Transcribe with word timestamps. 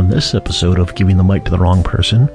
On 0.00 0.08
this 0.08 0.34
episode 0.34 0.78
of 0.78 0.94
Giving 0.94 1.18
the 1.18 1.22
Mic 1.22 1.44
to 1.44 1.50
the 1.50 1.58
Wrong 1.58 1.82
Person, 1.82 2.26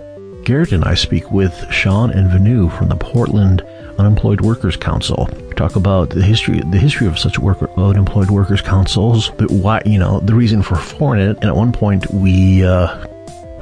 Garrett 0.44 0.71
and 0.71 0.85
I 0.85 0.94
speak 0.94 1.31
with 1.31 1.51
Sean 1.71 2.12
and 2.12 2.29
Venu 2.29 2.69
from 2.69 2.89
the 2.89 2.96
Portland 2.96 3.65
Unemployed 3.97 4.41
Workers 4.41 4.78
Council. 4.78 5.28
We 5.47 5.55
talk 5.55 5.75
about 5.75 6.12
the 6.12 6.21
history 6.21 6.59
the 6.59 6.78
history 6.78 7.08
of 7.08 7.17
such 7.17 7.40
worker, 7.40 7.67
unemployed 7.76 8.29
workers 8.29 8.62
councils, 8.62 9.31
but 9.31 9.49
why 9.49 9.81
you 9.83 9.97
know 9.97 10.19
the 10.19 10.36
reason 10.36 10.62
for 10.62 10.76
forming 10.76 11.28
it. 11.28 11.37
And 11.37 11.46
at 11.46 11.55
one 11.55 11.72
point 11.72 12.05
we 12.13 12.63
uh, 12.63 13.04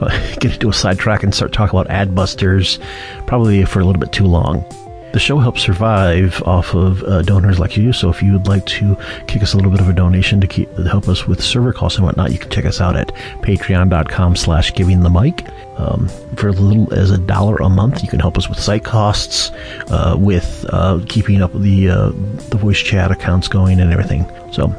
get 0.42 0.52
into 0.52 0.68
a 0.68 0.74
sidetrack 0.74 1.24
and 1.24 1.34
start 1.34 1.54
talking 1.54 1.80
about 1.80 1.88
Adbusters, 1.88 2.80
probably 3.26 3.64
for 3.64 3.80
a 3.80 3.86
little 3.86 4.02
bit 4.02 4.12
too 4.12 4.26
long. 4.26 4.66
The 5.14 5.20
show 5.20 5.38
helps 5.38 5.62
survive 5.62 6.42
off 6.44 6.74
of 6.74 7.04
uh, 7.04 7.22
donors 7.22 7.60
like 7.60 7.78
you. 7.78 7.94
So 7.94 8.10
if 8.10 8.24
you 8.24 8.34
would 8.34 8.48
like 8.48 8.66
to 8.66 8.98
kick 9.28 9.44
us 9.44 9.54
a 9.54 9.58
little 9.58 9.70
bit 9.70 9.80
of 9.80 9.88
a 9.88 9.94
donation 9.94 10.42
to 10.42 10.48
keep 10.48 10.76
to 10.76 10.90
help 10.90 11.08
us 11.08 11.28
with 11.28 11.42
server 11.42 11.72
costs 11.72 12.00
and 12.00 12.06
whatnot, 12.06 12.32
you 12.32 12.40
can 12.40 12.50
check 12.50 12.66
us 12.66 12.82
out 12.82 12.96
at 12.96 13.10
patreon.com 13.42 14.36
slash 14.36 14.74
giving 14.74 15.02
the 15.02 15.12
mic. 15.12 15.46
Um, 15.78 16.08
for 16.36 16.50
as 16.50 16.60
little 16.60 16.92
as 16.94 17.12
a 17.12 17.18
dollar 17.20 17.58
a 17.58 17.70
month, 17.70 18.02
you 18.02 18.10
can 18.10 18.20
help 18.20 18.38
us 18.40 18.50
with 18.50 18.60
site 18.60 18.84
costs, 18.84 19.52
uh, 19.92 20.16
with 20.18 20.66
uh, 20.70 21.00
keeping 21.08 21.44
up 21.44 21.54
the 21.54 21.90
uh, 21.90 22.10
the 22.50 22.58
voice 22.58 22.80
chat 22.80 23.12
accounts 23.12 23.48
going 23.48 23.80
and 23.80 23.92
everything. 23.92 24.26
So, 24.52 24.70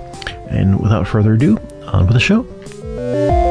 and 0.51 0.80
without 0.80 1.06
further 1.06 1.34
ado, 1.34 1.59
on 1.87 2.06
with 2.06 2.14
the 2.14 2.20
show. 2.20 3.43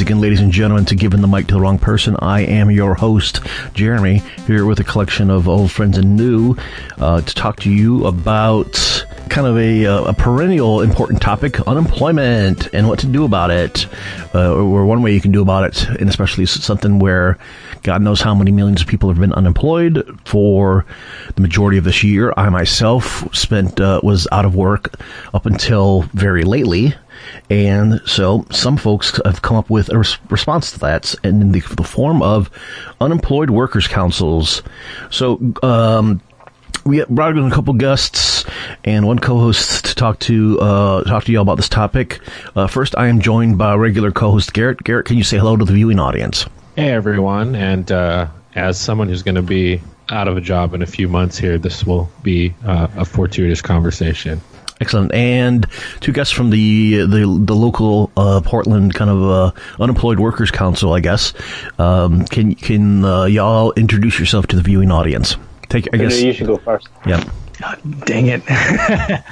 Once 0.00 0.08
again, 0.08 0.20
ladies 0.22 0.40
and 0.40 0.50
gentlemen, 0.50 0.86
to 0.86 0.94
Giving 0.94 1.20
the 1.20 1.28
Mic 1.28 1.46
to 1.48 1.52
the 1.52 1.60
Wrong 1.60 1.78
Person. 1.78 2.16
I 2.20 2.40
am 2.40 2.70
your 2.70 2.94
host, 2.94 3.40
Jeremy, 3.74 4.22
here 4.46 4.64
with 4.64 4.80
a 4.80 4.84
collection 4.84 5.28
of 5.28 5.46
old 5.46 5.70
friends 5.70 5.98
and 5.98 6.16
new 6.16 6.56
uh, 6.96 7.20
to 7.20 7.34
talk 7.34 7.60
to 7.60 7.70
you 7.70 8.06
about 8.06 9.04
kind 9.28 9.46
of 9.46 9.58
a, 9.58 9.84
uh, 9.84 10.04
a 10.04 10.14
perennial 10.14 10.80
important 10.80 11.20
topic 11.20 11.60
unemployment 11.68 12.72
and 12.72 12.88
what 12.88 12.98
to 13.00 13.06
do 13.08 13.26
about 13.26 13.50
it, 13.50 13.88
uh, 14.34 14.54
or 14.54 14.86
one 14.86 15.02
way 15.02 15.12
you 15.12 15.20
can 15.20 15.32
do 15.32 15.42
about 15.42 15.64
it, 15.64 15.86
and 15.86 16.08
especially 16.08 16.46
something 16.46 16.98
where 16.98 17.36
God 17.82 18.00
knows 18.00 18.22
how 18.22 18.34
many 18.34 18.52
millions 18.52 18.80
of 18.80 18.88
people 18.88 19.10
have 19.10 19.18
been 19.18 19.34
unemployed 19.34 20.18
for 20.24 20.86
the 21.34 21.42
majority 21.42 21.76
of 21.76 21.84
this 21.84 22.02
year. 22.02 22.32
I 22.38 22.48
myself 22.48 23.28
spent 23.34 23.78
uh, 23.78 24.00
was 24.02 24.26
out 24.32 24.46
of 24.46 24.54
work 24.54 24.94
up 25.34 25.44
until 25.44 26.02
very 26.14 26.44
lately. 26.44 26.94
And 27.48 28.00
so 28.06 28.46
some 28.50 28.76
folks 28.76 29.20
have 29.24 29.42
come 29.42 29.56
up 29.56 29.70
with 29.70 29.90
a 29.90 29.98
res- 29.98 30.18
response 30.30 30.72
to 30.72 30.78
that 30.80 31.14
and 31.24 31.42
in 31.42 31.52
the, 31.52 31.60
the 31.60 31.84
form 31.84 32.22
of 32.22 32.50
unemployed 33.00 33.50
workers 33.50 33.86
councils. 33.86 34.62
So, 35.10 35.54
um, 35.62 36.20
we 36.84 37.04
brought 37.04 37.36
in 37.36 37.44
a 37.44 37.50
couple 37.50 37.74
guests 37.74 38.44
and 38.84 39.06
one 39.06 39.18
co-host 39.18 39.84
to 39.86 39.94
talk 39.94 40.18
to 40.20 40.58
uh, 40.60 41.04
talk 41.04 41.24
to 41.24 41.32
you 41.32 41.38
all 41.38 41.42
about 41.42 41.56
this 41.56 41.68
topic. 41.68 42.20
Uh, 42.56 42.66
first, 42.66 42.96
I 42.96 43.08
am 43.08 43.20
joined 43.20 43.58
by 43.58 43.74
regular 43.74 44.10
co-host 44.10 44.52
Garrett. 44.52 44.82
Garrett, 44.82 45.06
can 45.06 45.16
you 45.16 45.24
say 45.24 45.38
hello 45.38 45.56
to 45.56 45.64
the 45.64 45.72
viewing 45.72 46.00
audience? 46.00 46.46
Hey 46.76 46.90
everyone, 46.90 47.54
and 47.54 47.90
uh, 47.92 48.28
as 48.54 48.78
someone 48.78 49.08
who's 49.08 49.22
going 49.22 49.34
to 49.34 49.42
be 49.42 49.82
out 50.08 50.26
of 50.26 50.36
a 50.36 50.40
job 50.40 50.74
in 50.74 50.82
a 50.82 50.86
few 50.86 51.08
months 51.08 51.38
here, 51.38 51.58
this 51.58 51.84
will 51.84 52.10
be 52.22 52.54
uh, 52.64 52.88
a 52.96 53.04
fortuitous 53.04 53.62
conversation. 53.62 54.40
Excellent. 54.80 55.12
And 55.12 55.66
two 56.00 56.12
guests 56.12 56.32
from 56.32 56.50
the 56.50 57.00
the, 57.00 57.40
the 57.44 57.54
local 57.54 58.10
uh, 58.16 58.40
Portland 58.42 58.94
kind 58.94 59.10
of 59.10 59.22
uh, 59.22 59.52
unemployed 59.78 60.18
workers 60.18 60.50
council, 60.50 60.94
I 60.94 61.00
guess. 61.00 61.34
Um, 61.78 62.24
can 62.24 62.54
can 62.54 63.04
uh, 63.04 63.24
y'all 63.24 63.72
introduce 63.72 64.18
yourself 64.18 64.46
to 64.48 64.56
the 64.56 64.62
viewing 64.62 64.90
audience? 64.90 65.36
Take, 65.68 65.88
I 65.92 65.98
guess 65.98 66.20
you 66.20 66.32
should 66.32 66.46
go 66.46 66.56
first. 66.56 66.88
Yeah. 67.06 67.22
God, 67.60 68.06
dang 68.06 68.28
it. 68.28 68.42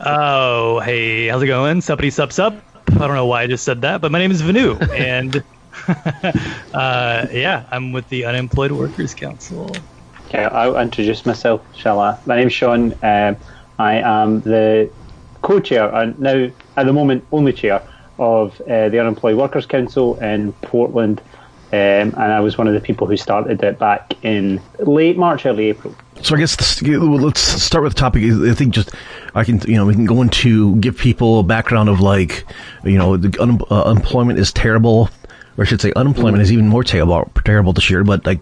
oh, 0.00 0.80
hey, 0.80 1.26
how's 1.26 1.42
it 1.42 1.48
going? 1.48 1.78
Suppity 1.78 2.12
sup 2.12 2.32
sup. 2.32 2.54
I 2.88 2.94
don't 2.94 3.14
know 3.14 3.26
why 3.26 3.42
I 3.42 3.46
just 3.48 3.64
said 3.64 3.82
that, 3.82 4.00
but 4.00 4.12
my 4.12 4.18
name 4.18 4.30
is 4.30 4.40
Venu, 4.40 4.76
and 4.92 5.42
uh, 5.88 7.26
yeah, 7.32 7.64
I'm 7.70 7.90
with 7.92 8.08
the 8.08 8.24
Unemployed 8.24 8.70
Workers 8.70 9.14
Council. 9.14 9.74
Okay, 10.28 10.44
I'll 10.44 10.78
introduce 10.78 11.26
myself, 11.26 11.60
shall 11.76 11.98
I? 11.98 12.18
My 12.24 12.36
name's 12.36 12.52
Sean. 12.52 12.94
Um, 13.02 13.36
I 13.82 13.94
am 14.22 14.40
the 14.42 14.88
co-chair, 15.42 15.92
and 15.92 16.18
now 16.20 16.48
at 16.76 16.86
the 16.86 16.92
moment 16.92 17.26
only 17.32 17.52
chair 17.52 17.82
of 18.18 18.60
uh, 18.62 18.88
the 18.90 19.00
Unemployed 19.00 19.36
Workers 19.36 19.66
Council 19.66 20.16
in 20.20 20.52
Portland, 20.62 21.20
um, 21.72 21.78
and 21.78 22.16
I 22.16 22.38
was 22.38 22.56
one 22.56 22.68
of 22.68 22.74
the 22.74 22.80
people 22.80 23.08
who 23.08 23.16
started 23.16 23.60
it 23.62 23.78
back 23.80 24.14
in 24.22 24.60
late 24.78 25.18
March, 25.18 25.46
early 25.46 25.70
April. 25.70 25.96
So 26.22 26.36
I 26.36 26.38
guess 26.38 26.80
let's 26.82 27.40
start 27.40 27.82
with 27.82 27.94
the 27.94 27.98
topic. 27.98 28.22
I 28.22 28.54
think 28.54 28.72
just 28.72 28.90
I 29.34 29.42
can 29.42 29.60
you 29.62 29.74
know 29.74 29.86
we 29.86 29.94
can 29.94 30.04
go 30.04 30.22
into 30.22 30.76
give 30.76 30.96
people 30.96 31.40
a 31.40 31.42
background 31.42 31.88
of 31.88 31.98
like 32.00 32.44
you 32.84 32.98
know 32.98 33.16
the 33.16 33.36
un, 33.42 33.60
uh, 33.68 33.82
unemployment 33.82 34.38
is 34.38 34.52
terrible, 34.52 35.10
or 35.56 35.64
I 35.64 35.66
should 35.66 35.80
say 35.80 35.92
unemployment 35.96 36.40
is 36.40 36.52
even 36.52 36.68
more 36.68 36.84
terrible 36.84 37.28
terrible 37.44 37.72
this 37.72 37.90
year. 37.90 38.04
But 38.04 38.24
like 38.26 38.38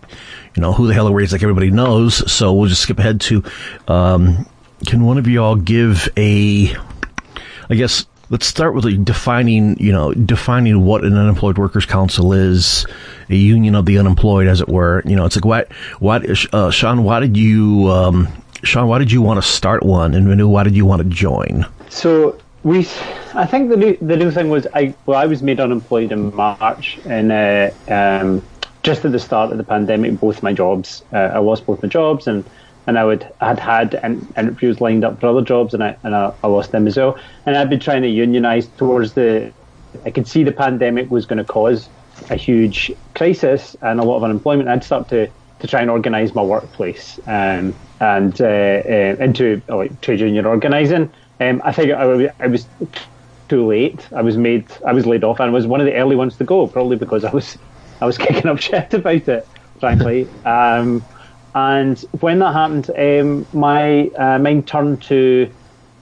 you 0.54 0.60
know 0.60 0.74
who 0.74 0.86
the 0.86 0.92
hell 0.92 1.08
are 1.08 1.12
we? 1.12 1.24
It's 1.24 1.32
Like 1.32 1.42
everybody 1.42 1.70
knows. 1.70 2.30
So 2.30 2.52
we'll 2.52 2.68
just 2.68 2.82
skip 2.82 2.98
ahead 2.98 3.22
to. 3.22 3.42
Um, 3.88 4.46
can 4.86 5.04
one 5.04 5.18
of 5.18 5.26
you 5.26 5.42
all 5.42 5.56
give 5.56 6.08
a 6.16 6.74
I 7.68 7.74
guess 7.74 8.06
let's 8.30 8.46
start 8.46 8.74
with 8.74 9.04
defining, 9.04 9.78
you 9.78 9.92
know, 9.92 10.12
defining 10.12 10.84
what 10.84 11.04
an 11.04 11.16
unemployed 11.16 11.58
workers 11.58 11.84
council 11.84 12.32
is, 12.32 12.86
a 13.28 13.36
union 13.36 13.74
of 13.74 13.86
the 13.86 13.98
unemployed, 13.98 14.46
as 14.46 14.60
it 14.60 14.68
were. 14.68 15.02
You 15.04 15.16
know, 15.16 15.26
it's 15.26 15.36
like 15.36 15.44
what, 15.44 15.72
what, 15.98 16.54
uh, 16.54 16.70
Sean, 16.70 17.04
why 17.04 17.20
did 17.20 17.36
you, 17.36 17.88
um, 17.88 18.28
Sean, 18.62 18.88
why 18.88 18.98
did 18.98 19.12
you 19.12 19.20
want 19.20 19.42
to 19.42 19.48
start 19.48 19.82
one, 19.82 20.14
and 20.14 20.26
Vanu, 20.26 20.48
why 20.48 20.64
did 20.64 20.76
you 20.76 20.86
want 20.86 21.02
to 21.02 21.08
join? 21.08 21.66
So 21.88 22.40
we, 22.62 22.80
I 23.34 23.46
think 23.46 23.70
the 23.70 23.76
new 23.76 23.96
the 24.00 24.16
new 24.16 24.30
thing 24.30 24.50
was 24.50 24.66
I 24.74 24.94
well 25.06 25.18
I 25.18 25.26
was 25.26 25.42
made 25.42 25.60
unemployed 25.60 26.12
in 26.12 26.34
March, 26.34 26.98
and 27.06 27.32
uh, 27.32 27.70
um, 27.88 28.42
just 28.82 29.04
at 29.04 29.12
the 29.12 29.18
start 29.18 29.50
of 29.50 29.58
the 29.58 29.64
pandemic, 29.64 30.20
both 30.20 30.42
my 30.42 30.52
jobs, 30.52 31.02
uh, 31.12 31.16
I 31.16 31.38
lost 31.38 31.66
both 31.66 31.82
my 31.82 31.88
jobs, 31.88 32.26
and 32.26 32.44
and 32.90 32.98
I 32.98 33.04
would 33.04 33.22
had 33.40 33.60
had 33.60 33.94
interviews 34.36 34.80
lined 34.80 35.04
up 35.04 35.20
for 35.20 35.28
other 35.28 35.42
jobs, 35.42 35.74
and 35.74 35.82
I 35.82 35.96
and 36.02 36.12
I, 36.12 36.34
I 36.42 36.48
lost 36.48 36.72
them 36.72 36.88
as 36.88 36.96
well. 36.96 37.16
And 37.46 37.56
I'd 37.56 37.70
been 37.70 37.78
trying 37.78 38.02
to 38.02 38.08
unionise 38.08 38.68
towards 38.76 39.12
the. 39.14 39.52
I 40.04 40.10
could 40.10 40.26
see 40.26 40.42
the 40.42 40.52
pandemic 40.52 41.08
was 41.08 41.24
going 41.24 41.38
to 41.38 41.44
cause 41.44 41.88
a 42.30 42.34
huge 42.34 42.92
crisis 43.14 43.76
and 43.80 44.00
a 44.00 44.02
lot 44.02 44.16
of 44.16 44.24
unemployment. 44.24 44.68
I'd 44.68 44.82
start 44.82 45.08
to 45.10 45.28
to 45.60 45.66
try 45.68 45.80
and 45.82 45.88
organise 45.88 46.34
my 46.34 46.42
workplace 46.42 47.20
um, 47.28 47.76
and 48.00 48.40
uh, 48.40 48.44
uh, 48.44 49.16
into 49.20 49.62
like 49.68 50.00
trade 50.00 50.18
union 50.18 50.44
organising. 50.44 51.12
Um, 51.38 51.62
I 51.64 51.70
think 51.70 51.92
I, 51.92 52.32
I 52.40 52.48
was 52.48 52.66
too 53.48 53.66
late. 53.68 54.04
I 54.12 54.22
was 54.22 54.36
made. 54.36 54.66
I 54.84 54.92
was 54.92 55.06
laid 55.06 55.22
off, 55.22 55.38
and 55.38 55.52
was 55.52 55.68
one 55.68 55.80
of 55.80 55.86
the 55.86 55.94
early 55.94 56.16
ones 56.16 56.36
to 56.38 56.44
go, 56.44 56.66
probably 56.66 56.96
because 56.96 57.24
I 57.24 57.30
was 57.30 57.56
I 58.00 58.06
was 58.06 58.18
kicking 58.26 58.48
up 58.48 58.58
shit 58.58 58.92
about 58.94 59.28
it, 59.28 59.46
frankly. 59.78 60.28
Um, 60.44 61.04
and 61.54 61.98
when 62.20 62.38
that 62.40 62.52
happened, 62.52 62.90
um, 62.96 63.46
my 63.52 64.08
uh, 64.08 64.38
mind 64.38 64.66
turned 64.66 65.02
to 65.02 65.50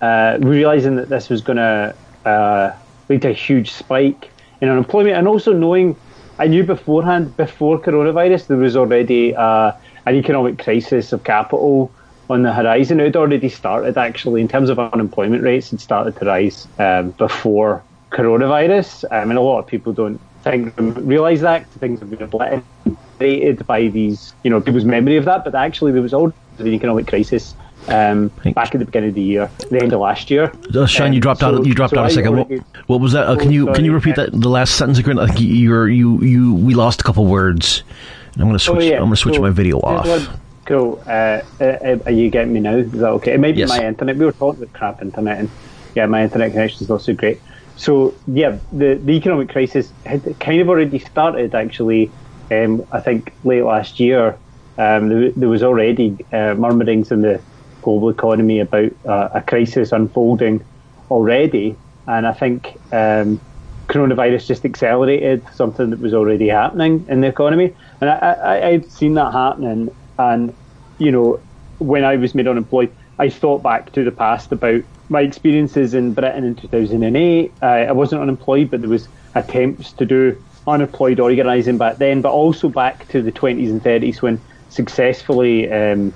uh, 0.00 0.38
realizing 0.40 0.96
that 0.96 1.08
this 1.08 1.28
was 1.28 1.40
going 1.40 1.56
to 1.56 1.94
uh, 2.24 2.72
lead 3.08 3.22
to 3.22 3.30
a 3.30 3.32
huge 3.32 3.72
spike 3.72 4.30
in 4.60 4.68
unemployment, 4.68 5.16
and 5.16 5.26
also 5.26 5.52
knowing 5.52 5.96
I 6.38 6.46
knew 6.46 6.64
beforehand, 6.64 7.36
before 7.36 7.80
coronavirus, 7.80 8.46
there 8.46 8.56
was 8.56 8.76
already 8.76 9.34
an 9.34 9.74
economic 10.06 10.58
crisis 10.58 11.12
of 11.12 11.24
capital 11.24 11.90
on 12.30 12.42
the 12.42 12.52
horizon. 12.52 13.00
It 13.00 13.04
had 13.04 13.16
already 13.16 13.48
started, 13.48 13.96
actually, 13.96 14.40
in 14.40 14.48
terms 14.48 14.70
of 14.70 14.78
unemployment 14.78 15.42
rates, 15.42 15.72
it 15.72 15.80
started 15.80 16.16
to 16.16 16.26
rise 16.26 16.68
um, 16.78 17.10
before 17.12 17.82
coronavirus. 18.10 19.04
I 19.10 19.24
mean, 19.24 19.36
a 19.36 19.40
lot 19.40 19.58
of 19.58 19.66
people 19.66 19.92
don't 19.92 20.20
think 20.42 20.72
realize 20.78 21.40
that 21.40 21.66
things 21.72 22.00
have 22.00 22.10
been 22.10 22.62
by 23.18 23.88
these, 23.88 24.34
you 24.42 24.50
know, 24.50 24.60
people's 24.60 24.84
memory 24.84 25.16
of 25.16 25.24
that. 25.26 25.44
But 25.44 25.54
actually, 25.54 25.92
there 25.92 26.02
was 26.02 26.14
already 26.14 26.34
an 26.58 26.68
economic 26.68 27.06
crisis 27.06 27.54
um, 27.88 28.28
back 28.54 28.74
at 28.74 28.78
the 28.78 28.84
beginning 28.84 29.10
of 29.10 29.14
the 29.14 29.22
year, 29.22 29.50
the 29.70 29.80
end 29.80 29.92
of 29.92 30.00
last 30.00 30.30
year. 30.30 30.52
Uh, 30.74 30.86
Sean, 30.86 31.12
you 31.12 31.20
dropped 31.20 31.42
um, 31.42 31.54
so, 31.54 31.60
out. 31.60 31.66
You 31.66 31.74
dropped 31.74 31.94
so 31.94 32.00
out 32.00 32.10
a 32.10 32.14
second. 32.14 32.36
What, 32.36 32.50
what, 32.86 33.00
was 33.00 33.12
that? 33.12 33.26
Uh, 33.26 33.36
can 33.36 33.50
you 33.50 33.64
sorry, 33.64 33.76
can 33.76 33.84
you 33.84 33.92
repeat 33.92 34.16
that 34.16 34.32
the 34.32 34.48
last 34.48 34.76
sentence 34.76 34.98
again? 34.98 35.16
Like 35.16 35.38
you 35.40 35.84
you 35.84 36.20
you 36.22 36.54
we 36.54 36.74
lost 36.74 37.00
a 37.00 37.04
couple 37.04 37.26
words. 37.26 37.82
I'm 38.34 38.42
going 38.42 38.52
to 38.52 38.58
switch. 38.58 38.76
Oh, 38.76 38.80
yeah. 38.80 38.96
I'm 38.96 39.04
going 39.04 39.12
to 39.12 39.16
switch 39.16 39.34
so, 39.36 39.42
my 39.42 39.50
video 39.50 39.78
off. 39.80 40.06
One, 40.06 40.40
cool. 40.64 41.02
Uh, 41.06 41.42
uh, 41.60 41.98
are 42.06 42.12
you 42.12 42.30
getting 42.30 42.52
me 42.52 42.60
now? 42.60 42.76
Is 42.76 42.92
that 42.92 43.08
okay? 43.08 43.32
It 43.34 43.40
may 43.40 43.52
be 43.52 43.60
yes. 43.60 43.68
my 43.68 43.84
internet. 43.84 44.16
We 44.16 44.24
were 44.24 44.32
talking 44.32 44.62
about 44.62 44.74
crap 44.74 45.02
internet, 45.02 45.38
and 45.38 45.50
yeah, 45.94 46.06
my 46.06 46.22
internet 46.22 46.52
connection 46.52 46.82
is 46.82 46.88
not 46.88 47.02
so 47.02 47.14
great. 47.14 47.40
So 47.76 48.14
yeah, 48.26 48.58
the, 48.72 48.94
the 48.94 49.12
economic 49.12 49.48
crisis 49.48 49.92
had 50.04 50.38
kind 50.40 50.60
of 50.60 50.68
already 50.68 50.98
started 50.98 51.54
actually 51.54 52.10
um, 52.50 52.86
I 52.92 53.00
think 53.00 53.32
late 53.44 53.62
last 53.62 54.00
year, 54.00 54.38
um, 54.78 55.08
there, 55.08 55.30
there, 55.32 55.48
was 55.48 55.62
already 55.62 56.16
uh, 56.32 56.54
murmurings 56.54 57.10
in 57.10 57.22
the 57.22 57.40
global 57.82 58.08
economy 58.10 58.60
about 58.60 58.92
uh, 59.06 59.28
a 59.34 59.42
crisis 59.42 59.92
unfolding 59.92 60.64
already, 61.10 61.76
and 62.06 62.26
I 62.26 62.32
think 62.32 62.76
um, 62.92 63.40
coronavirus 63.88 64.46
just 64.46 64.64
accelerated 64.64 65.44
something 65.54 65.90
that 65.90 66.00
was 66.00 66.14
already 66.14 66.48
happening 66.48 67.04
in 67.08 67.20
the 67.20 67.28
economy, 67.28 67.74
and 68.00 68.10
I, 68.10 68.16
I, 68.16 68.68
I've 68.68 68.90
seen 68.90 69.14
that 69.14 69.32
happening, 69.32 69.94
and 70.18 70.54
you 70.98 71.10
know, 71.10 71.40
when 71.78 72.04
I 72.04 72.16
was 72.16 72.34
made 72.34 72.48
unemployed, 72.48 72.94
I 73.18 73.28
thought 73.28 73.62
back 73.62 73.92
to 73.92 74.04
the 74.04 74.12
past 74.12 74.52
about 74.52 74.82
my 75.08 75.22
experiences 75.22 75.94
in 75.94 76.12
Britain 76.12 76.44
in 76.44 76.54
2008. 76.54 77.52
Uh, 77.62 77.66
I 77.66 77.92
wasn't 77.92 78.22
unemployed, 78.22 78.70
but 78.70 78.80
there 78.80 78.90
was 78.90 79.08
attempts 79.34 79.92
to 79.92 80.04
do 80.04 80.42
unemployed 80.68 81.20
organising 81.20 81.78
back 81.78 81.96
then, 81.96 82.20
but 82.22 82.32
also 82.32 82.68
back 82.68 83.08
to 83.08 83.22
the 83.22 83.32
20s 83.32 83.70
and 83.70 83.82
30s 83.82 84.22
when 84.22 84.40
successfully 84.68 85.70
um, 85.70 86.12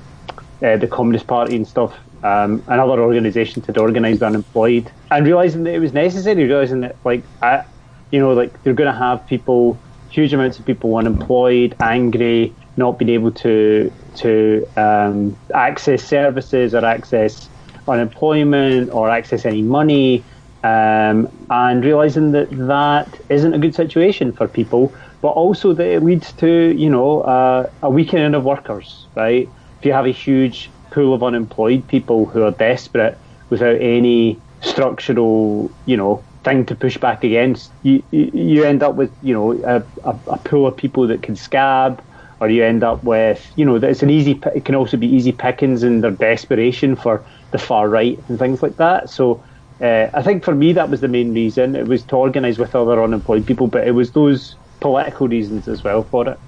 uh, 0.62 0.76
the 0.76 0.86
Communist 0.86 1.26
Party 1.26 1.56
and 1.56 1.66
stuff 1.66 1.94
um, 2.22 2.62
and 2.68 2.80
other 2.80 3.00
organisations 3.00 3.66
had 3.66 3.78
organised 3.78 4.22
unemployed, 4.22 4.90
and 5.10 5.26
realising 5.26 5.64
that 5.64 5.74
it 5.74 5.80
was 5.80 5.92
necessary, 5.92 6.44
realising 6.44 6.80
that 6.80 6.96
like 7.04 7.24
I, 7.40 7.64
you 8.10 8.20
know, 8.20 8.32
like 8.32 8.62
they're 8.62 8.74
going 8.74 8.92
to 8.92 8.98
have 8.98 9.26
people, 9.26 9.78
huge 10.08 10.32
amounts 10.32 10.58
of 10.58 10.66
people 10.66 10.94
unemployed, 10.96 11.74
angry, 11.80 12.54
not 12.76 12.98
being 12.98 13.10
able 13.10 13.32
to 13.32 13.92
to 14.16 14.68
um, 14.76 15.36
access 15.54 16.04
services 16.04 16.74
or 16.74 16.84
access 16.84 17.48
unemployment 17.88 18.90
or 18.90 19.10
access 19.10 19.44
any 19.44 19.62
money, 19.62 20.22
um, 20.62 21.28
and 21.50 21.84
realizing 21.84 22.32
that 22.32 22.48
that 22.52 23.20
isn't 23.28 23.54
a 23.54 23.58
good 23.58 23.74
situation 23.74 24.32
for 24.32 24.46
people, 24.48 24.94
but 25.20 25.30
also 25.30 25.74
that 25.74 25.86
it 25.86 26.02
leads 26.04 26.32
to 26.34 26.74
you 26.76 26.90
know 26.90 27.22
uh, 27.22 27.66
a 27.82 27.90
weakening 27.90 28.34
of 28.34 28.44
workers, 28.44 29.08
right? 29.16 29.52
If 29.80 29.86
you 29.86 29.92
have 29.92 30.06
a 30.06 30.12
huge 30.12 30.74
pool 30.92 31.14
of 31.14 31.22
unemployed 31.22 31.88
people 31.88 32.26
who 32.26 32.42
are 32.42 32.52
desperate 32.52 33.20
without 33.50 33.80
any 33.80 34.42
structural, 34.60 35.74
you 35.84 35.96
know, 35.96 36.26
thing 36.44 36.66
to 36.66 36.76
push 36.76 36.96
back 36.98 37.24
against, 37.24 37.74
you 37.82 38.02
you 38.12 38.64
end 38.64 38.82
up 38.82 38.94
with 38.96 39.12
you 39.20 39.34
know 39.34 39.52
a, 39.64 39.82
a, 40.08 40.18
a 40.28 40.38
pool 40.38 40.66
of 40.66 40.76
people 40.76 41.06
that 41.08 41.22
can 41.22 41.34
scab 41.36 42.02
or 42.40 42.48
you 42.48 42.64
end 42.64 42.82
up 42.82 43.04
with, 43.04 43.52
you 43.54 43.64
know, 43.64 43.76
it's 43.76 44.02
an 44.02 44.10
easy, 44.10 44.40
it 44.52 44.64
can 44.64 44.74
also 44.74 44.96
be 44.96 45.06
easy 45.06 45.30
pickings 45.30 45.84
in 45.84 46.00
their 46.00 46.10
desperation 46.10 46.96
for 46.96 47.24
the 47.52 47.58
far 47.58 47.88
right 47.88 48.18
and 48.28 48.36
things 48.36 48.62
like 48.64 48.76
that. 48.78 49.08
So 49.08 49.44
uh, 49.82 50.10
I 50.14 50.22
think 50.22 50.44
for 50.44 50.54
me 50.54 50.72
that 50.72 50.88
was 50.88 51.00
the 51.00 51.08
main 51.08 51.34
reason. 51.34 51.74
It 51.76 51.86
was 51.86 52.02
to 52.04 52.16
organise 52.16 52.58
with 52.58 52.74
other 52.74 53.02
unemployed 53.02 53.46
people, 53.46 53.66
but 53.66 53.86
it 53.86 53.92
was 53.92 54.12
those 54.12 54.56
political 54.80 55.28
reasons 55.28 55.68
as 55.68 55.82
well 55.84 56.02
for 56.04 56.28
it. 56.28 56.38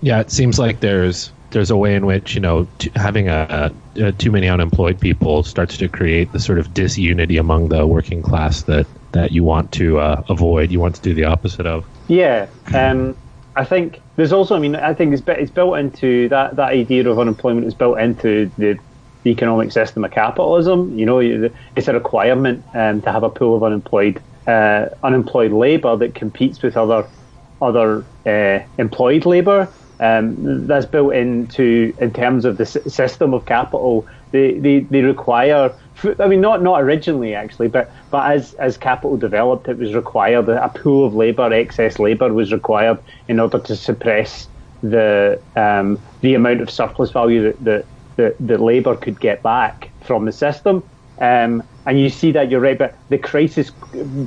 Yeah, 0.00 0.20
it 0.20 0.30
seems 0.30 0.58
like 0.58 0.80
there's 0.80 1.32
there's 1.50 1.70
a 1.70 1.76
way 1.76 1.94
in 1.94 2.06
which 2.06 2.34
you 2.34 2.40
know 2.40 2.66
t- 2.78 2.90
having 2.96 3.28
a, 3.28 3.72
a, 3.96 4.06
a, 4.06 4.12
too 4.12 4.30
many 4.30 4.48
unemployed 4.48 4.98
people 4.98 5.42
starts 5.42 5.76
to 5.78 5.88
create 5.88 6.32
the 6.32 6.40
sort 6.40 6.58
of 6.58 6.72
disunity 6.72 7.36
among 7.36 7.68
the 7.68 7.86
working 7.86 8.22
class 8.22 8.62
that 8.62 8.86
that 9.12 9.32
you 9.32 9.44
want 9.44 9.72
to 9.72 9.98
uh, 9.98 10.22
avoid. 10.28 10.70
You 10.70 10.80
want 10.80 10.94
to 10.96 11.02
do 11.02 11.14
the 11.14 11.24
opposite 11.24 11.66
of. 11.66 11.84
Yeah, 12.08 12.46
um, 12.74 13.16
I 13.54 13.64
think 13.64 14.00
there's 14.16 14.32
also, 14.32 14.56
I 14.56 14.58
mean, 14.58 14.76
I 14.76 14.94
think 14.94 15.12
it's, 15.12 15.22
it's 15.26 15.50
built 15.50 15.78
into 15.78 16.28
that, 16.30 16.56
that 16.56 16.70
idea 16.70 17.08
of 17.08 17.18
unemployment 17.18 17.66
is 17.66 17.74
built 17.74 17.98
into 17.98 18.50
the, 18.56 18.78
the 19.22 19.30
economic 19.30 19.72
system 19.72 20.04
of 20.04 20.10
capitalism. 20.10 20.98
You 20.98 21.06
know, 21.06 21.18
it's 21.76 21.88
a 21.88 21.92
requirement 21.92 22.64
um, 22.74 23.02
to 23.02 23.12
have 23.12 23.22
a 23.22 23.30
pool 23.30 23.56
of 23.56 23.62
unemployed 23.62 24.20
uh, 24.46 24.88
unemployed 25.02 25.52
labour 25.52 25.96
that 25.96 26.14
competes 26.14 26.62
with 26.62 26.76
other 26.76 27.06
other 27.60 28.04
uh, 28.26 28.64
employed 28.78 29.26
labour. 29.26 29.68
Um, 30.00 30.66
that's 30.66 30.86
built 30.86 31.14
into 31.14 31.94
in 32.00 32.12
terms 32.12 32.44
of 32.44 32.56
the 32.56 32.66
system 32.66 33.34
of 33.34 33.46
capital. 33.46 34.06
They, 34.32 34.58
they, 34.58 34.80
they 34.80 35.02
require 35.02 35.72
I 36.18 36.26
mean, 36.26 36.40
not 36.40 36.62
not 36.62 36.80
originally 36.80 37.34
actually, 37.34 37.68
but 37.68 37.90
but 38.10 38.30
as 38.32 38.54
as 38.54 38.76
capital 38.76 39.16
developed, 39.16 39.68
it 39.68 39.78
was 39.78 39.94
required 39.94 40.46
that 40.46 40.64
a 40.64 40.68
pool 40.68 41.06
of 41.06 41.14
labour, 41.14 41.52
excess 41.52 41.98
labour 41.98 42.32
was 42.32 42.52
required 42.52 42.98
in 43.28 43.38
order 43.38 43.58
to 43.58 43.76
suppress 43.76 44.48
the 44.82 45.40
um, 45.54 46.00
the 46.20 46.34
amount 46.34 46.60
of 46.60 46.70
surplus 46.70 47.10
value 47.10 47.42
that 47.42 47.64
that, 47.64 47.84
that, 48.16 48.36
that 48.40 48.60
labour 48.60 48.96
could 48.96 49.20
get 49.20 49.42
back 49.42 49.90
from 50.04 50.24
the 50.24 50.32
system. 50.32 50.82
Um, 51.18 51.62
and 51.84 51.98
you 52.00 52.08
see 52.10 52.32
that 52.32 52.50
you're 52.50 52.60
right, 52.60 52.78
but 52.78 52.96
the 53.08 53.18
crisis 53.18 53.70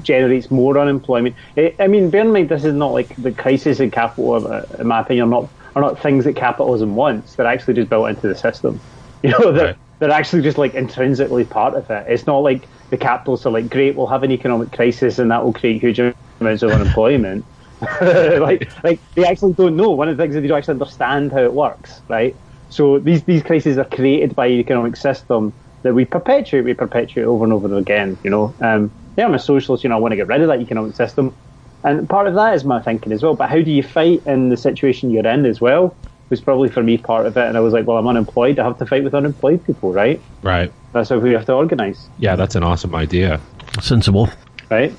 generates 0.02 0.52
more 0.52 0.78
unemployment. 0.78 1.36
It, 1.56 1.76
I 1.80 1.88
mean, 1.88 2.10
bear 2.10 2.22
in 2.22 2.32
mind, 2.32 2.50
this 2.50 2.66
is 2.66 2.74
not 2.74 2.92
like 2.92 3.16
the 3.16 3.32
crisis 3.32 3.80
in 3.80 3.92
capital, 3.92 4.48
uh, 4.48 4.64
in 4.80 4.88
my 4.88 5.02
opinion, 5.02 5.28
are 5.28 5.42
not 5.42 5.50
are 5.76 5.82
not 5.82 6.00
things 6.00 6.24
that 6.24 6.36
capitalism 6.36 6.96
wants. 6.96 7.36
They're 7.36 7.46
actually 7.46 7.74
just 7.74 7.90
built 7.90 8.10
into 8.10 8.28
the 8.28 8.36
system. 8.36 8.80
You 9.24 9.32
know, 9.32 9.52
right 9.54 9.76
they're 10.00 10.12
actually 10.12 10.42
just 10.42 10.58
like 10.58 10.74
intrinsically 10.74 11.46
part 11.46 11.74
of 11.74 11.90
it. 11.90 12.06
It's 12.08 12.28
not 12.28 12.40
like 12.40 12.68
the 12.90 12.98
capitalists 12.98 13.46
are 13.46 13.52
like, 13.52 13.70
great, 13.70 13.96
we'll 13.96 14.08
have 14.08 14.24
an 14.24 14.32
economic 14.32 14.72
crisis 14.72 15.20
and 15.20 15.32
that 15.32 15.44
will 15.44 15.54
create 15.54 15.82
huge 15.82 16.00
amounts 16.00 16.64
of 16.64 16.72
unemployment. 16.72 17.46
like, 18.02 18.70
like 18.84 19.00
they 19.16 19.26
actually 19.26 19.54
don't 19.54 19.76
know. 19.76 19.90
One 19.90 20.10
of 20.10 20.18
the 20.18 20.24
things 20.24 20.36
is 20.36 20.42
they 20.42 20.48
don't 20.48 20.58
actually 20.58 20.74
understand 20.74 21.32
how 21.32 21.44
it 21.44 21.54
works, 21.54 22.02
right? 22.10 22.36
So 22.70 23.00
these 23.00 23.24
these 23.24 23.44
crises 23.44 23.78
are 23.78 23.86
created 23.86 24.36
by 24.36 24.48
an 24.48 24.60
economic 24.60 24.96
system 24.96 25.54
that 25.84 25.94
we 25.94 26.06
perpetuate, 26.06 26.66
we 26.66 26.74
perpetuate 26.74 27.26
over 27.26 27.44
and 27.44 27.54
over 27.54 27.76
again. 27.78 28.18
You 28.24 28.30
know, 28.30 28.54
um, 28.62 28.92
yeah, 29.18 29.26
I'm 29.26 29.34
a 29.34 29.40
socialist. 29.40 29.84
You 29.84 29.90
know, 29.90 29.98
I 29.98 30.00
want 30.00 30.12
to 30.14 30.16
get 30.16 30.28
rid 30.28 30.42
of 30.42 30.48
that 30.48 30.62
economic 30.62 30.96
system, 30.96 31.36
and 31.84 32.10
part 32.10 32.28
of 32.28 32.36
that 32.36 32.56
is 32.56 32.64
my 32.64 32.82
thinking 32.82 33.12
as 33.12 33.24
well. 33.24 33.36
But 33.36 33.50
how 33.50 33.62
do 33.62 33.72
you 33.72 33.84
fight 33.84 34.26
in 34.26 34.50
the 34.50 34.58
situation 34.58 35.12
you're 35.12 35.28
in 35.28 35.46
as 35.46 35.62
well? 35.62 35.96
was 36.30 36.42
probably 36.42 36.70
for 36.70 36.84
me 36.84 36.98
part 36.98 37.26
of 37.26 37.38
it. 37.38 37.48
And 37.48 37.58
I 37.58 37.60
was 37.60 37.74
like, 37.74 37.86
well, 37.86 37.98
I'm 37.98 38.08
unemployed. 38.08 38.60
I 38.60 38.64
have 38.64 38.78
to 38.80 38.86
fight 38.86 39.04
with 39.04 39.14
unemployed 39.14 39.64
people, 39.64 39.94
right? 39.94 40.20
Right. 40.42 40.72
That's 40.92 41.10
how 41.10 41.20
we 41.20 41.34
have 41.34 41.46
to 41.46 41.54
organize. 41.54 42.10
Yeah, 42.18 42.36
that's 42.36 42.56
an 42.56 42.64
awesome 42.64 42.96
idea. 42.96 43.40
Sensible. 43.82 44.30
Right. 44.70 44.94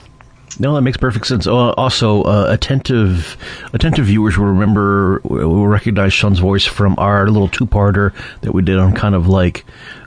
No, 0.59 0.75
that 0.75 0.81
makes 0.83 0.97
perfect 0.97 1.27
sense. 1.27 1.47
Uh, 1.47 1.71
also, 1.71 2.23
uh, 2.23 2.47
attentive, 2.49 3.37
attentive 3.73 4.07
viewers 4.07 4.39
will 4.39 4.47
remember, 4.47 5.21
will 5.25 5.67
recognize 5.67 6.13
Sean's 6.13 6.39
voice 6.39 6.65
from 6.65 6.95
our 6.99 7.29
little 7.29 7.49
two-parter 7.49 8.15
that 8.41 8.53
we 8.53 8.63
did 8.63 8.79
on 8.79 8.95
kind 8.95 9.15
of 9.15 9.29
like 9.29 9.65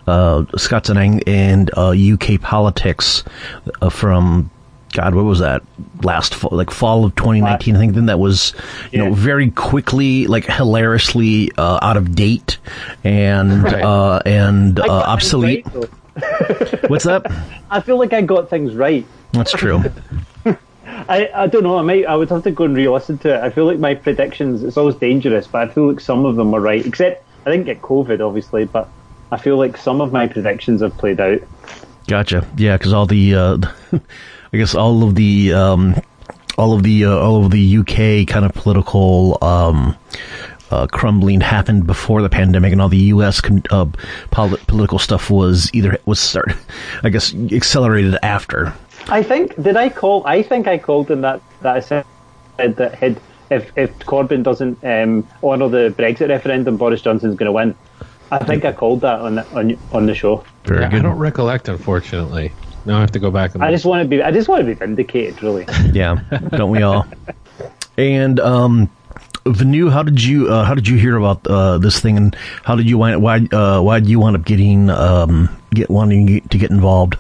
uh, 0.08 0.46
Scots 0.58 0.90
and, 0.90 1.28
and 1.28 1.70
UK 1.78 2.30
uh, 2.32 2.38
politics 2.42 3.24
uh, 3.82 3.90
from 3.90 4.50
God, 4.94 5.14
what 5.14 5.26
was 5.26 5.40
that? 5.40 5.62
Last 6.02 6.34
fall, 6.34 6.50
like 6.52 6.72
fall 6.72 7.06
of 7.06 7.16
2019, 7.16 7.76
I 7.76 7.80
think. 7.80 7.94
Then 7.94 8.08
that 8.08 8.20
was, 8.20 8.54
you 8.92 9.00
yeah. 9.00 9.10
know, 9.10 9.14
very 9.14 9.52
quickly, 9.52 10.26
like 10.28 10.46
hilariously 10.46 11.52
uh, 11.58 11.80
out 11.82 11.98
of 11.98 12.16
date 12.16 12.58
and 13.04 13.64
right. 13.64 13.84
uh, 13.84 14.22
and 14.26 14.80
uh, 14.80 14.84
obsolete. 14.88 15.66
Right, 15.74 16.90
What's 16.90 17.06
that? 17.06 17.32
I 17.70 17.82
feel 17.82 18.00
like 18.00 18.14
I 18.14 18.22
got 18.22 18.50
things 18.50 18.74
right. 18.74 19.06
That's 19.32 19.52
true. 19.52 19.84
I, 21.10 21.30
I 21.34 21.48
don't 21.48 21.64
know. 21.64 21.78
I 21.78 21.82
might. 21.82 22.06
I 22.06 22.16
would 22.16 22.30
have 22.30 22.44
to 22.44 22.52
go 22.52 22.66
and 22.66 22.76
re-listen 22.76 23.18
to 23.20 23.34
it. 23.34 23.42
I 23.42 23.50
feel 23.50 23.66
like 23.66 23.80
my 23.80 23.96
predictions. 23.96 24.64
It's 24.64 24.78
always 24.78 24.96
dangerous, 24.96 25.48
but 25.48 25.68
I 25.68 25.74
feel 25.74 25.88
like 25.88 26.00
some 26.00 26.26
of 26.26 26.36
them 26.36 26.52
were 26.52 26.62
right. 26.62 26.86
Except 26.86 27.26
I 27.46 27.52
didn't 27.52 27.66
get 27.66 27.82
COVID, 27.82 28.26
obviously, 28.26 28.66
but 28.66 28.88
I 29.32 29.38
feel 29.38 29.58
like 29.58 29.76
some 29.76 30.02
of 30.02 30.14
my 30.14 30.28
predictions 30.28 30.82
have 30.82 30.96
played 30.98 31.20
out. 31.20 31.40
Gotcha. 32.08 32.48
Yeah, 32.58 32.78
because 32.78 32.94
all 32.94 33.08
the. 33.08 33.36
Uh, 33.36 33.58
I 34.54 34.58
guess 34.58 34.76
all 34.76 35.04
of 35.04 35.16
the 35.16 35.54
um, 35.54 35.96
all 36.58 36.74
of 36.74 36.84
the 36.84 37.06
uh, 37.06 37.18
all 37.18 37.44
of 37.44 37.52
the 37.52 37.78
UK 37.78 38.28
kind 38.28 38.46
of 38.46 38.54
political 38.54 39.38
um, 39.44 39.96
uh, 40.72 40.88
crumbling 40.88 41.42
happened 41.42 41.88
before 41.88 42.22
the 42.22 42.30
pandemic, 42.30 42.72
and 42.72 42.82
all 42.82 42.90
the 42.90 42.98
U.S. 42.98 43.42
uh, 43.72 43.86
polit- 44.32 44.68
political 44.68 45.00
stuff 45.00 45.30
was 45.30 45.74
either 45.74 45.98
was 46.06 46.20
start, 46.20 46.52
I 47.04 47.10
guess, 47.10 47.34
accelerated 47.34 48.18
after. 48.22 48.74
I 49.12 49.24
think 49.24 49.62
did 49.62 49.78
I 49.78 49.90
call? 49.90 50.26
I 50.26 50.44
think 50.44 50.68
I 50.68 50.78
called 50.78 51.12
in 51.12 51.22
that 51.22 51.42
that 51.62 51.76
I 51.76 51.80
said 51.80 52.06
that 52.58 52.96
had 52.96 53.20
if 53.50 53.72
if 53.78 53.98
Corbyn 54.00 54.44
doesn't 54.44 54.84
um, 54.84 55.28
honour 55.44 55.70
the 55.70 55.94
Brexit 55.98 56.30
referendum, 56.30 56.78
Boris 56.78 57.02
Johnson's 57.02 57.36
going 57.36 57.48
to 57.48 57.52
win. 57.52 57.76
I 58.32 58.38
think 58.44 58.64
I 58.64 58.72
called 58.72 59.02
that 59.02 59.20
on 59.20 59.36
the, 59.36 59.48
on 59.58 59.78
on 59.92 60.06
the 60.06 60.14
show. 60.14 60.44
Very 60.66 60.82
yeah, 60.82 60.90
good. 60.90 61.00
I 61.00 61.04
don't 61.04 61.18
recollect, 61.18 61.68
unfortunately. 61.68 62.52
Now 62.86 62.98
I 62.98 63.02
have 63.02 63.12
to 63.12 63.20
go 63.20 63.32
back. 63.32 63.56
And 63.56 63.64
I 63.64 63.72
just 63.72 63.86
want 63.86 64.04
to 64.04 64.08
be. 64.08 64.22
I 64.22 64.32
just 64.32 64.48
want 64.48 64.62
to 64.62 64.66
be 64.66 64.74
vindicated, 64.74 65.42
really. 65.42 65.66
yeah, 65.92 66.16
don't 66.52 66.70
we 66.70 66.84
all? 66.84 67.08
And 67.98 68.40
um, 68.40 68.90
Venu, 69.46 69.90
how 69.90 70.04
did 70.04 70.24
you 70.24 70.48
uh, 70.48 70.64
how 70.64 70.76
did 70.76 70.88
you 70.88 70.98
hear 70.98 71.18
about 71.18 71.46
uh, 71.48 71.80
this 71.80 72.00
thing, 72.00 72.18
and 72.18 72.36
how 72.64 72.76
did 72.76 72.88
you 72.88 72.98
wind 72.98 73.22
why 73.22 73.38
uh, 73.52 73.82
why 73.82 74.00
did 74.00 74.10
you 74.10 74.20
wind 74.20 74.36
up 74.36 74.46
getting 74.46 74.90
um, 74.90 75.50
get 75.72 75.90
wanting 75.90 76.42
to 76.42 76.58
get 76.58 76.70
involved? 76.70 77.18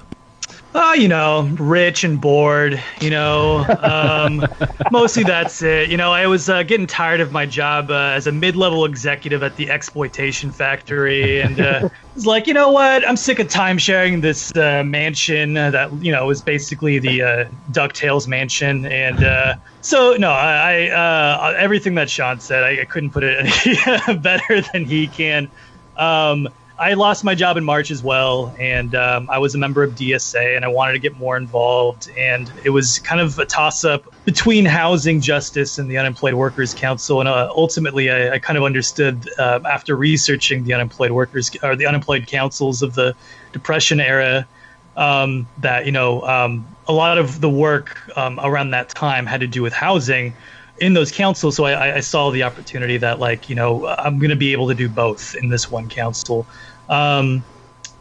Oh, 0.76 0.94
you 0.94 1.08
know, 1.08 1.50
rich 1.60 2.04
and 2.04 2.22
bored. 2.22 2.82
You 3.02 3.10
know, 3.10 3.66
um, 3.82 4.46
mostly 4.92 5.24
that's 5.24 5.64
it. 5.64 5.90
You 5.90 5.98
know, 5.98 6.12
I 6.14 6.28
was 6.28 6.48
uh, 6.48 6.62
getting 6.62 6.86
tired 6.86 7.22
of 7.22 7.32
my 7.32 7.48
job 7.48 7.90
uh, 7.90 8.12
as 8.14 8.28
a 8.28 8.32
mid-level 8.32 8.86
executive 8.86 9.42
at 9.42 9.56
the 9.56 9.72
exploitation 9.72 10.52
factory, 10.52 11.42
and 11.42 11.60
uh, 11.60 11.90
was 12.14 12.28
like, 12.28 12.46
you 12.46 12.54
know 12.54 12.70
what? 12.72 13.08
I'm 13.08 13.18
sick 13.18 13.40
of 13.40 13.50
time 13.50 13.80
sharing 13.80 14.22
this 14.22 14.56
uh, 14.56 14.84
mansion 14.84 15.56
that 15.56 15.90
you 16.04 16.12
know 16.12 16.28
was 16.28 16.44
basically 16.44 17.00
the 17.00 17.24
uh, 17.24 17.46
Ducktales 17.72 18.28
mansion, 18.28 18.86
and 18.86 19.24
uh, 19.24 19.56
so 19.82 20.18
no, 20.20 20.30
I, 20.30 20.86
I 20.86 21.56
everything 21.58 21.96
that 21.96 22.12
Sean 22.12 22.40
said, 22.40 22.64
I, 22.64 22.82
I 22.82 22.86
couldn't 22.86 23.10
put 23.10 23.24
it 23.24 23.98
any 24.08 24.20
better 24.20 24.62
than 24.72 24.86
he 24.86 25.08
can. 25.08 25.52
Um, 25.96 26.48
I 26.80 26.94
lost 26.94 27.26
my 27.26 27.36
job 27.36 27.58
in 27.58 27.66
March 27.66 27.92
as 27.92 28.02
well, 28.02 28.56
and 28.58 28.96
um, 28.96 29.30
I 29.30 29.38
was 29.38 29.54
a 29.54 29.58
member 29.58 29.84
of 29.84 29.96
DSA, 29.96 30.56
and 30.56 30.64
I 30.64 30.70
wanted 30.70 30.94
to 30.94 31.00
get 31.00 31.18
more 31.18 31.36
involved. 31.36 32.10
And 32.18 32.50
it 32.64 32.70
was 32.70 33.00
kind 33.00 33.20
of 33.20 33.38
a 33.38 33.46
toss 33.46 33.84
up 33.84 34.06
between 34.24 34.64
housing 34.64 35.20
justice 35.20 35.78
and 35.78 35.92
the 35.92 35.98
Unemployed 35.98 36.36
Workers 36.36 36.74
Council. 36.74 37.20
And 37.20 37.28
uh, 37.28 37.52
ultimately, 37.54 38.10
I, 38.10 38.36
I, 38.36 38.40
kind 38.40 38.58
of 38.58 38.64
understood 38.64 39.30
uh, 39.38 39.60
after 39.70 39.98
researching 39.98 40.64
the 40.64 40.74
unemployed 40.74 41.12
workers 41.12 41.52
or 41.62 41.76
the 41.76 41.86
unemployed 41.86 42.28
councils 42.28 42.82
of 42.82 42.96
the 42.96 43.14
Depression 43.52 44.00
era 44.00 44.48
um, 44.96 45.48
that 45.58 45.86
you 45.86 45.92
know 45.92 46.22
um, 46.22 46.66
a 46.88 46.94
lot 46.94 47.18
of 47.18 47.42
the 47.42 47.50
work 47.50 48.00
um, 48.18 48.40
around 48.42 48.70
that 48.72 48.88
time 48.88 49.26
had 49.26 49.42
to 49.42 49.48
do 49.48 49.62
with 49.62 49.74
housing 49.74 50.34
in 50.80 50.94
those 50.94 51.12
councils, 51.12 51.56
so 51.56 51.66
I, 51.66 51.96
I, 51.96 52.00
saw 52.00 52.30
the 52.30 52.44
opportunity 52.44 52.98
that 52.98 53.20
like 53.20 53.50
you 53.50 53.56
know 53.56 53.86
I'm 53.88 54.18
going 54.18 54.30
to 54.30 54.36
be 54.36 54.54
able 54.54 54.68
to 54.70 54.74
do 54.74 54.88
both 54.88 55.36
in 55.36 55.50
this 55.50 55.70
one 55.70 55.90
council. 55.90 56.48
Um, 56.90 57.46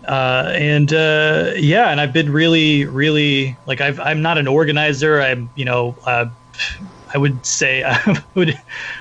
uh, 0.07 0.53
and 0.55 0.93
uh, 0.93 1.53
yeah, 1.57 1.91
and 1.91 2.01
I've 2.01 2.13
been 2.13 2.33
really, 2.33 2.87
really 2.87 3.59
like 3.67 3.81
I've, 3.81 4.01
I'm 4.01 4.23
not 4.23 4.39
an 4.39 4.49
organizer. 4.49 5.21
I'm, 5.21 5.51
you 5.55 5.65
know, 5.65 5.99
uh, 6.07 6.27
I 7.15 7.19
would 7.19 7.45
say 7.47 7.85
I 7.87 8.25
would, 8.35 8.59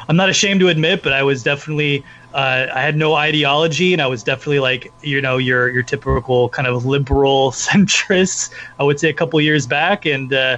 I'm 0.08 0.16
not 0.16 0.30
ashamed 0.30 0.60
to 0.62 0.70
admit, 0.70 1.04
but 1.04 1.14
I 1.14 1.24
was 1.24 1.44
definitely 1.44 2.06
uh, 2.34 2.68
I 2.74 2.82
had 2.82 2.96
no 2.96 3.16
ideology, 3.16 3.94
and 3.94 4.02
I 4.02 4.08
was 4.08 4.24
definitely 4.24 4.60
like 4.60 4.94
you 5.02 5.22
know 5.22 5.38
your 5.38 5.70
your 5.70 5.84
typical 5.84 6.50
kind 6.50 6.68
of 6.68 6.86
liberal 6.86 7.52
centrist. 7.54 8.52
I 8.80 8.84
would 8.84 9.00
say 9.00 9.10
a 9.10 9.14
couple 9.14 9.40
years 9.42 9.68
back, 9.68 10.06
and 10.06 10.34
uh, 10.34 10.58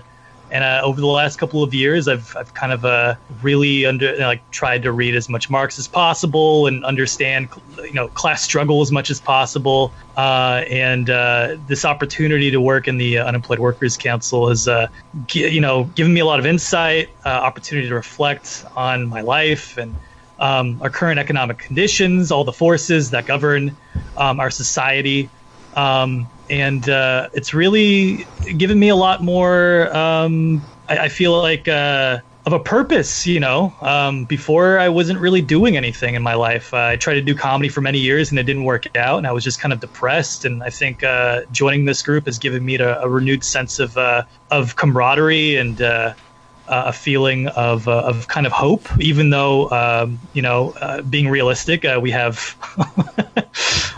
and 0.52 0.64
uh, 0.64 0.82
over 0.84 1.00
the 1.00 1.08
last 1.08 1.38
couple 1.38 1.62
of 1.64 1.74
years, 1.74 2.08
I've 2.08 2.36
I've 2.36 2.54
kind 2.54 2.72
of 2.72 2.84
uh, 2.84 3.16
really 3.42 3.86
under 3.86 4.16
like 4.18 4.50
tried 4.52 4.84
to 4.84 4.92
read 4.92 5.16
as 5.16 5.30
much 5.30 5.50
Marx 5.50 5.78
as 5.78 5.88
possible 5.88 6.66
and 6.68 6.84
understand 6.84 7.50
you 7.78 7.94
know 7.94 8.08
class 8.10 8.42
struggle 8.42 8.82
as 8.82 8.92
much 8.92 9.10
as 9.10 9.20
possible. 9.20 9.94
Uh, 10.18 10.64
and 10.70 11.10
uh, 11.10 11.56
this 11.68 11.86
opportunity 11.86 12.52
to 12.52 12.60
work 12.60 12.88
in 12.88 12.98
the 12.98 13.20
Unemployed 13.20 13.60
Workers 13.60 13.96
Council 13.96 14.50
has 14.50 14.68
uh, 14.68 14.88
g- 15.28 15.48
you 15.48 15.62
know 15.62 15.84
given 15.84 16.14
me 16.14 16.20
a 16.20 16.26
lot 16.26 16.40
of 16.40 16.46
insight, 16.46 17.10
uh, 17.26 17.30
opportunity 17.30 17.88
to 17.88 17.96
reflect 17.96 18.66
on 18.76 19.08
my 19.08 19.22
life 19.22 19.78
and. 19.78 19.96
Um, 20.42 20.82
our 20.82 20.90
current 20.90 21.20
economic 21.20 21.58
conditions, 21.58 22.32
all 22.32 22.46
the 22.46 22.54
forces 22.54 23.12
that 23.12 23.26
govern 23.26 23.76
um, 24.16 24.40
our 24.40 24.50
society, 24.50 25.30
um, 25.74 26.30
and 26.50 26.88
uh, 26.90 27.30
it's 27.34 27.54
really 27.54 28.26
given 28.58 28.80
me 28.80 28.90
a 28.90 28.96
lot 28.96 29.24
more. 29.24 29.96
Um, 29.96 30.62
I, 30.88 30.98
I, 30.98 31.10
feel 31.10 31.38
like 31.38 31.68
uh, 31.68 32.20
of 32.46 32.54
a 32.54 32.60
purpose. 32.60 33.28
You 33.28 33.40
know, 33.40 33.74
um, 33.82 34.26
before 34.26 34.80
I 34.80 34.90
wasn't 34.90 35.20
really 35.20 35.42
doing 35.42 35.78
anything 35.78 36.16
in 36.16 36.24
my 36.24 36.34
life. 36.34 36.74
Uh, 36.74 36.78
I 36.78 36.96
tried 36.96 37.16
to 37.16 37.22
do 37.22 37.36
comedy 37.36 37.70
for 37.70 37.82
many 37.82 38.00
years 38.00 38.32
and 38.32 38.40
it 38.40 38.44
didn't 38.44 38.64
work 38.64 38.96
out, 38.98 39.18
and 39.18 39.28
I 39.28 39.32
was 39.32 39.44
just 39.44 39.60
kind 39.60 39.74
of 39.74 39.80
depressed. 39.80 40.46
And 40.46 40.64
I 40.64 40.70
think 40.70 41.04
uh, 41.04 41.42
joining 41.52 41.86
this 41.86 42.02
group 42.02 42.26
has 42.26 42.40
given 42.40 42.66
me 42.66 42.76
a, 42.78 43.02
a 43.02 43.10
renewed 43.10 43.44
sense 43.44 43.80
of 43.80 43.98
uh, 43.98 44.24
of 44.52 44.76
camaraderie 44.76 45.58
and 45.58 45.82
uh, 46.70 46.84
a 46.86 46.94
feeling 46.94 47.48
of 47.48 47.88
uh, 47.88 48.04
of 48.04 48.28
kind 48.28 48.46
of 48.46 48.54
hope, 48.54 48.88
even 49.00 49.32
though 49.32 49.70
um, 49.72 50.20
you 50.34 50.42
know, 50.42 50.72
uh, 50.82 51.02
being 51.02 51.28
realistic, 51.28 51.84
uh, 51.84 52.00
we 52.02 52.12
have 52.12 52.56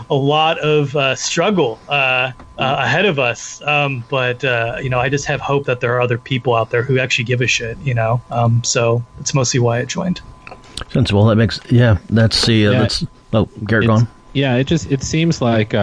a 0.10 0.14
lot 0.14 0.58
of 0.58 0.96
uh, 0.96 1.14
struggle 1.14 1.78
uh, 1.88 2.32
ahead 2.56 3.04
of 3.04 3.18
us. 3.18 3.60
Um, 3.62 4.02
but 4.08 4.42
you 4.82 4.88
know, 4.88 4.98
I 4.98 5.08
just 5.08 5.26
have 5.26 5.40
hope 5.40 5.66
that 5.66 5.80
there 5.80 5.94
are 5.94 6.00
other 6.00 6.18
people 6.18 6.54
out 6.54 6.70
there 6.70 6.82
who 6.82 6.98
actually 6.98 7.24
give 7.24 7.42
a 7.42 7.46
shit. 7.46 7.76
You 7.78 7.94
know, 7.94 8.22
um, 8.30 8.64
so 8.64 9.04
that's 9.18 9.34
mostly 9.34 9.60
why 9.60 9.80
I 9.80 9.84
joined. 9.84 10.20
Sensible. 10.90 11.26
That 11.26 11.36
makes 11.36 11.60
yeah. 11.70 11.98
That's 12.08 12.46
the 12.46 12.54
yeah, 12.54 12.70
that's 12.70 13.04
oh 13.34 13.48
Garrett 13.66 13.86
gone. 13.86 14.08
Yeah, 14.32 14.56
it 14.56 14.64
just 14.64 14.90
it 14.90 15.02
seems 15.02 15.42
like 15.42 15.74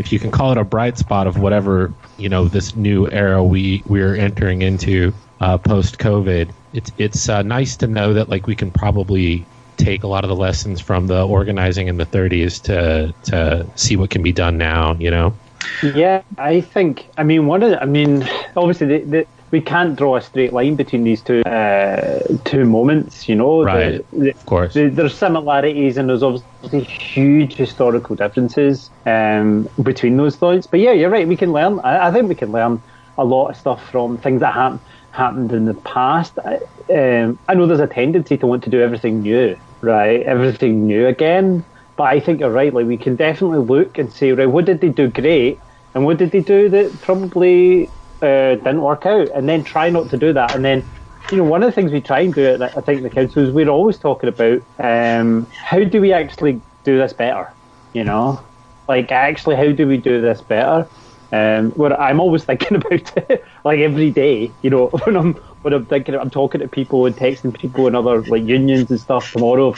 if 0.00 0.12
you 0.12 0.18
can 0.18 0.30
call 0.30 0.50
it 0.50 0.58
a 0.58 0.64
bright 0.64 0.96
spot 0.96 1.26
of 1.26 1.38
whatever 1.38 1.92
you 2.16 2.28
know 2.28 2.48
this 2.48 2.74
new 2.74 3.08
era 3.10 3.44
we 3.44 3.82
we're 3.86 4.16
entering 4.16 4.62
into 4.62 5.12
uh, 5.40 5.58
post 5.58 5.98
COVID. 5.98 6.50
It's 6.72 6.90
it's 6.98 7.28
uh, 7.28 7.42
nice 7.42 7.76
to 7.76 7.86
know 7.86 8.14
that 8.14 8.28
like 8.28 8.46
we 8.46 8.56
can 8.56 8.70
probably 8.70 9.44
take 9.76 10.02
a 10.02 10.06
lot 10.06 10.24
of 10.24 10.30
the 10.30 10.36
lessons 10.36 10.80
from 10.80 11.06
the 11.06 11.26
organizing 11.26 11.88
in 11.88 11.98
the 11.98 12.06
30s 12.06 12.62
to 12.62 13.14
to 13.30 13.66
see 13.76 13.96
what 13.96 14.10
can 14.10 14.22
be 14.22 14.32
done 14.32 14.56
now. 14.58 14.94
You 14.94 15.10
know. 15.10 15.34
Yeah, 15.82 16.22
I 16.38 16.62
think. 16.62 17.06
I 17.18 17.22
mean, 17.22 17.46
one 17.46 17.62
of. 17.62 17.70
The, 17.70 17.82
I 17.82 17.86
mean, 17.86 18.26
obviously, 18.56 18.86
the, 18.86 18.98
the, 18.98 19.26
we 19.50 19.60
can't 19.60 19.96
draw 19.96 20.16
a 20.16 20.20
straight 20.20 20.52
line 20.52 20.76
between 20.76 21.04
these 21.04 21.22
two 21.22 21.42
uh, 21.42 22.20
two 22.44 22.64
moments. 22.64 23.28
You 23.28 23.36
know, 23.36 23.62
right? 23.62 24.04
The, 24.12 24.30
of 24.30 24.46
course, 24.46 24.74
there's 24.74 25.14
similarities 25.14 25.96
and 25.96 26.08
there's 26.08 26.22
obviously 26.22 26.84
huge 26.84 27.54
historical 27.54 28.16
differences 28.16 28.90
um, 29.06 29.68
between 29.82 30.16
those 30.16 30.36
thoughts. 30.36 30.66
But 30.66 30.80
yeah, 30.80 30.92
you're 30.92 31.10
right. 31.10 31.26
We 31.26 31.36
can 31.36 31.52
learn. 31.52 31.80
I, 31.80 32.08
I 32.08 32.12
think 32.12 32.28
we 32.28 32.34
can 32.34 32.52
learn 32.52 32.82
a 33.18 33.24
lot 33.24 33.48
of 33.48 33.56
stuff 33.56 33.90
from 33.90 34.18
things 34.18 34.40
that 34.40 34.54
happen 34.54 34.80
happened 35.12 35.52
in 35.52 35.64
the 35.64 35.74
past. 35.74 36.38
I, 36.38 36.60
um, 36.92 37.38
I 37.48 37.54
know 37.54 37.66
there's 37.66 37.80
a 37.80 37.86
tendency 37.86 38.36
to 38.38 38.46
want 38.46 38.62
to 38.64 38.70
do 38.70 38.80
everything 38.80 39.22
new, 39.22 39.58
right? 39.80 40.22
Everything 40.22 40.86
new 40.86 41.06
again. 41.06 41.64
But 41.96 42.04
I 42.04 42.20
think 42.20 42.40
you're 42.40 42.50
right. 42.50 42.72
Like 42.72 42.86
we 42.86 42.96
can 42.96 43.16
definitely 43.16 43.58
look 43.58 43.98
and 43.98 44.12
say, 44.12 44.32
right, 44.32 44.46
what 44.46 44.64
did 44.64 44.80
they 44.80 44.88
do 44.88 45.08
great, 45.08 45.58
and 45.94 46.04
what 46.04 46.18
did 46.18 46.30
they 46.30 46.40
do 46.40 46.68
that 46.68 47.00
probably 47.02 47.90
uh, 48.22 48.56
didn't 48.56 48.82
work 48.82 49.06
out, 49.06 49.28
and 49.34 49.48
then 49.48 49.64
try 49.64 49.90
not 49.90 50.10
to 50.10 50.16
do 50.18 50.32
that. 50.32 50.54
And 50.54 50.64
then, 50.64 50.88
you 51.30 51.38
know, 51.38 51.44
one 51.44 51.62
of 51.62 51.68
the 51.68 51.72
things 51.72 51.92
we 51.92 52.00
try 52.00 52.20
and 52.20 52.34
do 52.34 52.46
at 52.46 52.62
I 52.62 52.80
think 52.80 53.02
the 53.02 53.10
council 53.10 53.42
is 53.42 53.50
we're 53.50 53.68
always 53.68 53.98
talking 53.98 54.28
about 54.28 54.62
um, 54.78 55.48
how 55.62 55.84
do 55.84 56.00
we 56.00 56.12
actually 56.12 56.62
do 56.84 56.98
this 56.98 57.12
better. 57.12 57.54
You 57.92 58.04
know, 58.04 58.44
like 58.88 59.10
actually, 59.12 59.56
how 59.56 59.72
do 59.72 59.86
we 59.86 59.96
do 59.96 60.20
this 60.20 60.42
better? 60.42 60.90
Um, 61.32 61.70
where 61.72 61.98
I'm 62.00 62.20
always 62.20 62.44
thinking 62.46 62.76
about 62.76 63.16
it, 63.16 63.44
like 63.64 63.80
every 63.80 64.10
day. 64.10 64.56
You 64.62 64.70
know, 64.70 64.88
when 65.04 65.16
I'm 65.16 65.34
when 65.62 65.74
I'm 65.74 65.86
thinking, 65.86 66.14
I'm 66.14 66.30
talking 66.30 66.60
to 66.60 66.68
people 66.68 67.06
and 67.06 67.16
texting 67.16 67.58
people 67.58 67.86
and 67.86 67.96
other 67.96 68.22
like 68.22 68.44
unions 68.44 68.90
and 68.90 69.00
stuff. 69.00 69.30
Tomorrow, 69.32 69.74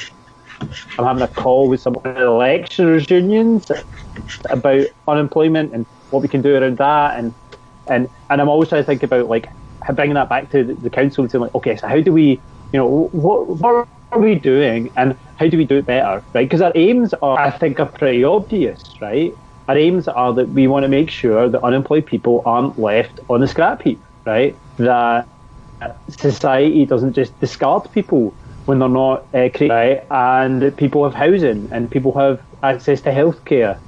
I'm 0.98 1.04
having 1.04 1.22
a 1.22 1.28
call 1.28 1.68
with 1.68 1.80
some 1.80 1.96
of 1.96 2.02
the 2.02 2.30
lecturers' 2.30 3.10
unions 3.10 3.70
about 4.50 4.86
unemployment 5.06 5.72
and 5.74 5.86
what 6.10 6.22
we 6.22 6.28
can 6.28 6.42
do 6.42 6.54
around 6.56 6.78
that, 6.78 7.18
and 7.18 7.34
and 7.88 8.08
and 8.30 8.40
I'm 8.40 8.48
always 8.48 8.68
trying 8.68 8.82
to 8.82 8.86
think 8.86 9.02
about 9.02 9.28
like 9.28 9.48
bringing 9.94 10.14
that 10.14 10.28
back 10.28 10.50
to 10.50 10.76
the, 10.80 10.90
council 10.90 11.28
saying 11.28 11.42
like, 11.42 11.54
okay, 11.54 11.76
so 11.76 11.88
how 11.88 12.00
do 12.00 12.12
we, 12.12 12.42
you 12.72 12.78
know, 12.78 13.08
what 13.12 13.48
what 13.58 13.86
are 14.12 14.20
we 14.20 14.34
doing 14.36 14.90
and 14.96 15.18
how 15.36 15.48
do 15.48 15.56
we 15.56 15.64
do 15.64 15.78
it 15.78 15.86
better, 15.86 16.24
right? 16.34 16.44
Because 16.44 16.60
our 16.62 16.72
aims 16.74 17.14
are, 17.22 17.38
I 17.38 17.50
think, 17.50 17.80
are 17.80 17.90
pretty 17.90 18.24
obvious, 18.24 18.94
right? 19.00 19.38
Our 19.68 19.78
aims 19.78 20.08
are 20.08 20.32
that 20.34 20.50
we 20.50 20.66
want 20.66 20.84
to 20.84 20.88
make 20.88 21.10
sure 21.10 21.48
that 21.48 21.62
unemployed 21.62 22.06
people 22.06 22.42
aren't 22.44 22.78
left 22.78 23.20
on 23.28 23.40
the 23.40 23.48
scrap 23.48 23.82
heap, 23.82 24.04
right? 24.26 24.60
That 24.78 25.28
society 26.10 26.86
doesn't 26.86 27.12
just 27.14 27.38
discard 27.38 27.90
people 27.92 28.36
when 28.64 28.78
they're 28.78 28.88
not 28.88 29.28
uh, 29.34 29.48
right? 29.68 30.00
And 30.10 30.76
people 30.76 31.04
have 31.04 31.14
housing 31.14 31.68
and 31.72 31.90
people 31.90 32.16
have 32.18 32.40
access 32.62 33.00
to 33.02 33.10
healthcare, 33.10 33.80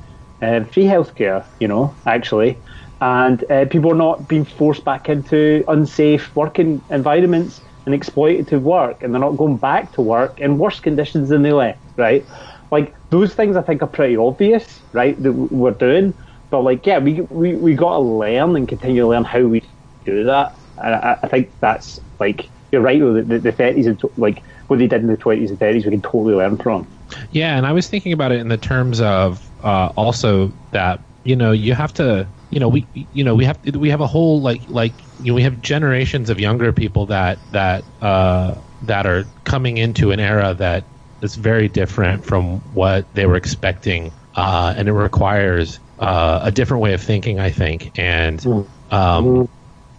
uh, 0.42 0.64
free 0.64 0.84
healthcare, 0.84 1.46
you 1.60 1.68
know, 1.68 1.98
actually 2.06 2.62
and 3.00 3.44
uh, 3.50 3.66
people 3.66 3.92
are 3.92 3.96
not 3.96 4.28
being 4.28 4.44
forced 4.44 4.84
back 4.84 5.08
into 5.08 5.64
unsafe 5.68 6.34
working 6.34 6.82
environments 6.90 7.60
and 7.86 7.94
exploited 7.94 8.48
to 8.48 8.58
work, 8.58 9.02
and 9.02 9.12
they're 9.12 9.20
not 9.20 9.36
going 9.36 9.58
back 9.58 9.92
to 9.92 10.00
work 10.02 10.40
in 10.40 10.58
worse 10.58 10.80
conditions 10.80 11.28
than 11.28 11.42
they 11.42 11.52
left, 11.52 11.80
right? 11.96 12.26
Like 12.70 12.94
those 13.10 13.34
things, 13.34 13.56
I 13.56 13.62
think 13.62 13.82
are 13.82 13.88
pretty 13.88 14.16
obvious, 14.16 14.82
right? 14.92 15.20
That 15.22 15.32
we're 15.32 15.72
doing, 15.72 16.14
but 16.50 16.62
like, 16.62 16.86
yeah, 16.86 16.98
we 16.98 17.20
we 17.22 17.56
we 17.56 17.74
got 17.74 17.94
to 17.94 17.98
learn 17.98 18.56
and 18.56 18.68
continue 18.68 19.02
to 19.02 19.08
learn 19.08 19.24
how 19.24 19.42
we 19.42 19.62
do 20.04 20.24
that. 20.24 20.56
And 20.78 20.94
I, 20.94 21.16
I 21.22 21.28
think 21.28 21.52
that's 21.60 21.98
like 22.18 22.50
you're 22.72 22.82
right. 22.82 22.98
The, 22.98 23.38
the 23.38 23.52
30s 23.52 23.86
and 23.86 24.00
like 24.16 24.42
what 24.66 24.78
they 24.78 24.86
did 24.86 25.02
in 25.02 25.06
the 25.08 25.16
20s 25.16 25.50
and 25.50 25.58
30s, 25.58 25.84
we 25.84 25.90
can 25.90 26.02
totally 26.02 26.34
learn 26.34 26.56
from. 26.56 26.88
Yeah, 27.30 27.56
and 27.56 27.66
I 27.66 27.72
was 27.72 27.88
thinking 27.88 28.12
about 28.12 28.32
it 28.32 28.40
in 28.40 28.48
the 28.48 28.56
terms 28.56 29.00
of 29.00 29.50
uh, 29.60 29.92
also 29.96 30.52
that 30.72 31.04
you 31.24 31.36
know 31.36 31.52
you 31.52 31.74
have 31.74 31.92
to 31.94 32.28
you 32.50 32.60
know 32.60 32.68
we 32.68 32.88
you 32.92 33.24
know 33.24 33.34
we 33.34 33.44
have 33.44 33.58
we 33.76 33.90
have 33.90 34.00
a 34.00 34.06
whole 34.06 34.42
like 34.42 34.62
like 34.68 35.02
you 35.18 35.32
know 35.32 35.34
we 35.34 35.42
have 35.42 35.60
generations 35.60 36.30
of 36.30 36.40
younger 36.40 36.72
people 36.72 37.06
that 37.06 37.40
that 37.52 37.84
uh, 38.02 38.56
that 38.82 39.06
are 39.06 39.32
coming 39.44 39.78
into 39.78 40.12
an 40.12 40.20
era 40.20 40.54
that 40.54 40.90
is 41.22 41.36
very 41.36 41.68
different 41.68 42.24
from 42.24 42.60
what 42.72 43.12
they 43.14 43.26
were 43.26 43.36
expecting 43.36 44.14
uh, 44.34 44.74
and 44.76 44.88
it 44.88 44.92
requires 44.92 45.80
uh, 45.98 46.40
a 46.42 46.52
different 46.52 46.82
way 46.82 46.94
of 46.94 47.02
thinking. 47.02 47.40
I 47.40 47.50
think, 47.50 47.92
and 47.98 48.44
Mm-hmm. 48.44 48.88
um, 48.90 49.48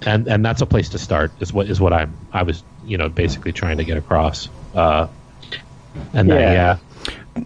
and 0.05 0.27
and 0.27 0.45
that's 0.45 0.61
a 0.61 0.65
place 0.67 0.89
to 0.89 0.99
start. 0.99 1.35
Is 1.41 1.53
what 1.53 1.67
is 1.69 1.81
what 1.81 1.93
I'm 1.93 2.17
I 2.31 2.43
was 2.43 2.63
you 2.81 2.97
know 2.97 3.09
basically 3.09 3.53
trying 3.53 3.77
to 3.77 3.85
get 3.85 3.97
across. 3.97 4.49
Uh, 4.73 5.07
and 6.13 6.29
Yeah. 6.29 6.39
yeah, 6.47 6.77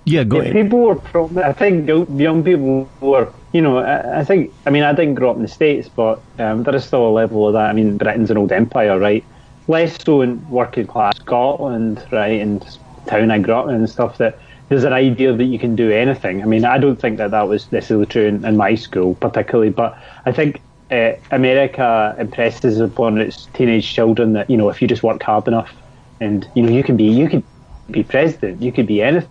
Yeah, 0.06 0.24
go 0.24 0.38
Yeah, 0.38 0.42
ahead. 0.42 0.54
people 0.54 0.80
were 0.80 0.96
pro- 0.96 1.32
I 1.44 1.54
think 1.54 1.88
young 1.88 2.20
young 2.20 2.44
people 2.44 2.92
were, 3.02 3.34
you 3.54 3.62
know, 3.62 3.80
I, 3.80 4.20
I 4.20 4.24
think, 4.24 4.54
I 4.66 4.70
mean, 4.70 4.84
I 4.84 4.94
didn't 4.94 5.16
grow 5.16 5.32
up 5.32 5.38
in 5.38 5.42
the 5.42 5.48
States, 5.48 5.90
but 5.90 6.24
um, 6.38 6.64
there 6.64 6.76
is 6.76 6.86
still 6.86 7.08
a 7.08 7.10
level 7.12 7.48
of 7.48 7.54
that. 7.54 7.70
I 7.70 7.74
mean, 7.74 7.98
Britain's 7.98 8.30
an 8.32 8.38
old 8.38 8.52
empire, 8.52 9.00
right? 9.00 9.28
Less 9.68 9.98
so 10.06 10.22
in 10.22 10.48
working 10.48 10.88
class 10.88 11.18
Scotland, 11.18 12.06
right, 12.12 12.40
and 12.42 12.66
town 13.08 13.32
I 13.32 13.40
grew 13.40 13.54
up 13.56 13.70
in 13.70 13.76
and 13.76 13.90
stuff, 13.90 14.18
that 14.18 14.40
there's 14.70 14.84
an 14.84 14.94
idea 14.94 15.36
that 15.36 15.46
you 15.46 15.60
can 15.60 15.76
do 15.76 15.92
anything. 15.92 16.42
I 16.44 16.46
mean, 16.46 16.66
I 16.66 16.78
don't 16.78 17.00
think 17.02 17.18
that 17.18 17.32
that 17.32 17.48
was 17.48 17.72
necessarily 17.72 18.06
true 18.06 18.26
in, 18.28 18.46
in 18.46 18.58
my 18.58 18.76
school, 18.76 19.16
particularly, 19.16 19.72
but 19.72 19.98
I 20.26 20.32
think 20.32 20.64
uh, 20.92 21.14
America 21.32 22.16
impresses 22.20 22.80
upon 22.80 23.18
its 23.20 23.48
teenage 23.54 23.92
children 23.94 24.34
that, 24.34 24.50
you 24.50 24.58
know, 24.58 24.70
if 24.70 24.82
you 24.82 24.88
just 24.88 25.04
work 25.04 25.22
hard 25.24 25.48
enough 25.48 25.76
and, 26.20 26.48
you 26.56 26.62
know, 26.64 26.70
you 26.70 26.84
can 26.84 26.98
be, 26.98 27.06
you 27.06 27.30
could 27.30 27.44
be 27.92 28.04
president, 28.04 28.62
you 28.62 28.72
could 28.72 28.88
be 28.88 29.02
anything 29.02 29.30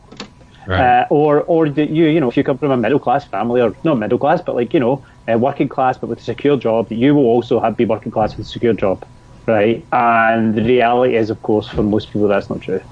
right. 0.69 1.03
uh, 1.03 1.07
or 1.11 1.43
or 1.43 1.69
that 1.69 1.91
you 1.91 2.05
you 2.07 2.21
know 2.21 2.29
if 2.29 2.37
you 2.37 2.45
come 2.45 2.59
from 2.59 2.71
a 2.71 2.77
middle 2.77 2.99
class 2.99 3.25
family 3.25 3.61
or 3.61 3.75
not 3.85 3.99
middle 3.99 4.19
class 4.19 4.41
but 4.41 4.55
like 4.55 4.73
you 4.75 4.81
know 4.81 5.05
uh, 5.29 5.37
working 5.37 5.69
class 5.69 5.99
but 5.99 6.09
with 6.09 6.21
a 6.21 6.23
secure 6.23 6.57
job 6.57 6.89
that 6.89 6.97
you 6.97 7.15
will 7.15 7.27
also 7.27 7.59
have 7.61 7.77
be 7.77 7.85
working 7.85 8.13
class 8.13 8.37
with 8.37 8.47
a 8.47 8.49
secure 8.49 8.75
job 8.75 9.05
right 9.47 9.85
and 9.93 10.55
the 10.55 10.63
reality 10.63 11.17
is 11.17 11.31
of 11.31 11.43
course 11.43 11.69
for 11.69 11.83
most 11.83 12.13
people 12.13 12.29
that's 12.29 12.51
not 12.51 12.61
true 12.61 12.83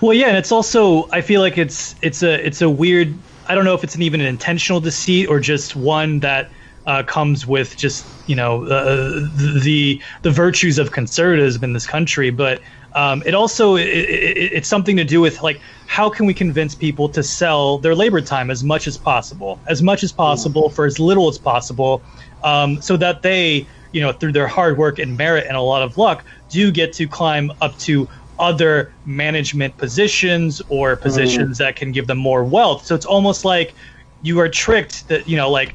Well, 0.00 0.12
yeah, 0.12 0.28
and 0.28 0.36
it's 0.36 0.52
also 0.52 1.08
I 1.10 1.20
feel 1.20 1.40
like 1.40 1.58
it's 1.58 1.94
it's 2.02 2.22
a 2.22 2.44
it's 2.46 2.62
a 2.62 2.68
weird. 2.68 3.14
I 3.48 3.54
don't 3.54 3.64
know 3.64 3.74
if 3.74 3.84
it's 3.84 3.94
an 3.94 4.02
even 4.02 4.20
an 4.20 4.26
intentional 4.26 4.80
deceit 4.80 5.28
or 5.28 5.40
just 5.40 5.76
one 5.76 6.20
that 6.20 6.50
uh, 6.86 7.02
comes 7.02 7.46
with 7.46 7.76
just 7.76 8.06
you 8.26 8.36
know 8.36 8.64
uh, 8.66 9.28
the 9.62 10.00
the 10.22 10.30
virtues 10.30 10.78
of 10.78 10.92
conservatism 10.92 11.64
in 11.64 11.72
this 11.72 11.86
country, 11.86 12.30
but. 12.30 12.60
Um, 12.96 13.24
it 13.26 13.34
also 13.34 13.74
it, 13.74 13.88
it, 13.88 14.52
it's 14.52 14.68
something 14.68 14.96
to 14.98 15.02
do 15.02 15.20
with 15.20 15.42
like 15.42 15.60
how 15.88 16.08
can 16.08 16.26
we 16.26 16.32
convince 16.32 16.76
people 16.76 17.08
to 17.08 17.24
sell 17.24 17.78
their 17.78 17.92
labor 17.92 18.20
time 18.20 18.52
as 18.52 18.62
much 18.62 18.86
as 18.86 18.96
possible, 18.96 19.60
as 19.66 19.82
much 19.82 20.04
as 20.04 20.12
possible 20.12 20.70
for 20.70 20.86
as 20.86 21.00
little 21.00 21.28
as 21.28 21.36
possible, 21.36 22.04
um, 22.44 22.80
so 22.80 22.96
that 22.96 23.22
they 23.22 23.66
you 23.90 24.00
know 24.00 24.12
through 24.12 24.30
their 24.30 24.46
hard 24.46 24.78
work 24.78 25.00
and 25.00 25.16
merit 25.16 25.44
and 25.48 25.56
a 25.56 25.60
lot 25.60 25.82
of 25.82 25.98
luck 25.98 26.24
do 26.50 26.70
get 26.70 26.92
to 26.92 27.08
climb 27.08 27.50
up 27.60 27.76
to 27.78 28.08
other 28.38 28.92
management 29.04 29.76
positions 29.76 30.60
or 30.68 30.96
positions 30.96 31.58
that 31.58 31.76
can 31.76 31.92
give 31.92 32.06
them 32.06 32.18
more 32.18 32.44
wealth. 32.44 32.84
So 32.84 32.94
it's 32.94 33.06
almost 33.06 33.44
like 33.44 33.74
you 34.22 34.40
are 34.40 34.48
tricked 34.48 35.08
that 35.08 35.28
you 35.28 35.36
know 35.36 35.50
like 35.50 35.74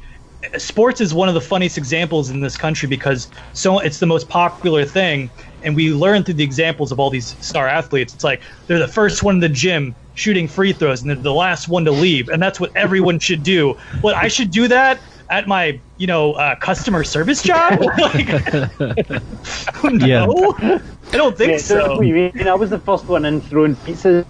sports 0.58 1.00
is 1.00 1.12
one 1.12 1.28
of 1.28 1.34
the 1.34 1.40
funniest 1.40 1.76
examples 1.76 2.30
in 2.30 2.40
this 2.40 2.56
country 2.56 2.88
because 2.88 3.28
so 3.52 3.78
it's 3.78 3.98
the 3.98 4.06
most 4.06 4.28
popular 4.28 4.84
thing 4.84 5.30
and 5.62 5.76
we 5.76 5.92
learn 5.92 6.24
through 6.24 6.34
the 6.34 6.44
examples 6.44 6.90
of 6.90 6.98
all 6.98 7.10
these 7.10 7.36
star 7.44 7.68
athletes. 7.68 8.14
It's 8.14 8.24
like 8.24 8.42
they're 8.66 8.78
the 8.78 8.88
first 8.88 9.22
one 9.22 9.36
in 9.36 9.40
the 9.40 9.48
gym 9.48 9.94
shooting 10.14 10.48
free 10.48 10.72
throws 10.72 11.02
and 11.02 11.10
they're 11.10 11.16
the 11.16 11.32
last 11.32 11.68
one 11.68 11.84
to 11.84 11.90
leave 11.90 12.28
and 12.28 12.42
that's 12.42 12.58
what 12.58 12.74
everyone 12.76 13.18
should 13.18 13.42
do. 13.42 13.76
What 14.00 14.14
i 14.14 14.28
should 14.28 14.50
do 14.50 14.68
that? 14.68 15.00
At 15.28 15.46
my 15.46 15.80
you 15.98 16.06
know 16.06 16.32
uh, 16.32 16.56
customer 16.56 17.04
service 17.04 17.42
job? 17.42 17.78
Like, 17.98 18.28
Yeah. 20.02 20.26
i 20.26 21.16
don't 21.16 21.36
think 21.36 21.52
Yeah, 21.52 21.58
so 21.58 21.96
what 21.96 22.06
you 22.06 22.14
mean 22.14 22.48
I 22.48 22.54
was 22.54 22.70
the 22.70 22.78
first 22.78 23.06
one 23.06 23.24
in 23.24 23.40
throwing 23.42 23.76
pizzas. 23.76 24.24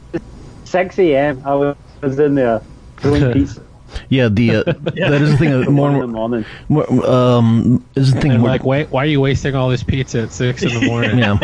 6 0.64 0.99
a.m. 0.99 1.43
I 1.45 1.75
was 2.02 2.19
in 2.19 2.35
there 2.35 2.62
throwing 2.99 3.33
pizza 3.33 3.62
Yeah, 4.09 4.28
the 4.28 4.56
uh, 4.56 4.62
that 4.64 5.20
is 5.23 5.30
the 5.32 5.37
thing. 5.37 5.52
uh, 5.66 5.70
More 5.70 5.88
in 5.90 5.94
and 5.97 6.02
the 6.02 6.06
more, 6.09 6.28
morning 6.28 6.47
more 6.68 7.06
um, 7.06 7.85
is 7.97 8.12
the 8.14 8.20
thing. 8.20 8.38
more- 8.38 8.49
like, 8.49 8.64
wait, 8.64 8.90
why 8.90 9.02
are 9.04 9.06
you 9.06 9.20
wasting 9.20 9.54
all 9.54 9.68
this 9.68 9.82
pizza 9.82 10.23
at 10.23 10.32
six 10.32 10.62
in 10.62 10.68
the 10.73 10.87
morning? 10.87 11.18
yeah. 11.18 11.38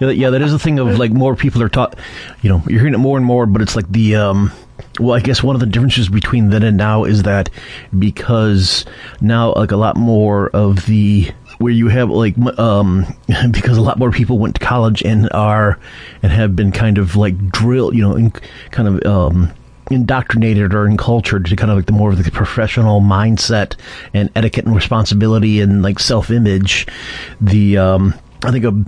yeah, 0.00 0.10
yeah, 0.10 0.30
that 0.30 0.42
is 0.42 0.52
the 0.52 0.58
thing 0.58 0.78
of 0.78 0.98
like 0.98 1.10
more 1.12 1.34
people 1.36 1.62
are 1.62 1.68
taught. 1.68 1.96
You 2.42 2.50
know, 2.50 2.62
you're 2.68 2.80
hearing 2.80 2.94
it 2.94 2.98
more 2.98 3.16
and 3.16 3.26
more, 3.26 3.46
but 3.46 3.62
it's 3.62 3.76
like 3.76 3.90
the 3.90 4.16
um. 4.16 4.52
Well, 5.00 5.14
I 5.16 5.20
guess 5.20 5.42
one 5.42 5.54
of 5.56 5.60
the 5.60 5.66
differences 5.66 6.08
between 6.08 6.50
then 6.50 6.62
and 6.64 6.76
now 6.76 7.04
is 7.04 7.22
that 7.24 7.50
because 7.96 8.84
now 9.20 9.52
like 9.54 9.70
a 9.72 9.76
lot 9.76 9.96
more 9.96 10.48
of 10.50 10.86
the 10.86 11.30
where 11.58 11.72
you 11.72 11.88
have 11.88 12.10
like 12.10 12.36
um 12.58 13.04
because 13.50 13.76
a 13.76 13.80
lot 13.80 13.98
more 13.98 14.10
people 14.12 14.38
went 14.38 14.54
to 14.56 14.64
college 14.64 15.02
and 15.02 15.28
are 15.32 15.78
and 16.22 16.30
have 16.32 16.54
been 16.56 16.70
kind 16.72 16.98
of 16.98 17.16
like 17.16 17.50
drilled, 17.50 17.94
you 17.94 18.02
know, 18.02 18.14
in, 18.16 18.30
kind 18.70 18.88
of 18.88 19.04
um 19.06 19.52
indoctrinated 19.90 20.74
or 20.74 20.86
encultured 20.86 21.46
to 21.46 21.56
kind 21.56 21.70
of 21.70 21.76
like 21.76 21.86
the 21.86 21.92
more 21.92 22.10
of 22.10 22.22
the 22.22 22.30
professional 22.30 23.00
mindset 23.00 23.74
and 24.14 24.30
etiquette 24.34 24.66
and 24.66 24.74
responsibility 24.74 25.60
and 25.60 25.82
like 25.82 25.98
self-image 25.98 26.86
the 27.40 27.78
um 27.78 28.14
I 28.44 28.52
think 28.52 28.64
of 28.64 28.86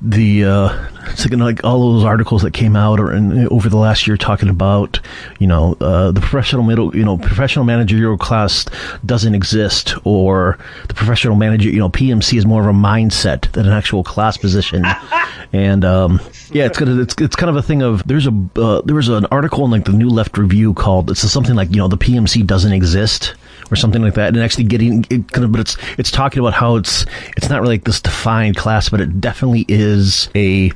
the 0.00 0.44
uh, 0.44 0.88
it's 1.08 1.28
like, 1.28 1.38
like 1.38 1.64
all 1.64 1.94
those 1.94 2.04
articles 2.04 2.42
that 2.42 2.52
came 2.52 2.76
out 2.76 3.00
or 3.00 3.12
in, 3.12 3.48
over 3.48 3.68
the 3.68 3.76
last 3.76 4.06
year 4.06 4.16
talking 4.16 4.48
about 4.48 5.00
you 5.40 5.46
know 5.46 5.76
uh, 5.80 6.12
the 6.12 6.20
professional 6.20 6.62
middle 6.62 6.94
you 6.96 7.04
know 7.04 7.18
professional 7.18 7.64
managerial 7.64 8.16
class 8.16 8.64
doesn't 9.04 9.34
exist 9.34 9.94
or 10.04 10.56
the 10.86 10.94
professional 10.94 11.34
manager 11.34 11.68
you 11.68 11.80
know 11.80 11.88
PMC 11.88 12.38
is 12.38 12.46
more 12.46 12.60
of 12.60 12.68
a 12.68 12.78
mindset 12.78 13.50
than 13.52 13.66
an 13.66 13.72
actual 13.72 14.04
class 14.04 14.36
position. 14.36 14.84
And 15.54 15.84
um, 15.84 16.18
yeah 16.52 16.64
it's 16.64 16.78
gonna 16.78 17.02
it's 17.02 17.14
it's 17.18 17.36
kind 17.36 17.50
of 17.50 17.56
a 17.56 17.62
thing 17.62 17.82
of 17.82 18.06
there's 18.06 18.26
a 18.26 18.48
uh, 18.56 18.80
there 18.82 18.96
was 18.96 19.10
an 19.10 19.26
article 19.26 19.66
in 19.66 19.70
like 19.70 19.84
the 19.84 19.92
New 19.92 20.08
Left 20.08 20.38
Review 20.38 20.72
called 20.72 21.10
it's 21.10 21.20
something 21.30 21.54
like 21.54 21.70
you 21.70 21.76
know 21.76 21.88
the 21.88 21.98
PMC 21.98 22.46
doesn't 22.46 22.72
exist 22.72 23.34
or 23.72 23.76
something 23.76 24.02
like 24.02 24.14
that, 24.14 24.28
and 24.28 24.38
actually 24.42 24.64
getting 24.64 25.04
it 25.10 25.32
kind 25.32 25.44
of, 25.44 25.52
but 25.52 25.60
it's 25.60 25.76
it's 25.98 26.10
talking 26.10 26.40
about 26.40 26.52
how 26.54 26.76
it's 26.76 27.06
it's 27.36 27.48
not 27.48 27.60
really 27.62 27.74
like 27.76 27.84
this 27.84 28.00
defined 28.00 28.56
class, 28.56 28.88
but 28.88 29.00
it 29.00 29.20
definitely 29.20 29.64
is 29.68 30.28
a. 30.34 30.70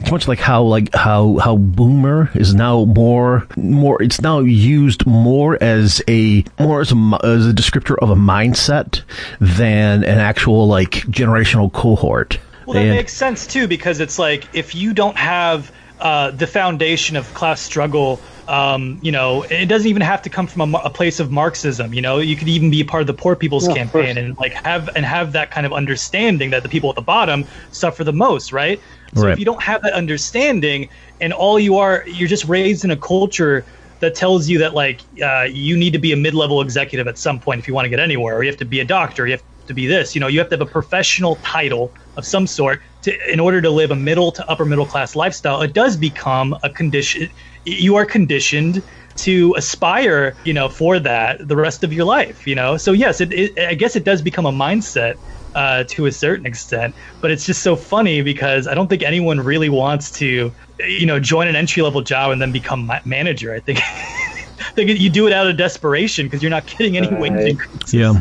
It's 0.00 0.10
much 0.10 0.26
like 0.26 0.40
how 0.40 0.64
like 0.64 0.92
how 0.92 1.38
how 1.38 1.56
boomer 1.56 2.28
is 2.34 2.52
now 2.52 2.84
more 2.84 3.46
more. 3.56 4.02
It's 4.02 4.20
now 4.20 4.40
used 4.40 5.06
more 5.06 5.56
as 5.62 6.02
a 6.08 6.44
more 6.58 6.80
as 6.80 6.90
a 6.90 7.18
as 7.22 7.46
a 7.46 7.52
descriptor 7.52 7.96
of 8.02 8.10
a 8.10 8.16
mindset 8.16 9.02
than 9.40 10.02
an 10.02 10.18
actual 10.18 10.66
like 10.66 10.90
generational 11.06 11.72
cohort. 11.72 12.40
Well, 12.66 12.74
that 12.74 12.80
And- 12.86 12.96
makes 12.96 13.12
sense 13.14 13.46
too 13.46 13.68
because 13.68 14.00
it's 14.00 14.18
like 14.18 14.48
if 14.52 14.74
you 14.74 14.94
don't 14.94 15.16
have 15.16 15.70
uh, 16.00 16.32
the 16.32 16.48
foundation 16.48 17.14
of 17.16 17.32
class 17.32 17.60
struggle, 17.60 18.18
um, 18.46 18.98
you 19.02 19.10
know, 19.12 19.42
it 19.50 19.66
doesn't 19.66 19.88
even 19.88 20.02
have 20.02 20.22
to 20.22 20.30
come 20.30 20.46
from 20.46 20.74
a, 20.74 20.78
a 20.78 20.90
place 20.90 21.20
of 21.20 21.30
Marxism. 21.30 21.94
You 21.94 22.02
know, 22.02 22.18
you 22.18 22.36
could 22.36 22.48
even 22.48 22.70
be 22.70 22.80
a 22.80 22.84
part 22.84 23.00
of 23.00 23.06
the 23.06 23.14
Poor 23.14 23.36
People's 23.36 23.66
Yeah, 23.66 23.74
Campaign 23.74 24.18
and 24.18 24.36
like 24.38 24.52
have 24.64 24.88
and 24.94 25.04
have 25.04 25.32
that 25.32 25.50
kind 25.50 25.66
of 25.66 25.72
understanding 25.72 26.50
that 26.50 26.62
the 26.62 26.68
people 26.68 26.90
at 26.90 26.96
the 26.96 27.02
bottom 27.02 27.46
suffer 27.70 28.04
the 28.04 28.12
most, 28.12 28.52
right? 28.52 28.80
So 29.14 29.26
Right. 29.26 29.32
if 29.32 29.38
you 29.38 29.44
don't 29.44 29.62
have 29.62 29.82
that 29.82 29.92
understanding 29.94 30.88
and 31.20 31.32
all 31.32 31.58
you 31.58 31.76
are, 31.76 32.04
you're 32.06 32.28
just 32.28 32.44
raised 32.44 32.84
in 32.84 32.90
a 32.90 32.96
culture 32.96 33.66
that 34.00 34.14
tells 34.14 34.48
you 34.48 34.58
that 34.58 34.74
like 34.74 35.02
uh, 35.22 35.44
you 35.44 35.76
need 35.76 35.92
to 35.92 35.98
be 35.98 36.12
a 36.12 36.16
mid-level 36.16 36.60
executive 36.60 37.06
at 37.06 37.16
some 37.18 37.40
point 37.40 37.60
if 37.60 37.68
you 37.68 37.74
want 37.74 37.86
to 37.86 37.90
get 37.90 38.00
anywhere, 38.00 38.36
or 38.36 38.42
you 38.42 38.50
have 38.50 38.58
to 38.58 38.64
be 38.64 38.80
a 38.80 38.84
doctor, 38.84 39.26
you 39.26 39.32
have 39.32 39.42
to 39.66 39.74
be 39.74 39.86
this. 39.86 40.14
You 40.14 40.20
know, 40.20 40.26
you 40.26 40.38
have 40.40 40.48
to 40.50 40.54
have 40.56 40.60
a 40.60 40.66
professional 40.70 41.36
title 41.36 41.94
of 42.16 42.26
some 42.26 42.46
sort 42.46 42.80
to 43.02 43.32
in 43.32 43.40
order 43.40 43.62
to 43.62 43.70
live 43.70 43.90
a 43.90 43.96
middle 43.96 44.30
to 44.32 44.50
upper 44.50 44.64
middle 44.66 44.86
class 44.86 45.16
lifestyle. 45.16 45.62
It 45.62 45.72
does 45.72 45.96
become 45.96 46.54
a 46.62 46.70
condition. 46.70 47.30
You 47.64 47.96
are 47.96 48.04
conditioned 48.04 48.82
to 49.16 49.54
aspire, 49.56 50.36
you 50.44 50.52
know, 50.52 50.68
for 50.68 50.98
that 50.98 51.46
the 51.46 51.56
rest 51.56 51.84
of 51.84 51.92
your 51.92 52.04
life. 52.04 52.46
You 52.46 52.54
know, 52.54 52.76
so 52.76 52.92
yes, 52.92 53.20
it, 53.20 53.32
it 53.32 53.58
I 53.58 53.74
guess 53.74 53.96
it 53.96 54.04
does 54.04 54.22
become 54.22 54.46
a 54.46 54.52
mindset. 54.52 55.16
Uh, 55.54 55.84
to 55.84 56.06
a 56.06 56.10
certain 56.10 56.46
extent, 56.46 56.92
but 57.20 57.30
it's 57.30 57.46
just 57.46 57.62
so 57.62 57.76
funny 57.76 58.22
because 58.22 58.66
I 58.66 58.74
don't 58.74 58.88
think 58.88 59.04
anyone 59.04 59.38
really 59.38 59.68
wants 59.68 60.10
to, 60.18 60.52
you 60.80 61.06
know, 61.06 61.20
join 61.20 61.46
an 61.46 61.54
entry 61.54 61.80
level 61.80 62.02
job 62.02 62.32
and 62.32 62.42
then 62.42 62.50
become 62.50 62.86
ma- 62.86 62.98
manager. 63.04 63.54
I 63.54 63.60
think, 63.60 63.78
I 63.84 64.72
think 64.74 64.98
you 64.98 65.10
do 65.10 65.28
it 65.28 65.32
out 65.32 65.46
of 65.46 65.56
desperation 65.56 66.26
because 66.26 66.42
you're 66.42 66.50
not 66.50 66.66
getting 66.66 66.96
any 66.96 67.06
wage 67.08 67.38
increases. 67.46 67.94
yeah. 67.94 68.14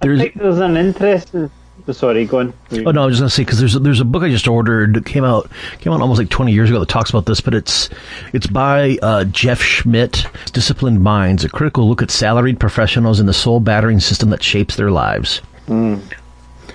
I 0.00 0.06
There's 0.06 0.18
think 0.18 0.34
there's 0.36 0.58
an 0.58 0.78
interesting 0.78 1.50
sorry 1.92 2.24
go 2.24 2.40
on 2.40 2.54
Oh 2.72 2.90
no, 2.90 3.02
I 3.02 3.06
was 3.06 3.14
just 3.14 3.20
gonna 3.20 3.30
say 3.30 3.44
because 3.44 3.58
there's 3.58 3.74
a, 3.74 3.78
there's 3.78 4.00
a 4.00 4.04
book 4.04 4.22
I 4.22 4.30
just 4.30 4.48
ordered 4.48 4.94
that 4.94 5.06
came 5.06 5.24
out 5.24 5.50
came 5.80 5.92
out 5.92 6.00
almost 6.00 6.18
like 6.18 6.30
20 6.30 6.52
years 6.52 6.70
ago 6.70 6.80
that 6.80 6.88
talks 6.88 7.10
about 7.10 7.26
this, 7.26 7.40
but 7.40 7.54
it's 7.54 7.90
it's 8.32 8.46
by 8.46 8.98
uh, 9.02 9.24
Jeff 9.24 9.60
Schmidt, 9.60 10.26
Disciplined 10.52 11.02
Minds: 11.02 11.44
A 11.44 11.48
Critical 11.48 11.88
Look 11.88 12.02
at 12.02 12.10
Salaried 12.10 12.58
Professionals 12.58 13.20
and 13.20 13.28
the 13.28 13.34
Soul 13.34 13.60
Battering 13.60 14.00
System 14.00 14.30
That 14.30 14.42
Shapes 14.42 14.76
Their 14.76 14.90
Lives. 14.90 15.42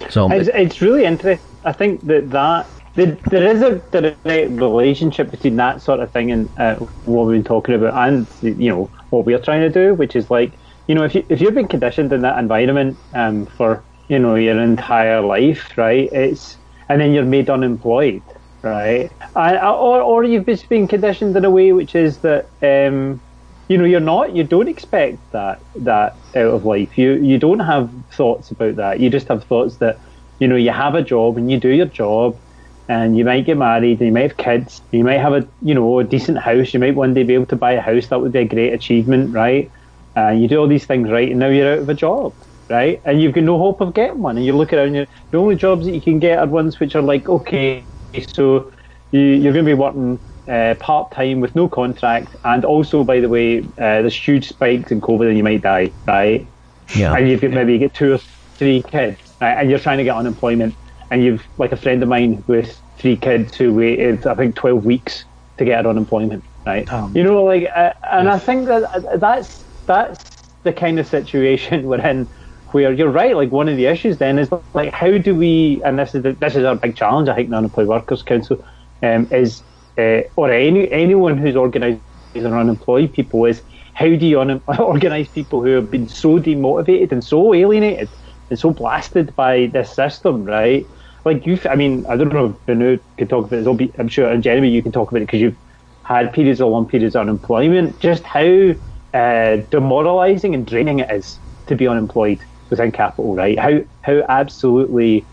So 0.09 0.31
It's, 0.31 0.49
it's 0.53 0.81
really 0.81 1.05
interesting. 1.05 1.45
I 1.65 1.73
think 1.73 2.01
that 2.01 2.29
that 2.31 2.67
there, 2.95 3.17
there 3.29 3.47
is 3.47 3.61
a 3.61 3.75
direct 3.91 4.51
relationship 4.51 5.31
between 5.31 5.55
that 5.57 5.81
sort 5.81 5.99
of 5.99 6.11
thing 6.11 6.31
and 6.31 6.49
uh, 6.57 6.75
what 7.05 7.25
we've 7.25 7.35
been 7.35 7.43
talking 7.43 7.75
about, 7.75 7.93
and 8.07 8.27
you 8.41 8.69
know 8.69 8.85
what 9.09 9.25
we're 9.25 9.39
trying 9.39 9.61
to 9.61 9.69
do, 9.69 9.93
which 9.93 10.15
is 10.15 10.29
like 10.29 10.51
you 10.87 10.95
know 10.95 11.03
if 11.03 11.15
you 11.15 11.25
if 11.29 11.41
you've 11.41 11.53
been 11.53 11.67
conditioned 11.67 12.11
in 12.13 12.21
that 12.21 12.37
environment 12.39 12.97
um, 13.13 13.45
for 13.45 13.83
you 14.09 14.19
know 14.19 14.35
your 14.35 14.59
entire 14.59 15.21
life, 15.21 15.77
right? 15.77 16.09
It's 16.11 16.57
and 16.89 17.01
then 17.01 17.13
you're 17.13 17.25
made 17.25 17.49
unemployed, 17.49 18.25
right? 18.63 19.11
And, 19.35 19.57
or 19.59 20.01
or 20.01 20.23
you've 20.25 20.47
just 20.47 20.69
been 20.69 20.87
conditioned 20.87 21.37
in 21.37 21.45
a 21.45 21.51
way 21.51 21.73
which 21.73 21.95
is 21.95 22.19
that 22.21 22.51
um, 22.63 23.21
you 23.69 23.77
know, 23.77 23.85
you're 23.85 23.99
not. 24.01 24.35
You 24.35 24.43
don't 24.43 24.67
expect 24.67 25.19
that 25.31 25.63
that 25.75 26.17
out 26.35 26.53
of 26.55 26.65
life. 26.65 26.97
You 26.97 27.13
you 27.13 27.37
don't 27.37 27.59
have 27.59 27.91
thoughts 28.13 28.51
about 28.51 28.75
that. 28.77 28.99
You 28.99 29.09
just 29.09 29.27
have 29.29 29.45
thoughts 29.45 29.77
that, 29.77 30.01
you 30.39 30.47
know, 30.47 30.55
you 30.55 30.71
have 30.71 30.95
a 30.95 31.03
job 31.03 31.37
and 31.37 31.51
you 31.51 31.59
do 31.59 31.69
your 31.69 31.85
job, 31.85 32.39
and 32.87 33.17
you 33.17 33.25
might 33.25 33.45
get 33.45 33.57
married, 33.57 33.99
and 33.99 34.07
you 34.07 34.13
might 34.13 34.29
have 34.29 34.37
kids, 34.37 34.81
you 34.91 35.03
might 35.03 35.19
have 35.19 35.33
a 35.33 35.47
you 35.61 35.75
know 35.75 35.99
a 35.99 36.03
decent 36.03 36.39
house. 36.39 36.73
You 36.73 36.79
might 36.79 36.95
one 36.95 37.13
day 37.13 37.23
be 37.23 37.35
able 37.35 37.45
to 37.47 37.55
buy 37.55 37.73
a 37.73 37.81
house. 37.81 38.07
That 38.07 38.21
would 38.21 38.31
be 38.31 38.39
a 38.39 38.45
great 38.45 38.73
achievement, 38.73 39.33
right? 39.33 39.71
And 40.15 40.37
uh, 40.37 40.41
you 40.41 40.47
do 40.47 40.57
all 40.57 40.67
these 40.67 40.85
things 40.85 41.09
right, 41.09 41.29
and 41.29 41.39
now 41.39 41.49
you're 41.49 41.73
out 41.73 41.79
of 41.79 41.89
a 41.89 41.93
job, 41.93 42.35
right? 42.69 43.01
And 43.05 43.21
you've 43.21 43.33
got 43.33 43.43
no 43.43 43.57
hope 43.57 43.81
of 43.81 43.93
getting 43.93 44.19
one. 44.19 44.37
And 44.37 44.45
you 44.45 44.55
look 44.55 44.73
around, 44.73 44.95
you 44.95 45.05
the 45.31 45.37
only 45.37 45.55
jobs 45.55 45.85
that 45.85 45.93
you 45.93 46.01
can 46.01 46.19
get 46.19 46.39
are 46.39 46.47
ones 46.47 46.79
which 46.79 46.95
are 46.95 47.01
like, 47.01 47.27
okay, 47.27 47.87
so 48.35 48.71
you, 49.11 49.19
you're 49.21 49.53
going 49.53 49.65
to 49.65 49.69
be 49.69 49.73
working 49.73 50.19
uh, 50.49 50.75
part 50.79 51.11
time 51.11 51.39
with 51.39 51.53
no 51.55 51.69
contract, 51.69 52.35
and 52.43 52.65
also, 52.65 53.03
by 53.03 53.19
the 53.19 53.29
way, 53.29 53.59
uh, 53.59 54.01
there's 54.01 54.15
huge 54.15 54.47
spikes 54.47 54.91
in 54.91 54.99
COVID, 54.99 55.27
and 55.27 55.37
you 55.37 55.43
might 55.43 55.61
die, 55.61 55.93
right? 56.07 56.51
Yeah. 56.95 57.13
And 57.13 57.29
you've 57.29 57.41
got 57.41 57.51
maybe 57.51 57.73
you 57.73 57.79
get 57.79 57.93
two 57.93 58.13
or 58.13 58.19
three 58.57 58.81
kids, 58.81 59.19
right? 59.39 59.53
and 59.59 59.69
you're 59.69 59.79
trying 59.79 59.99
to 59.99 60.03
get 60.03 60.15
unemployment, 60.15 60.75
and 61.11 61.23
you've 61.23 61.47
like 61.57 61.71
a 61.71 61.77
friend 61.77 62.01
of 62.01 62.09
mine 62.09 62.43
with 62.47 62.81
three 62.97 63.15
kids 63.15 63.55
who 63.57 63.73
waited, 63.75 64.25
I 64.25 64.33
think, 64.35 64.55
12 64.55 64.83
weeks 64.83 65.25
to 65.59 65.65
get 65.65 65.85
unemployment, 65.85 66.43
right? 66.65 66.91
Um, 66.91 67.15
you 67.15 67.23
know, 67.23 67.43
like, 67.43 67.67
uh, 67.75 67.93
and 68.11 68.27
yes. 68.27 68.41
I 68.41 68.45
think 68.45 68.67
that 68.67 68.83
uh, 68.83 69.17
that's 69.17 69.65
that's 69.85 70.19
the 70.63 70.73
kind 70.73 70.99
of 70.99 71.07
situation 71.07 71.87
we're 71.87 72.01
in 72.05 72.27
where 72.73 72.93
you're 72.93 73.09
right. 73.11 73.35
Like 73.35 73.51
one 73.51 73.69
of 73.69 73.77
the 73.77 73.87
issues 73.87 74.17
then 74.17 74.39
is 74.39 74.49
like 74.51 74.93
how 74.93 75.17
do 75.17 75.35
we? 75.35 75.81
And 75.85 75.99
this 75.99 76.15
is 76.15 76.23
the, 76.23 76.33
this 76.39 76.55
is 76.55 76.65
our 76.65 76.75
big 76.75 76.95
challenge. 76.95 77.29
I 77.29 77.35
think 77.35 77.49
the 77.49 77.57
Unemployed 77.57 77.87
Workers 77.87 78.23
Council 78.23 78.57
um, 79.03 79.27
is 79.31 79.63
uh, 79.97 80.21
or 80.35 80.51
any 80.51 80.91
anyone 80.91 81.37
who's 81.37 81.55
organising 81.55 82.03
unemployed 82.05 82.69
people 83.13 83.45
is 83.45 83.63
how 83.93 84.05
do 84.05 84.25
you 84.25 84.39
un- 84.39 84.61
organise 84.79 84.97
people 85.29 85.29
who 85.35 85.41
have 85.41 85.63
been 85.91 86.07
so 86.07 86.39
demotivated 86.39 87.11
and 87.11 87.23
so 87.23 87.53
alienated 87.53 88.09
and 88.35 88.47
so 88.59 88.71
blasted 88.71 89.35
by 89.35 89.69
this 89.73 89.93
system, 89.93 90.43
right? 90.43 90.87
Like 91.25 91.45
you, 91.45 91.57
I 91.69 91.75
mean, 91.75 92.05
I 92.09 92.15
don't 92.15 92.31
know 92.33 92.45
if 92.51 92.55
Venu 92.67 92.99
can 93.17 93.27
talk 93.27 93.45
about 93.51 93.81
it. 93.81 93.95
I'm 93.99 94.07
sure, 94.07 94.29
and 94.29 94.41
Jeremy, 94.43 94.69
you 94.69 94.81
can 94.83 94.91
talk 94.91 95.11
about 95.11 95.21
it 95.21 95.27
because 95.27 95.41
you've 95.41 95.57
had 96.03 96.33
periods 96.33 96.61
of 96.61 96.69
long 96.69 96.87
periods 96.87 97.15
of 97.15 97.21
unemployment. 97.21 97.99
Just 97.99 98.23
how 98.25 98.71
uh, 99.13 99.57
demoralising 99.71 100.55
and 100.55 100.65
draining 100.65 100.99
it 100.99 101.11
is 101.11 101.39
to 101.67 101.75
be 101.75 101.87
unemployed 101.87 102.43
within 102.69 102.91
capital, 102.91 103.35
right? 103.35 103.57
How 103.59 103.79
how 104.01 104.21
absolutely 104.29 105.29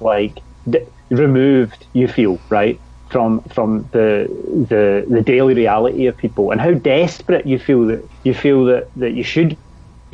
like 0.00 0.40
d- 0.68 0.86
removed 1.10 1.86
you 1.92 2.08
feel, 2.08 2.42
right? 2.50 2.80
from 3.10 3.42
from 3.52 3.88
the 3.92 4.26
the 4.68 5.06
the 5.08 5.22
daily 5.22 5.54
reality 5.54 6.06
of 6.06 6.16
people 6.16 6.50
and 6.50 6.60
how 6.60 6.72
desperate 6.72 7.46
you 7.46 7.58
feel 7.58 7.86
that 7.86 8.08
you 8.24 8.34
feel 8.34 8.64
that 8.64 8.90
that 8.96 9.12
you 9.12 9.22
should 9.22 9.58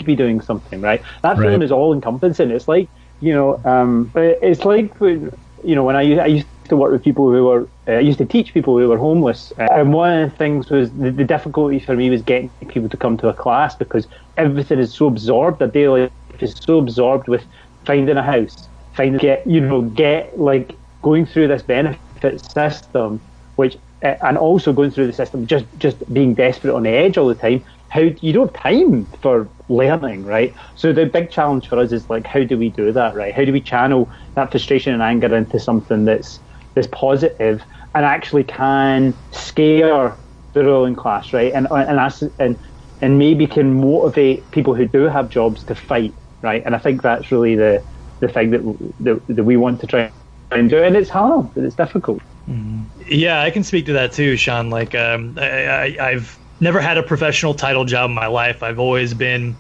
be 0.05 0.17
doing 0.17 0.41
something 0.41 0.81
right 0.81 1.03
that 1.23 1.39
right. 1.39 1.45
feeling 1.45 1.63
is 1.63 1.73
all 1.73 1.93
encompassing 1.93 2.51
it's 2.51 2.69
like 2.69 2.91
you 3.21 3.33
know 3.33 3.61
um, 3.65 4.11
it's 4.15 4.65
like 4.65 4.99
when, 5.01 5.31
you 5.63 5.75
know 5.75 5.85
when 5.85 5.97
I, 5.97 6.17
I 6.19 6.27
used 6.27 6.49
to 6.69 6.77
work 6.77 6.93
with 6.93 7.03
people 7.03 7.31
who 7.31 7.45
were 7.45 7.71
uh, 7.89 7.93
I 7.93 8.01
used 8.01 8.19
to 8.19 8.27
teach 8.27 8.55
people 8.55 8.79
who 8.79 8.89
were 8.89 8.99
homeless 8.99 9.53
uh, 9.59 9.69
and 9.71 9.93
one 9.93 10.23
of 10.23 10.31
the 10.31 10.37
things 10.37 10.71
was 10.71 10.93
the, 10.93 11.11
the 11.11 11.25
difficulty 11.25 11.79
for 11.79 11.97
me 11.97 12.11
was 12.11 12.23
getting 12.23 12.53
people 12.69 12.89
to 12.89 12.97
come 12.97 13.17
to 13.19 13.29
a 13.29 13.35
class 13.35 13.77
because 13.77 14.09
everything 14.37 14.79
is 14.79 14.95
so 14.95 15.07
absorbed 15.07 15.61
their 15.61 15.69
daily 15.69 16.11
is 16.43 16.55
so 16.61 16.79
absorbed 16.79 17.29
with 17.29 17.47
finding 17.87 18.17
a 18.17 18.23
house 18.23 18.69
finding 18.93 19.19
get 19.19 19.47
you 19.47 19.61
know 19.61 19.83
get 19.83 20.39
like 20.39 20.79
going 21.03 21.27
through 21.27 21.49
this 21.49 21.63
benefit 21.63 22.41
system, 22.57 23.23
which 23.57 23.77
uh, 24.05 24.15
and 24.23 24.37
also 24.39 24.73
going 24.73 24.91
through 24.91 25.07
the 25.07 25.13
system, 25.13 25.47
just 25.47 25.67
just 25.79 26.03
being 26.13 26.35
desperate 26.35 26.75
on 26.75 26.83
the 26.83 26.91
edge 26.91 27.17
all 27.17 27.29
the 27.29 27.35
time. 27.35 27.65
How 27.89 28.03
you 28.21 28.33
don't 28.33 28.55
have 28.57 28.63
time 28.63 29.07
for 29.23 29.51
learning, 29.69 30.25
right? 30.25 30.55
So 30.75 30.93
the 30.93 31.07
big 31.07 31.31
challenge 31.31 31.69
for 31.69 31.79
us 31.79 31.93
is 31.93 32.09
like, 32.09 32.27
how 32.27 32.45
do 32.45 32.57
we 32.57 32.71
do 32.71 32.93
that, 32.93 33.15
right? 33.15 33.35
How 33.35 33.45
do 33.45 33.53
we 33.53 33.61
channel 33.61 34.11
that 34.37 34.51
frustration 34.51 34.93
and 34.93 35.03
anger 35.03 35.35
into 35.35 35.59
something 35.59 36.05
that's 36.05 36.41
that's 36.75 36.89
positive 36.93 37.63
and 37.95 38.05
actually 38.05 38.45
can 38.45 39.19
scare 39.33 40.19
the 40.53 40.65
ruling 40.65 40.95
class, 40.97 41.33
right? 41.33 41.53
And 41.53 41.67
and 41.71 42.33
and 42.39 42.59
and 43.01 43.19
maybe 43.19 43.47
can 43.47 43.81
motivate 43.81 44.51
people 44.51 44.75
who 44.75 44.87
do 44.87 45.05
have 45.05 45.29
jobs 45.31 45.65
to 45.65 45.75
fight, 45.75 46.15
right? 46.43 46.63
And 46.65 46.75
I 46.75 46.79
think 46.79 47.03
that's 47.03 47.31
really 47.31 47.55
the 47.57 47.83
the 48.21 48.29
thing 48.29 48.51
that 48.51 48.95
that, 49.01 49.37
that 49.37 49.45
we 49.45 49.57
want 49.57 49.81
to 49.81 49.87
try 49.87 50.13
and 50.51 50.71
do. 50.71 50.83
And 50.83 50.97
it's 50.97 51.11
hard, 51.11 51.49
it's 51.57 51.75
difficult. 51.75 52.21
Mm-hmm. 52.49 53.03
Yeah, 53.07 53.43
I 53.43 53.51
can 53.51 53.65
speak 53.65 53.87
to 53.87 53.93
that 53.95 54.13
too, 54.13 54.37
Sean. 54.37 54.71
Like, 54.71 54.95
um, 54.95 55.37
I, 55.41 56.13
have 56.13 56.39
never 56.61 56.81
had 56.81 56.99
a 56.99 57.03
professional 57.03 57.55
title 57.55 57.85
job 57.85 58.11
in 58.11 58.15
my 58.15 58.27
life. 58.27 58.63
I've 58.63 58.79
always 58.79 59.15
been 59.15 59.57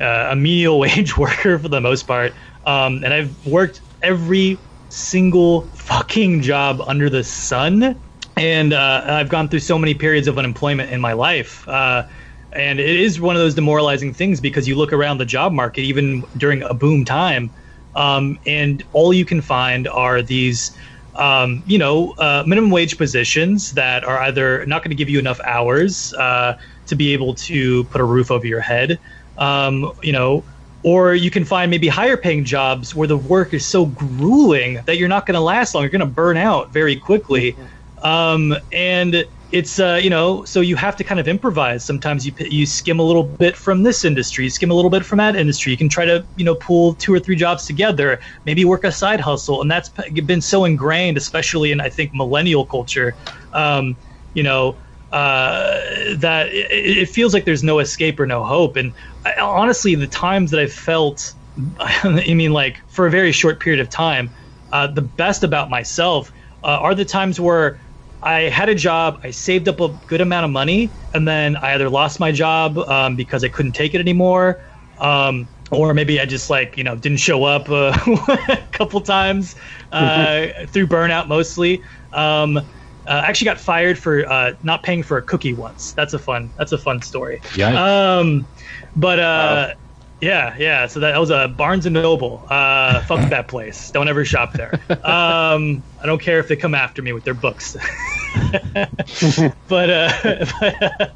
uh, 0.00 0.28
a 0.30 0.36
menial 0.36 0.78
wage 0.78 1.16
worker 1.16 1.58
for 1.58 1.68
the 1.68 1.80
most 1.80 2.04
part, 2.04 2.32
um, 2.66 3.04
and 3.04 3.12
I've 3.12 3.46
worked 3.46 3.80
every 4.02 4.58
single 4.88 5.62
fucking 5.62 6.42
job 6.42 6.80
under 6.86 7.08
the 7.10 7.24
sun. 7.24 8.00
And 8.36 8.72
uh, 8.72 9.02
I've 9.04 9.28
gone 9.28 9.48
through 9.48 9.60
so 9.60 9.78
many 9.78 9.92
periods 9.92 10.26
of 10.26 10.38
unemployment 10.38 10.90
in 10.90 11.00
my 11.00 11.12
life. 11.12 11.68
Uh, 11.68 12.04
and 12.52 12.80
it 12.80 12.96
is 12.96 13.20
one 13.20 13.36
of 13.36 13.40
those 13.40 13.54
demoralizing 13.54 14.12
things 14.12 14.40
because 14.40 14.66
you 14.66 14.76
look 14.76 14.92
around 14.92 15.18
the 15.18 15.24
job 15.24 15.52
market, 15.52 15.82
even 15.82 16.22
during 16.36 16.62
a 16.62 16.74
boom 16.74 17.04
time, 17.04 17.52
um, 17.94 18.38
and 18.46 18.84
all 18.92 19.12
you 19.12 19.24
can 19.24 19.40
find 19.40 19.88
are 19.88 20.22
these 20.22 20.76
um, 21.16 21.62
you 21.66 21.78
know, 21.78 22.12
uh, 22.18 22.44
minimum 22.46 22.70
wage 22.70 22.96
positions 22.96 23.72
that 23.72 24.04
are 24.04 24.18
either 24.20 24.64
not 24.66 24.82
going 24.82 24.90
to 24.90 24.96
give 24.96 25.08
you 25.08 25.18
enough 25.18 25.40
hours 25.44 26.12
uh, 26.14 26.54
to 26.86 26.94
be 26.94 27.12
able 27.12 27.34
to 27.34 27.84
put 27.84 28.00
a 28.00 28.04
roof 28.04 28.30
over 28.30 28.46
your 28.46 28.60
head, 28.60 29.00
um, 29.36 29.90
you 30.02 30.12
know, 30.12 30.44
or 30.82 31.14
you 31.14 31.30
can 31.30 31.44
find 31.44 31.70
maybe 31.70 31.88
higher 31.88 32.16
paying 32.16 32.44
jobs 32.44 32.94
where 32.94 33.08
the 33.08 33.18
work 33.18 33.52
is 33.52 33.66
so 33.66 33.86
grueling 33.86 34.80
that 34.86 34.96
you're 34.96 35.08
not 35.08 35.26
going 35.26 35.34
to 35.34 35.40
last 35.40 35.74
long. 35.74 35.82
You're 35.82 35.90
going 35.90 36.00
to 36.00 36.06
burn 36.06 36.36
out 36.36 36.72
very 36.72 36.96
quickly. 36.96 37.56
Um, 38.02 38.56
and 38.72 39.24
it's 39.52 39.80
uh, 39.80 39.98
you 40.02 40.10
know 40.10 40.44
so 40.44 40.60
you 40.60 40.76
have 40.76 40.96
to 40.96 41.04
kind 41.04 41.20
of 41.20 41.26
improvise. 41.26 41.84
Sometimes 41.84 42.26
you 42.26 42.32
you 42.38 42.66
skim 42.66 43.00
a 43.00 43.02
little 43.02 43.24
bit 43.24 43.56
from 43.56 43.82
this 43.82 44.04
industry 44.04 44.48
skim 44.48 44.70
a 44.70 44.74
little 44.74 44.90
bit 44.90 45.04
from 45.04 45.18
that 45.18 45.36
industry. 45.36 45.72
You 45.72 45.78
can 45.78 45.88
try 45.88 46.04
to 46.04 46.26
you 46.36 46.44
know 46.44 46.54
pull 46.54 46.94
two 46.94 47.12
or 47.12 47.18
three 47.18 47.36
jobs 47.36 47.66
together 47.66 48.20
maybe 48.44 48.64
work 48.64 48.84
a 48.84 48.92
side 48.92 49.20
hustle 49.20 49.60
and 49.60 49.70
that's 49.70 49.88
been 50.24 50.40
so 50.40 50.64
ingrained 50.64 51.16
especially 51.16 51.72
in 51.72 51.80
i 51.80 51.88
think 51.88 52.14
millennial 52.14 52.64
culture 52.64 53.14
um, 53.52 53.96
you 54.34 54.42
know 54.42 54.76
uh, 55.12 55.80
that 56.16 56.48
it, 56.52 56.98
it, 56.98 57.08
feels 57.08 57.34
like 57.34 57.44
there's 57.44 57.64
no 57.64 57.80
escape 57.80 58.20
or 58.20 58.26
no 58.26 58.44
hope. 58.44 58.76
And 58.76 58.92
I, 59.24 59.34
honestly 59.40 59.96
the 59.96 60.06
times 60.06 60.52
that 60.52 60.60
i've 60.60 60.72
felt 60.72 61.34
i 61.80 62.32
mean 62.32 62.52
like 62.52 62.80
for 62.88 63.06
a 63.06 63.10
very 63.10 63.32
short 63.32 63.58
period 63.60 63.80
of 63.80 63.90
time 63.90 64.30
uh, 64.72 64.86
the 64.86 65.02
best 65.02 65.42
about 65.42 65.68
myself 65.68 66.32
uh, 66.62 66.78
are 66.80 66.94
the 66.94 67.04
times 67.04 67.40
where 67.40 67.80
I 68.22 68.42
had 68.42 68.68
a 68.68 68.74
job, 68.74 69.18
I 69.22 69.30
saved 69.30 69.68
up 69.68 69.80
a 69.80 69.88
good 70.06 70.20
amount 70.20 70.44
of 70.44 70.50
money, 70.50 70.94
and 71.14 71.26
then 71.26 71.56
I 71.56 71.74
either 71.74 71.88
lost 71.88 72.20
my 72.20 72.32
job 72.32 72.78
um, 72.78 73.16
because 73.16 73.44
I 73.44 73.48
couldn't 73.48 73.72
take 73.72 73.94
it 73.94 74.00
anymore, 74.00 74.60
um, 74.98 75.48
or 75.70 75.94
maybe 75.94 76.20
I 76.20 76.26
just 76.26 76.50
like 76.50 76.76
you 76.76 76.84
know 76.84 76.96
didn't 76.96 77.18
show 77.18 77.44
up 77.44 77.70
uh, 77.70 77.96
a 78.48 78.58
couple 78.72 79.00
times 79.00 79.54
uh, 79.92 80.48
through 80.68 80.88
burnout 80.88 81.28
mostly. 81.28 81.82
Um, 82.12 82.58
uh, 83.06 83.22
actually 83.24 83.46
got 83.46 83.58
fired 83.58 83.98
for 83.98 84.30
uh, 84.30 84.52
not 84.62 84.82
paying 84.82 85.02
for 85.02 85.16
a 85.16 85.22
cookie 85.22 85.54
once. 85.54 85.92
That's 85.94 86.12
a 86.12 86.18
fun. 86.18 86.52
That's 86.56 86.72
a 86.72 86.78
fun 86.78 87.00
story. 87.02 87.40
Yeah. 87.56 88.18
Um, 88.18 88.46
but 88.94 89.18
uh, 89.18 89.74
yeah, 90.20 90.54
yeah. 90.58 90.86
So 90.86 91.00
that, 91.00 91.18
was 91.18 91.30
a 91.30 91.48
Barnes 91.48 91.86
and 91.86 91.94
Noble. 91.94 92.46
Uh, 92.48 93.02
fuck 93.02 93.28
that 93.30 93.48
place. 93.48 93.90
Don't 93.90 94.08
ever 94.08 94.24
shop 94.24 94.52
there. 94.52 94.80
Um, 95.10 95.82
I 96.00 96.06
don't 96.06 96.20
care 96.20 96.38
if 96.38 96.48
they 96.48 96.56
come 96.56 96.74
after 96.74 97.02
me 97.02 97.12
with 97.12 97.24
their 97.24 97.34
books. 97.34 97.74
but, 98.72 99.90
uh, 99.90 100.12
but 100.60 101.14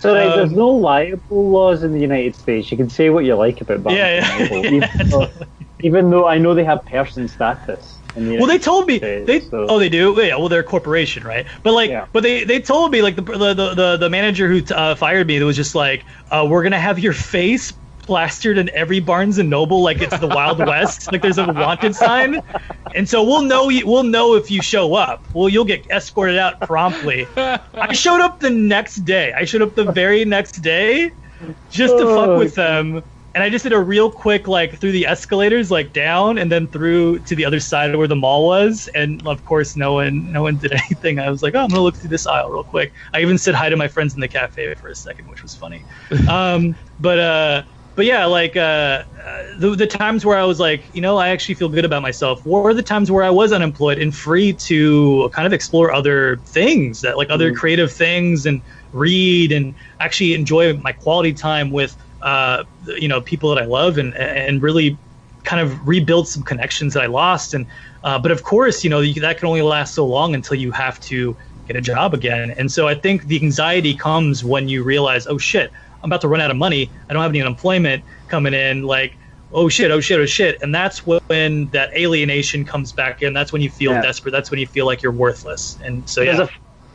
so 0.00 0.12
like, 0.14 0.30
um, 0.30 0.38
there's 0.38 0.52
no 0.52 0.70
libel 0.70 1.50
laws 1.50 1.82
in 1.82 1.92
the 1.92 2.00
United 2.00 2.34
States. 2.34 2.70
You 2.70 2.76
can 2.76 2.88
say 2.88 3.10
what 3.10 3.24
you 3.24 3.34
like 3.34 3.60
about 3.60 3.82
Barnes 3.82 3.98
yeah, 3.98 4.20
yeah, 4.20 4.32
and 4.32 4.50
Noble, 4.50 4.64
yeah, 4.64 4.70
even, 4.70 5.08
though, 5.08 5.30
even 5.80 6.10
though 6.10 6.26
I 6.26 6.38
know 6.38 6.54
they 6.54 6.64
have 6.64 6.84
person 6.86 7.28
status. 7.28 7.98
The 8.14 8.38
well, 8.38 8.46
they 8.46 8.58
told 8.58 8.86
me 8.86 8.98
States, 8.98 9.26
they. 9.26 9.40
So. 9.40 9.66
Oh, 9.68 9.78
they 9.78 9.88
do. 9.88 10.14
Yeah. 10.18 10.36
Well, 10.36 10.48
they're 10.48 10.60
a 10.60 10.64
corporation, 10.64 11.22
right? 11.22 11.46
But 11.62 11.74
like, 11.74 11.90
yeah. 11.90 12.06
but 12.12 12.22
they 12.22 12.44
they 12.44 12.60
told 12.60 12.90
me 12.90 13.02
like 13.02 13.16
the 13.16 13.22
the 13.22 13.74
the, 13.74 13.96
the 13.98 14.10
manager 14.10 14.48
who 14.48 14.62
uh, 14.74 14.94
fired 14.96 15.26
me, 15.26 15.38
that 15.38 15.44
was 15.44 15.56
just 15.56 15.74
like, 15.74 16.04
uh, 16.30 16.46
we're 16.48 16.62
gonna 16.62 16.80
have 16.80 16.98
your 16.98 17.12
face 17.12 17.72
plastered 18.10 18.58
in 18.58 18.68
every 18.74 18.98
Barnes 18.98 19.38
and 19.38 19.48
Noble 19.48 19.84
like 19.84 20.00
it's 20.02 20.18
the 20.18 20.26
Wild 20.26 20.58
West. 20.66 21.12
Like 21.12 21.22
there's 21.22 21.38
a 21.38 21.46
wanted 21.46 21.94
sign, 21.94 22.42
and 22.92 23.08
so 23.08 23.22
we'll 23.22 23.42
know 23.42 23.68
you, 23.68 23.86
we'll 23.86 24.02
know 24.02 24.34
if 24.34 24.50
you 24.50 24.60
show 24.60 24.94
up. 24.94 25.24
Well, 25.32 25.48
you'll 25.48 25.64
get 25.64 25.88
escorted 25.92 26.36
out 26.36 26.58
promptly. 26.58 27.28
I 27.36 27.92
showed 27.92 28.20
up 28.20 28.40
the 28.40 28.50
next 28.50 29.04
day. 29.04 29.32
I 29.32 29.44
showed 29.44 29.62
up 29.62 29.76
the 29.76 29.92
very 29.92 30.24
next 30.24 30.60
day, 30.60 31.12
just 31.70 31.96
to 31.96 32.04
fuck 32.04 32.36
with 32.36 32.56
them. 32.56 33.04
and 33.36 33.44
I 33.44 33.48
just 33.48 33.62
did 33.62 33.72
a 33.72 33.78
real 33.78 34.10
quick 34.10 34.48
like 34.48 34.76
through 34.80 34.90
the 34.90 35.06
escalators, 35.06 35.70
like 35.70 35.92
down, 35.92 36.36
and 36.36 36.50
then 36.50 36.66
through 36.66 37.20
to 37.20 37.36
the 37.36 37.44
other 37.44 37.60
side 37.60 37.90
of 37.90 37.98
where 37.98 38.08
the 38.08 38.16
mall 38.16 38.44
was. 38.44 38.88
And 38.92 39.24
of 39.24 39.44
course, 39.44 39.76
no 39.76 39.92
one 39.92 40.32
no 40.32 40.42
one 40.42 40.56
did 40.56 40.72
anything. 40.84 41.20
I 41.20 41.30
was 41.30 41.44
like, 41.44 41.54
oh, 41.54 41.60
I'm 41.60 41.68
gonna 41.68 41.82
look 41.82 41.94
through 41.94 42.10
this 42.10 42.26
aisle 42.26 42.50
real 42.50 42.64
quick. 42.64 42.92
I 43.14 43.20
even 43.20 43.38
said 43.38 43.54
hi 43.54 43.68
to 43.68 43.76
my 43.76 43.86
friends 43.86 44.14
in 44.14 44.20
the 44.20 44.26
cafe 44.26 44.74
for 44.74 44.88
a 44.88 44.96
second, 44.96 45.28
which 45.30 45.44
was 45.44 45.54
funny. 45.54 45.84
um, 46.28 46.74
but 46.98 47.20
uh, 47.20 47.62
but 48.00 48.06
yeah, 48.06 48.24
like 48.24 48.56
uh, 48.56 49.04
the 49.58 49.76
the 49.76 49.86
times 49.86 50.24
where 50.24 50.38
I 50.38 50.44
was 50.44 50.58
like, 50.58 50.82
you 50.94 51.02
know, 51.02 51.18
I 51.18 51.28
actually 51.28 51.56
feel 51.56 51.68
good 51.68 51.84
about 51.84 52.00
myself, 52.00 52.46
were 52.46 52.72
the 52.72 52.82
times 52.82 53.10
where 53.10 53.22
I 53.22 53.28
was 53.28 53.52
unemployed 53.52 53.98
and 53.98 54.16
free 54.16 54.54
to 54.54 55.28
kind 55.34 55.46
of 55.46 55.52
explore 55.52 55.92
other 55.92 56.38
things 56.46 57.02
that 57.02 57.18
like 57.18 57.28
other 57.28 57.52
mm. 57.52 57.56
creative 57.56 57.92
things 57.92 58.46
and 58.46 58.62
read 58.94 59.52
and 59.52 59.74
actually 60.00 60.32
enjoy 60.32 60.72
my 60.78 60.92
quality 60.92 61.34
time 61.34 61.72
with 61.72 61.94
uh, 62.22 62.64
you 62.86 63.06
know 63.06 63.20
people 63.20 63.54
that 63.54 63.62
I 63.62 63.66
love 63.66 63.98
and 63.98 64.14
and 64.14 64.62
really 64.62 64.96
kind 65.44 65.60
of 65.60 65.86
rebuild 65.86 66.26
some 66.26 66.42
connections 66.42 66.94
that 66.94 67.02
I 67.02 67.06
lost 67.06 67.52
and 67.52 67.66
uh, 68.02 68.18
but 68.18 68.30
of 68.30 68.44
course 68.44 68.82
you 68.82 68.88
know 68.88 69.04
that 69.04 69.36
can 69.36 69.46
only 69.46 69.60
last 69.60 69.92
so 69.92 70.06
long 70.06 70.34
until 70.34 70.56
you 70.56 70.70
have 70.70 70.98
to 71.00 71.36
get 71.66 71.76
a 71.76 71.82
job 71.82 72.14
again 72.14 72.50
and 72.52 72.72
so 72.72 72.88
I 72.88 72.94
think 72.94 73.26
the 73.26 73.36
anxiety 73.36 73.94
comes 73.94 74.42
when 74.42 74.70
you 74.70 74.82
realize 74.82 75.26
oh 75.26 75.36
shit 75.36 75.70
I'm 76.02 76.10
about 76.10 76.20
to 76.22 76.28
run 76.28 76.40
out 76.40 76.50
of 76.50 76.56
money 76.56 76.90
I 77.08 77.12
don't 77.12 77.22
have 77.22 77.30
any 77.30 77.40
unemployment 77.40 78.04
coming 78.28 78.54
in 78.54 78.82
like 78.82 79.14
oh 79.52 79.68
shit 79.68 79.90
oh 79.90 80.00
shit 80.00 80.20
oh 80.20 80.26
shit 80.26 80.62
and 80.62 80.74
that's 80.74 81.06
when 81.06 81.66
that 81.68 81.92
alienation 81.96 82.64
comes 82.64 82.92
back 82.92 83.22
in 83.22 83.32
that's 83.32 83.52
when 83.52 83.62
you 83.62 83.70
feel 83.70 83.92
yeah. 83.92 84.02
desperate 84.02 84.32
that's 84.32 84.50
when 84.50 84.60
you 84.60 84.66
feel 84.66 84.86
like 84.86 85.02
you're 85.02 85.12
worthless 85.12 85.78
and 85.82 86.08
so 86.08 86.22
yeah 86.22 86.46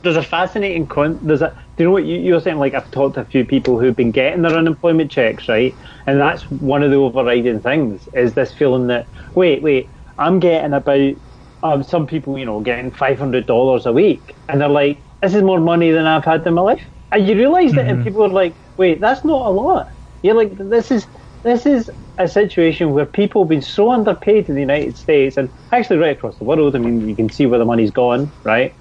there's 0.06 0.15
a 0.15 0.24
fascinating 0.24 0.88
con. 0.88 1.20
There's 1.22 1.41
a. 1.41 1.50
Do 1.76 1.84
you 1.84 1.89
know 1.89 1.91
what 1.91 2.06
you, 2.06 2.18
you're 2.20 2.39
saying? 2.39 2.58
Like 2.58 2.74
I've 2.74 2.89
talked 2.91 3.15
to 3.15 3.22
a 3.22 3.26
few 3.26 3.44
people 3.44 3.78
who've 3.78 3.96
been 3.96 4.12
getting 4.12 4.44
their 4.44 4.56
unemployment 4.56 5.12
checks, 5.12 5.50
right? 5.50 5.76
And 6.06 6.20
that's 6.20 6.44
one 6.50 6.84
of 6.84 6.91
the 6.91 6.98
overriding 6.98 7.60
things 7.60 8.08
is 8.13 8.34
this 8.34 8.54
feeling 8.54 8.88
that 8.88 9.08
wait, 9.34 9.62
wait, 9.62 9.89
I'm 10.18 10.39
getting 10.39 10.72
about. 10.72 11.15
Um, 11.63 11.82
some 11.82 12.06
people, 12.06 12.38
you 12.38 12.46
know, 12.46 12.60
getting 12.60 12.91
five 12.91 13.18
hundred 13.18 13.48
dollars 13.48 13.88
a 13.88 13.91
week, 13.91 14.36
and 14.48 14.62
they're 14.62 14.70
like, 14.70 15.00
"This 15.22 15.34
is 15.34 15.41
more 15.41 15.60
money 15.60 15.89
than 15.89 16.06
I've 16.06 16.24
had 16.24 16.46
in 16.46 16.54
my 16.54 16.62
life." 16.62 16.84
And 17.12 17.28
you 17.28 17.36
realise 17.36 17.72
mm-hmm. 17.72 17.78
that, 17.78 17.88
and 17.88 18.04
people 18.04 18.24
are 18.24 18.30
like, 18.30 18.54
"Wait, 18.78 19.02
that's 19.02 19.24
not 19.26 19.46
a 19.48 19.50
lot." 19.52 19.88
You're 20.22 20.36
like, 20.36 20.54
"This 20.58 20.92
is 20.92 21.08
this 21.44 21.66
is 21.66 21.90
a 22.18 22.28
situation 22.28 22.92
where 22.92 23.06
people 23.06 23.44
have 23.44 23.50
been 23.50 23.62
so 23.62 23.92
underpaid 23.92 24.50
in 24.50 24.56
the 24.56 24.62
United 24.62 24.98
States 24.98 25.38
and 25.38 25.52
actually 25.72 25.98
right 25.98 26.16
across 26.18 26.38
the 26.38 26.46
world. 26.46 26.76
I 26.76 26.80
mean, 26.80 27.08
you 27.08 27.16
can 27.16 27.30
see 27.30 27.46
where 27.46 27.60
the 27.60 27.66
money's 27.66 27.92
gone, 27.92 28.34
right? 28.44 28.74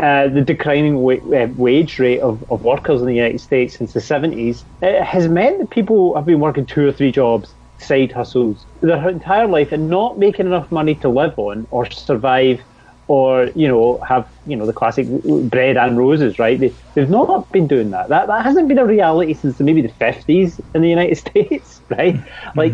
uh, 0.00 0.28
the 0.28 0.40
declining 0.40 0.98
wa- 0.98 1.14
uh, 1.36 1.48
wage 1.54 1.98
rate 1.98 2.20
of, 2.20 2.42
of 2.48 2.62
workers 2.62 3.00
in 3.00 3.06
the 3.06 3.14
United 3.14 3.40
States 3.40 3.76
since 3.76 3.92
the 3.92 4.00
70s 4.00 4.64
it 4.80 5.02
has 5.04 5.28
meant 5.28 5.58
that 5.58 5.70
people 5.70 6.14
have 6.14 6.24
been 6.24 6.40
working 6.40 6.64
two 6.66 6.88
or 6.88 6.92
three 6.92 7.12
jobs, 7.12 7.54
side 7.78 8.12
hustles, 8.12 8.66
their 8.80 9.08
entire 9.08 9.46
life 9.46 9.70
and 9.72 9.88
not 9.90 10.18
making 10.18 10.46
enough 10.46 10.70
money 10.70 10.94
to 10.96 11.08
live 11.10 11.34
on 11.38 11.66
or 11.70 11.90
survive 11.90 12.64
or, 13.08 13.50
you 13.54 13.68
know, 13.68 14.00
have, 14.06 14.28
you 14.46 14.56
know, 14.56 14.66
the 14.66 14.72
classic 14.72 15.06
bread 15.50 15.76
and 15.76 15.98
roses, 15.98 16.38
right? 16.38 16.58
They, 16.58 16.74
they've 16.94 17.10
not 17.10 17.50
been 17.52 17.66
doing 17.66 17.90
that. 17.90 18.08
That, 18.08 18.26
that 18.28 18.44
hasn't 18.44 18.68
been 18.68 18.78
a 18.78 18.86
reality 18.86 19.34
since 19.34 19.58
maybe 19.60 19.82
the 19.82 19.92
50s 20.00 20.60
in 20.74 20.82
the 20.82 20.88
United 20.88 21.18
States, 21.26 21.82
right? 21.90 22.14
Mm-hmm. 22.14 22.58
Like, 22.58 22.72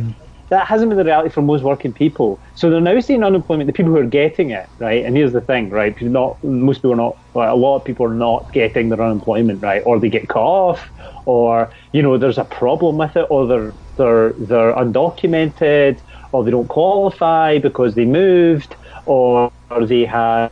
that 0.51 0.67
hasn't 0.67 0.89
been 0.89 0.99
the 0.99 1.05
reality 1.05 1.31
for 1.31 1.43
most 1.43 1.63
working 1.63 1.93
people. 1.93 2.41
So 2.55 2.71
they're 2.71 2.81
now 2.81 2.99
seeing 3.01 3.23
unemployment. 3.23 3.67
The 3.67 3.73
people 3.73 3.93
who 3.93 3.99
are 3.99 4.07
getting 4.07 4.51
it, 4.51 4.69
right? 4.79 5.05
And 5.05 5.17
here's 5.17 5.33
the 5.33 5.41
thing, 5.41 5.71
right? 5.71 6.01
Not 6.01 6.43
most 6.43 6.79
people 6.79 6.93
are 6.93 6.97
not. 6.97 7.19
a 7.35 7.55
lot 7.55 7.77
of 7.77 7.85
people 7.85 8.07
are 8.07 8.15
not 8.15 8.51
getting 8.53 8.89
their 8.89 9.03
unemployment, 9.03 9.63
right? 9.63 9.83
Or 9.85 10.01
they 10.01 10.09
get 10.09 10.29
cut 10.29 10.41
off, 10.41 10.91
or 11.27 11.71
you 11.93 12.03
know, 12.03 12.17
there's 12.17 12.39
a 12.39 12.45
problem 12.45 12.97
with 12.97 13.17
it, 13.17 13.27
or 13.31 13.47
they're 13.47 13.75
they're 13.97 14.33
they're 14.39 14.75
undocumented, 14.75 16.01
or 16.33 16.45
they 16.45 16.51
don't 16.51 16.69
qualify 16.69 17.59
because 17.59 17.95
they 17.95 18.07
moved, 18.07 18.75
or, 19.05 19.53
or 19.71 19.87
they 19.87 20.05
had 20.05 20.51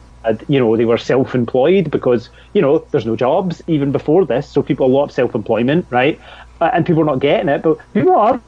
you 0.48 0.59
know, 0.59 0.76
they 0.76 0.85
were 0.85 0.98
self-employed 0.98 1.90
because, 1.90 2.31
you 2.52 2.61
know, 2.61 2.79
there's 2.90 3.07
no 3.07 3.16
jobs 3.16 3.62
even 3.66 3.92
before 3.92 4.24
this. 4.24 4.48
So 4.48 4.62
people, 4.62 4.87
a 4.87 4.88
lot 4.88 5.05
of 5.05 5.12
self-employment, 5.12 5.87
right? 5.90 6.20
And 6.61 6.85
people 6.85 7.02
are 7.02 7.07
not 7.07 7.20
getting 7.20 7.48
it, 7.48 7.62
but 7.62 7.79
people 7.94 8.16
are 8.16 8.40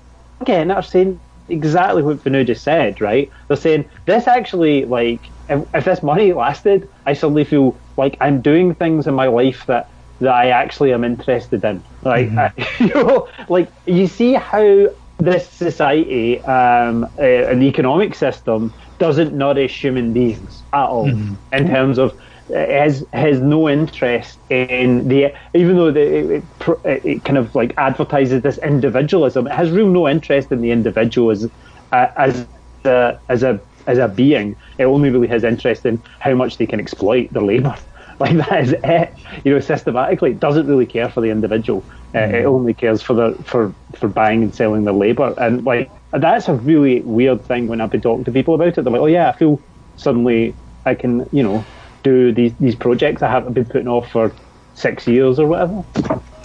getting 0.44 0.70
it 0.70 0.74
are 0.74 0.82
saying, 0.82 1.20
exactly 1.48 2.02
what 2.02 2.18
Vanu 2.18 2.46
just 2.46 2.62
said, 2.62 3.00
right? 3.00 3.30
They're 3.46 3.56
saying 3.56 3.88
this 4.06 4.26
actually, 4.26 4.84
like, 4.84 5.20
if, 5.48 5.66
if 5.74 5.84
this 5.84 6.02
money 6.02 6.32
lasted, 6.32 6.88
I 7.06 7.14
suddenly 7.14 7.44
feel 7.44 7.76
like 7.96 8.16
I'm 8.20 8.40
doing 8.40 8.74
things 8.74 9.06
in 9.06 9.14
my 9.14 9.28
life 9.28 9.66
that 9.66 9.88
that 10.20 10.34
I 10.34 10.48
actually 10.48 10.92
am 10.92 11.04
interested 11.04 11.62
in. 11.62 11.80
Like, 12.02 12.28
mm-hmm. 12.28 12.38
I, 12.38 12.84
you 12.84 12.92
know, 12.92 13.28
like 13.48 13.70
you 13.86 14.08
see 14.08 14.34
how 14.34 14.88
this 15.18 15.48
society 15.48 16.40
um, 16.40 17.04
uh, 17.18 17.22
and 17.22 17.62
the 17.62 17.66
economic 17.66 18.16
system 18.16 18.72
doesn't 18.98 19.32
nourish 19.32 19.80
human 19.80 20.12
beings 20.12 20.62
at 20.72 20.86
all 20.86 21.06
mm-hmm. 21.06 21.34
in 21.54 21.68
terms 21.68 21.98
of 21.98 22.18
has 22.48 23.04
has 23.12 23.40
no 23.40 23.68
interest 23.68 24.38
in 24.48 25.06
the 25.08 25.32
even 25.54 25.76
though 25.76 25.90
the, 25.90 26.00
it, 26.36 26.44
it, 26.84 27.04
it, 27.04 27.24
kind 27.24 27.36
of 27.36 27.54
like 27.54 27.74
advertises 27.76 28.40
this 28.42 28.56
individualism 28.58 29.46
it 29.46 29.52
has 29.52 29.70
real 29.70 29.88
no 29.88 30.08
interest 30.08 30.50
in 30.50 30.62
the 30.62 30.70
individual 30.70 31.30
as 31.30 31.44
uh, 31.92 32.06
as 32.16 32.46
a, 32.84 33.20
as 33.28 33.42
a 33.42 33.60
as 33.88 33.98
a 33.98 34.06
being. 34.06 34.54
It 34.76 34.84
only 34.84 35.10
really 35.10 35.26
has 35.28 35.42
interest 35.42 35.84
in 35.84 36.00
how 36.20 36.34
much 36.34 36.58
they 36.58 36.66
can 36.66 36.78
exploit 36.78 37.32
their 37.32 37.42
labor. 37.42 37.74
Like 38.20 38.36
that 38.36 38.64
is 38.64 38.72
it. 38.82 39.14
You 39.44 39.54
know 39.54 39.60
systematically 39.60 40.32
it 40.32 40.40
doesn't 40.40 40.66
really 40.66 40.86
care 40.86 41.08
for 41.08 41.20
the 41.20 41.30
individual. 41.30 41.84
Uh, 42.12 42.18
it 42.18 42.46
only 42.46 42.74
cares 42.74 43.00
for 43.00 43.14
the 43.14 43.40
for 43.44 43.72
for 43.94 44.08
buying 44.08 44.42
and 44.42 44.52
selling 44.52 44.82
their 44.82 44.92
labor. 44.92 45.32
And 45.38 45.64
like 45.64 45.88
that's 46.12 46.48
a 46.48 46.54
really 46.54 47.00
weird 47.02 47.44
thing 47.44 47.68
when 47.68 47.80
I've 47.80 47.90
been 47.90 48.00
talking 48.00 48.24
to 48.24 48.32
people 48.32 48.54
about 48.54 48.68
it 48.68 48.74
they're 48.82 48.84
like 48.84 49.00
oh 49.00 49.06
yeah 49.06 49.28
I 49.28 49.32
feel 49.36 49.60
suddenly 49.96 50.54
I 50.84 50.94
can 50.94 51.28
you 51.32 51.42
know 51.42 51.64
do 52.02 52.32
these 52.32 52.52
these 52.60 52.74
projects 52.74 53.22
I 53.22 53.30
haven't 53.30 53.52
been 53.52 53.66
putting 53.66 53.88
off 53.88 54.10
for 54.10 54.32
six 54.78 55.06
years 55.06 55.38
or 55.38 55.46
whatever. 55.46 55.84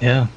Yeah. 0.02 0.28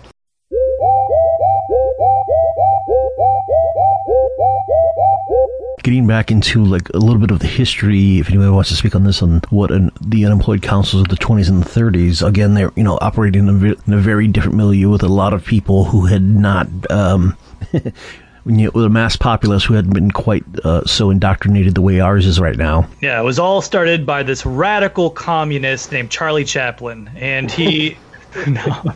Getting 5.83 6.07
back 6.07 6.33
into 6.33 6.65
like 6.65 6.89
a 6.91 6.99
little 6.99 7.21
bit 7.21 7.31
of 7.31 7.39
the 7.39 7.47
history, 7.47 8.19
if 8.19 8.29
anybody 8.29 8.51
wants 8.51 8.71
to 8.71 8.77
speak 8.77 8.97
on 8.97 9.05
this, 9.05 9.23
on 9.23 9.41
what 9.51 9.71
an, 9.71 9.93
the 10.01 10.27
unemployed 10.27 10.61
councils 10.61 11.03
of 11.03 11.09
the 11.09 11.17
20s 11.17 11.49
and 11.49 11.63
the 11.63 11.69
30s, 11.69 12.27
again, 12.27 12.55
they're 12.55 12.73
you 12.75 12.83
know 12.83 12.99
operating 13.01 13.47
in 13.47 13.65
a, 13.65 13.75
in 13.87 13.93
a 13.93 13.99
very 13.99 14.27
different 14.27 14.57
milieu 14.57 14.91
with 14.91 15.05
a 15.05 15.09
lot 15.09 15.33
of 15.33 15.45
people 15.45 15.85
who 15.85 16.07
had 16.07 16.23
not 16.23 16.67
um, 16.91 17.37
you 18.47 18.71
know, 18.73 18.85
a 18.85 18.89
mass 18.89 19.17
populace 19.17 19.65
who 19.65 19.75
hadn't 19.75 19.93
been 19.93 20.11
quite 20.11 20.45
uh, 20.65 20.85
so 20.85 21.11
indoctrinated 21.11 21.75
the 21.75 21.83
way 21.83 22.01
ours 22.01 22.27
is 22.27 22.39
right 22.39 22.57
now. 22.57 22.89
Yeah, 23.03 23.21
it 23.21 23.25
was 23.25 23.39
all 23.39 23.61
started 23.61 24.07
by 24.07 24.23
this 24.23 24.47
radical 24.47 25.11
communist 25.11 25.91
named 25.91 26.11
Charlie 26.11 26.45
Chaplin, 26.45 27.11
and 27.17 27.51
he. 27.51 27.97
no. 28.47 28.93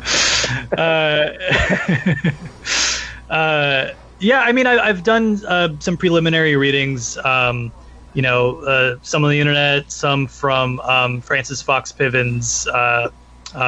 Uh, 0.77 1.31
uh, 3.33 3.91
yeah, 4.19 4.41
I 4.41 4.53
mean, 4.53 4.67
I, 4.67 4.87
have 4.87 5.03
done 5.03 5.41
uh, 5.47 5.71
some 5.79 5.97
preliminary 5.97 6.57
readings. 6.57 7.17
Um, 7.19 7.73
you 8.13 8.23
know, 8.23 8.61
uh, 8.61 8.97
some 9.03 9.25
on 9.25 9.31
the 9.31 9.41
internet, 9.41 9.91
some 9.91 10.27
from 10.27 10.79
um, 10.81 11.23
Frances 11.23 11.63
Fox 11.63 11.91
Piven's 11.91 12.67
uh, 12.69 13.11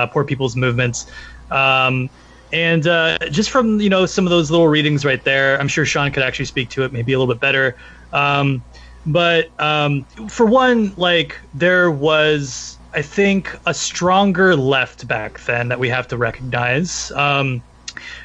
Poor 0.08 0.24
People's 0.24 0.56
Movements. 0.56 1.06
Um, 1.50 2.10
and 2.52 2.86
uh, 2.86 3.18
just 3.30 3.50
from 3.50 3.80
you 3.80 3.88
know 3.88 4.06
some 4.06 4.26
of 4.26 4.30
those 4.30 4.50
little 4.50 4.68
readings 4.68 5.04
right 5.04 5.22
there, 5.24 5.58
I'm 5.58 5.68
sure 5.68 5.84
Sean 5.84 6.12
could 6.12 6.22
actually 6.22 6.44
speak 6.44 6.70
to 6.70 6.84
it 6.84 6.92
maybe 6.92 7.12
a 7.12 7.18
little 7.18 7.32
bit 7.32 7.40
better. 7.40 7.76
Um, 8.12 8.62
but 9.06 9.50
um, 9.60 10.04
for 10.28 10.46
one, 10.46 10.92
like 10.96 11.36
there 11.54 11.90
was, 11.90 12.78
I 12.92 13.02
think, 13.02 13.56
a 13.66 13.74
stronger 13.74 14.54
left 14.54 15.08
back 15.08 15.40
then 15.44 15.68
that 15.68 15.80
we 15.80 15.88
have 15.88 16.06
to 16.08 16.16
recognize. 16.16 17.10
Um, 17.12 17.62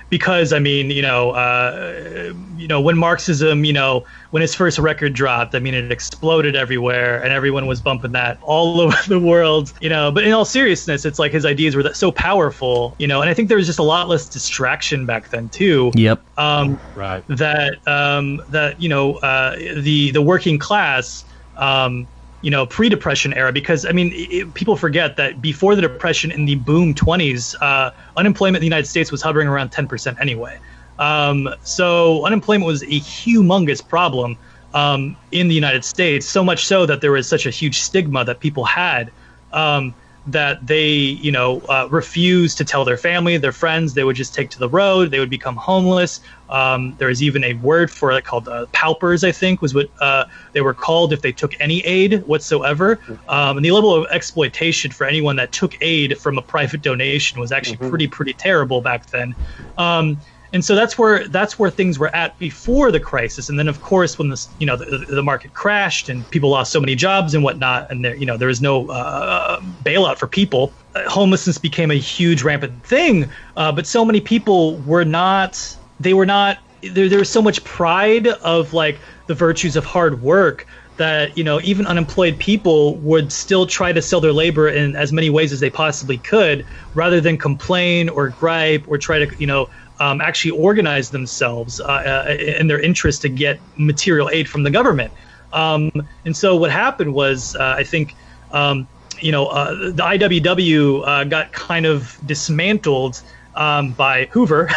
because 0.10 0.54
I 0.54 0.60
mean, 0.60 0.90
you 0.90 1.02
know, 1.02 1.32
uh, 1.32 2.34
you 2.56 2.68
know, 2.68 2.80
when 2.80 2.98
Marxism, 2.98 3.66
you 3.66 3.74
know, 3.74 4.06
when 4.32 4.42
his 4.42 4.56
first 4.56 4.80
record 4.80 5.14
dropped, 5.14 5.54
I 5.56 5.60
mean, 5.60 5.74
it 5.74 5.92
exploded 5.92 6.56
everywhere, 6.56 7.22
and 7.22 7.34
everyone 7.34 7.68
was 7.68 7.82
bumping 7.82 8.14
that 8.14 8.38
all 8.42 8.80
over 8.82 8.98
the 9.08 9.20
world, 9.20 9.74
you 9.82 9.90
know. 9.90 10.12
But 10.12 10.24
in 10.24 10.32
all 10.34 10.46
seriousness, 10.46 11.06
it's 11.06 11.20
like 11.20 11.32
his 11.32 11.46
ideas 11.46 11.76
were 11.76 11.94
so 11.94 12.12
powerful, 12.12 12.96
you 13.00 13.08
know, 13.08 13.22
and 13.22 13.30
I 13.30 13.34
think 13.34 13.50
there 13.50 13.58
was 13.58 13.68
just 13.68 13.80
a 13.80 13.84
lot 13.84 14.08
less 14.08 14.30
distraction 14.30 15.06
back 15.06 15.30
then 15.30 15.50
too. 15.50 15.92
Yep. 15.96 16.24
Um, 16.38 16.82
right. 16.94 17.24
That 17.28 17.76
um, 17.88 18.40
that 18.50 18.80
you 18.80 18.90
know, 18.90 19.16
uh, 19.16 19.56
the 19.56 20.12
the 20.12 20.22
working 20.22 20.58
class. 20.60 21.24
Um, 21.56 22.08
you 22.42 22.52
know 22.52 22.66
pre-depression 22.66 23.34
era 23.34 23.52
because 23.52 23.86
i 23.86 23.92
mean 23.92 24.12
it, 24.14 24.54
people 24.54 24.76
forget 24.76 25.18
that 25.18 25.42
before 25.42 25.76
the 25.76 25.82
depression 25.82 26.32
in 26.32 26.46
the 26.46 26.56
boom 26.56 26.94
20s 26.94 27.56
uh, 27.62 27.92
unemployment 28.16 28.58
in 28.58 28.62
the 28.62 28.68
united 28.68 28.88
states 28.88 29.12
was 29.12 29.22
hovering 29.22 29.48
around 29.48 29.72
10% 29.72 30.20
anyway. 30.20 30.60
Um, 31.00 31.50
so 31.62 32.26
unemployment 32.26 32.66
was 32.66 32.82
a 32.82 33.00
humongous 33.02 33.88
problem 33.88 34.38
um, 34.74 35.16
in 35.32 35.48
the 35.48 35.56
united 35.56 35.84
states 35.86 36.26
so 36.26 36.44
much 36.44 36.66
so 36.66 36.86
that 36.86 37.02
there 37.02 37.12
was 37.12 37.28
such 37.28 37.46
a 37.46 37.52
huge 37.52 37.80
stigma 37.80 38.26
that 38.26 38.40
people 38.40 38.66
had. 38.66 39.12
Um, 39.54 39.94
that 40.28 40.66
they, 40.68 40.90
you 40.90 41.32
know, 41.32 41.62
uh, 41.70 41.88
refused 41.90 42.58
to 42.58 42.66
tell 42.66 42.84
their 42.84 42.98
family, 42.98 43.38
their 43.38 43.52
friends. 43.54 43.94
They 43.94 44.04
would 44.04 44.16
just 44.16 44.36
take 44.36 44.50
to 44.52 44.60
the 44.60 44.70
road. 44.70 45.10
They 45.10 45.20
would 45.20 45.30
become 45.30 45.56
homeless. 45.56 46.20
Um, 46.50 46.96
there 46.98 47.10
is 47.10 47.24
even 47.24 47.44
a 47.44 47.54
word 47.56 47.90
for 47.90 48.12
it 48.12 48.24
called 48.26 48.48
uh, 48.48 48.66
paupers, 48.72 49.24
I 49.24 49.32
think, 49.32 49.62
was 49.62 49.74
what 49.74 49.90
uh, 50.00 50.26
they 50.52 50.62
were 50.62 50.74
called 50.74 51.14
if 51.14 51.22
they 51.22 51.32
took 51.32 51.60
any 51.60 51.80
aid 51.86 52.26
whatsoever. 52.28 53.00
Um, 53.28 53.58
and 53.58 53.66
the 53.66 53.72
level 53.72 53.94
of 53.96 54.06
exploitation 54.12 54.92
for 54.92 55.06
anyone 55.06 55.38
that 55.38 55.52
took 55.52 55.78
aid 55.82 56.18
from 56.18 56.38
a 56.38 56.42
private 56.42 56.82
donation 56.82 57.40
was 57.40 57.52
actually 57.52 57.78
mm-hmm. 57.78 57.90
pretty, 57.90 58.08
pretty 58.08 58.34
terrible 58.34 58.82
back 58.82 59.06
then. 59.08 59.36
Um, 59.78 60.20
and 60.54 60.64
so 60.64 60.76
that's 60.76 60.98
where 60.98 61.28
that's 61.28 61.60
where 61.60 61.70
things 61.70 62.00
were 62.00 62.14
at 62.16 62.38
before 62.40 62.92
the 62.92 63.00
crisis. 63.00 63.50
And 63.50 63.60
then 63.60 63.68
of 63.68 63.82
course 63.82 64.18
when 64.18 64.30
the 64.30 64.48
you 64.60 64.66
know 64.66 64.78
the, 64.78 65.06
the 65.10 65.24
market 65.24 65.54
crashed 65.54 66.10
and 66.10 66.30
people 66.30 66.50
lost 66.50 66.72
so 66.72 66.80
many 66.80 66.96
jobs 66.96 67.34
and 67.34 67.44
whatnot 67.44 67.92
and 67.92 68.04
there 68.04 68.16
you 68.16 68.26
know 68.26 68.38
there 68.38 68.48
was 68.48 68.62
no 68.62 68.90
uh, 68.90 69.60
bailout 69.84 70.18
for 70.18 70.28
people 70.28 70.74
uh, 70.96 71.10
homelessness 71.10 71.58
became 71.58 71.92
a 71.92 71.96
huge 71.96 72.44
rampant 72.44 72.84
thing. 72.84 73.30
Uh, 73.56 73.72
but 73.72 73.86
so 73.86 74.06
many 74.06 74.22
people 74.22 74.78
were 74.82 75.06
not 75.06 75.78
they 76.00 76.14
were 76.14 76.26
not 76.26 76.60
there, 76.82 77.10
there 77.10 77.20
was 77.20 77.30
so 77.30 77.42
much 77.42 77.64
pride 77.64 78.28
of 78.28 78.74
like 78.74 79.00
the 79.28 79.34
virtues 79.34 79.76
of 79.76 79.84
hard 79.84 80.22
work 80.22 80.68
that 80.98 81.38
you 81.38 81.44
know 81.44 81.62
even 81.64 81.86
unemployed 81.86 82.38
people 82.40 82.96
would 82.98 83.32
still 83.32 83.66
try 83.66 83.94
to 83.94 84.02
sell 84.02 84.20
their 84.20 84.34
labor 84.34 84.68
in 84.68 84.96
as 84.96 85.14
many 85.14 85.30
ways 85.30 85.54
as 85.54 85.60
they 85.60 85.70
possibly 85.70 86.18
could 86.18 86.66
rather 86.94 87.22
than 87.22 87.38
complain 87.38 88.10
or 88.10 88.30
gripe 88.30 88.84
or 88.88 88.98
try 88.98 89.20
to 89.20 89.30
you 89.40 89.48
know 89.48 89.70
um, 90.00 90.22
actually 90.22 90.52
organize 90.52 91.10
themselves 91.10 91.80
uh, 91.80 91.86
uh, 91.86 92.32
in 92.32 92.68
their 92.68 92.80
interest 92.80 93.22
to 93.24 93.30
get 93.30 93.60
material 93.78 94.30
aid 94.30 94.48
from 94.50 94.64
the 94.64 94.72
government. 94.72 95.12
Um, 95.54 95.92
and 96.26 96.36
so 96.36 96.56
what 96.56 96.72
happened 96.72 97.14
was, 97.14 97.56
uh, 97.56 97.76
I 97.78 97.84
think, 97.84 98.16
um, 98.52 98.88
you 99.20 99.32
know, 99.32 99.48
uh, 99.48 99.92
the 99.92 100.04
IWW 100.04 101.08
uh, 101.08 101.24
got 101.24 101.52
kind 101.52 101.86
of 101.86 102.18
dismantled 102.26 103.22
um, 103.56 103.92
by 103.92 104.26
Hoover, 104.26 104.70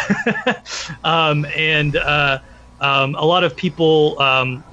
um, 1.03 1.45
and 1.55 1.95
uh, 1.95 2.39
um, 2.79 3.13
a 3.13 3.25
lot 3.25 3.43
of 3.43 3.55
people 3.55 4.15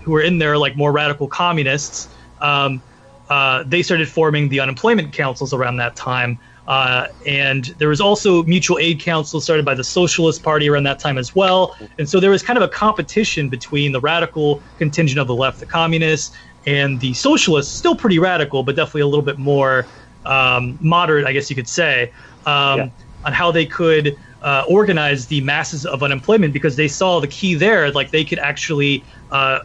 who 0.03 0.13
were 0.13 0.23
in 0.23 0.39
there, 0.39 0.57
like 0.57 0.77
more 0.77 0.93
radical 0.93 1.29
communists, 1.29 2.09
they 2.41 3.83
started 3.83 4.09
forming 4.09 4.49
the 4.49 4.61
unemployment 4.61 5.13
councils 5.13 5.53
around 5.53 5.77
that 5.77 5.95
time. 5.95 6.39
Uh, 6.69 7.09
and 7.27 7.75
there 7.79 7.89
was 7.89 8.01
also 8.01 8.43
mutual 8.45 8.79
aid 8.79 9.01
council 9.01 9.41
started 9.41 9.65
by 9.65 9.75
the 9.75 9.83
Socialist 9.83 10.43
Party 10.43 10.69
around 10.69 10.83
that 10.85 10.99
time 10.99 11.17
as 11.17 11.35
well. 11.35 11.75
And 11.99 12.07
so 12.07 12.21
there 12.21 12.31
was 12.31 12.43
kind 12.43 12.59
of 12.59 12.63
a 12.63 12.69
competition 12.69 13.49
between 13.49 13.91
the 13.91 14.01
radical 14.01 14.63
contingent 14.77 15.19
of 15.19 15.27
the 15.27 15.35
left, 15.35 15.61
the 15.61 15.67
communists, 15.67 16.37
and 16.67 17.01
the 17.01 17.15
socialists, 17.15 17.75
still 17.75 17.97
pretty 17.97 18.19
radical, 18.19 18.63
but 18.63 18.77
definitely 18.77 19.01
a 19.01 19.07
little 19.07 19.25
bit 19.25 19.39
more 19.39 19.87
um, 20.27 20.79
moderate, 20.83 21.27
I 21.27 21.33
guess 21.33 21.49
you 21.49 21.57
could 21.57 21.69
say, 21.69 22.13
um, 22.45 22.79
yeah. 22.79 22.89
on 23.25 23.33
how 23.33 23.51
they 23.51 23.65
could 23.65 24.19
uh, 24.43 24.65
organize 24.69 25.27
the 25.27 25.41
masses 25.41 25.87
of 25.87 26.03
unemployment 26.03 26.53
because 26.53 26.77
they 26.77 26.89
saw 26.89 27.19
the 27.19 27.29
key 27.29 27.55
there, 27.55 27.91
like 27.93 28.11
they 28.11 28.25
could 28.25 28.39
actually, 28.39 29.03
uh, 29.31 29.61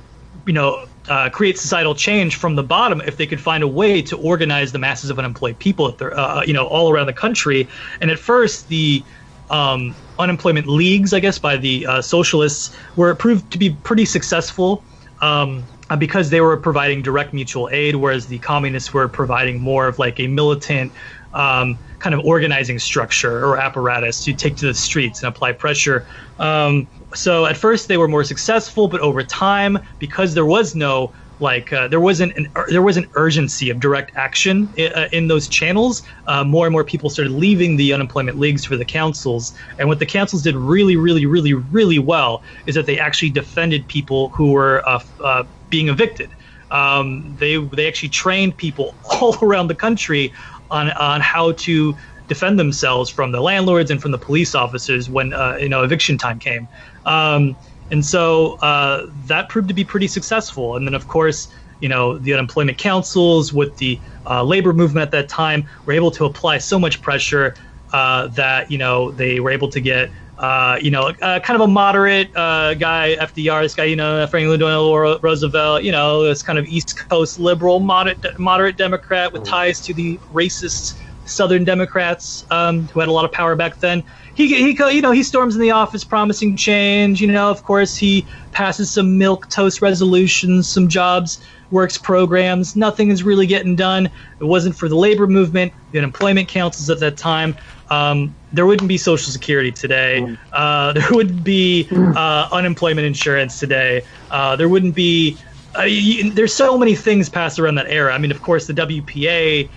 you 0.46 0.54
know, 0.54 0.88
uh, 1.10 1.30
create 1.30 1.58
societal 1.58 1.96
change 1.96 2.36
from 2.36 2.56
the 2.56 2.64
bottom 2.64 3.02
if 3.02 3.18
they 3.18 3.28
could 3.28 3.42
find 3.42 3.64
a 3.64 3.68
way 3.68 4.02
to 4.02 4.18
organize 4.18 4.72
the 4.72 4.80
masses 4.80 5.10
of 5.10 5.20
unemployed 5.20 5.60
people, 5.60 5.92
they're, 5.92 6.18
uh, 6.18 6.44
you 6.44 6.54
know, 6.54 6.66
all 6.68 6.92
around 6.92 7.08
the 7.08 7.14
country. 7.14 7.68
And 8.02 8.10
at 8.10 8.20
first, 8.20 8.70
the 8.70 9.04
um, 9.50 9.96
unemployment 10.18 10.68
leagues, 10.68 11.14
I 11.14 11.20
guess, 11.20 11.38
by 11.38 11.58
the 11.58 11.86
uh, 11.86 12.02
socialists 12.02 12.76
were 12.96 13.14
proved 13.16 13.52
to 13.52 13.58
be 13.58 13.72
pretty 13.72 14.06
successful 14.06 14.84
um, 15.22 15.64
because 15.98 16.30
they 16.30 16.42
were 16.42 16.58
providing 16.58 17.02
direct 17.02 17.34
mutual 17.34 17.70
aid, 17.72 17.96
whereas 17.96 18.28
the 18.28 18.40
communists 18.40 18.94
were 18.94 19.08
providing 19.08 19.60
more 19.60 19.88
of 19.88 20.00
like 20.00 20.20
a 20.20 20.28
militant 20.28 20.92
um, 21.34 21.78
kind 22.00 22.14
of 22.14 22.22
organizing 22.26 22.80
structure 22.80 23.46
or 23.46 23.58
apparatus 23.58 24.24
to 24.24 24.34
take 24.34 24.56
to 24.58 24.68
the 24.68 24.74
streets 24.74 25.24
and 25.24 25.28
apply 25.28 25.52
pressure. 25.52 26.06
Um, 26.40 26.88
so 27.16 27.46
at 27.46 27.58
first 27.58 27.88
they 27.88 27.98
were 27.98 28.08
more 28.08 28.24
successful, 28.24 28.88
but 28.88 29.02
over 29.02 29.24
time, 29.24 29.80
because 30.00 30.34
there 30.34 30.46
was 30.46 30.76
no 30.76 31.14
like 31.40 31.74
uh, 31.74 31.88
there 31.88 32.00
wasn't 32.00 32.36
an 32.38 32.48
there 32.70 32.82
was 32.82 32.96
an 32.98 33.10
urgency 33.16 33.70
of 33.70 33.80
direct 33.80 34.12
action 34.16 34.72
in, 34.76 34.94
uh, 34.94 35.08
in 35.12 35.28
those 35.28 35.48
channels. 35.48 36.02
Uh, 36.28 36.44
more 36.44 36.66
and 36.66 36.72
more 36.72 36.84
people 36.84 37.10
started 37.10 37.32
leaving 37.34 37.76
the 37.76 37.92
unemployment 37.94 38.38
leagues 38.38 38.66
for 38.66 38.78
the 38.78 38.86
councils, 38.86 39.54
and 39.78 39.88
what 39.88 40.00
the 40.00 40.06
councils 40.06 40.44
did 40.44 40.56
really, 40.56 40.96
really, 40.96 41.26
really, 41.26 41.54
really 41.54 42.00
well 42.00 42.44
is 42.66 42.76
that 42.76 42.86
they 42.86 43.00
actually 43.00 43.30
defended 43.30 43.88
people 43.88 44.30
who 44.30 44.52
were 44.52 44.88
uh, 44.88 45.00
uh, 45.24 45.44
being 45.70 45.90
evicted. 45.90 46.32
Um, 46.72 47.36
they 47.38 47.58
they 47.58 47.88
actually 47.88 48.10
trained 48.10 48.58
people 48.58 48.98
all 49.04 49.38
around 49.42 49.68
the 49.68 49.76
country 49.76 50.34
on 50.72 50.92
on 50.92 51.22
how 51.22 51.54
to 51.54 51.96
defend 52.28 52.58
themselves 52.58 53.10
from 53.10 53.32
the 53.32 53.42
landlords 53.42 53.92
and 53.92 54.02
from 54.02 54.12
the 54.12 54.18
police 54.18 54.56
officers 54.56 55.10
when 55.10 55.34
uh, 55.34 55.58
you 55.60 55.70
know 55.70 55.84
eviction 55.84 56.18
time 56.18 56.40
came. 56.40 56.68
Um, 57.06 57.56
and 57.92 58.06
so 58.06 58.54
uh, 58.56 59.08
that 59.28 59.50
proved 59.50 59.68
to 59.68 59.74
be 59.74 59.84
pretty 59.84 60.08
successful. 60.08 60.76
And 60.76 60.88
then, 60.88 60.94
of 60.94 61.08
course, 61.08 61.50
you 61.80 61.90
know, 61.90 62.18
the 62.18 62.34
unemployment 62.34 62.78
councils 62.78 63.54
with 63.54 63.78
the 63.78 64.00
uh, 64.26 64.44
labor 64.44 64.74
movement 64.74 65.04
at 65.04 65.12
that 65.12 65.30
time 65.30 65.68
were 65.86 65.94
able 65.94 66.12
to 66.12 66.26
apply 66.26 66.58
so 66.58 66.80
much 66.80 67.02
pressure 67.02 67.56
uh, 67.92 68.28
that, 68.28 68.72
you 68.72 68.78
know, 68.78 69.12
they 69.12 69.40
were 69.40 69.52
able 69.52 69.68
to 69.70 69.82
get, 69.82 70.10
uh, 70.40 70.80
you 70.82 70.90
know, 70.90 71.14
uh, 71.22 71.40
kind 71.42 71.56
of 71.56 71.62
a 71.62 71.68
moderate 71.68 72.36
uh, 72.36 72.74
guy, 72.74 73.16
FDR, 73.20 73.62
this 73.62 73.76
guy, 73.76 73.84
you 73.84 73.96
know, 73.96 74.26
Franklin 74.28 74.60
Delano 74.60 75.20
Roosevelt, 75.20 75.84
you 75.84 75.92
know, 75.92 76.24
this 76.24 76.42
kind 76.42 76.58
of 76.58 76.66
East 76.66 76.98
Coast 76.98 77.38
liberal, 77.38 77.80
moderate, 77.80 78.40
moderate 78.40 78.78
Democrat 78.78 79.32
with 79.32 79.44
ties 79.44 79.82
to 79.82 79.94
the 79.94 80.18
racist 80.34 80.96
Southern 81.26 81.64
Democrats 81.64 82.46
um, 82.52 82.88
who 82.90 83.00
had 83.00 83.10
a 83.10 83.12
lot 83.12 83.26
of 83.26 83.32
power 83.32 83.56
back 83.56 83.80
then 83.80 84.04
he 84.36 84.48
he 84.48 84.96
you 84.96 85.02
know 85.02 85.12
he 85.12 85.24
storms 85.24 85.56
in 85.56 85.62
the 85.62 85.72
office 85.72 86.04
promising 86.04 86.56
change. 86.56 87.22
You 87.22 87.32
know, 87.32 87.50
of 87.50 87.64
course, 87.64 87.96
he 87.96 88.26
passes 88.52 88.90
some 88.90 89.18
milk 89.18 89.50
toast 89.50 89.82
resolutions, 89.82 90.68
some 90.68 90.88
jobs 90.88 91.40
works 91.72 91.98
programs. 91.98 92.76
Nothing 92.76 93.10
is 93.10 93.24
really 93.24 93.48
getting 93.48 93.76
done. 93.76 94.08
It 94.40 94.44
wasn't 94.44 94.76
for 94.76 94.88
the 94.88 94.96
labor 94.96 95.28
movement, 95.28 95.74
the 95.92 96.00
unemployment 96.00 96.48
councils 96.48 96.90
at 96.90 97.00
that 97.00 97.18
time. 97.18 97.56
Um, 97.90 98.34
there 98.52 98.66
wouldn't 98.66 98.88
be 98.88 98.98
Social 98.98 99.32
Security 99.32 99.72
today. 99.72 100.22
Mm. 100.22 100.38
Uh, 100.52 100.94
there 100.94 101.12
wouldn't 101.12 101.44
be 101.44 101.88
uh, 101.92 102.50
unemployment 102.52 103.06
insurance 103.06 103.60
today. 103.60 104.04
Uh, 104.32 104.56
there 104.56 104.70
wouldn't 104.70 104.96
be. 104.96 105.38
Uh, 105.78 105.84
you, 105.84 106.32
there's 106.32 106.54
so 106.54 106.78
many 106.78 106.96
things 106.96 107.30
passed 107.30 107.60
around 107.60 107.76
that 107.76 107.88
era. 107.88 108.14
I 108.14 108.18
mean, 108.18 108.32
of 108.32 108.42
course, 108.42 108.66
the 108.66 108.74
WPA. 108.74 109.70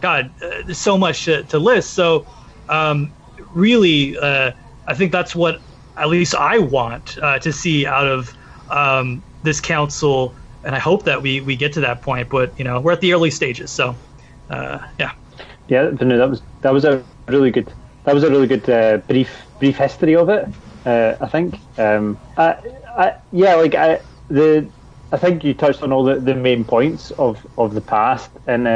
God, 0.00 0.30
uh, 0.42 0.72
so 0.72 0.96
much 0.96 1.24
to, 1.24 1.42
to 1.44 1.58
list. 1.58 1.94
So 1.94 2.26
um, 2.68 3.12
really, 3.52 4.16
uh, 4.18 4.52
I 4.86 4.94
think 4.94 5.12
that's 5.12 5.34
what 5.34 5.60
at 5.96 6.08
least 6.08 6.34
I 6.34 6.58
want 6.58 7.18
uh, 7.18 7.38
to 7.40 7.52
see 7.52 7.86
out 7.86 8.06
of 8.06 8.34
um, 8.70 9.22
this 9.42 9.60
council, 9.60 10.34
and 10.64 10.74
I 10.74 10.78
hope 10.78 11.04
that 11.04 11.20
we 11.22 11.40
we 11.40 11.56
get 11.56 11.72
to 11.74 11.80
that 11.80 12.02
point. 12.02 12.28
But 12.28 12.56
you 12.58 12.64
know, 12.64 12.80
we're 12.80 12.92
at 12.92 13.00
the 13.00 13.12
early 13.12 13.30
stages, 13.30 13.70
so 13.70 13.94
uh, 14.50 14.78
yeah. 14.98 15.12
Yeah, 15.68 15.90
that 15.90 16.30
was 16.30 16.42
that 16.62 16.72
was 16.72 16.84
a 16.84 17.04
really 17.26 17.50
good 17.50 17.70
that 18.04 18.14
was 18.14 18.24
a 18.24 18.30
really 18.30 18.46
good 18.46 18.68
uh, 18.70 18.98
brief 18.98 19.30
brief 19.58 19.76
history 19.76 20.16
of 20.16 20.28
it. 20.28 20.48
Uh, 20.86 21.16
I 21.20 21.28
think. 21.28 21.58
Um, 21.76 22.18
I, 22.36 22.56
I, 22.96 23.14
yeah, 23.32 23.54
like 23.56 23.74
I 23.74 24.00
the 24.28 24.66
I 25.10 25.16
think 25.16 25.42
you 25.42 25.54
touched 25.54 25.82
on 25.82 25.92
all 25.92 26.04
the, 26.04 26.16
the 26.16 26.34
main 26.34 26.64
points 26.64 27.10
of, 27.12 27.46
of 27.56 27.74
the 27.74 27.80
past, 27.80 28.30
and 28.46 28.68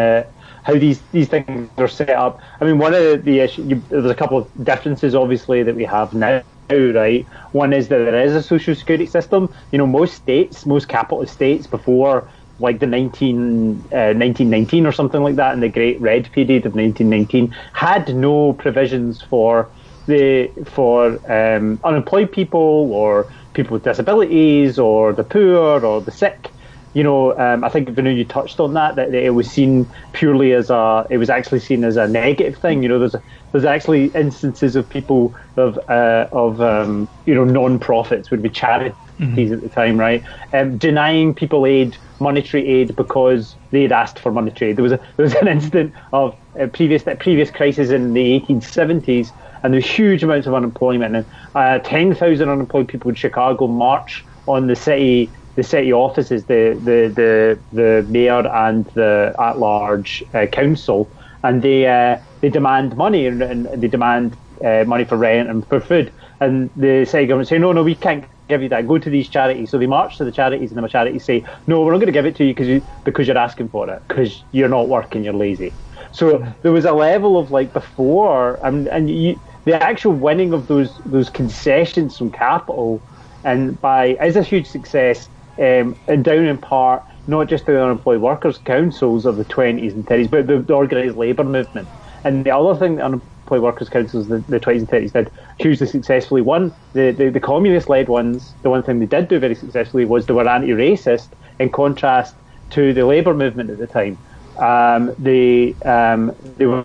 how 0.63 0.75
these 0.75 1.01
these 1.13 1.29
things 1.29 1.71
are 1.77 1.89
set 1.89 2.11
up. 2.11 2.41
I 2.61 2.65
mean, 2.65 2.79
one 2.79 2.95
of 2.95 3.25
the 3.25 3.41
issues 3.41 3.83
there's 3.89 4.05
a 4.07 4.15
couple 4.15 4.39
of 4.39 4.65
differences 4.65 5.15
obviously 5.15 5.63
that 5.63 5.75
we 5.75 5.85
have 5.85 6.15
now. 6.15 6.43
Right, 6.71 7.27
one 7.51 7.75
is 7.75 7.89
that 7.89 7.99
there 7.99 8.23
is 8.23 8.35
a 8.35 8.43
social 8.43 8.75
security 8.75 9.05
system. 9.05 9.53
You 9.73 9.79
know, 9.79 9.87
most 9.87 10.15
states, 10.15 10.65
most 10.65 10.89
capitalist 10.89 11.35
states, 11.35 11.67
before 11.67 12.31
like 12.61 12.79
the 12.79 12.87
19, 12.87 13.89
uh, 13.93 14.15
1919 14.15 14.87
or 14.87 14.93
something 14.93 15.23
like 15.23 15.37
that, 15.37 15.53
in 15.53 15.61
the 15.61 15.69
Great 15.69 16.01
Red 16.01 16.31
period 16.33 16.65
of 16.65 16.75
1919, 16.75 17.55
had 17.75 18.15
no 18.15 18.55
provisions 18.55 19.21
for 19.21 19.69
the 20.07 20.51
for 20.65 21.21
um, 21.31 21.79
unemployed 21.85 22.33
people 22.33 22.91
or 22.93 23.31
people 23.53 23.75
with 23.75 23.85
disabilities 23.85 24.79
or 24.79 25.13
the 25.13 25.25
poor 25.25 25.85
or 25.85 26.01
the 26.01 26.11
sick 26.11 26.51
you 26.95 27.03
know, 27.03 27.37
um, 27.39 27.65
I 27.65 27.71
think 27.71 27.89
Venu, 27.89 28.11
you 28.13 28.25
touched 28.25 28.61
on 28.61 28.75
that, 28.75 28.97
that 28.97 29.15
it 29.15 29.31
was 29.31 29.51
seen 29.51 29.89
purely 30.13 30.53
as 30.53 30.69
a, 30.69 31.07
it 31.09 31.17
was 31.17 31.31
actually 31.31 31.61
seen 31.61 31.85
as 31.85 31.97
a 31.97 32.07
negative 32.07 32.57
thing. 32.59 32.83
You 32.83 32.89
know, 32.91 32.99
there's 32.99 33.17
there's 33.53 33.65
actually 33.65 34.07
instances 34.09 34.77
of 34.77 34.89
people 34.89 35.35
of 35.57 35.79
uh, 35.89 36.29
of 36.33 36.61
um, 36.61 37.09
you 37.25 37.35
know 37.35 37.45
non-profits 37.45 38.31
would 38.31 38.43
be 38.43 38.51
charities 38.51 38.95
mm-hmm. 39.19 39.55
at 39.55 39.61
the 39.63 39.69
time, 39.71 39.99
right? 39.99 40.23
Um, 40.53 40.77
denying 40.77 41.35
people 41.35 41.67
aid, 41.67 41.97
monetary 42.21 42.69
aid, 42.69 42.95
because 42.95 43.57
they 43.71 43.83
had 43.83 43.93
asked 43.93 44.19
for 44.19 44.31
monetary 44.31 44.71
aid. 44.73 44.77
There 44.77 44.83
was 44.83 44.93
a, 44.93 45.01
there 45.17 45.25
was 45.25 45.35
an 45.35 45.49
incident 45.49 45.95
of 46.13 46.37
a 46.57 46.69
previous 46.69 47.05
previous 47.21 47.51
crisis 47.51 47.89
in 47.89 48.13
the 48.13 48.41
1870s, 48.41 49.33
and 49.63 49.73
there's 49.73 49.87
huge 49.87 50.23
amounts 50.23 50.47
of 50.47 50.53
unemployment, 50.53 51.17
and 51.17 51.27
uh, 51.55 51.79
10,000 51.79 52.49
unemployed 52.49 52.87
people 52.87 53.09
in 53.09 53.15
Chicago 53.15 53.67
march 53.67 54.25
on 54.47 54.67
the 54.67 54.77
city 54.77 55.31
the 55.57 55.63
city 55.63 55.93
offices, 55.93 56.47
the 56.47 56.79
the 56.83 57.13
the, 57.15 57.63
the 57.73 58.07
mayor 58.09 58.47
and 58.47 58.87
the 58.95 59.35
at 59.39 59.59
large 59.59 60.23
uh, 60.35 60.47
council, 60.47 61.13
and 61.43 61.63
they 61.63 61.87
uh, 61.87 62.19
they 62.41 62.49
demand 62.51 62.97
money 62.97 63.27
and, 63.27 63.43
and 63.43 63.83
they 63.83 63.89
demand 63.89 64.39
uh, 64.65 64.85
money 64.87 65.05
for 65.05 65.17
rent 65.17 65.49
and 65.51 65.67
for 65.69 65.81
food. 65.81 66.13
And 66.41 66.71
the 66.77 67.05
city 67.05 67.27
government 67.27 67.49
say, 67.49 67.59
no, 67.59 67.73
no, 67.73 67.83
we 67.83 67.95
can't 67.95 68.27
give 68.49 68.63
you 68.63 68.69
that. 68.71 68.87
Go 68.87 68.99
to 68.99 69.11
these 69.11 69.29
charities. 69.29 69.71
So 69.71 69.79
they 69.79 69.87
march 69.87 70.17
to 70.19 70.25
the 70.25 70.33
charities, 70.33 70.73
and 70.73 70.83
the 70.83 70.89
charities 70.89 71.25
say, 71.25 71.45
no, 71.67 71.83
we're 71.83 71.93
not 71.93 71.99
going 71.99 72.07
to 72.07 72.13
give 72.13 72.27
it 72.27 72.37
to 72.37 72.45
you 72.45 72.51
because 72.51 72.69
you 72.69 72.87
because 73.05 73.27
you're 73.27 73.39
asking 73.39 73.69
for 73.69 73.89
it 73.91 74.03
because 74.09 74.45
you're 74.53 74.69
not 74.69 74.89
working, 74.89 75.25
you're 75.25 75.35
lazy. 75.35 75.77
So 76.13 76.45
there 76.63 76.73
was 76.73 76.85
a 76.85 76.93
level 76.93 77.39
of 77.39 77.51
like 77.51 77.73
before, 77.73 78.65
and 78.65 78.89
and 78.89 79.09
you, 79.11 79.41
the 79.65 79.81
actual 79.81 80.13
winning 80.13 80.53
of 80.53 80.67
those 80.67 81.01
those 81.05 81.31
concessions 81.31 82.17
from 82.17 82.31
capital, 82.31 83.05
and 83.45 83.81
by 83.81 84.17
is 84.23 84.37
a 84.37 84.43
huge 84.43 84.67
success, 84.69 85.29
um, 85.59 85.97
and 86.09 86.25
down 86.25 86.45
in 86.45 86.59
part 86.59 87.03
not 87.27 87.49
just 87.49 87.67
the 87.67 87.83
unemployed 87.83 88.21
workers 88.21 88.59
councils 88.59 89.27
of 89.27 89.37
the 89.37 89.45
20s 89.45 89.93
and 89.93 90.07
30s, 90.07 90.31
but 90.31 90.47
the, 90.47 90.59
the 90.59 90.75
organised 90.75 91.17
labour 91.17 91.45
movement. 91.45 91.89
And 92.25 92.45
the 92.45 92.51
other 92.51 92.79
thing 92.79 92.97
the 92.97 93.05
unemployed 93.05 93.63
workers 93.63 93.89
councils 93.89 94.29
the, 94.29 94.39
the 94.39 94.59
20s 94.59 94.79
and 94.79 94.89
30s 94.89 95.13
did 95.13 95.31
hugely 95.59 95.87
successfully. 95.87 96.41
One, 96.41 96.73
the, 96.95 97.13
the, 97.13 97.29
the 97.31 97.41
communist 97.41 97.89
led 97.89 98.09
ones, 98.09 98.53
the 98.63 98.71
one 98.71 98.83
thing 98.83 98.99
they 98.99 99.07
did 99.07 99.29
do 99.29 99.39
very 99.39 99.55
successfully 99.55 100.05
was 100.05 100.27
they 100.27 100.35
were 100.35 100.49
anti 100.49 100.69
racist 100.69 101.29
in 101.59 101.71
contrast 101.71 102.35
to 102.71 102.93
the 102.93 103.05
labour 103.05 103.35
movement 103.35 103.71
at 103.71 103.79
the 103.79 103.87
time. 103.87 104.19
Um, 104.59 105.15
they, 105.19 105.75
um, 105.85 106.35
they, 106.57 106.67
were, 106.67 106.85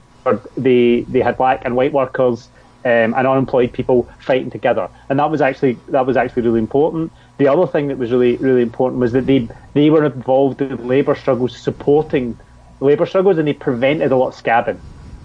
they, 0.56 1.02
they 1.02 1.22
had 1.22 1.38
black 1.38 1.64
and 1.66 1.76
white 1.76 1.94
workers 1.94 2.50
um, 2.86 3.14
and 3.16 3.28
unemployed 3.28 3.74
people 3.74 4.08
fighting 4.20 4.50
together, 4.50 4.90
and 5.10 5.20
that 5.20 5.30
was 5.30 5.42
actually 5.42 5.74
that 5.90 6.06
was 6.06 6.16
actually 6.16 6.44
really 6.44 6.60
important. 6.60 7.12
The 7.38 7.48
other 7.48 7.68
thing 7.68 7.88
that 7.88 7.98
was 7.98 8.12
really 8.12 8.36
really 8.38 8.62
important 8.62 9.00
was 9.00 9.12
that 9.12 9.26
they 9.26 9.48
they 9.74 9.90
were 9.90 10.06
involved 10.06 10.62
in 10.62 10.88
labour 10.88 11.16
struggles, 11.16 11.58
supporting 11.58 12.38
labour 12.80 13.06
struggles, 13.06 13.38
and 13.38 13.48
they 13.48 13.54
prevented 13.54 14.12
a 14.12 14.16
lot 14.16 14.30
of 14.30 14.36
scabbing. 14.36 14.80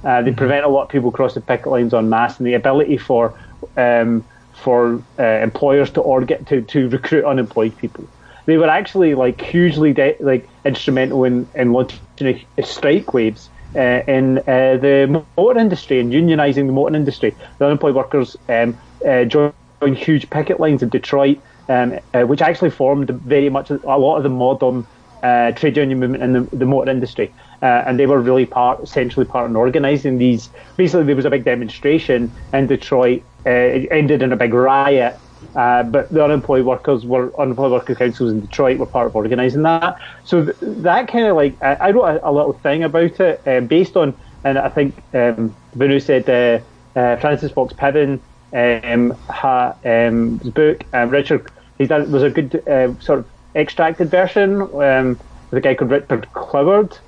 Uh, 0.04 0.20
they 0.20 0.30
mm-hmm. 0.30 0.38
prevent 0.38 0.64
a 0.64 0.68
lot 0.68 0.82
of 0.84 0.88
people 0.88 1.10
crossing 1.10 1.42
picket 1.42 1.68
lines 1.68 1.94
en 1.94 2.08
masse, 2.08 2.38
and 2.38 2.46
the 2.46 2.54
ability 2.54 2.98
for 2.98 3.34
um, 3.76 4.24
for 4.52 5.02
uh, 5.18 5.22
employers 5.22 5.90
to 5.90 6.00
or 6.00 6.22
get 6.22 6.46
to, 6.46 6.62
to 6.62 6.88
recruit 6.88 7.24
unemployed 7.24 7.76
people. 7.78 8.04
They 8.46 8.56
were 8.56 8.68
actually 8.68 9.14
like 9.14 9.40
hugely 9.40 9.92
de- 9.92 10.16
like 10.20 10.48
instrumental 10.64 11.24
in 11.24 11.48
in 11.54 11.72
launching 11.72 12.44
strike 12.62 13.14
waves 13.14 13.48
uh, 13.74 14.02
in 14.06 14.38
uh, 14.38 14.76
the 14.76 15.24
motor 15.36 15.58
industry 15.58 16.00
and 16.00 16.12
unionising 16.12 16.66
the 16.66 16.72
motor 16.72 16.96
industry. 16.96 17.34
The 17.58 17.66
unemployed 17.66 17.94
workers 17.94 18.36
um, 18.48 18.76
uh, 19.06 19.24
joined 19.24 19.54
huge 19.96 20.28
picket 20.30 20.60
lines 20.60 20.82
in 20.82 20.88
Detroit, 20.88 21.38
um, 21.68 21.98
uh, 22.14 22.22
which 22.22 22.42
actually 22.42 22.70
formed 22.70 23.10
very 23.10 23.48
much 23.48 23.70
a 23.70 23.76
lot 23.76 24.16
of 24.16 24.22
the 24.22 24.28
modern 24.28 24.86
uh, 25.22 25.52
trade 25.52 25.76
union 25.76 26.00
movement 26.00 26.22
in 26.22 26.32
the, 26.32 26.56
the 26.56 26.66
motor 26.66 26.90
industry. 26.90 27.32
Uh, 27.62 27.84
and 27.86 27.98
they 27.98 28.06
were 28.06 28.20
really 28.20 28.44
part, 28.44 28.82
essentially 28.82 29.24
part 29.24 29.48
in 29.48 29.54
organising 29.54 30.18
these. 30.18 30.48
Basically, 30.76 31.04
there 31.04 31.14
was 31.14 31.24
a 31.24 31.30
big 31.30 31.44
demonstration 31.44 32.32
in 32.52 32.66
Detroit. 32.66 33.22
it 33.46 33.88
ended 33.92 34.20
in 34.20 34.32
a 34.32 34.36
big 34.36 34.52
riot 34.52 35.16
uh, 35.54 35.82
but 35.82 36.08
the 36.10 36.24
unemployed 36.24 36.64
workers 36.64 37.04
were 37.04 37.34
unemployed 37.38 37.72
worker 37.72 37.94
councils 37.94 38.32
in 38.32 38.40
Detroit 38.40 38.78
were 38.78 38.86
part 38.86 39.06
of 39.06 39.16
organising 39.16 39.62
that. 39.62 39.98
So 40.24 40.44
th- 40.44 40.56
that 40.60 41.08
kind 41.08 41.26
of 41.26 41.36
like 41.36 41.60
I, 41.62 41.74
I 41.74 41.90
wrote 41.90 42.04
a, 42.04 42.28
a, 42.28 42.32
little 42.32 42.54
thing 42.54 42.82
about 42.82 43.20
it 43.20 43.46
uh, 43.46 43.60
based 43.60 43.96
on, 43.96 44.14
and 44.44 44.58
I 44.58 44.68
think 44.68 44.94
um, 45.12 45.54
Venu 45.74 46.00
said 46.00 46.28
uh, 46.28 46.98
uh, 46.98 47.16
Frances 47.16 47.52
Fox 47.52 47.74
Piven 47.74 48.20
um, 48.53 49.11
ha, 49.28 49.74
um, 49.84 50.38
his 50.40 50.50
book. 50.50 50.84
Um, 50.92 51.11
Richard, 51.11 51.50
he 51.78 51.86
done 51.86 52.11
was 52.11 52.22
a 52.22 52.30
good 52.30 52.66
uh, 52.68 52.98
sort 53.00 53.20
of 53.20 53.26
extracted 53.55 54.11
version 54.11 54.62
um, 54.62 55.18
with 55.50 55.59
a 55.59 55.61
guy 55.61 55.74
called 55.74 55.90
Richard 55.90 56.28
Cloward 56.32 56.98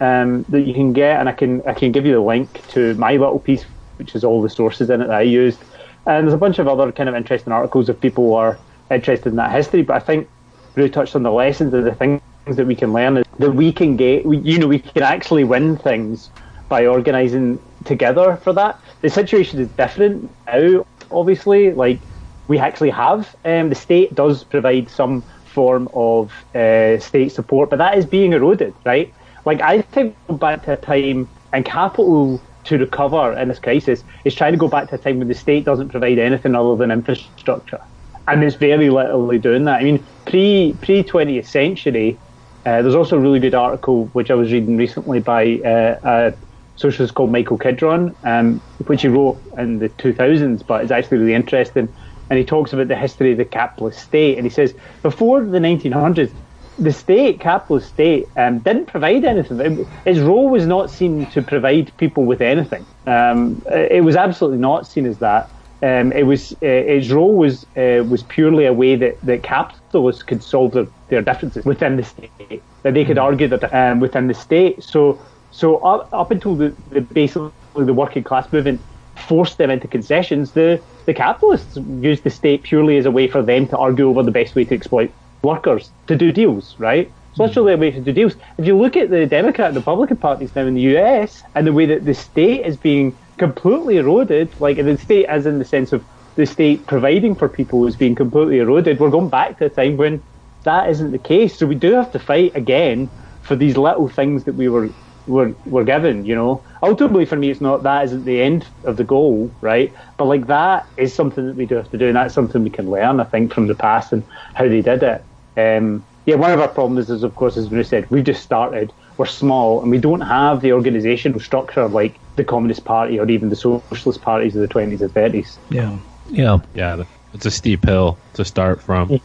um, 0.00 0.44
that 0.48 0.62
you 0.62 0.74
can 0.74 0.92
get, 0.92 1.20
and 1.20 1.28
I 1.28 1.32
can 1.32 1.62
I 1.62 1.74
can 1.74 1.92
give 1.92 2.06
you 2.06 2.12
the 2.14 2.20
link 2.20 2.66
to 2.68 2.94
my 2.94 3.12
little 3.12 3.38
piece, 3.38 3.64
which 3.96 4.14
is 4.14 4.24
all 4.24 4.42
the 4.42 4.50
sources 4.50 4.90
in 4.90 5.00
it 5.00 5.06
that 5.06 5.16
I 5.16 5.22
used. 5.22 5.60
And 6.06 6.26
there's 6.26 6.34
a 6.34 6.38
bunch 6.38 6.58
of 6.58 6.66
other 6.66 6.90
kind 6.90 7.08
of 7.08 7.14
interesting 7.14 7.52
articles 7.52 7.88
if 7.88 8.00
people 8.00 8.34
are 8.34 8.58
interested 8.90 9.28
in 9.28 9.36
that 9.36 9.52
history. 9.52 9.82
But 9.82 9.96
I 9.96 10.00
think 10.00 10.28
really 10.74 10.90
touched 10.90 11.14
on 11.14 11.22
the 11.22 11.30
lessons 11.30 11.72
of 11.74 11.84
the 11.84 11.94
things 11.94 12.20
that 12.46 12.66
we 12.66 12.74
can 12.74 12.92
learn 12.92 13.18
is 13.18 13.24
that 13.38 13.52
we 13.52 13.72
can 13.72 13.96
get, 13.96 14.26
we, 14.26 14.38
you 14.38 14.58
know, 14.58 14.66
we 14.66 14.80
can 14.80 15.02
actually 15.02 15.44
win 15.44 15.76
things 15.76 16.30
by 16.68 16.86
organising 16.86 17.62
together 17.84 18.36
for 18.36 18.52
that. 18.52 18.80
The 19.02 19.10
situation 19.10 19.60
is 19.60 19.68
different 19.68 20.30
now, 20.46 20.86
obviously. 21.12 21.72
Like 21.72 22.00
we 22.48 22.58
actually 22.58 22.90
have, 22.90 23.34
um, 23.44 23.68
the 23.68 23.74
state 23.74 24.14
does 24.14 24.44
provide 24.44 24.90
some 24.90 25.24
form 25.44 25.88
of 25.92 26.32
uh, 26.54 26.98
state 26.98 27.30
support, 27.30 27.70
but 27.70 27.76
that 27.76 27.98
is 27.98 28.06
being 28.06 28.32
eroded, 28.32 28.74
right? 28.84 29.12
Like 29.44 29.60
I 29.60 29.82
think 29.82 30.16
back 30.28 30.64
to 30.64 30.72
a 30.72 30.76
time 30.76 31.28
and 31.52 31.64
capital 31.64 32.42
to 32.64 32.78
recover 32.78 33.32
in 33.36 33.48
this 33.48 33.58
crisis 33.58 34.04
is 34.24 34.34
trying 34.34 34.52
to 34.52 34.58
go 34.58 34.68
back 34.68 34.88
to 34.88 34.94
a 34.94 34.98
time 34.98 35.18
when 35.18 35.28
the 35.28 35.34
state 35.34 35.64
doesn't 35.64 35.88
provide 35.88 36.18
anything 36.18 36.54
other 36.54 36.76
than 36.76 36.90
infrastructure, 36.90 37.80
and 38.28 38.42
it's 38.44 38.56
very 38.56 38.88
literally 38.88 39.38
doing 39.38 39.64
that. 39.64 39.80
I 39.80 39.84
mean, 39.84 40.06
pre 40.26 40.78
pre 40.80 41.02
twentieth 41.02 41.48
century, 41.48 42.20
uh, 42.64 42.82
there's 42.82 42.94
also 42.94 43.16
a 43.16 43.20
really 43.20 43.40
good 43.40 43.54
article 43.54 44.06
which 44.12 44.30
I 44.30 44.34
was 44.34 44.52
reading 44.52 44.76
recently 44.76 45.20
by 45.20 45.58
uh, 45.58 45.98
a 46.02 46.34
socialist 46.76 47.14
called 47.14 47.30
Michael 47.30 47.58
Kidron, 47.58 48.14
um, 48.24 48.60
which 48.86 49.02
he 49.02 49.08
wrote 49.08 49.40
in 49.58 49.78
the 49.78 49.88
2000s, 49.88 50.66
but 50.66 50.82
it's 50.82 50.90
actually 50.90 51.18
really 51.18 51.34
interesting. 51.34 51.88
And 52.30 52.38
he 52.38 52.44
talks 52.44 52.72
about 52.72 52.88
the 52.88 52.96
history 52.96 53.32
of 53.32 53.38
the 53.38 53.44
capitalist 53.44 54.00
state, 54.00 54.38
and 54.38 54.46
he 54.46 54.50
says 54.50 54.74
before 55.02 55.44
the 55.44 55.58
1900s, 55.58 56.32
the 56.78 56.92
state, 56.92 57.40
capitalist 57.40 57.88
state, 57.88 58.26
um, 58.36 58.58
didn't 58.60 58.86
provide 58.86 59.24
anything. 59.24 59.86
Its 60.06 60.18
role 60.20 60.48
was 60.48 60.66
not 60.66 60.90
seen 60.90 61.26
to 61.26 61.42
provide 61.42 61.94
people 61.98 62.24
with 62.24 62.40
anything. 62.40 62.84
Um, 63.06 63.62
it 63.66 64.02
was 64.02 64.16
absolutely 64.16 64.58
not 64.58 64.86
seen 64.86 65.06
as 65.06 65.18
that. 65.18 65.50
Um, 65.82 66.12
it 66.12 66.22
was 66.22 66.52
uh, 66.62 66.66
its 66.66 67.10
role 67.10 67.34
was 67.34 67.66
uh, 67.76 68.04
was 68.08 68.22
purely 68.22 68.66
a 68.66 68.72
way 68.72 68.94
that, 68.94 69.20
that 69.22 69.42
capitalists 69.42 70.22
could 70.22 70.40
solve 70.42 70.72
their, 70.72 70.86
their 71.08 71.22
differences 71.22 71.64
within 71.64 71.96
the 71.96 72.04
state. 72.04 72.62
That 72.82 72.94
they 72.94 73.04
could 73.04 73.16
mm-hmm. 73.16 73.24
argue 73.24 73.48
that 73.48 73.74
um, 73.74 73.98
within 73.98 74.28
the 74.28 74.34
state. 74.34 74.82
So 74.82 75.20
so 75.52 75.76
up, 75.78 76.08
up 76.12 76.30
until 76.30 76.56
the, 76.56 76.74
the 76.90 77.00
basically 77.00 77.52
the 77.76 77.94
working 77.94 78.24
class 78.24 78.52
movement 78.52 78.80
forced 79.28 79.58
them 79.58 79.70
into 79.70 79.86
concessions, 79.86 80.52
the 80.52 80.80
the 81.04 81.14
capitalists 81.14 81.76
used 81.76 82.22
the 82.22 82.30
state 82.30 82.62
purely 82.62 82.96
as 82.96 83.06
a 83.06 83.10
way 83.10 83.28
for 83.28 83.42
them 83.42 83.66
to 83.68 83.76
argue 83.76 84.08
over 84.08 84.22
the 84.22 84.30
best 84.30 84.54
way 84.54 84.64
to 84.64 84.74
exploit 84.74 85.10
workers 85.42 85.90
to 86.06 86.16
do 86.16 86.32
deals, 86.32 86.76
right? 86.78 87.10
So 87.34 87.44
that's 87.44 87.54
hmm. 87.54 87.60
really 87.60 87.74
a 87.74 87.76
way 87.76 87.90
to 87.90 88.00
do 88.00 88.12
deals. 88.12 88.36
If 88.58 88.66
you 88.66 88.76
look 88.76 88.96
at 88.96 89.10
the 89.10 89.26
Democrat 89.26 89.68
and 89.68 89.76
Republican 89.76 90.16
parties 90.16 90.54
now 90.54 90.62
in 90.62 90.74
the 90.74 90.96
US 90.96 91.42
and 91.54 91.66
the 91.66 91.72
way 91.72 91.86
that 91.86 92.04
the 92.04 92.14
state 92.14 92.64
is 92.64 92.76
being 92.76 93.16
completely 93.36 93.96
eroded, 93.96 94.48
like 94.60 94.76
the 94.76 94.96
state 94.98 95.26
as 95.26 95.46
in 95.46 95.58
the 95.58 95.64
sense 95.64 95.92
of 95.92 96.04
the 96.36 96.46
state 96.46 96.86
providing 96.86 97.34
for 97.34 97.48
people 97.48 97.86
is 97.86 97.96
being 97.96 98.14
completely 98.14 98.58
eroded, 98.58 99.00
we're 99.00 99.10
going 99.10 99.28
back 99.28 99.58
to 99.58 99.66
a 99.66 99.70
time 99.70 99.96
when 99.96 100.22
that 100.64 100.88
isn't 100.90 101.10
the 101.10 101.18
case. 101.18 101.56
So 101.56 101.66
we 101.66 101.74
do 101.74 101.92
have 101.92 102.12
to 102.12 102.18
fight 102.18 102.54
again 102.54 103.10
for 103.42 103.56
these 103.56 103.76
little 103.76 104.08
things 104.08 104.44
that 104.44 104.54
we 104.54 104.68
were 104.68 104.88
were 105.26 105.54
were 105.64 105.84
given. 105.84 106.24
You 106.24 106.34
know, 106.34 106.64
ultimately 106.82 107.24
for 107.24 107.36
me, 107.36 107.50
it's 107.50 107.60
not 107.60 107.82
that 107.82 108.04
isn't 108.04 108.24
the 108.24 108.40
end 108.40 108.66
of 108.84 108.96
the 108.96 109.04
goal, 109.04 109.50
right? 109.60 109.92
But 110.18 110.26
like 110.26 110.46
that 110.46 110.86
is 110.96 111.14
something 111.14 111.46
that 111.46 111.56
we 111.56 111.66
do 111.66 111.76
have 111.76 111.90
to 111.90 111.98
do, 111.98 112.06
and 112.06 112.16
that's 112.16 112.34
something 112.34 112.62
we 112.62 112.70
can 112.70 112.90
learn, 112.90 113.20
I 113.20 113.24
think, 113.24 113.52
from 113.52 113.66
the 113.66 113.74
past 113.74 114.12
and 114.12 114.24
how 114.54 114.68
they 114.68 114.82
did 114.82 115.02
it. 115.02 115.24
Um, 115.56 116.04
yeah, 116.24 116.36
one 116.36 116.52
of 116.52 116.60
our 116.60 116.68
problems 116.68 117.10
is, 117.10 117.24
of 117.24 117.34
course, 117.34 117.56
as 117.56 117.68
we 117.68 117.82
said, 117.82 118.08
we've 118.10 118.24
just 118.24 118.42
started. 118.42 118.92
We're 119.16 119.26
small, 119.26 119.82
and 119.82 119.90
we 119.90 119.98
don't 119.98 120.20
have 120.20 120.60
the 120.60 120.70
organisational 120.70 121.42
structure 121.42 121.86
like 121.88 122.18
the 122.36 122.44
Communist 122.44 122.84
Party 122.84 123.18
or 123.18 123.28
even 123.28 123.50
the 123.50 123.56
Socialist 123.56 124.22
parties 124.22 124.54
of 124.56 124.62
the 124.62 124.68
20s 124.68 125.00
and 125.00 125.12
30s. 125.12 125.58
Yeah, 125.70 125.98
yeah, 126.30 126.58
yeah. 126.74 127.04
It's 127.34 127.46
a 127.46 127.50
steep 127.50 127.84
hill 127.84 128.18
to 128.34 128.44
start 128.44 128.80
from. 128.80 129.20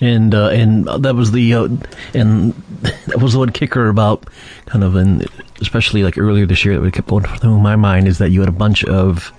And 0.00 0.34
uh, 0.34 0.48
and 0.48 0.86
that 0.86 1.14
was 1.14 1.32
the 1.32 1.54
uh, 1.54 1.68
and 2.14 2.52
that 3.06 3.20
was 3.20 3.34
the 3.34 3.38
one 3.38 3.50
kicker 3.50 3.88
about 3.88 4.26
kind 4.66 4.82
of 4.82 4.96
and 4.96 5.26
especially 5.60 6.02
like 6.02 6.16
earlier 6.16 6.46
this 6.46 6.64
year 6.64 6.74
that 6.74 6.80
we 6.80 6.90
kept 6.90 7.08
going 7.08 7.24
through 7.24 7.58
my 7.58 7.76
mind 7.76 8.08
is 8.08 8.18
that 8.18 8.30
you 8.30 8.40
had 8.40 8.48
a 8.48 8.52
bunch 8.52 8.82
of 8.84 9.32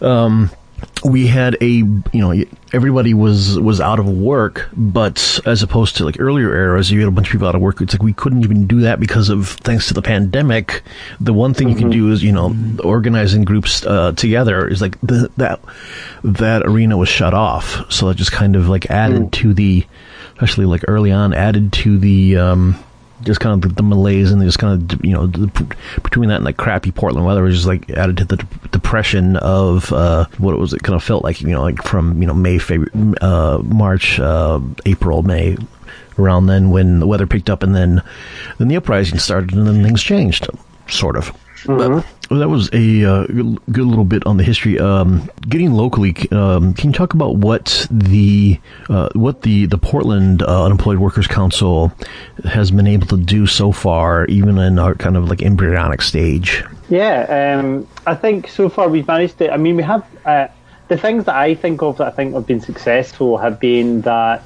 um, 0.00 0.50
we 1.04 1.26
had 1.26 1.56
a 1.60 1.68
you 1.68 2.02
know 2.14 2.32
everybody 2.72 3.12
was 3.12 3.60
was 3.60 3.78
out 3.78 3.98
of 3.98 4.08
work 4.08 4.70
but 4.72 5.38
as 5.44 5.62
opposed 5.62 5.96
to 5.96 6.04
like 6.04 6.16
earlier 6.18 6.54
eras 6.54 6.90
you 6.90 6.98
had 6.98 7.08
a 7.08 7.10
bunch 7.10 7.28
of 7.28 7.32
people 7.32 7.46
out 7.46 7.54
of 7.54 7.60
work 7.60 7.80
it's 7.82 7.92
like 7.92 8.02
we 8.02 8.14
couldn't 8.14 8.42
even 8.42 8.66
do 8.66 8.80
that 8.80 8.98
because 8.98 9.28
of 9.28 9.48
thanks 9.48 9.88
to 9.88 9.94
the 9.94 10.00
pandemic 10.00 10.82
the 11.20 11.32
one 11.32 11.52
thing 11.52 11.68
mm-hmm. 11.68 11.76
you 11.76 11.82
can 11.82 11.90
mm-hmm. 11.90 12.06
do 12.06 12.12
is 12.12 12.22
you 12.22 12.32
know 12.32 12.56
organizing 12.82 13.44
groups 13.44 13.84
uh, 13.84 14.12
together 14.12 14.66
is 14.66 14.80
like 14.80 14.98
the, 15.02 15.30
that 15.36 15.60
that 16.24 16.62
arena 16.64 16.96
was 16.96 17.08
shut 17.08 17.34
off 17.34 17.92
so 17.92 18.08
that 18.08 18.16
just 18.16 18.32
kind 18.32 18.56
of 18.56 18.68
like 18.68 18.90
added 18.90 19.22
mm. 19.22 19.30
to 19.30 19.52
the 19.52 19.86
especially 20.32 20.64
like 20.64 20.84
early 20.88 21.12
on 21.12 21.34
added 21.34 21.70
to 21.72 21.98
the 21.98 22.38
um, 22.38 22.82
just 23.24 23.40
kind 23.40 23.64
of 23.64 23.68
the, 23.68 23.74
the 23.74 23.82
malaise 23.82 24.30
and 24.30 24.42
just 24.42 24.58
kind 24.58 24.92
of 24.92 25.04
you 25.04 25.12
know 25.12 25.26
the, 25.26 25.46
between 26.02 26.28
that 26.28 26.36
and 26.36 26.44
like 26.44 26.56
crappy 26.56 26.92
Portland 26.92 27.26
weather 27.26 27.42
was 27.42 27.54
just 27.54 27.66
like 27.66 27.90
added 27.90 28.16
to 28.18 28.24
the 28.24 28.36
depression 28.70 29.36
of 29.36 29.92
uh, 29.92 30.26
what 30.38 30.54
it 30.54 30.58
was. 30.58 30.72
It 30.72 30.82
kind 30.82 30.96
of 30.96 31.02
felt 31.02 31.24
like 31.24 31.40
you 31.40 31.48
know 31.48 31.62
like 31.62 31.82
from 31.82 32.20
you 32.20 32.26
know 32.26 32.34
May, 32.34 32.58
February, 32.58 33.16
uh, 33.20 33.58
March, 33.64 34.20
uh, 34.20 34.60
April, 34.86 35.22
May, 35.22 35.56
around 36.18 36.46
then 36.46 36.70
when 36.70 37.00
the 37.00 37.06
weather 37.06 37.26
picked 37.26 37.50
up 37.50 37.62
and 37.62 37.74
then 37.74 38.02
then 38.58 38.68
the 38.68 38.76
uprising 38.76 39.18
started 39.18 39.54
and 39.54 39.66
then 39.66 39.82
things 39.82 40.02
changed, 40.02 40.48
sort 40.88 41.16
of. 41.16 41.32
But 41.66 42.38
that 42.38 42.48
was 42.48 42.70
a 42.72 43.04
uh, 43.04 43.26
good 43.26 43.86
little 43.86 44.04
bit 44.04 44.26
on 44.26 44.38
the 44.38 44.44
history. 44.44 44.78
Um, 44.78 45.30
getting 45.48 45.72
locally, 45.72 46.14
um, 46.30 46.72
can 46.74 46.90
you 46.90 46.92
talk 46.92 47.14
about 47.14 47.36
what 47.36 47.86
the 47.90 48.58
uh, 48.88 49.10
what 49.12 49.42
the 49.42 49.66
the 49.66 49.78
Portland 49.78 50.42
uh, 50.42 50.64
Unemployed 50.64 50.98
Workers 50.98 51.26
Council 51.26 51.92
has 52.44 52.70
been 52.70 52.86
able 52.86 53.06
to 53.08 53.16
do 53.16 53.46
so 53.46 53.72
far, 53.72 54.24
even 54.26 54.58
in 54.58 54.78
our 54.78 54.94
kind 54.94 55.16
of 55.16 55.28
like 55.28 55.42
embryonic 55.42 56.00
stage? 56.02 56.64
Yeah, 56.88 57.58
um, 57.58 57.86
I 58.06 58.14
think 58.14 58.48
so 58.48 58.68
far 58.68 58.88
we've 58.88 59.06
managed 59.06 59.38
to. 59.38 59.52
I 59.52 59.56
mean, 59.56 59.76
we 59.76 59.82
have 59.82 60.06
uh, 60.24 60.48
the 60.88 60.96
things 60.96 61.24
that 61.24 61.34
I 61.34 61.54
think 61.54 61.82
of 61.82 61.98
that 61.98 62.08
I 62.08 62.10
think 62.10 62.34
have 62.34 62.46
been 62.46 62.60
successful 62.60 63.38
have 63.38 63.60
been 63.60 64.02
that 64.02 64.42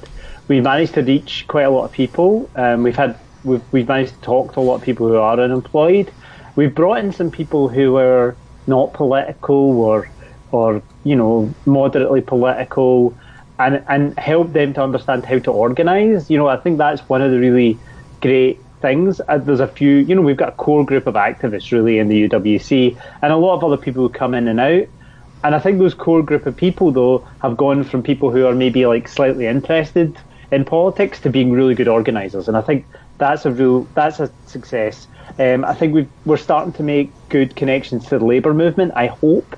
we've 0.47 0.63
managed 0.63 0.95
to 0.95 1.01
reach 1.01 1.45
quite 1.47 1.63
a 1.63 1.69
lot 1.69 1.85
of 1.85 1.91
people. 1.91 2.49
Um, 2.55 2.83
we've 2.83 2.95
had 2.95 3.17
we've, 3.43 3.63
we've 3.71 3.87
managed 3.87 4.15
to 4.15 4.21
talk 4.21 4.53
to 4.53 4.59
a 4.59 4.61
lot 4.61 4.75
of 4.75 4.83
people 4.83 5.07
who 5.07 5.15
are 5.15 5.39
unemployed. 5.39 6.11
We've 6.59 6.75
brought 6.75 6.97
in 6.97 7.13
some 7.13 7.31
people 7.31 7.69
who 7.69 7.95
are 7.95 8.35
not 8.67 8.91
political 8.91 9.79
or 9.79 10.09
or 10.51 10.81
you 11.05 11.15
know 11.15 11.53
moderately 11.65 12.19
political, 12.19 13.15
and 13.59 13.81
and 13.87 14.19
help 14.19 14.51
them 14.51 14.73
to 14.73 14.83
understand 14.83 15.23
how 15.23 15.39
to 15.39 15.51
organise. 15.51 16.29
You 16.29 16.37
know, 16.37 16.49
I 16.49 16.57
think 16.57 16.77
that's 16.77 16.99
one 17.07 17.21
of 17.21 17.31
the 17.31 17.39
really 17.39 17.79
great 18.21 18.59
things. 18.81 19.21
Uh, 19.25 19.37
there's 19.37 19.61
a 19.61 19.69
few, 19.69 19.99
you 19.99 20.13
know, 20.15 20.21
we've 20.21 20.35
got 20.35 20.49
a 20.49 20.57
core 20.57 20.85
group 20.85 21.07
of 21.07 21.13
activists 21.13 21.71
really 21.71 21.97
in 21.97 22.09
the 22.09 22.27
UWC, 22.27 23.01
and 23.21 23.31
a 23.31 23.37
lot 23.37 23.53
of 23.55 23.63
other 23.63 23.77
people 23.77 24.03
who 24.03 24.09
come 24.09 24.33
in 24.33 24.49
and 24.49 24.59
out. 24.59 24.85
And 25.45 25.55
I 25.55 25.59
think 25.59 25.79
those 25.79 25.93
core 25.93 26.23
group 26.23 26.45
of 26.45 26.57
people, 26.57 26.91
though, 26.91 27.19
have 27.41 27.55
gone 27.55 27.85
from 27.85 28.03
people 28.03 28.31
who 28.31 28.45
are 28.45 28.53
maybe 28.53 28.85
like 28.85 29.07
slightly 29.07 29.47
interested 29.47 30.17
in 30.51 30.65
politics 30.65 31.21
to 31.21 31.29
being 31.29 31.53
really 31.53 31.73
good 31.73 31.87
organisers. 31.87 32.49
And 32.49 32.57
I 32.57 32.61
think 32.61 32.85
that's 33.17 33.45
a 33.45 33.51
real, 33.51 33.87
that's 33.95 34.19
a 34.19 34.29
success. 34.45 35.07
Um, 35.39 35.63
I 35.63 35.73
think 35.73 35.93
we 35.93 36.07
are 36.31 36.37
starting 36.37 36.73
to 36.73 36.83
make 36.83 37.11
good 37.29 37.55
connections 37.55 38.07
to 38.07 38.19
the 38.19 38.25
labour 38.25 38.53
movement. 38.53 38.91
I 38.95 39.07
hope. 39.07 39.55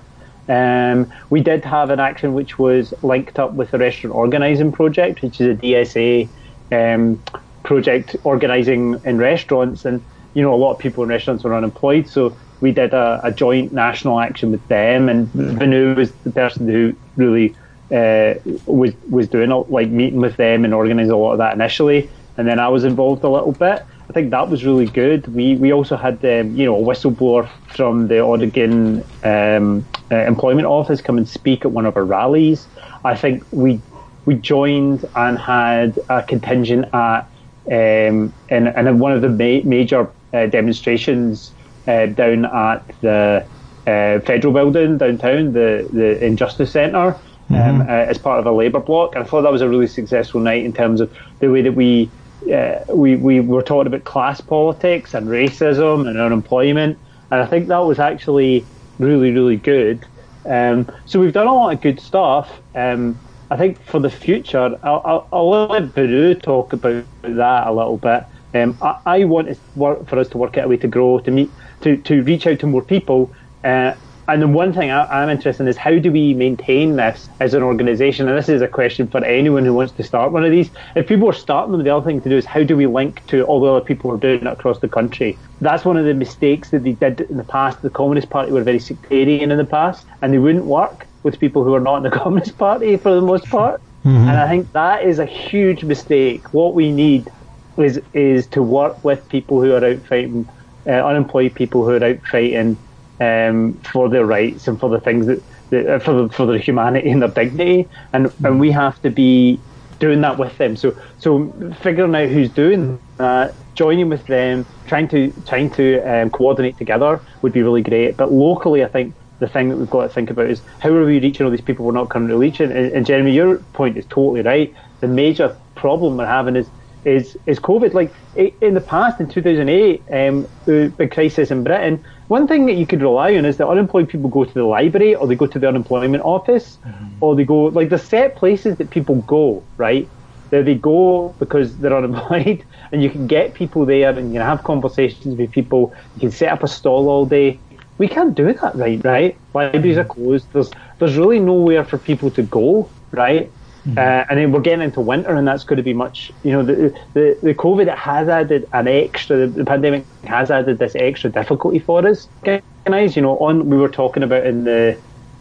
Um, 0.48 1.12
we 1.30 1.42
did 1.42 1.66
have 1.66 1.90
an 1.90 2.00
action 2.00 2.34
which 2.34 2.60
was 2.60 2.94
linked 3.04 3.40
up 3.40 3.54
with 3.54 3.72
the 3.72 3.78
Restaurant 3.78 4.16
Organising 4.16 4.72
Project, 4.72 5.22
which 5.22 5.42
is 5.42 5.48
a 5.48 5.62
DSA 5.62 6.30
um, 6.72 7.22
project 7.64 8.16
organising 8.24 9.00
in 9.06 9.18
restaurants, 9.18 9.86
and 9.86 10.04
you 10.34 10.42
know 10.42 10.54
a 10.54 10.56
lot 10.56 10.74
of 10.74 10.80
people 10.80 11.04
in 11.04 11.10
restaurants 11.10 11.46
are 11.46 11.54
unemployed, 11.54 12.08
so 12.08 12.36
we 12.60 12.72
did 12.72 12.94
a, 12.94 13.20
a 13.24 13.32
joint 13.32 13.74
national 13.74 14.20
action 14.20 14.52
with 14.52 14.66
them, 14.68 15.10
and 15.10 15.28
Venu 15.30 15.96
was 15.96 16.12
the 16.24 16.32
person 16.32 16.68
who 16.68 16.96
really 17.16 17.56
uh, 17.92 18.36
was 18.66 18.94
was 19.10 19.28
doing 19.28 19.50
like 19.70 19.90
meeting 19.90 20.20
with 20.20 20.38
them 20.38 20.64
and 20.64 20.74
organising 20.74 21.12
a 21.12 21.18
lot 21.18 21.34
of 21.34 21.38
that 21.40 21.54
initially, 21.54 22.10
and 22.38 22.48
then 22.48 22.60
I 22.60 22.68
was 22.68 22.84
involved 22.84 23.24
a 23.24 23.30
little 23.30 23.54
bit. 23.54 23.84
I 24.12 24.14
think 24.14 24.32
that 24.32 24.49
was 24.49 24.66
really 24.66 24.88
good. 24.88 25.26
We 25.34 25.55
we 25.55 25.72
also 25.72 25.95
had 25.95 26.16
um, 26.26 26.53
you 26.53 26.66
know 26.66 26.76
a 26.76 26.82
whistleblower 26.82 27.47
from 27.70 28.09
the 28.09 28.20
Oregon 28.20 29.05
um, 29.24 29.86
uh, 30.12 30.16
Employment 30.16 30.68
Office 30.68 31.01
come 31.01 31.18
and 31.18 31.26
speak 31.26 31.64
at 31.64 31.72
one 31.72 31.86
of 31.86 31.95
our 31.95 32.03
rallies. 32.03 32.68
I 33.05 33.16
think 33.16 33.45
we 33.51 33.80
we 34.26 34.36
joined 34.36 35.07
and 35.16 35.39
had 35.39 35.97
a 36.09 36.24
contingent 36.24 36.93
at 36.93 37.22
um, 37.68 38.34
in, 38.49 38.68
in 38.68 38.99
one 38.99 39.14
of 39.14 39.22
the 39.22 39.30
ma- 39.30 39.64
major 39.64 40.09
uh, 40.34 40.47
demonstrations 40.47 41.53
uh, 41.88 42.07
down 42.07 42.43
at 42.43 42.84
the 42.99 43.45
uh, 43.88 44.20
federal 44.20 44.51
building 44.51 44.97
downtown, 44.97 45.53
the 45.53 45.88
the 45.93 46.22
Injustice 46.22 46.74
Centre, 46.74 47.16
um, 47.16 47.16
mm-hmm. 47.49 47.89
as 47.89 48.18
part 48.18 48.41
of 48.41 48.45
a 48.45 48.51
Labour 48.51 48.82
bloc. 48.82 49.16
And 49.16 49.24
I 49.24 49.26
thought 49.26 49.43
that 49.43 49.53
was 49.53 49.62
a 49.62 49.70
really 49.70 49.88
successful 49.88 50.41
night 50.41 50.66
in 50.66 50.74
terms 50.74 50.99
of 50.99 51.09
the 51.39 51.47
way 51.47 51.62
that 51.62 51.76
we 51.76 52.09
uh, 52.50 52.84
we 52.94 53.16
we 53.16 53.39
were 53.39 53.62
talking 53.62 53.88
about 53.88 54.04
class 54.04 54.42
politics 54.42 55.14
and 55.14 55.28
racism 55.28 56.08
and 56.08 56.20
unemployment, 56.20 56.98
and 57.30 57.42
I 57.42 57.46
think 57.46 57.68
that 57.68 57.80
was 57.80 58.00
actually 58.00 58.66
really 59.00 59.32
really 59.32 59.58
good. 59.58 60.06
Um, 60.46 60.92
so 61.06 61.20
we've 61.20 61.34
done 61.34 61.48
a 61.48 61.54
lot 61.54 61.74
of 61.74 61.82
good 61.82 62.00
stuff. 62.00 62.52
Um, 62.74 63.18
I 63.52 63.58
think 63.58 63.84
for 63.84 64.00
the 64.00 64.10
future, 64.10 64.80
I'll, 64.82 65.02
I'll, 65.04 65.28
I'll 65.32 65.68
let 65.68 65.94
Baru 65.94 66.36
talk 66.36 66.74
about 66.74 67.04
that 67.24 67.68
a 67.68 67.72
little 67.72 67.98
bit. 67.98 68.24
Um, 68.54 68.78
I, 68.82 69.00
I, 69.06 69.24
want 69.26 69.58
work, 69.76 70.08
for 70.08 70.20
us 70.20 70.30
to 70.30 70.38
work 70.38 70.58
out 70.58 70.66
a 70.66 70.68
way 70.70 70.78
to 70.78 70.88
grow, 70.88 71.20
to 71.20 71.32
meet, 71.32 71.52
to, 71.82 71.98
to 71.98 72.24
reach 72.24 72.48
out 72.48 72.60
to 72.60 72.68
more 72.68 72.82
people. 72.82 73.32
Uh, 73.64 73.94
and 74.32 74.42
the 74.42 74.48
one 74.48 74.72
thing 74.72 74.92
I, 74.92 75.24
am 75.24 75.30
interested 75.30 75.64
in 75.64 75.68
is 75.68 75.76
how 75.76 76.00
do 76.00 76.10
we 76.10 76.34
maintain 76.34 76.96
this 76.96 77.28
as 77.42 77.54
an 77.54 77.64
organisation? 77.64 78.30
And 78.30 78.38
this 78.38 78.48
is 78.48 78.62
a 78.62 78.68
question 78.68 79.06
for 79.08 79.22
anyone 79.26 79.66
who 79.66 79.74
wants 79.74 79.92
to 79.94 80.04
start 80.04 80.32
one 80.32 80.46
of 80.46 80.52
these. 80.52 80.70
If 80.96 81.08
people 81.08 81.30
are 81.30 81.34
starting 81.34 81.74
them, 81.74 81.84
the 81.84 81.90
other 81.90 82.06
thing 82.06 82.22
to 82.22 82.30
do 82.30 82.38
is 82.38 82.46
how 82.46 82.64
do 82.64 82.78
we 82.78 82.88
link 82.88 83.26
to 83.28 83.44
all 83.44 83.60
the 83.60 83.68
other 83.68 83.84
people 83.84 84.10
who 84.10 84.16
are 84.16 84.20
doing 84.20 84.40
it 84.42 84.48
across 84.48 84.80
the 84.80 84.88
country? 84.88 85.38
That's 85.60 85.84
one 85.84 85.98
of 85.98 86.06
the 86.06 86.14
mistakes 86.14 86.70
that 86.70 86.84
they 86.84 86.94
did 86.94 87.22
in 87.22 87.36
the 87.36 87.44
past. 87.44 87.82
The 87.82 87.90
Communist 87.90 88.30
Party 88.30 88.54
were 88.54 88.64
very 88.64 88.80
sectarian 88.80 89.52
in 89.52 89.58
the 89.58 89.66
past, 89.66 90.06
and 90.22 90.34
they 90.34 90.40
wouldn't 90.40 90.66
work 90.66 91.08
with 91.24 91.38
people 91.38 91.66
who 91.66 91.74
are 91.74 91.82
not 91.82 91.98
in 91.98 92.04
the 92.04 92.12
Communist 92.18 92.58
Party 92.58 92.96
for 92.96 93.14
the 93.14 93.22
most 93.22 93.50
part. 93.50 93.82
Mm-hmm. 94.06 94.30
And 94.30 94.40
I 94.40 94.48
think 94.48 94.72
that 94.72 95.04
is 95.04 95.20
a 95.20 95.26
huge 95.26 95.84
mistake. 95.84 96.54
What 96.54 96.74
we 96.74 96.90
need 96.90 97.30
is 97.76 98.00
is 98.14 98.48
to 98.48 98.64
work 98.64 99.04
with 99.04 99.28
people 99.28 99.62
who 99.62 99.74
are 99.74 99.84
out 99.84 100.00
fighting, 100.08 100.48
uh, 100.88 100.92
unemployed 100.92 101.54
people 101.54 101.84
who 101.84 101.92
are 101.92 102.04
out 102.04 102.26
fighting 102.28 102.78
um, 103.22 103.74
for 103.91 104.09
their 104.09 104.26
rights 104.26 104.67
and 104.67 104.80
for 104.80 104.89
the 104.89 104.99
things 104.99 105.28
that, 105.28 105.41
that 105.69 105.88
uh, 105.88 105.99
for 105.99 106.13
the, 106.13 106.30
for 106.30 106.45
their 106.47 106.57
humanity 106.57 107.09
and 107.09 107.22
their 107.22 107.30
dignity, 107.30 107.88
and 108.13 108.34
and 108.43 108.59
we 108.59 108.72
have 108.72 109.01
to 109.03 109.09
be 109.09 109.59
doing 109.99 110.22
that 110.22 110.38
with 110.38 110.57
them. 110.57 110.76
So 110.76 110.97
so 111.19 111.51
figuring 111.82 112.15
out 112.15 112.30
who's 112.30 112.49
doing 112.49 112.99
that, 113.17 113.53
joining 113.76 114.09
with 114.09 114.26
them, 114.26 114.65
trying 114.88 115.07
to 115.09 115.32
trying 115.45 115.69
to 115.72 116.01
um, 116.01 116.32
coordinate 116.32 116.78
together 116.78 117.22
would 117.43 117.53
be 117.53 117.61
really 117.61 117.84
great. 117.84 118.17
But 118.17 118.32
locally, 118.32 118.84
I 118.84 118.88
think 118.88 119.13
the 119.39 119.47
thing 119.47 119.69
that 119.69 119.78
we've 119.78 119.89
got 119.89 120.03
to 120.03 120.09
think 120.09 120.32
about 120.32 120.49
is 120.49 120.61
how 120.80 120.89
are 120.89 121.05
we 121.05 121.19
reaching 121.19 121.45
all 121.45 121.51
these 121.51 121.61
people 121.61 121.86
we're 121.86 121.91
not 121.91 122.09
currently 122.09 122.36
reaching? 122.36 122.72
And, 122.72 122.91
and 122.91 123.05
Jeremy, 123.05 123.34
your 123.34 123.57
point 123.74 123.97
is 123.97 124.05
totally 124.07 124.41
right. 124.41 124.74
The 124.99 125.07
major 125.07 125.55
problem 125.76 126.17
we're 126.17 126.26
having 126.26 126.55
is 126.55 126.67
is 127.05 127.38
is 127.45 127.59
COVID. 127.59 127.93
Like 127.93 128.11
in 128.36 128.74
the 128.74 128.82
past, 128.82 129.19
in 129.19 129.30
2008, 129.30 130.03
um, 130.11 130.47
the 130.65 131.07
crisis 131.11 131.51
in 131.51 131.63
Britain, 131.63 132.03
one 132.32 132.48
thing 132.48 132.66
that 132.68 132.76
you 132.76 132.88
could 132.88 133.02
rely 133.02 133.36
on 133.36 133.44
is 133.44 133.58
that 133.58 133.68
unemployed 133.68 134.08
people 134.08 134.30
go 134.30 134.46
to 134.46 134.54
the 134.54 134.64
library 134.64 135.14
or 135.14 135.28
they 135.28 135.36
go 135.36 135.48
to 135.48 135.60
the 135.60 135.68
unemployment 135.68 136.24
office 136.24 136.78
mm-hmm. 136.78 137.22
or 137.22 137.36
they 137.36 137.44
go 137.44 137.64
like 137.66 137.90
the 137.90 137.98
set 137.98 138.38
places 138.38 138.78
that 138.78 138.90
people 138.90 139.16
go, 139.24 139.62
right? 139.76 140.08
There 140.50 140.64
they 140.64 140.76
go 140.76 141.36
because 141.40 141.78
they're 141.80 141.98
unemployed 142.02 142.64
and 142.94 143.04
you 143.04 143.10
can 143.10 143.28
get 143.28 143.54
people 143.54 143.86
there 143.86 144.18
and 144.18 144.30
you 144.30 144.40
can 144.40 144.48
have 144.48 144.64
conversations 144.64 145.36
with 145.36 145.52
people. 145.52 145.94
You 146.16 146.22
can 146.22 146.32
set 146.32 146.54
up 146.54 146.64
a 146.64 146.70
stall 146.70 147.10
all 147.10 147.26
day. 147.26 147.60
We 147.98 148.08
can't 148.08 148.34
do 148.34 148.54
that 148.54 148.76
right, 148.76 149.04
right? 149.04 149.38
Libraries 149.54 149.98
are 149.98 150.06
mm-hmm. 150.06 150.24
closed. 150.24 150.48
There's 150.54 150.72
there's 151.00 151.18
really 151.18 151.42
nowhere 151.42 151.84
for 151.84 151.98
people 151.98 152.32
to 152.32 152.44
go, 152.44 152.90
right? 153.12 153.52
Mm-hmm. 153.82 153.98
Uh, 153.98 154.26
and 154.30 154.38
then 154.38 154.52
we're 154.52 154.62
getting 154.62 154.84
into 154.84 155.02
winter, 155.02 155.34
and 155.34 155.48
that's 155.48 155.64
going 155.64 155.78
to 155.78 155.84
be 155.84 155.94
much. 155.94 156.32
You 156.44 156.52
know, 156.52 156.64
the 156.64 156.96
the, 157.14 157.38
the 157.42 157.56
COVID 157.56 157.94
has 157.96 158.30
added 158.30 158.68
an 158.74 158.88
extra. 158.88 159.38
The, 159.38 159.48
the 159.48 159.66
pandemic 159.66 160.06
has 160.24 160.52
added 160.52 160.78
this 160.78 160.96
extra 160.96 161.32
difficulty 161.32 161.80
for 161.80 162.06
us. 162.06 162.28
Guys, 162.44 163.16
you 163.16 163.22
know, 163.24 163.40
on 163.40 163.70
we 163.70 163.78
were 163.78 163.90
talking 163.90 164.22
about 164.22 164.46
in 164.46 164.66
the, 164.66 165.00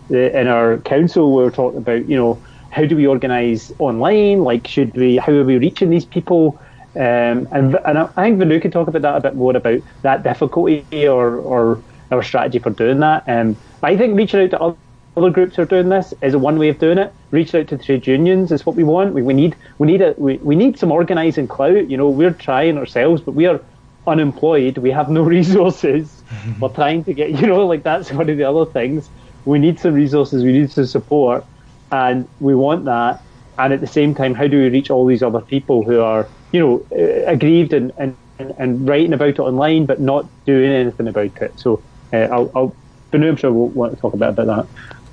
the 0.09 0.39
in 0.39 0.47
our 0.47 0.79
council, 0.79 1.37
we 1.37 1.43
were 1.43 1.51
talking 1.51 1.79
about 1.79 2.07
you 2.07 2.17
know 2.17 2.41
how 2.71 2.87
do 2.87 2.97
we 2.97 3.07
organise 3.07 3.73
online? 3.79 4.41
Like, 4.41 4.67
should 4.67 4.95
we? 4.95 5.17
How 5.17 5.33
are 5.33 5.45
we 5.45 5.59
reaching 5.59 5.91
these 5.91 6.07
people? 6.07 6.59
Um, 6.97 7.47
and 7.53 7.77
and 7.85 7.99
I 7.99 8.07
think 8.07 8.39
Venu 8.39 8.59
can 8.59 8.71
talk 8.71 8.89
about 8.89 9.03
that 9.03 9.17
a 9.17 9.21
bit 9.21 9.37
more 9.37 9.55
about 9.55 9.81
that 10.03 10.23
difficulty 10.23 11.07
or 11.07 11.37
or 11.37 11.83
our 12.11 12.23
strategy 12.23 12.59
for 12.59 12.71
doing 12.71 13.01
that. 13.01 13.25
Um, 13.29 13.57
I 13.83 13.97
think 13.97 14.17
reaching 14.17 14.41
out 14.41 14.51
to 14.51 14.77
other 15.21 15.31
groups 15.31 15.59
are 15.59 15.67
doing 15.67 15.91
this 15.91 16.15
is 16.23 16.33
a 16.33 16.39
one 16.39 16.59
way 16.59 16.71
of 16.71 16.79
doing 16.79 16.97
it. 16.97 17.13
Reach 17.31 17.55
out 17.55 17.69
to 17.69 17.77
trade 17.77 18.07
unions 18.07 18.51
is 18.53 18.65
what 18.65 18.75
we 18.75 18.85
want. 18.85 19.13
We, 19.13 19.23
we 19.23 19.35
need 19.35 19.55
we 19.79 19.87
need 19.87 20.01
a 20.01 20.15
we, 20.17 20.39
we 20.39 20.57
need 20.57 20.79
some 20.79 20.91
organising 20.91 21.47
clout. 21.47 21.91
You 21.91 21.99
know, 21.99 22.09
we're 22.09 22.33
trying 22.33 22.79
ourselves, 22.79 23.21
but 23.21 23.33
we 23.33 23.47
are 23.47 23.61
unemployed. 24.07 24.79
We 24.79 24.91
have 24.91 25.11
no 25.11 25.23
resources. 25.39 26.23
we're 26.61 26.71
trying 26.71 27.05
to 27.05 27.13
get 27.13 27.31
you 27.31 27.47
know 27.47 27.67
like 27.67 27.83
that's 27.83 28.11
one 28.11 28.31
of 28.31 28.39
the 28.39 28.45
other 28.45 28.65
things. 28.65 29.11
We 29.45 29.59
need 29.59 29.79
some 29.79 29.93
resources. 29.95 30.43
We 30.43 30.53
need 30.53 30.71
some 30.71 30.87
support, 30.87 31.45
and 31.93 32.27
we 32.41 32.55
want 32.55 32.87
that. 32.87 33.23
And 33.59 33.75
at 33.75 33.81
the 33.83 33.87
same 33.87 34.15
time, 34.15 34.33
how 34.33 34.47
do 34.47 34.59
we 34.59 34.71
reach 34.71 34.91
all 34.91 35.05
these 35.05 35.23
other 35.23 35.43
people 35.43 35.85
who 35.85 36.01
are 36.01 36.27
you 36.53 36.61
know 36.61 36.87
uh, 36.93 37.31
aggrieved 37.31 37.75
and, 37.75 37.93
and, 37.99 38.17
and 38.39 38.89
writing 38.89 39.13
about 39.13 39.29
it 39.29 39.39
online, 39.39 39.85
but 39.85 40.01
not 40.01 40.27
doing 40.47 40.73
anything 40.73 41.09
about 41.09 41.37
it? 41.43 41.59
So 41.59 41.83
uh, 42.15 42.29
I'll, 42.33 42.51
I'll 42.55 42.77
Venu, 43.11 43.29
I'm 43.29 43.37
sure 43.37 43.53
we'll 43.53 43.69
want 43.69 43.95
to 43.95 44.01
talk 44.01 44.15
about 44.15 44.39
about 44.39 44.47
that. 44.47 44.67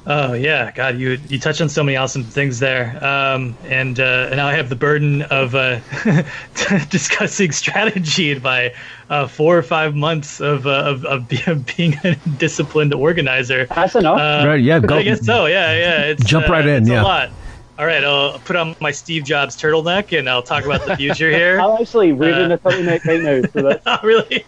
Oh 0.10 0.32
yeah, 0.32 0.72
God, 0.72 0.97
you 0.97 1.20
you 1.28 1.38
touched 1.38 1.60
on 1.60 1.68
so 1.68 1.84
many 1.84 1.97
awesome 1.97 2.24
things 2.24 2.60
there, 2.60 2.97
um, 3.03 3.58
and 3.66 3.99
uh, 3.99 4.28
and 4.30 4.38
now 4.38 4.47
I 4.47 4.53
have 4.53 4.70
the 4.70 4.76
burden 4.78 5.24
of 5.24 5.53
uh, 5.53 5.82
discussing 6.89 7.51
strategy 7.51 8.39
by 8.39 8.74
uh, 9.10 9.28
four 9.28 9.58
or 9.58 9.64
five 9.64 9.95
months 9.95 10.39
of 10.39 10.66
uh, 10.66 10.70
of, 10.86 11.03
of, 11.03 11.28
being 11.76 11.95
a 12.05 12.16
disciplined 12.38 12.93
organizer. 12.93 13.66
That's 13.66 13.95
enough, 13.95 14.18
uh, 14.18 14.47
right? 14.47 14.64
Yeah, 14.64 14.80
go. 14.80 14.95
I 14.95 15.03
guess 15.03 15.26
so. 15.26 15.45
Yeah, 15.45 15.74
yeah. 15.74 16.01
It's, 16.05 16.24
Jump 16.24 16.47
right 16.47 16.66
uh, 16.66 16.70
in. 16.70 16.88
yeah. 16.88 17.01
A 17.01 17.03
lot. 17.03 17.30
All 17.78 17.86
right, 17.86 18.03
I'll 18.03 18.39
put 18.39 18.55
on 18.55 18.78
my 18.80 18.91
Steve 18.91 19.26
Jobs 19.26 19.58
turtleneck 19.58 20.18
and 20.18 20.30
I'll 20.30 20.41
talk 20.41 20.64
about 20.64 20.86
the 20.86 20.95
future 20.95 21.30
here. 21.30 21.60
I'm 21.62 21.80
actually 21.82 22.14
wearing 22.14 22.51
a 22.51 22.58
turtleneck 22.58 23.05
right 23.05 23.22
now. 23.22 23.41
So 23.49 23.62
that's... 23.62 23.84
oh, 23.86 23.99
really? 24.03 24.45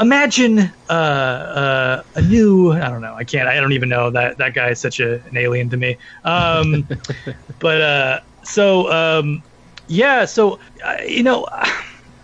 Imagine 0.00 0.58
uh, 0.88 0.92
uh, 0.92 2.02
a 2.14 2.22
new 2.22 2.72
I 2.72 2.88
don't 2.88 3.00
know 3.00 3.14
I 3.14 3.24
can't 3.24 3.48
I 3.48 3.60
don't 3.60 3.72
even 3.72 3.88
know 3.88 4.10
that 4.10 4.38
that 4.38 4.54
guy 4.54 4.70
is 4.70 4.78
such 4.78 5.00
a, 5.00 5.22
an 5.26 5.36
alien 5.36 5.70
to 5.70 5.76
me. 5.76 5.96
Um, 6.24 6.86
but 7.58 7.80
uh, 7.80 8.20
so 8.42 8.90
um, 8.90 9.42
yeah 9.88 10.24
so 10.24 10.58
uh, 10.84 10.96
you 11.06 11.22
know 11.22 11.46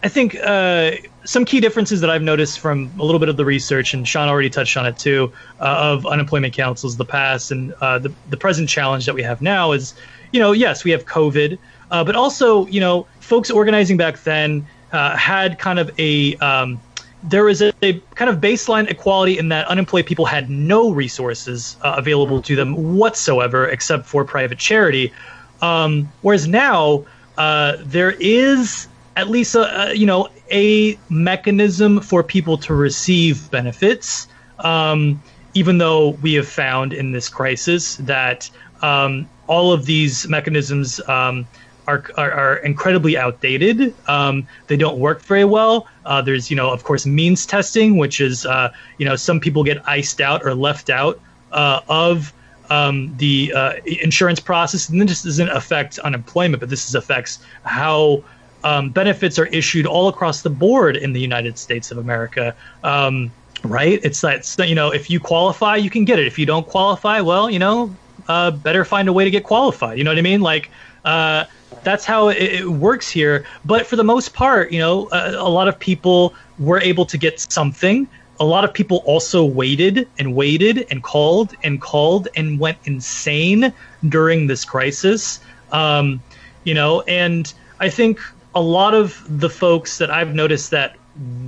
I 0.02 0.08
think 0.08 0.36
uh, 0.36 0.92
some 1.24 1.44
key 1.44 1.60
differences 1.60 2.00
that 2.00 2.10
I've 2.10 2.22
noticed 2.22 2.60
from 2.60 2.90
a 2.98 3.04
little 3.04 3.18
bit 3.18 3.28
of 3.28 3.36
the 3.36 3.44
research 3.44 3.94
and 3.94 4.06
Sean 4.06 4.28
already 4.28 4.50
touched 4.50 4.76
on 4.76 4.86
it 4.86 4.98
too 4.98 5.32
uh, 5.60 5.92
of 5.92 6.06
unemployment 6.06 6.54
councils 6.54 6.96
the 6.96 7.04
past 7.04 7.50
and 7.50 7.70
the 7.70 8.12
the 8.30 8.36
present 8.36 8.68
challenge 8.68 9.06
that 9.06 9.14
we 9.14 9.22
have 9.22 9.40
now 9.42 9.72
is 9.72 9.94
you 10.32 10.40
know 10.40 10.52
yes 10.52 10.84
we 10.84 10.90
have 10.90 11.06
COVID 11.06 11.58
but 11.88 12.14
also 12.16 12.66
you 12.66 12.80
know 12.80 13.06
folks 13.20 13.50
organizing 13.50 13.96
back 13.96 14.22
then 14.22 14.66
had 14.90 15.58
kind 15.58 15.78
of 15.78 15.90
a 15.98 16.36
um, 16.36 16.80
there 17.26 17.44
was 17.44 17.60
a, 17.60 17.72
a, 17.82 17.94
kind 18.14 18.30
of 18.30 18.40
baseline 18.40 18.88
equality 18.88 19.38
in 19.38 19.48
that 19.48 19.66
unemployed 19.68 20.06
people 20.06 20.24
had 20.24 20.48
no 20.48 20.90
resources 20.90 21.76
uh, 21.82 21.94
available 21.96 22.40
to 22.42 22.56
them 22.56 22.96
whatsoever 22.96 23.66
except 23.68 24.06
for 24.06 24.24
private 24.24 24.58
charity. 24.58 25.12
Um, 25.60 26.10
whereas 26.22 26.46
now 26.46 27.04
uh, 27.36 27.76
there 27.80 28.12
is 28.12 28.88
at 29.16 29.28
least 29.28 29.54
a, 29.54 29.90
a, 29.90 29.94
you 29.94 30.06
know 30.06 30.28
a 30.50 30.98
mechanism 31.08 32.00
for 32.00 32.22
people 32.22 32.56
to 32.58 32.74
receive 32.74 33.50
benefits. 33.50 34.28
Um, 34.60 35.22
even 35.54 35.78
though 35.78 36.10
we 36.22 36.34
have 36.34 36.46
found 36.46 36.92
in 36.92 37.12
this 37.12 37.30
crisis 37.30 37.96
that 37.96 38.50
um, 38.82 39.28
all 39.46 39.72
of 39.72 39.86
these 39.86 40.28
mechanisms 40.28 41.00
um, 41.08 41.46
are, 41.86 42.04
are, 42.16 42.30
are 42.32 42.56
incredibly 42.56 43.16
outdated. 43.16 43.94
Um, 44.08 44.46
they 44.66 44.76
don't 44.76 44.98
work 44.98 45.22
very 45.22 45.44
well. 45.44 45.88
Uh, 46.04 46.22
there's, 46.22 46.50
you 46.50 46.56
know, 46.56 46.70
of 46.70 46.84
course, 46.84 47.06
means 47.06 47.46
testing, 47.46 47.96
which 47.96 48.20
is, 48.20 48.46
uh, 48.46 48.72
you 48.98 49.06
know, 49.06 49.16
some 49.16 49.40
people 49.40 49.64
get 49.64 49.86
iced 49.88 50.20
out 50.20 50.44
or 50.44 50.54
left 50.54 50.90
out 50.90 51.20
uh, 51.52 51.80
of 51.88 52.32
um, 52.70 53.14
the 53.18 53.52
uh, 53.54 53.74
insurance 53.86 54.40
process. 54.40 54.88
And 54.88 55.00
this 55.08 55.22
doesn't 55.22 55.48
affect 55.50 55.98
unemployment, 56.00 56.60
but 56.60 56.70
this 56.70 56.94
affects 56.94 57.38
how 57.64 58.22
um, 58.64 58.90
benefits 58.90 59.38
are 59.38 59.46
issued 59.46 59.86
all 59.86 60.08
across 60.08 60.42
the 60.42 60.50
board 60.50 60.96
in 60.96 61.12
the 61.12 61.20
United 61.20 61.58
States 61.58 61.90
of 61.90 61.98
America. 61.98 62.54
Um, 62.82 63.30
right? 63.62 64.00
It's 64.02 64.20
that, 64.20 64.58
you 64.68 64.74
know, 64.74 64.90
if 64.92 65.10
you 65.10 65.20
qualify, 65.20 65.76
you 65.76 65.90
can 65.90 66.04
get 66.04 66.18
it. 66.18 66.26
If 66.26 66.38
you 66.38 66.46
don't 66.46 66.66
qualify, 66.66 67.20
well, 67.20 67.50
you 67.50 67.58
know, 67.58 67.94
uh, 68.28 68.50
better 68.50 68.84
find 68.84 69.08
a 69.08 69.12
way 69.12 69.24
to 69.24 69.30
get 69.30 69.44
qualified. 69.44 69.98
You 69.98 70.04
know 70.04 70.10
what 70.10 70.18
I 70.18 70.22
mean? 70.22 70.40
Like, 70.40 70.70
uh, 71.04 71.44
that's 71.86 72.04
how 72.04 72.30
it, 72.30 72.36
it, 72.36 72.68
works 72.68 73.08
here. 73.08 73.44
But 73.64 73.86
for 73.86 73.94
the 73.94 74.02
most 74.02 74.34
part, 74.34 74.72
you 74.72 74.80
know, 74.80 75.08
a, 75.12 75.36
a 75.36 75.48
lot 75.48 75.68
of 75.68 75.78
people 75.78 76.34
were 76.58 76.80
able 76.80 77.06
to 77.06 77.16
get 77.16 77.38
something. 77.38 78.08
A 78.40 78.44
lot 78.44 78.64
of 78.64 78.74
people 78.74 79.04
also 79.06 79.44
waited 79.44 80.08
and 80.18 80.34
waited 80.34 80.84
and 80.90 81.00
called 81.00 81.54
and 81.62 81.80
called 81.80 82.26
and 82.34 82.58
went 82.58 82.78
insane 82.86 83.72
during 84.08 84.48
this 84.48 84.64
crisis. 84.64 85.38
Um, 85.70 86.20
you 86.64 86.74
know, 86.74 87.02
and 87.02 87.54
I 87.78 87.88
think 87.88 88.18
a 88.52 88.60
lot 88.60 88.92
of 88.92 89.24
the 89.28 89.48
folks 89.48 89.98
that 89.98 90.10
I've 90.10 90.34
noticed 90.34 90.72
that 90.72 90.96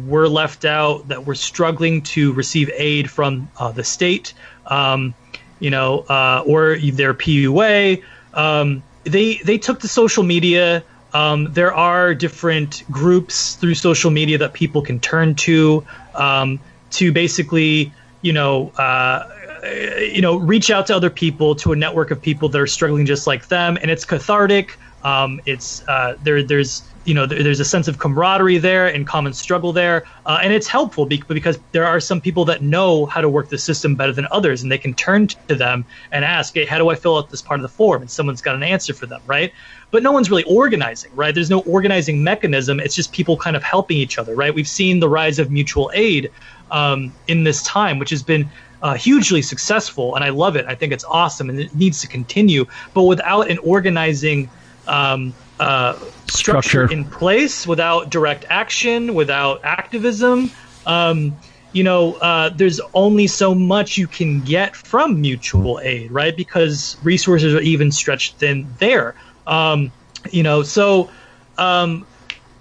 were 0.07 0.29
left 0.29 0.65
out, 0.65 1.09
that 1.09 1.27
were 1.27 1.35
struggling 1.35 2.01
to 2.15 2.33
receive 2.33 2.71
aid 2.75 3.11
from 3.11 3.51
uh, 3.59 3.73
the 3.73 3.83
state, 3.83 4.35
um, 4.67 5.15
you 5.59 5.71
know, 5.71 6.05
uh, 6.09 6.45
or 6.47 6.79
their 6.79 7.13
PUA, 7.13 8.05
um, 8.35 8.85
they 9.05 9.37
they 9.45 9.59
took 9.59 9.81
to 9.81 9.89
social 9.89 10.23
media. 10.23 10.83
Um, 11.13 11.53
there 11.53 11.75
are 11.75 12.15
different 12.15 12.85
groups 12.91 13.55
through 13.55 13.75
social 13.75 14.11
media 14.11 14.39
that 14.39 14.53
people 14.53 14.83
can 14.83 15.01
turn 15.01 15.35
to 15.37 15.85
um, 16.15 16.61
to 16.91 17.13
basically, 17.13 17.93
you 18.23 18.33
know, 18.33 18.71
uh, 18.71 19.29
you 19.99 20.21
know, 20.21 20.37
reach 20.37 20.71
out 20.71 20.87
to 20.89 20.97
other 20.97 21.11
people, 21.11 21.55
to 21.57 21.73
a 21.73 21.77
network 21.77 22.11
of 22.11 22.21
people 22.21 22.49
that 22.51 22.61
are 22.61 22.67
struggling 22.67 23.07
just 23.07 23.27
like 23.27 23.49
them, 23.49 23.79
and 23.81 23.91
it's 23.91 24.05
cathartic. 24.05 24.79
Um, 25.03 25.41
it's 25.47 25.87
uh, 25.89 26.17
there. 26.23 26.43
There's 26.43 26.83
you 27.09 27.15
know 27.15 27.27
there, 27.27 27.43
there's 27.43 27.59
a 27.59 27.65
sense 27.65 27.89
of 27.89 27.99
camaraderie 27.99 28.59
there 28.59 28.87
and 28.87 29.07
common 29.07 29.33
struggle 29.33 29.73
there, 29.73 30.05
uh, 30.27 30.39
and 30.43 30.53
it's 30.53 30.69
helpful 30.69 31.07
because 31.07 31.59
there 31.73 31.87
are 31.87 31.99
some 31.99 32.21
people 32.21 32.45
that 32.45 32.63
know 32.63 33.07
how 33.07 33.23
to 33.23 33.29
work 33.29 33.49
the 33.49 33.59
system 33.59 33.97
better 33.97 34.13
than 34.13 34.29
others, 34.31 34.63
and 34.63 34.71
they 34.71 34.79
can 34.79 34.95
turn 34.95 35.27
to 35.27 35.55
them 35.55 35.87
and 36.13 36.25
ask, 36.25 36.55
"Hey, 36.55 36.67
how 36.67 36.77
do 36.77 36.91
I 36.91 36.95
fill 36.95 37.17
out 37.17 37.31
this 37.31 37.41
part 37.41 37.59
of 37.59 37.63
the 37.63 37.69
form?" 37.69 38.03
And 38.03 38.11
someone's 38.11 38.43
got 38.43 38.55
an 38.55 38.63
answer 38.63 38.93
for 38.93 39.07
them, 39.07 39.23
right? 39.27 39.53
But 39.91 40.03
no 40.03 40.13
one's 40.13 40.31
really 40.31 40.45
organizing, 40.45 41.11
right? 41.15 41.35
There's 41.35 41.51
no 41.51 41.61
organizing 41.61 42.23
mechanism. 42.23 42.79
It's 42.79 42.95
just 42.95 43.13
people 43.13 43.39
kind 43.39 43.57
of 43.57 43.63
helping 43.63 43.97
each 43.97 44.19
other, 44.19 44.37
right? 44.37 44.55
We've 44.55 44.69
seen 44.69 45.01
the 45.01 45.09
rise 45.09 45.39
of 45.39 45.51
mutual 45.51 45.91
aid 45.95 46.31
um, 46.71 47.15
in 47.27 47.45
this 47.45 47.63
time, 47.63 47.99
which 47.99 48.11
has 48.11 48.23
been 48.23 48.51
uh, 48.83 48.95
hugely 48.95 49.43
successful, 49.43 50.15
and 50.15 50.25
I 50.25 50.29
love 50.29 50.57
it. 50.57 50.67
I 50.67 50.75
think 50.75 50.93
it's 50.93 51.05
awesome, 51.05 51.49
and 51.49 51.59
it 51.59 51.75
needs 51.75 52.01
to 52.03 52.09
continue. 52.09 52.67
But 52.95 53.05
without 53.05 53.51
an 53.51 53.59
organizing 53.59 54.51
um, 54.89 55.35
uh, 55.61 55.95
structure, 56.27 56.87
structure, 56.87 56.93
in 56.93 57.05
place, 57.05 57.67
without 57.67 58.11
direct 58.11 58.45
action, 58.49 59.15
without 59.15 59.65
activism, 59.65 60.51
um, 60.87 61.37
you 61.73 61.85
know, 61.85 62.15
uh, 62.15 62.49
there's 62.49 62.81
only 62.95 63.27
so 63.27 63.55
much 63.55 63.99
you 63.99 64.07
can 64.07 64.41
get 64.41 64.75
from 64.75 65.21
mutual 65.21 65.81
aid, 65.83 66.11
right? 66.11 66.37
Because 66.37 66.97
resources 67.03 67.55
are 67.55 67.61
even 67.61 67.93
stretched 67.93 68.37
thin 68.37 68.67
there. 68.79 69.15
Um, 69.47 69.93
you 70.31 70.43
know, 70.43 70.63
so 70.63 71.11
um, 71.59 72.07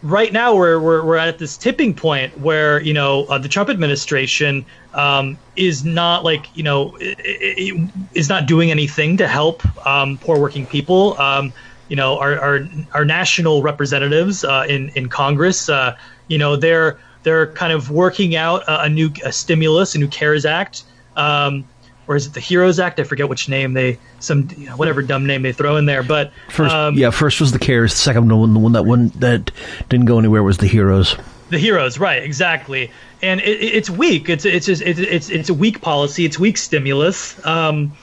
right 0.03 0.31
now 0.31 0.55
we're, 0.55 0.79
we're, 0.79 1.03
we're 1.03 1.17
at 1.17 1.39
this 1.39 1.57
tipping 1.57 1.93
point 1.93 2.37
where 2.39 2.81
you 2.81 2.93
know 2.93 3.25
uh, 3.25 3.37
the 3.37 3.47
Trump 3.47 3.69
administration 3.69 4.65
um, 4.93 5.37
is 5.55 5.85
not 5.85 6.23
like 6.23 6.55
you 6.55 6.63
know 6.63 6.97
is 6.99 8.29
not 8.29 8.45
doing 8.45 8.71
anything 8.71 9.17
to 9.17 9.27
help 9.27 9.65
um, 9.87 10.17
poor 10.17 10.39
working 10.39 10.65
people. 10.65 11.19
Um, 11.19 11.53
you 11.87 11.95
know 11.95 12.17
our 12.19 12.39
our, 12.39 12.59
our 12.93 13.05
national 13.05 13.61
representatives 13.61 14.43
uh, 14.43 14.65
in 14.67 14.89
in 14.89 15.09
Congress. 15.09 15.69
Uh, 15.69 15.97
you 16.27 16.37
know 16.37 16.55
they're 16.55 16.99
they're 17.23 17.47
kind 17.53 17.73
of 17.73 17.91
working 17.91 18.35
out 18.35 18.63
a, 18.63 18.83
a 18.83 18.89
new 18.89 19.11
a 19.25 19.31
stimulus, 19.31 19.95
a 19.95 19.99
new 19.99 20.07
CARES 20.07 20.45
Act, 20.45 20.83
um, 21.15 21.65
or 22.07 22.15
is 22.15 22.25
it 22.25 22.33
the 22.33 22.39
Heroes 22.39 22.79
Act? 22.79 22.99
I 22.99 23.03
forget 23.03 23.29
which 23.29 23.49
name 23.49 23.73
they 23.73 23.99
some 24.19 24.47
you 24.57 24.67
know, 24.67 24.77
whatever 24.77 25.01
dumb 25.01 25.25
name 25.25 25.41
they 25.41 25.51
throw 25.51 25.77
in 25.77 25.85
there. 25.85 26.03
But 26.03 26.31
first, 26.49 26.73
um, 26.73 26.95
yeah, 26.95 27.09
first 27.09 27.39
was 27.39 27.51
the 27.51 27.59
CARES. 27.59 27.93
The 27.93 27.99
second 27.99 28.29
one, 28.29 28.53
the 28.53 28.59
one 28.59 28.71
that 28.73 28.85
one 28.85 29.09
that 29.15 29.51
didn't 29.89 30.05
go 30.05 30.19
anywhere 30.19 30.43
was 30.43 30.57
the 30.57 30.67
Heroes. 30.67 31.17
The 31.49 31.57
Heroes, 31.57 31.97
right? 31.97 32.21
Exactly. 32.23 32.91
And 33.21 33.39
it, 33.41 33.61
it's 33.61 33.89
weak. 33.89 34.29
It's 34.29 34.45
it's 34.45 34.65
just, 34.65 34.81
it's 34.81 34.99
it's 34.99 35.29
it's 35.29 35.49
a 35.49 35.53
weak 35.53 35.81
policy. 35.81 36.25
It's 36.25 36.37
weak 36.37 36.57
stimulus. 36.57 37.43
Um, 37.45 37.93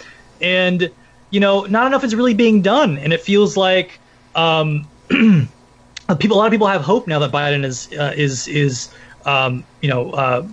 and 0.40 0.90
you 1.34 1.40
know, 1.40 1.62
not 1.62 1.88
enough 1.88 2.04
is 2.04 2.14
really 2.14 2.32
being 2.32 2.62
done, 2.62 2.96
and 2.96 3.12
it 3.12 3.20
feels 3.20 3.56
like 3.56 3.98
um, 4.36 4.86
people. 5.08 6.36
A 6.36 6.38
lot 6.38 6.46
of 6.46 6.52
people 6.52 6.68
have 6.68 6.80
hope 6.80 7.08
now 7.08 7.18
that 7.18 7.32
Biden 7.32 7.64
is 7.64 7.88
uh, 7.98 8.14
is 8.16 8.46
is 8.46 8.88
um, 9.24 9.64
you 9.80 9.90
know 9.90 10.12
uh, 10.12 10.46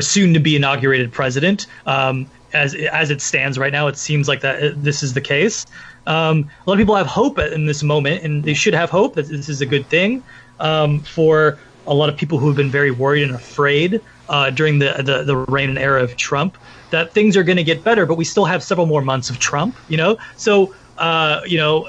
soon 0.00 0.34
to 0.34 0.38
be 0.38 0.54
inaugurated 0.54 1.10
president. 1.10 1.66
Um, 1.86 2.26
as 2.52 2.74
as 2.74 3.10
it 3.10 3.22
stands 3.22 3.58
right 3.58 3.72
now, 3.72 3.86
it 3.86 3.96
seems 3.96 4.28
like 4.28 4.42
that 4.42 4.62
uh, 4.62 4.70
this 4.76 5.02
is 5.02 5.14
the 5.14 5.22
case. 5.22 5.64
Um, 6.06 6.50
a 6.66 6.70
lot 6.70 6.74
of 6.74 6.78
people 6.78 6.96
have 6.96 7.06
hope 7.06 7.38
in 7.38 7.64
this 7.64 7.82
moment, 7.82 8.22
and 8.22 8.44
they 8.44 8.54
should 8.54 8.74
have 8.74 8.90
hope 8.90 9.14
that 9.14 9.28
this 9.28 9.48
is 9.48 9.62
a 9.62 9.66
good 9.66 9.86
thing 9.88 10.22
um, 10.60 11.00
for 11.00 11.58
a 11.86 11.94
lot 11.94 12.10
of 12.10 12.16
people 12.18 12.36
who 12.38 12.48
have 12.48 12.56
been 12.56 12.70
very 12.70 12.90
worried 12.90 13.22
and 13.22 13.34
afraid 13.34 14.02
uh, 14.28 14.50
during 14.50 14.80
the, 14.80 14.92
the, 14.98 15.22
the 15.22 15.36
reign 15.36 15.70
and 15.70 15.78
era 15.78 16.02
of 16.02 16.16
Trump 16.16 16.58
that 16.96 17.12
things 17.12 17.36
are 17.36 17.42
going 17.42 17.58
to 17.58 17.64
get 17.64 17.84
better, 17.84 18.06
but 18.06 18.16
we 18.16 18.24
still 18.24 18.46
have 18.46 18.62
several 18.62 18.86
more 18.86 19.02
months 19.02 19.28
of 19.30 19.38
Trump, 19.38 19.76
you 19.88 19.96
know? 19.96 20.16
So, 20.36 20.74
uh, 20.98 21.42
you 21.46 21.58
know, 21.58 21.88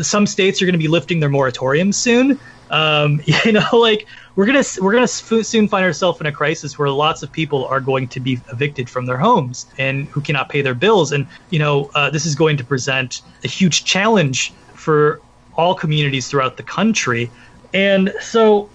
some 0.00 0.26
states 0.26 0.62
are 0.62 0.64
going 0.64 0.74
to 0.74 0.78
be 0.78 0.88
lifting 0.88 1.18
their 1.20 1.28
moratoriums 1.28 1.94
soon. 1.94 2.38
Um, 2.70 3.20
you 3.44 3.52
know, 3.52 3.68
like 3.72 4.06
we're 4.36 4.46
gonna 4.46 4.64
we're 4.80 4.92
gonna 4.92 5.08
soon 5.08 5.68
find 5.68 5.84
ourselves 5.84 6.20
in 6.20 6.26
a 6.26 6.32
crisis 6.32 6.78
where 6.78 6.88
lots 6.90 7.22
of 7.22 7.30
people 7.30 7.66
are 7.66 7.80
going 7.80 8.08
to 8.08 8.20
be 8.20 8.40
evicted 8.52 8.88
from 8.88 9.06
their 9.06 9.18
homes 9.18 9.66
and 9.78 10.06
who 10.08 10.20
cannot 10.20 10.48
pay 10.48 10.62
their 10.62 10.74
bills, 10.74 11.12
and 11.12 11.26
you 11.50 11.58
know, 11.58 11.90
uh, 11.94 12.10
this 12.10 12.26
is 12.26 12.34
going 12.34 12.56
to 12.56 12.64
present 12.64 13.22
a 13.44 13.48
huge 13.48 13.84
challenge 13.84 14.52
for 14.74 15.20
all 15.56 15.74
communities 15.74 16.28
throughout 16.28 16.56
the 16.56 16.62
country. 16.62 17.30
And 17.72 18.12
so, 18.20 18.70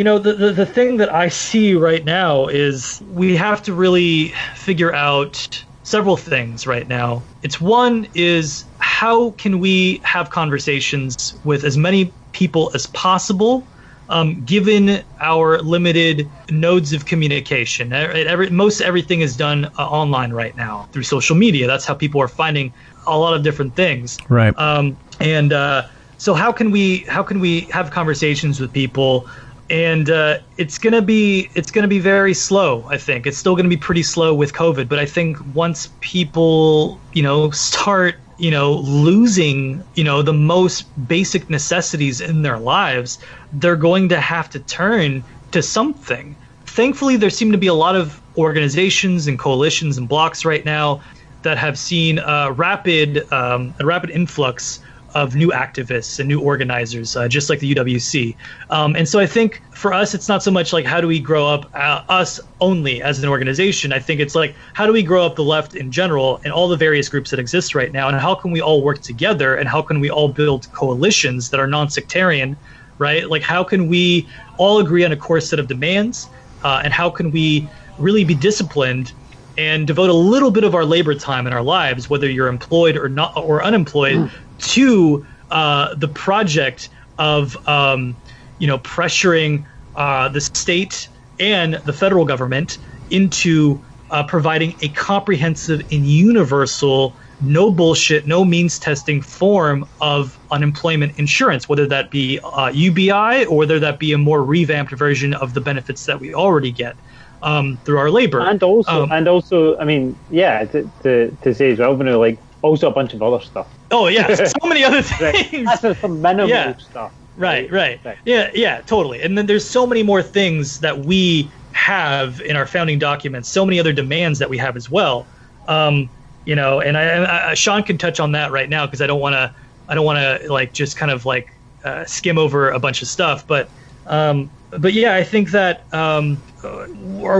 you 0.00 0.04
know, 0.04 0.18
the, 0.18 0.32
the, 0.32 0.52
the 0.52 0.64
thing 0.64 0.96
that 0.96 1.12
I 1.12 1.28
see 1.28 1.74
right 1.74 2.02
now 2.02 2.46
is 2.46 3.02
we 3.12 3.36
have 3.36 3.62
to 3.64 3.74
really 3.74 4.28
figure 4.56 4.94
out 4.94 5.62
several 5.82 6.16
things 6.16 6.66
right 6.66 6.88
now. 6.88 7.22
It's 7.42 7.60
one 7.60 8.08
is 8.14 8.64
how 8.78 9.32
can 9.32 9.60
we 9.60 9.98
have 9.98 10.30
conversations 10.30 11.34
with 11.44 11.64
as 11.64 11.76
many 11.76 12.10
people 12.32 12.70
as 12.72 12.86
possible, 12.86 13.62
um, 14.08 14.42
given 14.46 15.04
our 15.20 15.58
limited 15.58 16.26
nodes 16.48 16.94
of 16.94 17.04
communication. 17.04 17.92
Every, 17.92 18.48
most 18.48 18.80
everything 18.80 19.20
is 19.20 19.36
done 19.36 19.66
uh, 19.66 19.86
online 19.86 20.32
right 20.32 20.56
now 20.56 20.88
through 20.92 21.02
social 21.02 21.36
media. 21.36 21.66
That's 21.66 21.84
how 21.84 21.92
people 21.92 22.22
are 22.22 22.28
finding 22.28 22.72
a 23.06 23.18
lot 23.18 23.34
of 23.34 23.42
different 23.42 23.76
things. 23.76 24.16
Right. 24.30 24.56
Um, 24.56 24.96
and 25.20 25.52
uh, 25.52 25.88
so 26.16 26.32
how 26.32 26.52
can 26.52 26.70
we 26.70 27.00
how 27.00 27.22
can 27.22 27.38
we 27.38 27.60
have 27.72 27.90
conversations 27.90 28.60
with 28.60 28.72
people 28.72 29.28
and 29.70 30.10
uh, 30.10 30.38
it's 30.58 30.78
gonna 30.78 31.00
be 31.00 31.48
it's 31.54 31.70
gonna 31.70 31.88
be 31.88 32.00
very 32.00 32.34
slow. 32.34 32.84
I 32.88 32.98
think 32.98 33.26
it's 33.26 33.38
still 33.38 33.54
gonna 33.54 33.68
be 33.68 33.76
pretty 33.76 34.02
slow 34.02 34.34
with 34.34 34.52
COVID, 34.52 34.88
but 34.88 34.98
I 34.98 35.06
think 35.06 35.38
once 35.54 35.88
people 36.00 37.00
you 37.12 37.22
know 37.22 37.50
start 37.52 38.16
you 38.36 38.50
know 38.50 38.74
losing 38.74 39.84
you 39.94 40.02
know 40.02 40.22
the 40.22 40.32
most 40.32 40.82
basic 41.06 41.48
necessities 41.48 42.20
in 42.20 42.42
their 42.42 42.58
lives, 42.58 43.20
they're 43.52 43.76
going 43.76 44.08
to 44.08 44.20
have 44.20 44.50
to 44.50 44.58
turn 44.58 45.22
to 45.52 45.62
something. 45.62 46.36
Thankfully, 46.66 47.16
there 47.16 47.30
seem 47.30 47.52
to 47.52 47.58
be 47.58 47.68
a 47.68 47.74
lot 47.74 47.94
of 47.94 48.20
organizations 48.36 49.28
and 49.28 49.38
coalitions 49.38 49.98
and 49.98 50.08
blocks 50.08 50.44
right 50.44 50.64
now 50.64 51.00
that 51.42 51.58
have 51.58 51.78
seen 51.78 52.18
a 52.18 52.52
rapid 52.52 53.32
um, 53.32 53.72
a 53.78 53.86
rapid 53.86 54.10
influx 54.10 54.80
of 55.14 55.34
new 55.34 55.48
activists 55.50 56.18
and 56.18 56.28
new 56.28 56.40
organizers, 56.40 57.16
uh, 57.16 57.28
just 57.28 57.50
like 57.50 57.58
the 57.58 57.74
UWC. 57.74 58.36
Um, 58.70 58.94
and 58.96 59.08
so 59.08 59.18
I 59.18 59.26
think 59.26 59.62
for 59.72 59.92
us, 59.92 60.14
it's 60.14 60.28
not 60.28 60.42
so 60.42 60.50
much 60.50 60.72
like 60.72 60.84
how 60.84 61.00
do 61.00 61.06
we 61.06 61.20
grow 61.20 61.46
up 61.46 61.70
uh, 61.74 62.02
us 62.08 62.40
only 62.60 63.02
as 63.02 63.22
an 63.22 63.28
organization. 63.28 63.92
I 63.92 63.98
think 63.98 64.20
it's 64.20 64.34
like 64.34 64.54
how 64.74 64.86
do 64.86 64.92
we 64.92 65.02
grow 65.02 65.24
up 65.24 65.36
the 65.36 65.44
left 65.44 65.74
in 65.74 65.90
general 65.90 66.40
and 66.44 66.52
all 66.52 66.68
the 66.68 66.76
various 66.76 67.08
groups 67.08 67.30
that 67.30 67.40
exist 67.40 67.74
right 67.74 67.92
now, 67.92 68.08
and 68.08 68.16
how 68.16 68.34
can 68.34 68.50
we 68.50 68.60
all 68.60 68.82
work 68.82 69.00
together, 69.02 69.54
and 69.54 69.68
how 69.68 69.82
can 69.82 70.00
we 70.00 70.10
all 70.10 70.28
build 70.28 70.70
coalitions 70.72 71.50
that 71.50 71.60
are 71.60 71.66
non-sectarian, 71.66 72.56
right? 72.98 73.28
Like 73.28 73.42
how 73.42 73.64
can 73.64 73.88
we 73.88 74.28
all 74.58 74.78
agree 74.78 75.04
on 75.04 75.12
a 75.12 75.16
core 75.16 75.40
set 75.40 75.58
of 75.58 75.68
demands, 75.68 76.28
uh, 76.62 76.82
and 76.84 76.92
how 76.92 77.10
can 77.10 77.30
we 77.30 77.68
really 77.98 78.24
be 78.24 78.34
disciplined 78.34 79.12
and 79.58 79.86
devote 79.86 80.08
a 80.08 80.14
little 80.14 80.50
bit 80.50 80.64
of 80.64 80.74
our 80.74 80.84
labor 80.84 81.14
time 81.14 81.46
in 81.46 81.52
our 81.52 81.62
lives, 81.62 82.08
whether 82.08 82.30
you're 82.30 82.48
employed 82.48 82.96
or 82.96 83.08
not 83.08 83.36
or 83.36 83.62
unemployed, 83.62 84.30
to 84.60 85.26
uh, 85.50 85.94
the 85.94 86.08
project 86.08 86.88
of 87.18 87.68
um, 87.68 88.16
you 88.58 88.66
know 88.66 88.78
pressuring 88.78 89.64
uh, 89.96 90.28
the 90.28 90.40
state 90.40 91.08
and 91.38 91.74
the 91.74 91.92
federal 91.92 92.24
government 92.24 92.78
into 93.10 93.80
uh, 94.10 94.22
providing 94.24 94.76
a 94.82 94.88
comprehensive 94.88 95.80
and 95.92 96.06
universal, 96.06 97.14
no 97.40 97.70
bullshit, 97.70 98.26
no 98.26 98.44
means 98.44 98.78
testing 98.78 99.22
form 99.22 99.86
of 100.00 100.38
unemployment 100.50 101.18
insurance, 101.18 101.68
whether 101.68 101.86
that 101.86 102.10
be 102.10 102.38
UBI 102.72 103.10
uh, 103.10 103.44
or 103.44 103.56
whether 103.56 103.78
that 103.78 103.98
be 103.98 104.12
a 104.12 104.18
more 104.18 104.44
revamped 104.44 104.92
version 104.92 105.34
of 105.34 105.54
the 105.54 105.60
benefits 105.60 106.06
that 106.06 106.20
we 106.20 106.34
already 106.34 106.70
get. 106.70 106.96
Um, 107.42 107.78
through 107.86 107.96
our 107.96 108.10
labor, 108.10 108.40
and 108.40 108.62
also, 108.62 109.04
um, 109.04 109.12
and 109.12 109.26
also, 109.26 109.74
I 109.78 109.86
mean, 109.86 110.14
yeah, 110.30 110.66
to, 110.66 110.90
to, 111.02 111.34
to 111.40 111.54
say 111.54 111.70
as 111.70 111.78
well, 111.78 111.96
you 111.96 112.04
know, 112.04 112.20
like 112.20 112.38
also 112.62 112.88
a 112.88 112.92
bunch 112.92 113.14
of 113.14 113.22
other 113.22 113.42
stuff. 113.42 113.68
Oh 113.90 114.06
yeah, 114.08 114.34
so 114.34 114.52
many 114.68 114.84
other 114.84 115.02
things. 115.02 115.66
right. 115.66 115.82
That's 115.82 116.00
some 116.00 116.20
minimal 116.20 116.48
yeah. 116.48 116.76
stuff. 116.76 117.12
Right, 117.36 117.70
right, 117.70 118.00
right. 118.04 118.18
Yeah, 118.24 118.50
yeah, 118.54 118.82
totally. 118.82 119.22
And 119.22 119.38
then 119.38 119.46
there's 119.46 119.68
so 119.68 119.86
many 119.86 120.02
more 120.02 120.22
things 120.22 120.80
that 120.80 121.06
we 121.06 121.50
have 121.72 122.40
in 122.42 122.56
our 122.56 122.66
founding 122.66 122.98
documents. 122.98 123.48
So 123.48 123.64
many 123.64 123.80
other 123.80 123.92
demands 123.92 124.38
that 124.40 124.50
we 124.50 124.58
have 124.58 124.76
as 124.76 124.90
well. 124.90 125.26
Um, 125.66 126.10
you 126.44 126.54
know, 126.54 126.80
and 126.80 126.98
I, 126.98 127.50
I, 127.50 127.54
Sean 127.54 127.82
can 127.82 127.96
touch 127.96 128.20
on 128.20 128.32
that 128.32 128.50
right 128.50 128.68
now 128.68 128.86
because 128.86 129.00
I 129.00 129.06
don't 129.06 129.20
want 129.20 129.34
to. 129.34 129.54
I 129.88 129.94
don't 129.94 130.04
want 130.04 130.18
to 130.18 130.52
like 130.52 130.72
just 130.72 130.96
kind 130.96 131.10
of 131.10 131.26
like 131.26 131.52
uh, 131.84 132.04
skim 132.04 132.38
over 132.38 132.70
a 132.70 132.78
bunch 132.78 133.02
of 133.02 133.08
stuff, 133.08 133.46
but 133.46 133.68
um, 134.06 134.50
but 134.70 134.92
yeah, 134.92 135.14
I 135.14 135.24
think 135.24 135.50
that 135.50 135.84
um, 135.92 136.40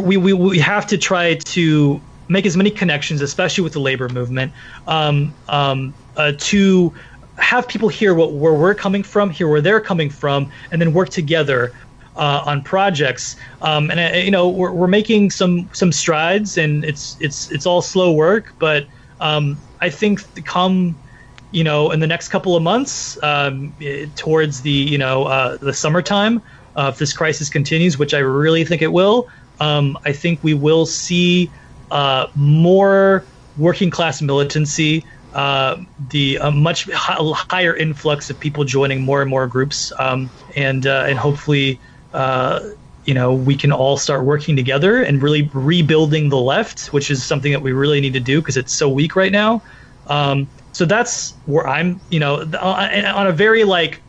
we, 0.03 0.17
we 0.17 0.33
we 0.33 0.59
have 0.59 0.87
to 0.89 0.99
try 0.99 1.35
to 1.35 2.01
make 2.31 2.47
as 2.47 2.57
many 2.57 2.71
connections, 2.71 3.21
especially 3.21 3.65
with 3.65 3.75
the 3.75 3.81
labor 3.81 4.09
movement, 4.09 4.53
um, 4.87 5.35
um, 5.49 5.93
uh, 6.17 6.33
to 6.39 6.95
have 7.37 7.67
people 7.69 7.89
hear 7.89 8.15
what 8.15 8.33
where 8.33 8.55
we're 8.55 8.75
coming 8.75 9.03
from, 9.03 9.31
hear 9.31 9.49
where 9.49 9.61
they're 9.61 9.81
coming 9.81 10.09
from, 10.09 10.51
and 10.71 10.81
then 10.81 10.93
work 10.93 11.09
together 11.09 11.75
uh, 12.17 12.43
on 12.47 12.63
projects. 12.63 13.37
Um, 13.63 13.91
and 13.91 13.99
uh, 13.99 14.19
you 14.19 14.31
know, 14.31 14.49
we're, 14.49 14.73
we're 14.73 14.87
making 14.87 15.31
some 15.31 15.69
some 15.73 15.93
strides, 15.93 16.57
and 16.57 16.85
it's 16.85 17.17
it's 17.21 17.51
it's 17.51 17.67
all 17.67 17.83
slow 17.83 18.13
work, 18.13 18.55
but 18.59 18.87
um, 19.21 19.59
I 19.81 19.91
think 19.91 20.45
come 20.45 20.97
you 21.51 21.65
know 21.65 21.91
in 21.91 21.99
the 21.99 22.07
next 22.07 22.29
couple 22.29 22.55
of 22.55 22.63
months 22.63 23.21
um, 23.25 23.75
towards 24.15 24.63
the 24.63 24.71
you 24.71 24.99
know 24.99 25.25
uh, 25.25 25.57
the 25.57 25.75
summertime, 25.75 26.41
uh, 26.77 26.91
if 26.93 26.99
this 26.99 27.13
crisis 27.13 27.49
continues, 27.49 27.99
which 27.99 28.15
I 28.15 28.19
really 28.19 28.65
think 28.65 28.83
it 28.83 28.93
will, 28.93 29.29
um, 29.59 29.99
I 30.05 30.13
think 30.13 30.45
we 30.45 30.55
will 30.55 30.87
see 30.87 31.51
uh, 31.91 32.27
more 32.35 33.25
working 33.57 33.91
class 33.91 34.23
militancy, 34.23 35.05
uh, 35.35 35.77
the 36.11 36.39
uh, 36.39 36.51
much 36.51 36.91
higher 36.93 37.77
influx 37.77 38.31
of 38.31 38.39
people 38.39 38.65
joining 38.65 39.03
more 39.03 39.21
and 39.21 39.31
more 39.31 39.47
groups, 39.47 39.93
um, 39.99 40.31
and 40.57 40.87
uh, 40.87 41.05
and 41.09 41.19
hopefully, 41.19 41.79
uh, 42.13 42.61
you 43.05 43.15
know, 43.15 43.33
we 43.33 43.57
can 43.57 43.73
all 43.73 43.97
start 43.97 44.25
working 44.25 44.57
together 44.57 45.03
and 45.03 45.23
really 45.23 45.49
rebuilding 45.53 46.29
the 46.29 46.41
left, 46.41 46.93
which 46.93 47.11
is 47.11 47.25
something 47.25 47.53
that 47.53 47.63
we 47.63 47.73
really 47.73 48.01
need 48.01 48.13
to 48.13 48.21
do 48.21 48.41
because 48.41 48.57
it's 48.57 48.73
so 48.73 48.89
weak 48.89 49.17
right 49.17 49.33
now. 49.33 49.63
Um, 50.07 50.49
so 50.73 50.85
that's 50.85 51.35
where 51.47 51.67
I'm, 51.67 52.01
you 52.11 52.21
know, 52.21 52.43
on 52.61 53.27
a 53.27 53.33
very 53.33 53.65
like 53.65 54.01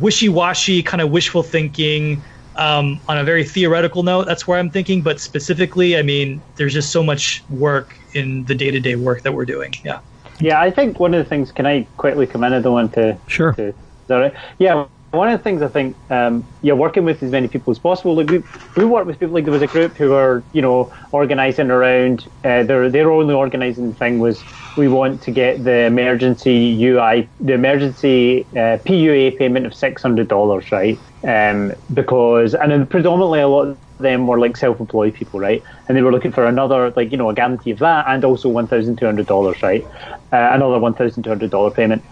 wishy-washy 0.00 0.82
kind 0.82 1.00
of 1.00 1.10
wishful 1.10 1.42
thinking 1.42 2.22
um, 2.56 3.00
on 3.08 3.18
a 3.18 3.24
very 3.24 3.44
theoretical 3.44 4.02
note, 4.02 4.26
that's 4.26 4.46
where 4.46 4.58
I'm 4.58 4.70
thinking. 4.70 5.02
But 5.02 5.20
specifically, 5.20 5.96
I 5.96 6.02
mean, 6.02 6.42
there's 6.56 6.72
just 6.72 6.90
so 6.90 7.02
much 7.02 7.42
work 7.50 7.96
in 8.12 8.44
the 8.44 8.54
day 8.54 8.70
to 8.70 8.80
day 8.80 8.96
work 8.96 9.22
that 9.22 9.32
we're 9.32 9.44
doing. 9.44 9.74
Yeah. 9.84 10.00
Yeah, 10.40 10.60
I 10.60 10.70
think 10.70 10.98
one 10.98 11.14
of 11.14 11.22
the 11.22 11.28
things. 11.28 11.52
Can 11.52 11.66
I 11.66 11.86
quickly 11.96 12.26
come 12.26 12.42
in? 12.44 12.52
I 12.52 12.60
don't 12.60 12.72
want 12.72 12.92
to. 12.94 13.16
Sure. 13.28 13.52
To, 13.52 13.68
is 13.68 13.74
that 14.08 14.16
right? 14.16 14.34
Yeah. 14.58 14.86
One 15.14 15.28
of 15.28 15.38
the 15.38 15.42
things 15.42 15.62
I 15.62 15.68
think, 15.68 15.96
um, 16.10 16.48
yeah, 16.60 16.74
working 16.74 17.04
with 17.04 17.22
as 17.22 17.30
many 17.30 17.48
people 17.48 17.70
as 17.70 17.78
possible. 17.78 18.16
Like 18.16 18.28
we, 18.28 18.42
we 18.74 18.84
work 18.84 19.06
with 19.06 19.18
people. 19.18 19.34
Like 19.34 19.44
there 19.44 19.52
was 19.52 19.62
a 19.62 19.66
group 19.68 19.96
who 19.96 20.10
were, 20.10 20.46
you 20.52 20.62
know, 20.62 20.90
organising 21.12 21.70
around. 21.70 22.26
Uh, 22.42 22.62
their 22.64 22.90
their 22.90 23.10
only 23.10 23.34
organising 23.34 23.94
thing 23.94 24.18
was 24.18 24.46
we 24.76 24.88
want 24.88 25.22
to 25.22 25.30
get 25.30 25.64
the 25.64 25.84
emergency 25.86 26.50
UI, 26.78 27.30
the 27.40 27.52
emergency 27.54 28.48
uh, 28.56 28.78
PUA 28.86 29.30
payment 29.38 29.66
of 29.66 29.74
six 29.74 30.02
hundred 30.02 30.28
dollars, 30.28 30.70
right? 30.72 31.00
um, 31.26 31.72
because 31.92 32.54
and 32.54 32.88
predominantly 32.90 33.40
a 33.40 33.48
lot 33.48 33.68
of 33.68 33.78
them 33.98 34.26
were 34.26 34.38
like 34.40 34.56
self-employed 34.56 35.14
people, 35.14 35.40
right? 35.40 35.62
And 35.88 35.96
they 35.96 36.02
were 36.02 36.12
looking 36.12 36.32
for 36.32 36.44
another, 36.46 36.92
like 36.96 37.10
you 37.12 37.16
know, 37.16 37.30
a 37.30 37.34
guarantee 37.34 37.70
of 37.70 37.78
that, 37.78 38.04
and 38.08 38.24
also 38.24 38.48
one 38.48 38.66
thousand 38.68 38.96
two 38.98 39.06
hundred 39.06 39.26
dollars, 39.26 39.62
right? 39.62 39.86
Uh, 40.32 40.50
another 40.52 40.78
one 40.78 40.94
thousand 40.94 41.22
two 41.22 41.30
hundred 41.30 41.50
dollar 41.50 41.70
payment, 41.70 42.04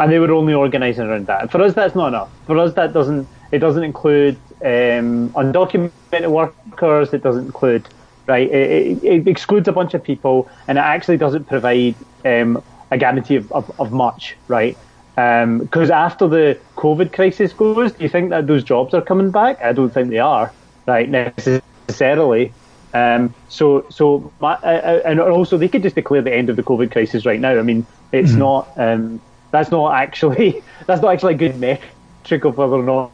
and 0.00 0.10
they 0.10 0.18
were 0.18 0.32
only 0.32 0.54
organising 0.54 1.04
around 1.04 1.26
that. 1.26 1.50
For 1.50 1.60
us, 1.60 1.74
that's 1.74 1.94
not 1.94 2.08
enough. 2.08 2.30
For 2.46 2.58
us, 2.58 2.72
that 2.74 2.92
doesn't 2.92 3.28
it 3.52 3.58
doesn't 3.58 3.84
include 3.84 4.36
um, 4.62 5.30
undocumented 5.30 6.30
workers. 6.30 7.12
It 7.12 7.22
doesn't 7.22 7.46
include 7.46 7.86
right. 8.26 8.50
It, 8.50 9.02
it, 9.02 9.04
it, 9.04 9.28
excludes 9.28 9.68
a 9.68 9.72
bunch 9.72 9.92
of 9.92 10.02
people, 10.02 10.48
and 10.66 10.78
it 10.78 10.80
actually 10.80 11.18
doesn't 11.18 11.44
provide 11.44 11.94
um, 12.24 12.62
a 12.90 12.96
guarantee 12.96 13.36
of, 13.36 13.52
of, 13.52 13.78
of 13.78 13.92
much, 13.92 14.36
right? 14.48 14.76
Because 15.14 15.90
um, 15.90 15.96
after 15.96 16.26
the 16.26 16.58
COVID 16.76 17.12
crisis 17.12 17.52
goes, 17.52 17.92
do 17.92 18.02
you 18.02 18.08
think 18.08 18.30
that 18.30 18.46
those 18.46 18.64
jobs 18.64 18.94
are 18.94 19.02
coming 19.02 19.30
back? 19.30 19.60
I 19.60 19.72
don't 19.72 19.90
think 19.90 20.08
they 20.08 20.18
are, 20.18 20.50
right, 20.86 21.08
necessarily. 21.10 22.54
Um, 22.94 23.34
so, 23.48 23.84
so, 23.90 24.32
my, 24.40 24.54
uh, 24.54 25.02
and 25.04 25.20
also 25.20 25.58
they 25.58 25.68
could 25.68 25.82
just 25.82 25.94
declare 25.94 26.22
the 26.22 26.32
end 26.34 26.48
of 26.48 26.56
the 26.56 26.62
COVID 26.62 26.90
crisis 26.90 27.26
right 27.26 27.38
now. 27.38 27.58
I 27.58 27.62
mean, 27.62 27.84
it's 28.12 28.30
mm-hmm. 28.30 28.38
not. 28.38 28.72
Um, 28.76 29.20
that's 29.50 29.70
not 29.70 29.94
actually. 29.94 30.62
That's 30.86 31.02
not 31.02 31.12
actually 31.12 31.34
a 31.34 31.36
good 31.36 31.58
metric 31.60 32.44
of 32.44 32.56
whether 32.56 32.74
or 32.74 32.82
not 32.82 33.12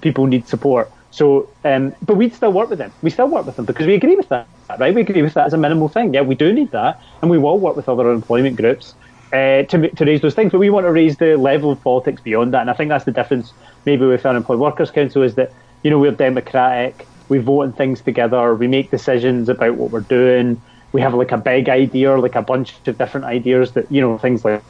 people 0.00 0.26
need 0.26 0.46
support. 0.46 0.90
So, 1.10 1.48
um, 1.64 1.92
but 2.02 2.14
we'd 2.14 2.34
still 2.34 2.52
work 2.52 2.70
with 2.70 2.78
them. 2.78 2.92
We 3.02 3.10
still 3.10 3.26
work 3.26 3.46
with 3.46 3.56
them 3.56 3.64
because 3.64 3.86
we 3.86 3.94
agree 3.94 4.14
with 4.14 4.28
that, 4.28 4.46
right? 4.78 4.94
We 4.94 5.00
agree 5.00 5.22
with 5.22 5.34
that 5.34 5.46
as 5.46 5.52
a 5.52 5.58
minimal 5.58 5.88
thing. 5.88 6.14
Yeah, 6.14 6.20
we 6.20 6.36
do 6.36 6.52
need 6.52 6.70
that, 6.70 7.00
and 7.20 7.30
we 7.30 7.38
will 7.38 7.58
work 7.58 7.74
with 7.74 7.88
other 7.88 8.12
employment 8.12 8.56
groups 8.56 8.94
uh, 9.32 9.62
to, 9.64 9.88
to 9.90 10.04
raise 10.04 10.20
those 10.20 10.34
things, 10.34 10.52
but 10.52 10.58
we 10.58 10.70
want 10.70 10.86
to 10.86 10.92
raise 10.92 11.16
the 11.16 11.36
level 11.36 11.70
of 11.70 11.82
politics 11.82 12.20
beyond 12.20 12.54
that. 12.54 12.60
And 12.60 12.70
I 12.70 12.74
think 12.74 12.88
that's 12.88 13.04
the 13.04 13.12
difference 13.12 13.52
maybe 13.86 14.06
with 14.06 14.24
Unemployed 14.26 14.58
Workers 14.58 14.90
Council 14.90 15.22
is 15.22 15.34
that, 15.36 15.52
you 15.82 15.90
know, 15.90 15.98
we're 15.98 16.10
democratic, 16.12 17.06
we 17.28 17.38
vote 17.38 17.62
on 17.62 17.72
things 17.72 18.00
together, 18.00 18.54
we 18.54 18.66
make 18.66 18.90
decisions 18.90 19.48
about 19.48 19.76
what 19.76 19.90
we're 19.90 20.00
doing, 20.00 20.60
we 20.92 21.00
have 21.00 21.14
like 21.14 21.32
a 21.32 21.38
big 21.38 21.68
idea, 21.68 22.16
like 22.18 22.34
a 22.34 22.42
bunch 22.42 22.74
of 22.86 22.98
different 22.98 23.26
ideas 23.26 23.72
that, 23.72 23.90
you 23.90 24.00
know, 24.00 24.18
things 24.18 24.44
like 24.44 24.62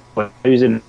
housing 0.45 0.83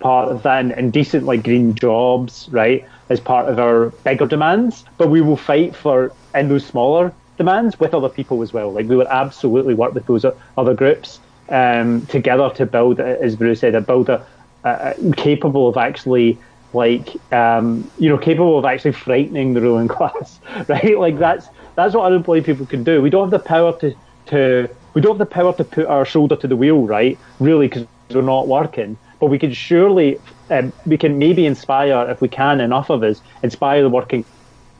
part 0.00 0.44
and 0.44 0.92
decent 0.92 1.24
like 1.24 1.42
green 1.44 1.74
jobs, 1.74 2.48
right, 2.50 2.84
as 3.08 3.20
part 3.20 3.48
of 3.48 3.58
our 3.58 3.90
bigger 4.04 4.26
demands. 4.26 4.84
But 4.98 5.08
we 5.08 5.20
will 5.20 5.36
fight 5.36 5.74
for 5.76 6.14
in 6.34 6.48
those 6.48 6.66
smaller 6.66 7.14
demands 7.38 7.78
with 7.78 7.94
other 7.94 8.08
people 8.08 8.42
as 8.42 8.52
well. 8.52 8.72
Like 8.72 8.86
we 8.88 8.96
would 8.96 9.06
absolutely 9.08 9.74
work 9.74 9.94
with 9.94 10.06
those 10.06 10.24
other 10.56 10.74
groups 10.74 11.20
um, 11.48 12.06
together 12.06 12.50
to 12.56 12.66
build, 12.66 13.00
as 13.00 13.36
Bruce 13.36 13.60
said, 13.60 13.74
a 13.74 13.80
builder 13.80 14.24
uh, 14.64 14.94
capable 15.16 15.68
of 15.68 15.76
actually 15.76 16.40
like 16.72 17.10
um, 17.32 17.90
you 17.96 18.08
know 18.08 18.18
capable 18.18 18.58
of 18.58 18.64
actually 18.64 18.92
frightening 18.92 19.52
the 19.54 19.60
ruling 19.60 19.88
class, 19.88 20.40
right? 20.68 20.98
Like 20.98 21.18
that's 21.18 21.48
that's 21.76 21.94
what 21.94 22.06
unemployed 22.06 22.44
people 22.44 22.66
can 22.66 22.82
do. 22.84 23.00
We 23.02 23.10
don't 23.10 23.30
have 23.30 23.42
the 23.42 23.46
power 23.46 23.76
to 23.80 23.94
to 24.26 24.68
we 24.94 25.00
don't 25.00 25.18
have 25.18 25.28
the 25.28 25.34
power 25.34 25.54
to 25.54 25.64
put 25.64 25.86
our 25.86 26.04
shoulder 26.04 26.36
to 26.36 26.48
the 26.48 26.56
wheel, 26.56 26.86
right? 26.86 27.18
Really, 27.38 27.68
because 27.68 27.86
we're 28.14 28.22
not 28.22 28.48
working. 28.48 28.98
But 29.20 29.26
we 29.26 29.38
can 29.38 29.52
surely 29.52 30.20
um, 30.50 30.72
we 30.84 30.98
can 30.98 31.18
maybe 31.18 31.46
inspire 31.46 32.10
if 32.10 32.20
we 32.20 32.28
can 32.28 32.60
enough 32.60 32.90
of 32.90 33.02
us 33.02 33.20
inspire 33.42 33.82
the 33.82 33.90
working 33.90 34.26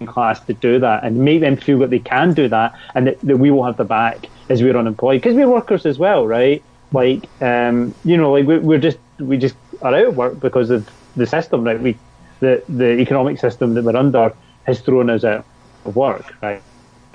class 0.06 0.44
to 0.44 0.54
do 0.54 0.78
that 0.80 1.04
and 1.04 1.16
make 1.16 1.40
them 1.40 1.56
feel 1.56 1.78
that 1.78 1.90
they 1.90 1.98
can 2.00 2.34
do 2.34 2.48
that 2.48 2.72
and 2.94 3.06
that, 3.06 3.18
that 3.22 3.36
we 3.38 3.50
will 3.50 3.64
have 3.64 3.76
the 3.76 3.84
back 3.84 4.26
as 4.48 4.62
we're 4.62 4.76
unemployed 4.76 5.20
because 5.22 5.34
we're 5.36 5.48
workers 5.48 5.86
as 5.86 5.98
well, 5.98 6.26
right? 6.26 6.64
Like, 6.92 7.30
um, 7.40 7.94
you 8.02 8.16
know, 8.16 8.32
like 8.32 8.46
we're 8.46 8.78
just 8.78 8.98
we 9.20 9.38
just 9.38 9.56
are 9.80 9.94
out 9.94 10.08
of 10.08 10.14
work 10.16 10.40
because 10.40 10.70
of 10.70 10.88
the 11.14 11.26
system, 11.26 11.64
right? 11.64 11.80
We 11.80 12.00
the 12.40 12.64
the 12.68 12.98
economic 12.98 13.38
system 13.38 13.74
that 13.74 13.84
we're 13.84 13.96
under 13.96 14.32
has 14.64 14.80
thrown 14.82 15.10
us 15.10 15.24
out 15.24 15.46
of 15.84 15.94
work, 15.94 16.34
right? 16.42 16.64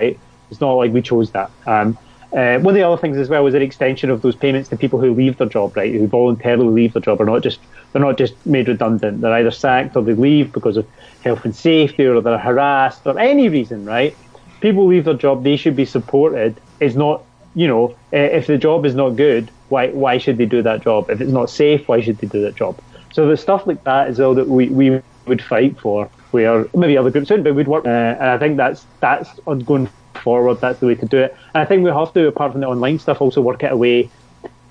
right? 0.00 0.20
It's 0.50 0.60
not 0.60 0.72
like 0.74 0.92
we 0.92 1.02
chose 1.02 1.32
that. 1.32 1.52
Um, 1.66 1.98
uh, 2.32 2.58
one 2.58 2.68
of 2.68 2.74
the 2.74 2.82
other 2.82 3.00
things 3.00 3.16
as 3.16 3.28
well 3.30 3.46
is 3.46 3.54
an 3.54 3.62
extension 3.62 4.10
of 4.10 4.20
those 4.20 4.36
payments 4.36 4.68
to 4.68 4.76
people 4.76 5.00
who 5.00 5.14
leave 5.14 5.38
their 5.38 5.48
job, 5.48 5.74
right? 5.76 5.92
Who 5.92 6.06
voluntarily 6.06 6.68
leave 6.68 6.92
their 6.92 7.00
job, 7.00 7.20
are 7.20 7.24
not 7.24 7.42
just 7.42 7.58
they're 7.92 8.02
not 8.02 8.18
just 8.18 8.34
made 8.44 8.68
redundant. 8.68 9.22
They're 9.22 9.32
either 9.32 9.50
sacked 9.50 9.96
or 9.96 10.02
they 10.02 10.12
leave 10.12 10.52
because 10.52 10.76
of 10.76 10.86
health 11.24 11.44
and 11.44 11.56
safety, 11.56 12.04
or 12.04 12.20
they're 12.20 12.36
harassed, 12.36 13.06
or 13.06 13.18
any 13.18 13.48
reason, 13.48 13.86
right? 13.86 14.14
People 14.60 14.86
leave 14.86 15.04
their 15.04 15.14
job; 15.14 15.42
they 15.42 15.56
should 15.56 15.74
be 15.74 15.86
supported. 15.86 16.60
It's 16.80 16.96
not, 16.96 17.24
you 17.54 17.66
know, 17.66 17.96
if 18.12 18.46
the 18.46 18.58
job 18.58 18.84
is 18.84 18.94
not 18.94 19.10
good, 19.10 19.50
why 19.70 19.88
why 19.88 20.18
should 20.18 20.36
they 20.36 20.46
do 20.46 20.60
that 20.62 20.82
job? 20.82 21.08
If 21.08 21.22
it's 21.22 21.32
not 21.32 21.48
safe, 21.48 21.88
why 21.88 22.02
should 22.02 22.18
they 22.18 22.26
do 22.26 22.42
that 22.42 22.56
job? 22.56 22.78
So 23.12 23.26
the 23.26 23.38
stuff 23.38 23.66
like 23.66 23.84
that 23.84 24.10
is 24.10 24.20
all 24.20 24.34
that 24.34 24.48
we, 24.48 24.68
we 24.68 25.00
would 25.26 25.42
fight 25.42 25.80
for. 25.80 26.10
Where 26.30 26.66
maybe 26.74 26.98
other 26.98 27.10
groups 27.10 27.30
wouldn't, 27.30 27.44
but 27.44 27.54
we'd 27.54 27.68
work. 27.68 27.86
Uh, 27.86 27.88
and 27.88 28.28
I 28.28 28.36
think 28.36 28.58
that's 28.58 28.84
that's 29.00 29.30
going 29.64 29.88
forward. 30.18 30.60
That's 30.60 30.80
the 30.80 30.86
way 30.86 30.94
to 30.96 31.06
do 31.06 31.18
it. 31.18 31.36
And 31.54 31.62
I 31.62 31.64
think 31.64 31.84
we 31.84 31.90
have 31.90 32.12
to, 32.14 32.28
apart 32.28 32.52
from 32.52 32.60
the 32.60 32.66
online 32.66 32.98
stuff, 32.98 33.20
also 33.20 33.40
work 33.40 33.62
it 33.62 33.72
away. 33.72 34.10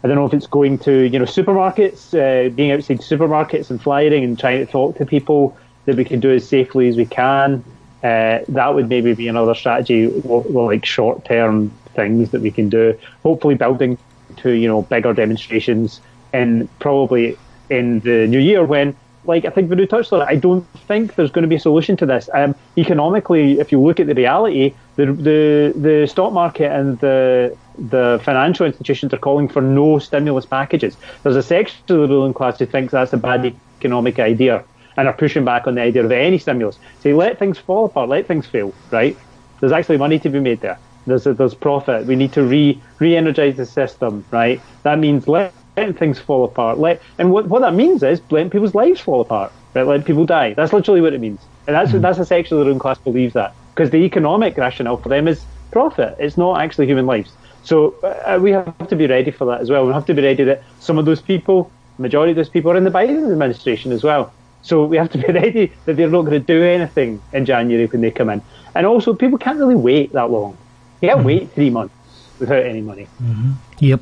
I 0.04 0.08
don't 0.08 0.16
know 0.16 0.26
if 0.26 0.34
it's 0.34 0.48
going 0.48 0.78
to 0.80 1.04
you 1.08 1.20
know 1.20 1.26
supermarkets, 1.26 2.14
uh, 2.14 2.50
being 2.50 2.72
outside 2.72 3.00
supermarkets 3.00 3.70
and 3.70 3.82
flying 3.82 4.24
and 4.24 4.38
trying 4.39 4.66
to 4.66 4.72
talk 4.72 4.98
to 4.98 5.06
people 5.06 5.58
that 5.86 5.95
we 5.95 6.06
can 6.06 6.20
do 6.20 6.32
as 6.32 6.48
safely 6.48 6.88
as 6.88 6.95
we 6.95 7.06
can. 7.06 7.64
Uh, 8.04 8.39
that 8.48 8.76
would 8.76 8.89
maybe 8.89 9.14
be 9.14 9.28
another 9.28 9.56
strategy, 9.56 10.08
well, 10.24 10.43
like 10.68 10.86
short 10.86 11.26
term 11.26 11.72
things 11.95 12.30
that 12.30 12.41
we 12.41 12.52
can 12.52 12.70
do. 12.70 12.98
Hopefully, 13.24 13.56
building 13.56 13.98
to 14.38 14.52
you 14.52 14.68
know 14.68 14.84
bigger 14.84 15.14
demonstrations 15.14 16.00
and 16.34 16.70
probably 16.80 17.38
in 17.70 18.00
the 18.02 18.28
new 18.28 18.39
year 18.39 18.64
when 18.64 18.95
like 19.28 19.45
I 19.45 19.49
think 19.49 19.69
Venu 19.69 19.86
touched 19.86 20.11
on 20.13 20.21
it, 20.21 20.25
I 20.25 20.36
don't 20.36 20.65
think 20.88 21.15
there's 21.15 21.32
going 21.32 21.43
to 21.43 21.47
be 21.47 21.55
a 21.55 21.59
solution 21.59 21.97
to 21.97 22.05
this. 22.05 22.30
Um, 22.34 22.55
economically, 22.78 23.59
if 23.59 23.71
you 23.71 23.80
look 23.80 23.99
at 23.99 24.07
the 24.07 24.15
reality, 24.15 24.73
the, 24.95 25.05
the 25.07 25.73
the 25.75 26.07
stock 26.07 26.34
market 26.34 26.71
and 26.71 26.99
the 26.99 27.55
the 27.78 28.19
financial 28.23 28.65
institutions 28.65 29.13
are 29.13 29.17
calling 29.17 29.47
for 29.47 29.61
no 29.61 29.99
stimulus 29.99 30.45
packages. 30.45 30.97
There's 31.23 31.36
a 31.36 31.43
section 31.43 31.80
of 31.82 31.88
the 31.88 32.07
ruling 32.07 32.34
class 32.34 32.57
who 32.57 32.65
thinks 32.65 32.91
that's 32.91 33.13
a 33.13 33.17
bad 33.17 33.53
economic 33.80 34.19
idea 34.19 34.63
and 34.95 35.07
are 35.07 35.13
pushing 35.13 35.45
back 35.45 35.67
on 35.67 35.75
the 35.75 35.82
idea 35.82 36.03
of 36.03 36.11
any 36.11 36.39
stimulus. 36.39 36.80
Say, 37.01 37.13
let 37.13 37.38
things 37.38 37.59
fall 37.59 37.86
apart, 37.86 38.09
let 38.09 38.25
things 38.25 38.47
fail, 38.47 38.73
right? 38.89 39.15
There's 39.59 39.71
actually 39.71 39.97
money 39.97 40.17
to 40.19 40.30
be 40.30 40.39
made 40.39 40.61
there. 40.61 40.80
There's 41.05 41.28
a, 41.28 41.34
there's 41.34 41.53
profit. 41.53 42.05
We 42.05 42.15
need 42.15 42.34
to 42.34 42.43
re 42.43 42.82
re-energize 42.99 43.57
the 43.57 43.65
system, 43.65 44.25
right? 44.32 44.59
That 44.84 44.99
means 44.99 45.28
let 45.28 45.53
letting 45.78 45.93
things 45.93 46.19
fall 46.19 46.43
apart. 46.43 46.80
Let 46.80 47.01
and 47.17 47.32
what 47.32 47.47
what 47.47 47.61
that 47.61 47.73
means 47.73 48.03
is 48.03 48.21
letting 48.32 48.49
people's 48.49 48.75
lives 48.75 48.99
fall 48.99 49.21
apart. 49.21 49.51
Right, 49.73 49.86
letting 49.86 50.05
people 50.05 50.25
die. 50.25 50.53
That's 50.53 50.73
literally 50.73 51.01
what 51.01 51.13
it 51.13 51.21
means, 51.21 51.39
and 51.67 51.75
that's 51.75 51.91
mm. 51.91 52.01
that's 52.01 52.19
a 52.19 52.25
section 52.25 52.57
of 52.57 52.59
the 52.59 52.65
ruling 52.65 52.80
class 52.80 52.97
believes 52.97 53.34
that 53.34 53.53
because 53.73 53.91
the 53.91 53.97
economic 53.97 54.57
rationale 54.57 54.97
for 54.97 55.09
them 55.09 55.28
is 55.28 55.43
profit. 55.71 56.15
It's 56.19 56.38
not 56.38 56.61
actually 56.61 56.88
human 56.88 57.05
lives. 57.05 57.32
So 57.63 57.95
uh, 58.01 58.39
we 58.41 58.51
have 58.51 58.88
to 58.88 58.95
be 58.95 59.07
ready 59.07 59.30
for 59.30 59.45
that 59.45 59.61
as 59.61 59.69
well. 59.69 59.86
We 59.86 59.93
have 59.93 60.05
to 60.05 60.13
be 60.13 60.21
ready 60.21 60.43
that 60.45 60.63
some 60.80 60.97
of 60.97 61.05
those 61.05 61.21
people, 61.21 61.69
majority 61.97 62.32
of 62.32 62.38
those 62.38 62.49
people, 62.49 62.71
are 62.71 62.78
in 62.78 62.86
the 62.86 62.89
Biden 62.89 63.30
administration 63.32 63.91
as 63.91 64.03
well. 64.03 64.34
So 64.61 64.86
we 64.86 64.97
have 64.97 65.11
to 65.11 65.17
be 65.17 65.32
ready 65.41 65.73
that 65.86 65.97
they're 65.97 66.09
not 66.09 66.21
going 66.21 66.39
to 66.39 66.45
do 66.45 66.63
anything 66.63 67.21
in 67.34 67.45
January 67.45 67.86
when 67.86 68.01
they 68.01 68.11
come 68.11 68.30
in. 68.30 68.41
And 68.73 68.86
also, 68.86 69.13
people 69.13 69.38
can't 69.38 69.59
really 69.59 69.75
wait 69.75 70.13
that 70.13 70.32
long. 70.32 70.57
You 71.01 71.09
can't 71.09 71.19
mm-hmm. 71.19 71.28
wait 71.28 71.51
three 71.51 71.69
months 71.69 71.93
without 72.39 72.65
any 72.65 72.82
money. 72.82 73.07
Mm-hmm. 73.21 73.51
Yep. 73.80 74.01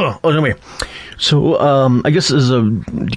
oh. 0.24 0.54
So, 1.18 1.60
um, 1.60 2.00
I 2.06 2.10
guess 2.10 2.30
as 2.30 2.50
a, 2.50 2.62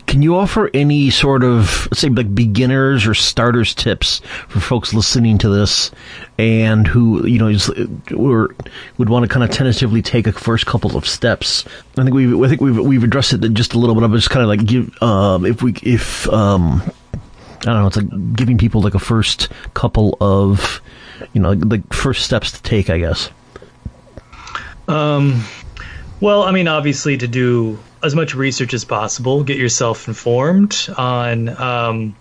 can 0.07 0.21
you 0.21 0.35
offer 0.35 0.69
any 0.73 1.09
sort 1.09 1.41
of, 1.41 1.87
say, 1.93 2.09
like 2.09 2.35
beginners 2.35 3.07
or 3.07 3.13
starters 3.13 3.73
tips 3.73 4.19
for 4.49 4.59
folks 4.59 4.93
listening 4.93 5.37
to 5.37 5.49
this 5.49 5.89
and 6.37 6.85
who, 6.85 7.25
you 7.25 7.39
know, 7.39 7.47
is, 7.47 7.69
or 8.15 8.53
would 8.97 9.07
want 9.07 9.23
to 9.23 9.29
kind 9.29 9.41
of 9.41 9.51
tentatively 9.51 10.01
take 10.01 10.27
a 10.27 10.33
first 10.33 10.65
couple 10.65 10.97
of 10.97 11.07
steps? 11.07 11.63
I 11.97 12.03
think 12.03 12.13
we've, 12.13 12.37
I 12.41 12.49
think 12.49 12.59
we've, 12.59 12.77
we've 12.77 13.05
addressed 13.05 13.31
it 13.31 13.53
just 13.53 13.73
a 13.73 13.79
little 13.79 13.95
bit. 13.95 14.03
of 14.03 14.11
just 14.11 14.29
kind 14.29 14.43
of 14.43 14.49
like 14.49 14.65
give, 14.65 15.01
um, 15.01 15.45
if 15.45 15.63
we, 15.63 15.73
if, 15.83 16.27
um, 16.27 16.81
I 17.61 17.65
don't 17.67 17.81
know, 17.81 17.87
it's 17.87 17.95
like 17.95 18.35
giving 18.35 18.57
people 18.57 18.81
like 18.81 18.95
a 18.95 18.99
first 18.99 19.47
couple 19.73 20.17
of, 20.19 20.81
you 21.31 21.39
know, 21.39 21.53
like 21.53 21.93
first 21.93 22.25
steps 22.25 22.51
to 22.51 22.61
take, 22.63 22.89
I 22.89 22.97
guess. 22.97 23.29
Um, 24.89 25.45
well, 26.23 26.43
I 26.43 26.51
mean, 26.51 26.69
obviously, 26.69 27.17
to 27.17 27.27
do 27.27 27.77
as 28.01 28.15
much 28.15 28.33
research 28.33 28.73
as 28.73 28.85
possible, 28.85 29.43
get 29.43 29.57
yourself 29.57 30.07
informed 30.07 30.87
on 30.97 31.49
um, 31.61 32.15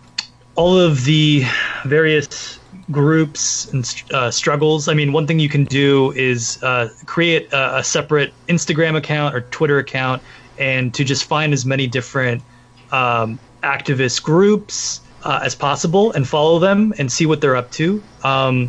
all 0.56 0.76
of 0.76 1.04
the 1.04 1.44
various 1.84 2.58
groups 2.90 3.72
and 3.72 4.02
uh, 4.12 4.32
struggles. 4.32 4.88
I 4.88 4.94
mean, 4.94 5.12
one 5.12 5.28
thing 5.28 5.38
you 5.38 5.48
can 5.48 5.66
do 5.66 6.10
is 6.16 6.60
uh, 6.64 6.88
create 7.06 7.52
a, 7.52 7.76
a, 7.76 7.84
separate 7.84 8.34
Instagram 8.48 8.96
account 8.96 9.36
or 9.36 9.42
Twitter 9.42 9.78
account 9.78 10.20
and 10.58 10.92
to 10.94 11.04
just 11.04 11.22
find 11.26 11.52
as 11.52 11.64
many 11.64 11.86
different 11.86 12.42
um, 12.90 13.38
activist 13.62 14.24
groups 14.24 15.00
uh, 15.22 15.38
as 15.44 15.54
possible 15.54 16.10
and 16.10 16.26
follow 16.26 16.58
them 16.58 16.92
and 16.98 17.12
see 17.12 17.24
what 17.24 17.40
they're 17.40 17.54
up 17.54 17.70
to. 17.70 18.02
Um, 18.24 18.68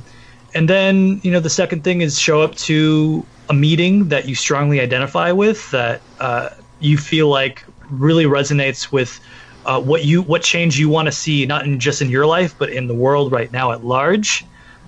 and 0.53 0.69
then, 0.69 1.21
you 1.23 1.31
know, 1.31 1.39
the 1.39 1.49
second 1.49 1.83
thing 1.83 2.01
is 2.01 2.19
show 2.19 2.41
up 2.43 2.53
to 2.69 3.25
a 3.49 3.53
meeting 3.53 4.07
that 4.09 4.27
you 4.27 4.35
strongly 4.35 4.79
identify 4.79 5.31
with 5.31 5.69
that 5.71 6.01
uh, 6.19 6.49
you 6.79 6.97
feel 6.97 7.27
like 7.27 7.65
really 7.89 8.25
resonates 8.25 8.91
with 8.91 9.19
uh, 9.65 9.79
what 9.79 10.05
you 10.05 10.21
what 10.21 10.41
change 10.41 10.79
you 10.79 10.89
want 10.89 11.05
to 11.05 11.11
see 11.11 11.45
not 11.45 11.65
in 11.65 11.79
just 11.79 12.01
in 12.01 12.09
your 12.09 12.25
life 12.25 12.55
but 12.57 12.69
in 12.69 12.87
the 12.87 12.95
world 12.95 13.31
right 13.31 13.51
now 13.51 13.71
at 13.71 13.83
large. 13.83 14.45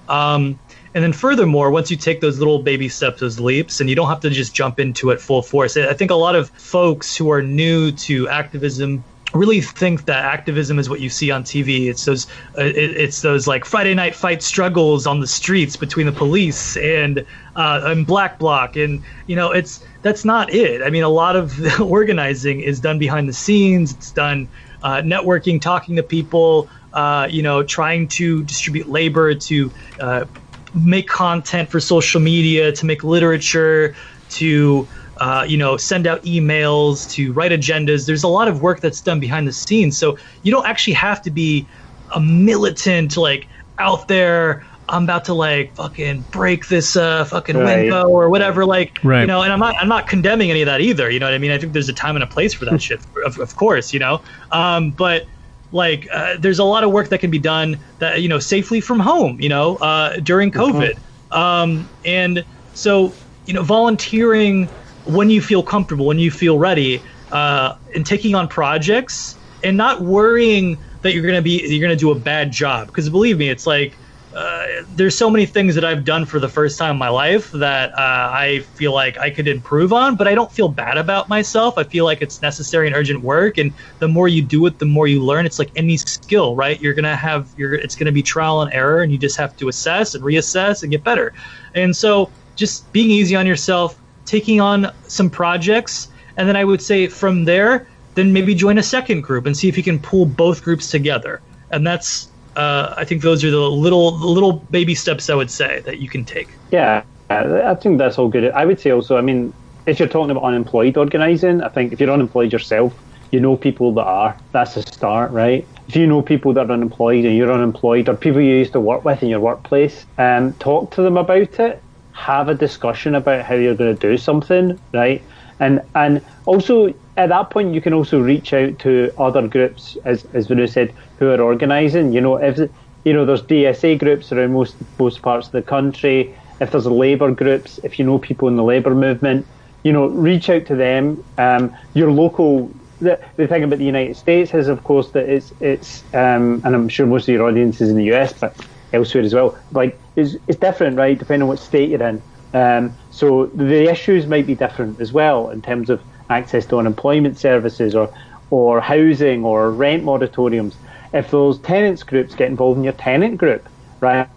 Um, 0.07 0.59
and 0.93 1.03
then 1.03 1.13
furthermore 1.13 1.71
once 1.71 1.89
you 1.89 1.97
take 1.97 2.21
those 2.21 2.37
little 2.39 2.59
baby 2.59 2.87
steps 2.87 3.19
those 3.19 3.39
leaps 3.39 3.79
and 3.79 3.89
you 3.89 3.95
don't 3.95 4.07
have 4.07 4.19
to 4.21 4.29
just 4.29 4.53
jump 4.53 4.79
into 4.79 5.09
it 5.09 5.19
full 5.19 5.41
force 5.41 5.75
i 5.75 5.93
think 5.93 6.11
a 6.11 6.15
lot 6.15 6.35
of 6.35 6.49
folks 6.51 7.17
who 7.17 7.31
are 7.31 7.41
new 7.41 7.91
to 7.91 8.29
activism 8.29 9.03
really 9.35 9.61
think 9.61 10.05
that 10.05 10.23
activism 10.23 10.79
is 10.79 10.89
what 10.89 10.99
you 10.99 11.09
see 11.09 11.29
on 11.29 11.43
TV. 11.43 11.87
It's 11.87 12.05
those 12.05 12.27
uh, 12.57 12.63
it, 12.63 12.75
it's 12.75 13.21
those 13.21 13.47
like 13.47 13.65
Friday 13.65 13.93
night 13.93 14.15
fight 14.15 14.41
struggles 14.41 15.05
on 15.05 15.19
the 15.19 15.27
streets 15.27 15.75
between 15.75 16.05
the 16.05 16.11
police 16.11 16.77
and 16.77 17.25
uh, 17.55 17.81
and 17.83 18.07
Black 18.07 18.39
Bloc, 18.39 18.75
and 18.75 19.03
you 19.27 19.35
know 19.35 19.51
it's 19.51 19.83
that's 20.01 20.25
not 20.25 20.53
it. 20.53 20.81
I 20.81 20.89
mean, 20.89 21.03
a 21.03 21.09
lot 21.09 21.35
of 21.35 21.57
the 21.57 21.83
organizing 21.89 22.61
is 22.61 22.79
done 22.79 22.97
behind 22.97 23.29
the 23.29 23.33
scenes. 23.33 23.91
It's 23.91 24.11
done 24.11 24.49
uh, 24.83 25.01
networking, 25.01 25.61
talking 25.61 25.95
to 25.95 26.03
people, 26.03 26.69
uh, 26.93 27.27
you 27.29 27.43
know, 27.43 27.63
trying 27.63 28.07
to 28.07 28.43
distribute 28.43 28.87
labor, 28.87 29.33
to 29.33 29.71
uh, 29.99 30.25
make 30.73 31.07
content 31.07 31.69
for 31.69 31.79
social 31.79 32.21
media, 32.21 32.71
to 32.71 32.85
make 32.85 33.03
literature, 33.03 33.95
to 34.29 34.87
uh, 35.17 35.45
you 35.47 35.57
know, 35.57 35.77
send 35.77 36.07
out 36.07 36.23
emails, 36.23 37.09
to 37.11 37.33
write 37.33 37.51
agendas. 37.51 38.05
There's 38.05 38.23
a 38.23 38.27
lot 38.27 38.47
of 38.47 38.61
work 38.61 38.81
that's 38.81 39.01
done 39.01 39.19
behind 39.19 39.47
the 39.47 39.53
scenes. 39.53 39.97
So 39.97 40.17
you 40.43 40.51
don't 40.51 40.65
actually 40.65 40.93
have 40.93 41.21
to 41.23 41.31
be 41.31 41.65
a 42.13 42.19
militant, 42.19 43.17
like 43.17 43.47
out 43.79 44.07
there. 44.07 44.65
I'm 44.87 45.05
about 45.05 45.25
to 45.25 45.33
like 45.33 45.73
fucking 45.75 46.25
break 46.29 46.67
this 46.67 46.95
uh, 46.95 47.25
fucking 47.25 47.57
right. 47.57 47.83
window 47.83 48.07
or 48.07 48.29
whatever. 48.29 48.65
Like, 48.65 48.99
right. 49.03 49.21
you 49.21 49.27
know, 49.27 49.41
and 49.41 49.51
I'm 49.51 49.59
not 49.59 49.75
I'm 49.79 49.87
not 49.87 50.07
condemning 50.07 50.51
any 50.51 50.61
of 50.61 50.67
that 50.67 50.81
either. 50.81 51.09
You 51.09 51.19
know 51.19 51.25
what 51.25 51.33
I 51.33 51.39
mean? 51.39 51.51
I 51.51 51.57
think 51.57 51.73
there's 51.73 51.89
a 51.89 51.93
time 51.93 52.15
and 52.15 52.23
a 52.23 52.27
place 52.27 52.53
for 52.53 52.65
that 52.65 52.81
shit, 52.81 52.99
of, 53.25 53.39
of 53.39 53.55
course. 53.55 53.93
You 53.93 53.99
know, 53.99 54.21
um, 54.51 54.91
but 54.91 55.25
like 55.71 56.07
uh, 56.11 56.35
there's 56.37 56.59
a 56.59 56.63
lot 56.63 56.83
of 56.83 56.91
work 56.91 57.09
that 57.09 57.17
can 57.17 57.31
be 57.31 57.39
done 57.39 57.79
that 57.99 58.21
you 58.21 58.29
know 58.29 58.37
safely 58.37 58.79
from 58.79 58.99
home. 58.99 59.39
You 59.39 59.49
know, 59.49 59.77
uh, 59.77 60.17
during. 60.17 60.51
COVID, 60.51 60.93
mm-hmm. 60.93 61.33
um, 61.33 61.89
and 62.05 62.45
so 62.75 63.11
you 63.45 63.53
know, 63.53 63.63
volunteering 63.63 64.67
when 65.05 65.29
you 65.29 65.41
feel 65.41 65.63
comfortable, 65.63 66.05
when 66.05 66.19
you 66.19 66.31
feel 66.31 66.59
ready, 66.59 67.03
uh, 67.31 67.73
and 67.93 68.05
taking 68.05 68.35
on 68.35 68.47
projects 68.47 69.37
and 69.63 69.77
not 69.77 70.01
worrying 70.01 70.81
that 71.01 71.13
you're 71.13 71.25
gonna 71.25 71.41
be 71.41 71.63
you're 71.67 71.81
gonna 71.81 71.95
do 71.95 72.11
a 72.11 72.19
bad 72.19 72.51
job. 72.51 72.87
Because 72.87 73.09
believe 73.09 73.37
me, 73.37 73.49
it's 73.49 73.65
like 73.65 73.99
uh, 74.35 74.65
there's 74.89 75.17
so 75.17 75.29
many 75.29 75.45
things 75.45 75.75
that 75.75 75.85
I've 75.85 76.03
done 76.03 76.25
for 76.25 76.39
the 76.39 76.49
first 76.49 76.77
time 76.77 76.91
in 76.91 76.97
my 76.97 77.07
life 77.07 77.51
that 77.51 77.91
uh, 77.91 78.29
I 78.33 78.59
feel 78.73 78.93
like 78.93 79.17
I 79.17 79.29
could 79.29 79.47
improve 79.47 79.93
on, 79.93 80.17
but 80.17 80.27
I 80.27 80.35
don't 80.35 80.51
feel 80.51 80.67
bad 80.67 80.97
about 80.97 81.29
myself. 81.29 81.75
I 81.77 81.85
feel 81.85 82.03
like 82.03 82.21
it's 82.21 82.41
necessary 82.41 82.85
and 82.85 82.95
urgent 82.95 83.23
work, 83.23 83.57
and 83.57 83.73
the 83.99 84.09
more 84.09 84.27
you 84.27 84.41
do 84.41 84.65
it, 84.65 84.79
the 84.79 84.85
more 84.85 85.07
you 85.07 85.23
learn. 85.23 85.45
It's 85.45 85.57
like 85.57 85.71
any 85.75 85.95
skill, 85.97 86.55
right? 86.55 86.79
You're 86.81 86.93
gonna 86.93 87.15
have 87.15 87.53
your 87.55 87.75
it's 87.75 87.95
gonna 87.95 88.11
be 88.11 88.23
trial 88.23 88.61
and 88.61 88.73
error, 88.73 89.01
and 89.01 89.11
you 89.11 89.17
just 89.17 89.37
have 89.37 89.55
to 89.57 89.69
assess 89.69 90.13
and 90.15 90.23
reassess 90.23 90.83
and 90.83 90.91
get 90.91 91.03
better. 91.03 91.33
And 91.73 91.95
so, 91.95 92.33
just 92.55 92.91
being 92.91 93.11
easy 93.11 93.35
on 93.35 93.47
yourself, 93.47 94.01
taking 94.25 94.61
on 94.61 94.91
some 95.07 95.29
projects, 95.29 96.09
and 96.37 96.47
then 96.47 96.55
I 96.55 96.63
would 96.63 96.81
say 96.81 97.07
from 97.07 97.45
there, 97.45 97.87
then 98.15 98.33
maybe 98.33 98.55
join 98.55 98.77
a 98.77 98.83
second 98.83 99.21
group 99.21 99.45
and 99.45 99.55
see 99.55 99.67
if 99.69 99.77
you 99.77 99.83
can 99.83 99.99
pull 99.99 100.25
both 100.25 100.63
groups 100.63 100.89
together. 100.89 101.41
And 101.71 101.85
that's 101.85 102.29
uh, 102.55 102.93
I 102.97 103.05
think 103.05 103.21
those 103.21 103.43
are 103.43 103.51
the 103.51 103.69
little 103.69 104.17
little 104.17 104.53
baby 104.53 104.95
steps 104.95 105.29
I 105.29 105.35
would 105.35 105.51
say 105.51 105.81
that 105.81 105.99
you 105.99 106.09
can 106.09 106.23
take. 106.23 106.49
Yeah, 106.71 107.03
I 107.29 107.75
think 107.75 107.97
that's 107.97 108.17
all 108.17 108.29
good. 108.29 108.51
I 108.51 108.65
would 108.65 108.79
say 108.79 108.91
also, 108.91 109.17
I 109.17 109.21
mean, 109.21 109.53
if 109.85 109.99
you're 109.99 110.07
talking 110.07 110.31
about 110.31 110.43
unemployed 110.43 110.97
organising, 110.97 111.61
I 111.61 111.69
think 111.69 111.93
if 111.93 111.99
you're 111.99 112.11
unemployed 112.11 112.53
yourself, 112.53 112.93
you 113.31 113.39
know 113.39 113.57
people 113.57 113.93
that 113.93 114.03
are. 114.03 114.37
That's 114.51 114.77
a 114.77 114.81
start, 114.81 115.31
right? 115.31 115.67
If 115.87 115.95
you 115.95 116.07
know 116.07 116.21
people 116.21 116.53
that 116.53 116.69
are 116.69 116.73
unemployed 116.73 117.25
and 117.25 117.35
you're 117.35 117.51
unemployed, 117.51 118.07
or 118.07 118.15
people 118.15 118.41
you 118.41 118.55
used 118.55 118.73
to 118.73 118.79
work 118.79 119.03
with 119.03 119.21
in 119.21 119.29
your 119.29 119.39
workplace, 119.39 120.05
um, 120.17 120.53
talk 120.53 120.91
to 120.91 121.01
them 121.01 121.17
about 121.17 121.59
it. 121.59 121.81
Have 122.15 122.49
a 122.49 122.55
discussion 122.55 123.13
about 123.13 123.45
how 123.45 123.55
you're 123.55 123.75
going 123.75 123.95
to 123.95 124.01
do 124.09 124.17
something, 124.17 124.79
right? 124.93 125.21
And 125.59 125.81
and 125.93 126.21
also 126.45 126.93
at 127.17 127.29
that 127.29 127.49
point, 127.49 127.73
you 127.73 127.81
can 127.81 127.93
also 127.93 128.19
reach 128.19 128.53
out 128.53 128.79
to 128.79 129.13
other 129.17 129.47
groups, 129.47 129.97
as 130.05 130.25
as 130.33 130.47
Venu 130.47 130.67
said, 130.67 130.93
who 131.19 131.29
are 131.29 131.41
organising. 131.41 132.13
You 132.13 132.21
know, 132.21 132.37
if 132.37 132.57
you 133.03 133.13
know, 133.13 133.25
there's 133.25 133.43
DSA 133.43 133.99
groups 133.99 134.31
around 134.31 134.53
most 134.53 134.75
most 134.99 135.21
parts 135.21 135.47
of 135.47 135.53
the 135.53 135.61
country. 135.61 136.35
If 136.59 136.71
there's 136.71 136.87
labour 136.87 137.31
groups, 137.31 137.79
if 137.83 137.99
you 137.99 138.05
know 138.05 138.17
people 138.17 138.47
in 138.47 138.55
the 138.55 138.63
labour 138.63 138.95
movement, 138.95 139.45
you 139.83 139.93
know, 139.93 140.07
reach 140.07 140.49
out 140.49 140.65
to 140.67 140.75
them. 140.75 141.23
Um, 141.37 141.75
your 141.93 142.11
local. 142.11 142.71
The, 143.01 143.19
the 143.35 143.45
thing 143.45 143.61
about 143.65 143.79
the 143.79 143.85
United 143.85 144.15
States 144.15 144.53
is, 144.53 144.69
of 144.69 144.83
course, 144.85 145.11
that 145.11 145.27
it's 145.27 145.53
it's, 145.59 146.03
um, 146.13 146.61
and 146.63 146.73
I'm 146.73 146.87
sure 146.87 147.05
most 147.05 147.27
of 147.27 147.33
your 147.33 147.45
audience 147.45 147.81
is 147.81 147.89
in 147.89 147.97
the 147.97 148.13
US, 148.13 148.31
but 148.31 148.55
elsewhere 148.95 149.23
as 149.23 149.33
well. 149.33 149.57
Like, 149.71 149.99
it's, 150.15 150.35
it's 150.47 150.59
different, 150.59 150.97
right, 150.97 151.17
depending 151.17 151.43
on 151.43 151.49
what 151.49 151.59
state 151.59 151.89
you're 151.89 152.03
in. 152.03 152.21
Um, 152.53 152.95
so 153.11 153.47
the 153.47 153.89
issues 153.89 154.27
might 154.27 154.47
be 154.47 154.55
different 154.55 155.01
as 155.01 155.11
well 155.11 155.49
in 155.49 155.61
terms 155.61 155.89
of 155.89 156.01
access 156.29 156.65
to 156.67 156.79
unemployment 156.79 157.37
services 157.37 157.93
or 157.93 158.09
or 158.49 158.79
housing 158.79 159.43
or 159.43 159.71
rent 159.71 160.03
moratoriums. 160.03 160.75
If 161.13 161.31
those 161.31 161.59
tenants 161.59 162.03
groups 162.03 162.33
get 162.35 162.47
involved 162.47 162.77
in 162.77 162.83
your 162.83 162.93
tenant 162.93 163.37
group, 163.37 163.67
right? 163.99 164.29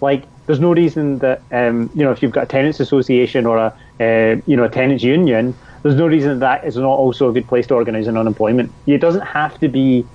Like 0.00 0.24
there's 0.46 0.60
no 0.60 0.72
reason 0.72 1.18
that 1.18 1.42
um, 1.52 1.90
you 1.94 2.02
know 2.02 2.12
if 2.12 2.22
you've 2.22 2.32
got 2.32 2.44
a 2.44 2.46
tenants 2.46 2.80
association 2.80 3.46
or 3.46 3.58
a 3.58 3.74
uh, 4.00 4.40
you 4.46 4.56
know 4.56 4.64
a 4.64 4.68
tenants 4.68 5.04
union, 5.04 5.54
there's 5.82 5.96
no 5.96 6.06
reason 6.06 6.38
that 6.38 6.62
that 6.62 6.66
is 6.66 6.76
not 6.76 6.96
also 6.96 7.28
a 7.28 7.32
good 7.32 7.46
place 7.46 7.66
to 7.68 7.74
organise 7.74 8.06
an 8.06 8.16
unemployment. 8.16 8.72
It 8.86 8.98
doesn't 8.98 9.26
have 9.26 9.58
to 9.60 9.68
be 9.68 10.06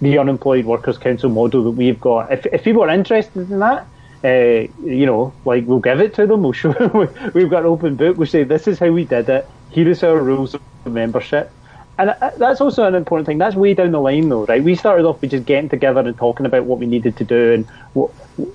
the 0.00 0.18
unemployed 0.18 0.64
workers 0.64 0.98
council 0.98 1.30
model 1.30 1.64
that 1.64 1.70
we've 1.72 2.00
got. 2.00 2.32
If 2.32 2.46
if 2.46 2.64
people 2.64 2.82
are 2.82 2.90
interested 2.90 3.50
in 3.50 3.58
that, 3.58 3.86
uh, 4.24 4.68
you 4.84 5.06
know, 5.06 5.32
like 5.44 5.66
we'll 5.66 5.80
give 5.80 6.00
it 6.00 6.14
to 6.14 6.26
them. 6.26 6.42
We'll 6.42 6.52
show. 6.52 6.70
we've 7.34 7.50
got 7.50 7.60
an 7.60 7.66
open 7.66 7.96
book. 7.96 8.16
We'll 8.16 8.26
say 8.26 8.44
this 8.44 8.68
is 8.68 8.78
how 8.78 8.90
we 8.90 9.04
did 9.04 9.28
it. 9.28 9.48
Here 9.70 9.88
is 9.88 10.02
our 10.02 10.18
rules 10.18 10.54
of 10.54 10.62
membership. 10.86 11.52
And 11.98 12.10
uh, 12.10 12.30
that's 12.36 12.60
also 12.60 12.84
an 12.84 12.94
important 12.94 13.26
thing. 13.26 13.38
That's 13.38 13.56
way 13.56 13.74
down 13.74 13.90
the 13.90 14.00
line, 14.00 14.28
though, 14.28 14.44
right? 14.44 14.62
We 14.62 14.76
started 14.76 15.04
off 15.04 15.20
with 15.20 15.32
just 15.32 15.46
getting 15.46 15.68
together 15.68 16.00
and 16.00 16.16
talking 16.16 16.46
about 16.46 16.64
what 16.64 16.78
we 16.78 16.86
needed 16.86 17.16
to 17.16 17.24
do, 17.24 17.52
and 17.52 17.66
what, 17.94 18.12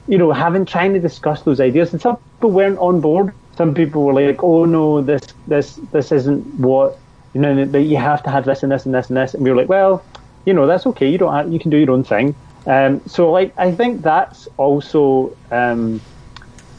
you 0.07 0.17
know, 0.17 0.31
having 0.31 0.65
trying 0.65 0.93
to 0.93 0.99
discuss 0.99 1.41
those 1.41 1.59
ideas. 1.59 1.91
And 1.91 2.01
some 2.01 2.17
people 2.17 2.51
weren't 2.51 2.79
on 2.79 3.01
board. 3.01 3.33
Some 3.57 3.73
people 3.73 4.03
were 4.03 4.13
like, 4.13 4.41
"Oh 4.41 4.63
no, 4.65 5.01
this 5.01 5.21
this 5.47 5.75
this 5.91 6.11
isn't 6.11 6.45
what 6.55 6.97
you 7.33 7.41
know. 7.41 7.65
That 7.65 7.81
you 7.81 7.97
have 7.97 8.23
to 8.23 8.31
have 8.31 8.45
this 8.45 8.63
and 8.63 8.71
this 8.71 8.85
and 8.85 8.95
this 8.95 9.09
and 9.09 9.17
this." 9.17 9.33
And 9.33 9.43
we 9.43 9.51
were 9.51 9.57
like, 9.57 9.69
"Well, 9.69 10.03
you 10.45 10.53
know, 10.53 10.67
that's 10.67 10.85
okay. 10.87 11.09
You 11.09 11.17
don't 11.17 11.51
you 11.51 11.59
can 11.59 11.71
do 11.71 11.77
your 11.77 11.91
own 11.91 12.03
thing." 12.03 12.35
Um, 12.65 13.01
so, 13.07 13.31
like, 13.31 13.53
I 13.57 13.71
think 13.71 14.01
that's 14.01 14.47
also, 14.57 15.35
um, 15.51 15.99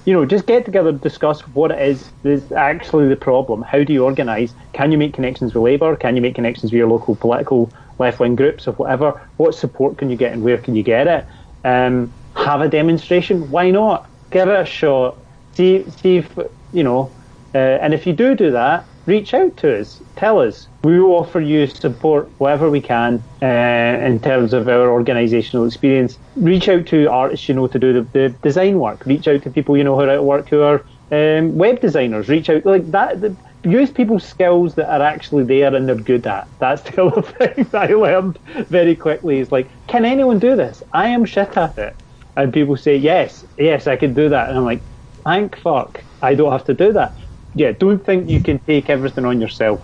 you 0.05 0.13
know, 0.13 0.25
just 0.25 0.47
get 0.47 0.65
together, 0.65 0.93
discuss 0.93 1.41
what 1.49 1.71
it 1.71 1.81
is 1.81 2.11
is 2.25 2.53
actually 2.53 3.09
the 3.09 3.17
problem. 3.17 3.63
How 3.63 3.85
do 3.85 3.93
you 3.93 4.05
organise? 4.05 4.55
Can 4.73 4.93
you 4.93 4.99
make 4.99 5.13
connections 5.15 5.55
with 5.55 5.63
Labour? 5.63 5.97
Can 5.97 6.17
you 6.17 6.23
make 6.23 6.35
connections 6.35 6.73
with 6.73 6.79
your 6.79 6.89
local 6.89 7.17
political 7.17 7.71
left 7.99 8.19
wing 8.19 8.37
groups 8.37 8.67
or 8.67 8.73
whatever? 8.73 9.21
What 9.37 9.55
support 9.55 9.99
can 9.99 10.11
you 10.11 10.17
get 10.17 10.33
and 10.33 10.43
where 10.43 10.59
can 10.59 10.75
you 10.75 10.83
get 10.83 11.07
it? 11.07 11.27
Um, 11.65 12.13
have 12.35 12.61
a 12.61 12.69
demonstration? 12.69 13.51
Why 13.51 13.71
not? 13.71 14.09
Give 14.31 14.49
it 14.49 14.61
a 14.61 14.65
shot. 14.65 15.19
See, 15.55 15.85
see 15.91 16.17
if 16.19 16.39
you 16.73 16.83
know. 16.83 17.11
Uh, 17.55 17.59
and 17.59 17.95
if 17.95 18.07
you 18.07 18.13
do 18.13 18.35
do 18.35 18.51
that, 18.51 18.85
reach 19.07 19.35
out 19.35 19.57
to 19.59 19.81
us. 19.81 20.01
Tell 20.17 20.41
us. 20.41 20.69
We 20.83 21.01
will 21.01 21.13
offer 21.13 21.41
you 21.41 21.67
support 21.67 22.29
whatever 22.39 22.71
we 22.71 22.81
can 22.81 23.23
uh, 23.43 23.47
in 23.47 24.21
terms 24.21 24.53
of 24.53 24.69
our 24.69 24.89
organisational 24.89 25.67
experience. 25.67 26.19
Reach 26.37 26.69
out 26.69 26.87
to 26.87 27.07
artists 27.11 27.49
you 27.49 27.55
know 27.55 27.67
to 27.67 27.79
do 27.79 27.93
the, 27.93 28.03
the, 28.13 28.29
design 28.43 28.79
work. 28.79 29.05
Reach 29.07 29.29
out 29.29 29.43
to 29.43 29.51
people 29.51 29.77
you 29.77 29.85
know 29.85 29.95
who 29.95 30.03
are 30.03 30.11
at 30.11 30.25
work 30.25 30.49
who 30.49 30.63
are 30.63 30.85
um, 31.11 31.57
web 31.57 31.81
designers. 31.81 32.29
Reach 32.29 32.51
out 32.51 32.65
like 32.65 32.91
that. 32.91 33.21
The, 33.21 33.35
use 33.65 33.91
people's 33.91 34.25
skills 34.25 34.75
that 34.75 34.89
are 34.89 35.05
actually 35.05 35.45
there 35.45 35.75
and 35.75 35.89
they're 35.89 35.97
good 35.97 36.27
at. 36.27 36.47
That's 36.59 36.83
the 36.91 37.05
other 37.05 37.23
thing 37.23 37.65
that 37.71 37.91
I 37.91 37.95
learned 37.95 38.39
very 38.69 38.95
quickly. 38.95 39.39
Is 39.39 39.53
like, 39.53 39.69
can 39.87 40.05
anyone 40.05 40.39
do 40.39 40.57
this? 40.57 40.83
I 40.93 41.09
am 41.09 41.25
shit 41.25 41.57
at 41.57 41.79
it. 41.79 41.97
And 42.37 42.53
people 42.53 42.77
say, 42.77 42.97
yes, 42.97 43.45
yes, 43.57 43.87
I 43.87 43.95
can 43.95 44.13
do 44.13 44.29
that. 44.29 44.49
And 44.49 44.59
I'm 44.59 44.65
like, 44.65 44.81
thank 45.23 45.57
fuck, 45.57 46.03
I 46.21 46.35
don't 46.35 46.51
have 46.51 46.65
to 46.65 46.75
do 46.75 46.93
that 46.93 47.13
yeah, 47.55 47.73
don't 47.73 48.05
think 48.05 48.29
you 48.29 48.41
can 48.41 48.59
take 48.67 48.91
everything 48.91 49.25
on 49.25 49.41
yourself. 49.41 49.81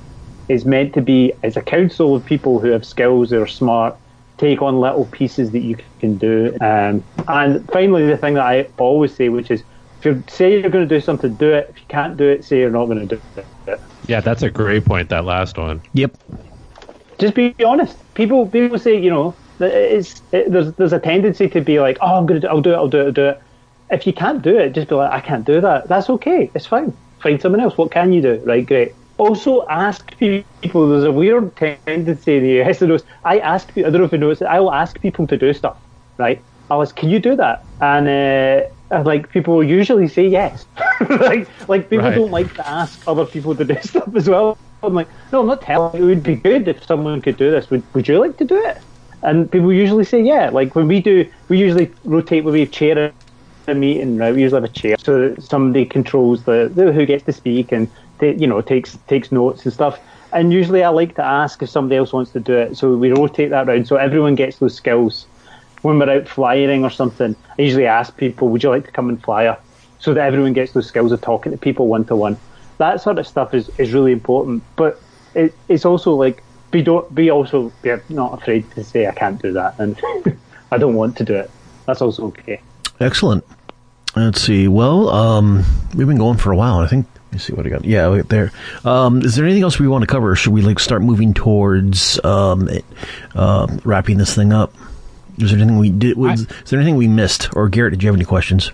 It's 0.48 0.64
meant 0.64 0.94
to 0.94 1.00
be 1.00 1.32
as 1.42 1.56
a 1.56 1.62
council 1.62 2.16
of 2.16 2.24
people 2.24 2.58
who 2.58 2.70
have 2.70 2.84
skills, 2.84 3.30
that 3.30 3.40
are 3.40 3.46
smart, 3.46 3.96
take 4.38 4.60
on 4.60 4.80
little 4.80 5.06
pieces 5.06 5.52
that 5.52 5.60
you 5.60 5.76
can 6.00 6.18
do. 6.18 6.56
Um, 6.60 7.04
and 7.28 7.64
finally, 7.70 8.06
the 8.06 8.16
thing 8.16 8.34
that 8.34 8.44
I 8.44 8.68
always 8.78 9.14
say, 9.14 9.28
which 9.28 9.50
is, 9.50 9.62
if 10.00 10.06
you 10.06 10.24
say 10.28 10.60
you're 10.60 10.70
going 10.70 10.88
to 10.88 10.92
do 10.92 11.00
something, 11.00 11.34
do 11.34 11.52
it. 11.52 11.68
If 11.70 11.76
you 11.76 11.86
can't 11.88 12.16
do 12.16 12.28
it, 12.28 12.44
say 12.44 12.58
you're 12.58 12.70
not 12.70 12.86
going 12.86 13.06
to 13.06 13.16
do 13.16 13.22
it. 13.66 13.80
Yeah, 14.08 14.20
that's 14.20 14.42
a 14.42 14.50
great 14.50 14.84
point. 14.84 15.10
That 15.10 15.24
last 15.24 15.56
one. 15.56 15.82
Yep. 15.92 16.16
Just 17.18 17.34
be 17.34 17.54
honest. 17.64 17.96
People 18.14 18.48
people 18.48 18.78
say, 18.78 18.98
you 18.98 19.10
know, 19.10 19.36
it's 19.60 20.22
it, 20.32 20.50
there's 20.50 20.72
there's 20.72 20.94
a 20.94 20.98
tendency 20.98 21.48
to 21.50 21.60
be 21.60 21.78
like, 21.78 21.98
oh, 22.00 22.16
I'm 22.16 22.26
going 22.26 22.40
to, 22.40 22.46
do, 22.46 22.50
I'll 22.50 22.62
do 22.62 22.72
it, 22.72 22.76
I'll 22.76 22.88
do 22.88 23.00
it, 23.00 23.04
I'll 23.04 23.12
do 23.12 23.28
it. 23.28 23.42
If 23.90 24.06
you 24.06 24.14
can't 24.14 24.40
do 24.42 24.58
it, 24.58 24.70
just 24.70 24.88
be 24.88 24.94
like, 24.94 25.12
I 25.12 25.20
can't 25.20 25.44
do 25.44 25.60
that. 25.60 25.86
That's 25.88 26.08
okay. 26.08 26.50
It's 26.54 26.66
fine 26.66 26.96
find 27.20 27.40
someone 27.40 27.60
else. 27.60 27.76
What 27.76 27.90
can 27.90 28.12
you 28.12 28.22
do? 28.22 28.42
Right, 28.44 28.64
great. 28.64 28.94
Also, 29.18 29.66
ask 29.68 30.16
people. 30.16 30.88
There's 30.88 31.04
a 31.04 31.12
weird 31.12 31.54
tendency 31.56 32.36
in 32.36 32.42
the 32.42 32.62
US. 32.62 33.02
I 33.24 33.38
ask. 33.38 33.70
I 33.76 33.82
don't 33.82 33.98
know 33.98 34.04
if 34.04 34.12
you 34.12 34.18
noticed. 34.18 34.42
I 34.42 34.60
will 34.60 34.72
ask 34.72 35.00
people 35.00 35.26
to 35.26 35.36
do 35.36 35.52
stuff. 35.52 35.76
Right. 36.16 36.40
I 36.70 36.76
was, 36.76 36.92
can 36.92 37.10
you 37.10 37.18
do 37.18 37.34
that? 37.36 37.64
And 37.80 38.08
uh, 38.08 39.02
like 39.02 39.30
people 39.30 39.56
will 39.56 39.64
usually 39.64 40.08
say 40.08 40.26
yes. 40.26 40.66
like, 41.08 41.48
like 41.68 41.90
people 41.90 42.06
right. 42.06 42.14
don't 42.14 42.30
like 42.30 42.54
to 42.54 42.68
ask 42.68 43.06
other 43.08 43.26
people 43.26 43.54
to 43.56 43.64
do 43.64 43.76
stuff 43.82 44.14
as 44.14 44.28
well. 44.28 44.56
I'm 44.82 44.94
like, 44.94 45.08
no, 45.32 45.40
I'm 45.40 45.46
not 45.46 45.62
telling. 45.62 46.00
You. 46.00 46.06
It 46.06 46.14
would 46.14 46.22
be 46.22 46.36
good 46.36 46.68
if 46.68 46.84
someone 46.86 47.20
could 47.20 47.36
do 47.36 47.50
this. 47.50 47.68
Would 47.70 47.82
Would 47.94 48.08
you 48.08 48.18
like 48.18 48.36
to 48.38 48.44
do 48.44 48.56
it? 48.56 48.78
And 49.22 49.50
people 49.50 49.72
usually 49.72 50.04
say 50.04 50.22
yeah. 50.22 50.48
Like 50.50 50.74
when 50.74 50.88
we 50.88 51.00
do, 51.00 51.30
we 51.48 51.58
usually 51.58 51.92
rotate 52.04 52.44
where 52.44 52.52
we 52.52 52.66
chair 52.66 53.12
a 53.66 53.74
meeting, 53.74 54.16
right, 54.16 54.34
we 54.34 54.42
usually 54.42 54.61
have 54.61 54.70
a 54.70 54.72
chair 54.72 54.96
so 55.02 55.34
somebody 55.38 55.84
controls 55.84 56.44
the, 56.44 56.70
the 56.74 56.92
who 56.92 57.06
gets 57.06 57.24
to 57.24 57.32
speak 57.32 57.72
and 57.72 57.88
you 58.20 58.46
know 58.46 58.61
takes 58.61 58.98
takes 59.08 59.32
notes 59.32 59.64
and 59.64 59.72
stuff. 59.72 59.98
And 60.32 60.52
usually, 60.52 60.84
I 60.84 60.90
like 60.90 61.16
to 61.16 61.24
ask 61.24 61.61
if 61.61 61.70
somebody 61.70 61.96
else 61.96 62.12
wants 62.12 62.30
to 62.32 62.40
do 62.40 62.56
it, 62.56 62.76
so 62.76 62.94
we 62.94 63.11
rotate 63.11 63.50
that 63.50 63.68
around 63.68 63.88
so 63.88 63.96
everyone 63.96 64.34
gets 64.34 64.58
those 64.58 64.74
skills. 64.74 65.26
When 65.82 65.98
we're 65.98 66.11
out 66.11 66.28
flying 66.28 66.84
or 66.84 66.90
something, 66.90 67.34
I 67.58 67.62
usually 67.62 67.86
ask 67.86 68.16
people, 68.16 68.48
"Would 68.50 68.62
you 68.62 68.68
like 68.68 68.84
to 68.84 68.92
come 68.92 69.08
and 69.08 69.20
flyer?" 69.20 69.56
So 69.98 70.14
that 70.14 70.26
everyone 70.26 70.52
gets 70.52 70.72
those 70.72 70.86
skills 70.86 71.11
of 71.11 71.20
talking 71.20 71.52
to 71.52 71.58
people 71.58 71.88
one 71.88 72.04
to 72.06 72.16
one. 72.16 72.36
That 72.78 73.00
sort 73.00 73.18
of 73.18 73.26
stuff 73.26 73.54
is, 73.54 73.70
is 73.78 73.92
really 73.92 74.12
important, 74.12 74.62
but 74.76 75.00
it, 75.34 75.54
it's 75.68 75.84
also 75.84 76.14
like 76.14 76.42
be 76.70 76.82
don't 76.82 77.12
be 77.14 77.30
also 77.30 77.72
be 77.82 77.96
not 78.08 78.34
afraid 78.34 78.70
to 78.72 78.84
say 78.84 79.06
I 79.06 79.12
can't 79.12 79.40
do 79.40 79.52
that 79.52 79.78
and 79.78 80.00
I 80.70 80.78
don't 80.78 80.94
want 80.94 81.16
to 81.16 81.24
do 81.24 81.34
it. 81.34 81.50
That's 81.86 82.00
also 82.02 82.26
okay. 82.26 82.61
Excellent. 83.01 83.44
Let's 84.14 84.40
see. 84.40 84.68
Well, 84.68 85.09
um, 85.09 85.64
we've 85.94 86.07
been 86.07 86.18
going 86.18 86.38
for 86.38 86.53
a 86.53 86.57
while. 86.57 86.78
I 86.78 86.86
think. 86.86 87.07
Let 87.14 87.32
me 87.32 87.38
see 87.38 87.53
what 87.53 87.64
I 87.64 87.68
got. 87.68 87.84
Yeah, 87.84 88.07
right 88.07 88.28
there. 88.28 88.51
Um, 88.84 89.22
is 89.22 89.36
there 89.36 89.44
anything 89.44 89.62
else 89.62 89.78
we 89.78 89.86
want 89.86 90.03
to 90.03 90.07
cover? 90.07 90.34
Should 90.34 90.53
we 90.53 90.62
like 90.62 90.80
start 90.80 91.01
moving 91.01 91.32
towards 91.32 92.22
um, 92.24 92.68
uh, 93.36 93.68
wrapping 93.84 94.18
this 94.18 94.34
thing 94.34 94.53
up? 94.53 94.74
Is 95.38 95.51
there 95.51 95.61
anything 95.61 95.78
we 95.78 95.90
did? 95.90 96.16
Was, 96.16 96.46
I, 96.46 96.55
is 96.64 96.70
there 96.70 96.80
anything 96.80 96.96
we 96.96 97.07
missed? 97.07 97.48
Or 97.55 97.68
Garrett, 97.68 97.92
did 97.92 98.03
you 98.03 98.09
have 98.09 98.16
any 98.16 98.24
questions? 98.24 98.72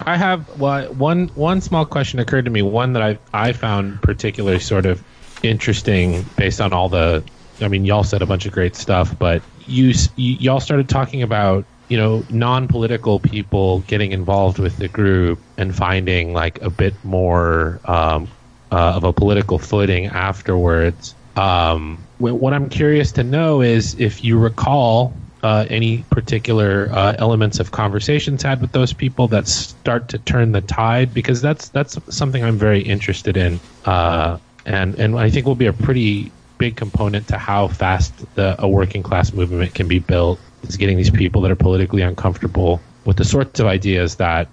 I 0.00 0.16
have 0.16 0.58
well, 0.58 0.92
one 0.94 1.28
one 1.28 1.60
small 1.60 1.86
question 1.86 2.18
occurred 2.18 2.46
to 2.46 2.50
me. 2.50 2.62
One 2.62 2.92
that 2.94 3.02
I 3.02 3.18
I 3.32 3.52
found 3.52 4.02
particularly 4.02 4.58
sort 4.58 4.84
of 4.84 5.02
interesting 5.42 6.24
based 6.36 6.60
on 6.60 6.72
all 6.72 6.88
the. 6.88 7.22
I 7.60 7.68
mean, 7.68 7.84
y'all 7.84 8.02
said 8.02 8.22
a 8.22 8.26
bunch 8.26 8.46
of 8.46 8.52
great 8.52 8.74
stuff, 8.74 9.16
but 9.16 9.42
you 9.66 9.94
y'all 10.16 10.58
started 10.58 10.88
talking 10.88 11.22
about 11.22 11.64
you 11.88 11.96
know, 11.96 12.24
non-political 12.30 13.20
people 13.20 13.80
getting 13.80 14.12
involved 14.12 14.58
with 14.58 14.76
the 14.78 14.88
group 14.88 15.38
and 15.58 15.74
finding 15.74 16.32
like 16.32 16.60
a 16.62 16.70
bit 16.70 16.94
more 17.04 17.80
um, 17.84 18.28
uh, 18.70 18.94
of 18.96 19.04
a 19.04 19.12
political 19.12 19.58
footing 19.58 20.06
afterwards. 20.06 21.14
Um, 21.36 21.98
what 22.18 22.52
I'm 22.52 22.68
curious 22.68 23.12
to 23.12 23.24
know 23.24 23.62
is 23.62 23.98
if 23.98 24.22
you 24.22 24.38
recall 24.38 25.12
uh, 25.42 25.66
any 25.68 26.04
particular 26.10 26.88
uh, 26.92 27.14
elements 27.18 27.58
of 27.58 27.72
conversations 27.72 28.42
had 28.42 28.60
with 28.60 28.72
those 28.72 28.92
people 28.92 29.28
that 29.28 29.48
start 29.48 30.08
to 30.10 30.18
turn 30.18 30.52
the 30.52 30.60
tide, 30.60 31.12
because 31.12 31.42
that's 31.42 31.68
that's 31.70 31.98
something 32.14 32.44
I'm 32.44 32.58
very 32.58 32.80
interested 32.80 33.36
in, 33.36 33.58
uh, 33.84 34.38
and 34.64 34.94
and 34.94 35.18
I 35.18 35.30
think 35.30 35.46
will 35.46 35.56
be 35.56 35.66
a 35.66 35.72
pretty 35.72 36.30
big 36.58 36.76
component 36.76 37.26
to 37.28 37.38
how 37.38 37.66
fast 37.66 38.14
the, 38.36 38.54
a 38.60 38.68
working 38.68 39.02
class 39.02 39.32
movement 39.32 39.74
can 39.74 39.88
be 39.88 39.98
built 39.98 40.38
is 40.62 40.76
getting 40.76 40.96
these 40.96 41.10
people 41.10 41.40
that 41.42 41.50
are 41.50 41.56
politically 41.56 42.02
uncomfortable 42.02 42.80
with 43.04 43.16
the 43.16 43.24
sorts 43.24 43.60
of 43.60 43.66
ideas 43.66 44.16
that 44.16 44.48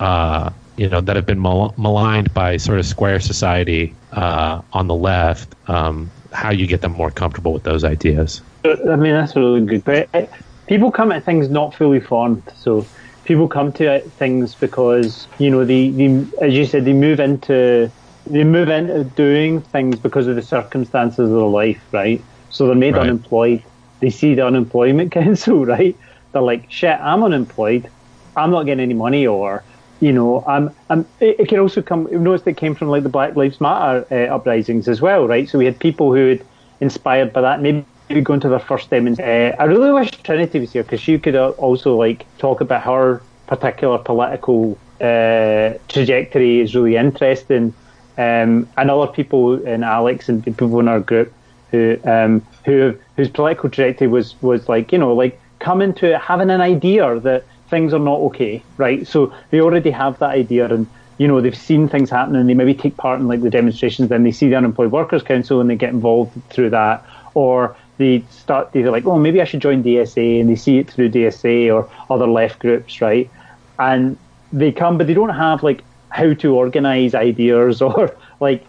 uh, 0.00 0.50
you 0.76 0.88
know 0.88 1.00
that 1.00 1.16
have 1.16 1.26
been 1.26 1.40
mal- 1.40 1.74
maligned 1.76 2.32
by 2.34 2.56
sort 2.56 2.78
of 2.78 2.86
square 2.86 3.20
society 3.20 3.94
uh, 4.12 4.60
on 4.72 4.88
the 4.88 4.94
left. 4.94 5.54
Um, 5.68 6.10
how 6.32 6.50
you 6.50 6.66
get 6.66 6.80
them 6.80 6.92
more 6.92 7.10
comfortable 7.10 7.52
with 7.52 7.64
those 7.64 7.84
ideas? 7.84 8.40
I 8.64 8.96
mean, 8.96 9.12
that's 9.12 9.36
a 9.36 9.40
really 9.40 9.64
good. 9.66 9.84
But 9.84 10.08
uh, 10.14 10.26
people 10.66 10.90
come 10.90 11.12
at 11.12 11.24
things 11.24 11.48
not 11.48 11.74
fully 11.74 12.00
formed, 12.00 12.42
so 12.56 12.86
people 13.24 13.48
come 13.48 13.72
to 13.74 14.00
things 14.18 14.54
because 14.54 15.26
you 15.38 15.50
know 15.50 15.64
they, 15.64 15.90
they, 15.90 16.26
as 16.40 16.54
you 16.54 16.64
said, 16.64 16.84
they 16.84 16.92
move 16.92 17.20
into 17.20 17.92
they 18.26 18.44
move 18.44 18.68
into 18.68 19.04
doing 19.04 19.60
things 19.60 19.98
because 19.98 20.26
of 20.26 20.36
the 20.36 20.42
circumstances 20.42 21.18
of 21.18 21.30
their 21.30 21.40
life, 21.40 21.82
right? 21.92 22.24
So 22.50 22.66
they're 22.66 22.76
made 22.76 22.94
right. 22.94 23.02
unemployed. 23.02 23.64
They 24.02 24.10
see 24.10 24.34
the 24.34 24.44
unemployment 24.44 25.12
council, 25.20 25.64
right? 25.64 25.96
They're 26.32 26.42
like, 26.42 26.70
shit, 26.70 26.98
I'm 27.00 27.22
unemployed. 27.22 27.88
I'm 28.36 28.50
not 28.50 28.64
getting 28.64 28.82
any 28.82 28.94
money, 28.94 29.26
or 29.26 29.62
you 30.00 30.12
know, 30.12 30.44
I'm, 30.46 30.70
I'm, 30.90 31.06
it, 31.20 31.40
it 31.40 31.48
can 31.48 31.60
also 31.60 31.80
come. 31.80 32.08
Noticed 32.10 32.46
it 32.46 32.56
came 32.56 32.74
from 32.74 32.88
like 32.88 33.04
the 33.04 33.08
Black 33.08 33.36
Lives 33.36 33.60
Matter 33.60 34.04
uh, 34.10 34.34
uprisings 34.34 34.88
as 34.88 35.00
well, 35.00 35.28
right? 35.28 35.48
So 35.48 35.58
we 35.58 35.64
had 35.64 35.78
people 35.78 36.12
who 36.12 36.30
had 36.30 36.44
inspired 36.80 37.32
by 37.32 37.42
that, 37.42 37.62
maybe 37.62 37.84
going 38.22 38.40
to 38.40 38.48
their 38.48 38.58
first 38.58 38.90
demonstration. 38.90 39.54
Uh, 39.58 39.62
I 39.62 39.64
really 39.66 39.92
wish 39.92 40.10
Trinity 40.10 40.58
was 40.58 40.72
here 40.72 40.82
because 40.82 41.00
she 41.00 41.18
could 41.18 41.36
also 41.36 41.96
like 41.96 42.26
talk 42.38 42.60
about 42.60 42.82
her 42.82 43.22
particular 43.46 43.98
political 43.98 44.76
uh, 45.00 45.74
trajectory 45.88 46.60
is 46.60 46.74
really 46.74 46.96
interesting. 46.96 47.72
Um, 48.18 48.68
and 48.76 48.90
other 48.90 49.10
people, 49.10 49.64
and 49.66 49.84
Alex 49.84 50.28
and 50.28 50.44
people 50.44 50.78
in 50.80 50.88
our 50.88 51.00
group 51.00 51.32
who 51.70 51.98
um, 52.04 52.44
who 52.64 52.98
whose 53.16 53.28
political 53.28 53.70
trajectory 53.70 54.08
was 54.08 54.34
was 54.42 54.68
like 54.68 54.92
you 54.92 54.98
know 54.98 55.12
like 55.12 55.40
coming 55.58 55.94
to 55.94 56.18
having 56.18 56.50
an 56.50 56.60
idea 56.60 57.20
that 57.20 57.44
things 57.72 57.94
are 57.94 57.98
not 57.98 58.18
okay, 58.18 58.62
right? 58.76 59.06
So 59.06 59.32
they 59.50 59.60
already 59.60 59.90
have 59.90 60.18
that 60.18 60.30
idea 60.30 60.66
and 60.66 60.86
you 61.18 61.28
know 61.28 61.40
they've 61.40 61.56
seen 61.56 61.88
things 61.88 62.10
happen 62.10 62.36
and 62.36 62.48
they 62.48 62.54
maybe 62.54 62.74
take 62.74 62.96
part 62.96 63.20
in 63.20 63.28
like 63.28 63.42
the 63.42 63.50
demonstrations 63.50 64.08
then 64.08 64.24
they 64.24 64.32
see 64.32 64.48
the 64.48 64.56
unemployed 64.56 64.90
workers 64.90 65.22
council 65.22 65.60
and 65.60 65.70
they 65.70 65.76
get 65.76 65.90
involved 65.90 66.32
through 66.50 66.70
that 66.70 67.04
or 67.34 67.76
they 67.98 68.24
start 68.30 68.72
they're 68.72 68.90
like 68.90 69.06
oh 69.06 69.18
maybe 69.18 69.40
i 69.40 69.44
should 69.44 69.60
join 69.60 69.82
dsa 69.84 70.40
and 70.40 70.50
they 70.50 70.56
see 70.56 70.78
it 70.78 70.90
through 70.90 71.08
dsa 71.08 71.72
or 71.72 71.88
other 72.10 72.26
left 72.26 72.58
groups 72.58 73.00
right 73.00 73.30
and 73.78 74.16
they 74.52 74.72
come 74.72 74.98
but 74.98 75.06
they 75.06 75.14
don't 75.14 75.28
have 75.28 75.62
like 75.62 75.84
how 76.08 76.32
to 76.34 76.54
organize 76.54 77.14
ideas 77.14 77.80
or 77.88 78.16
like 78.40 78.66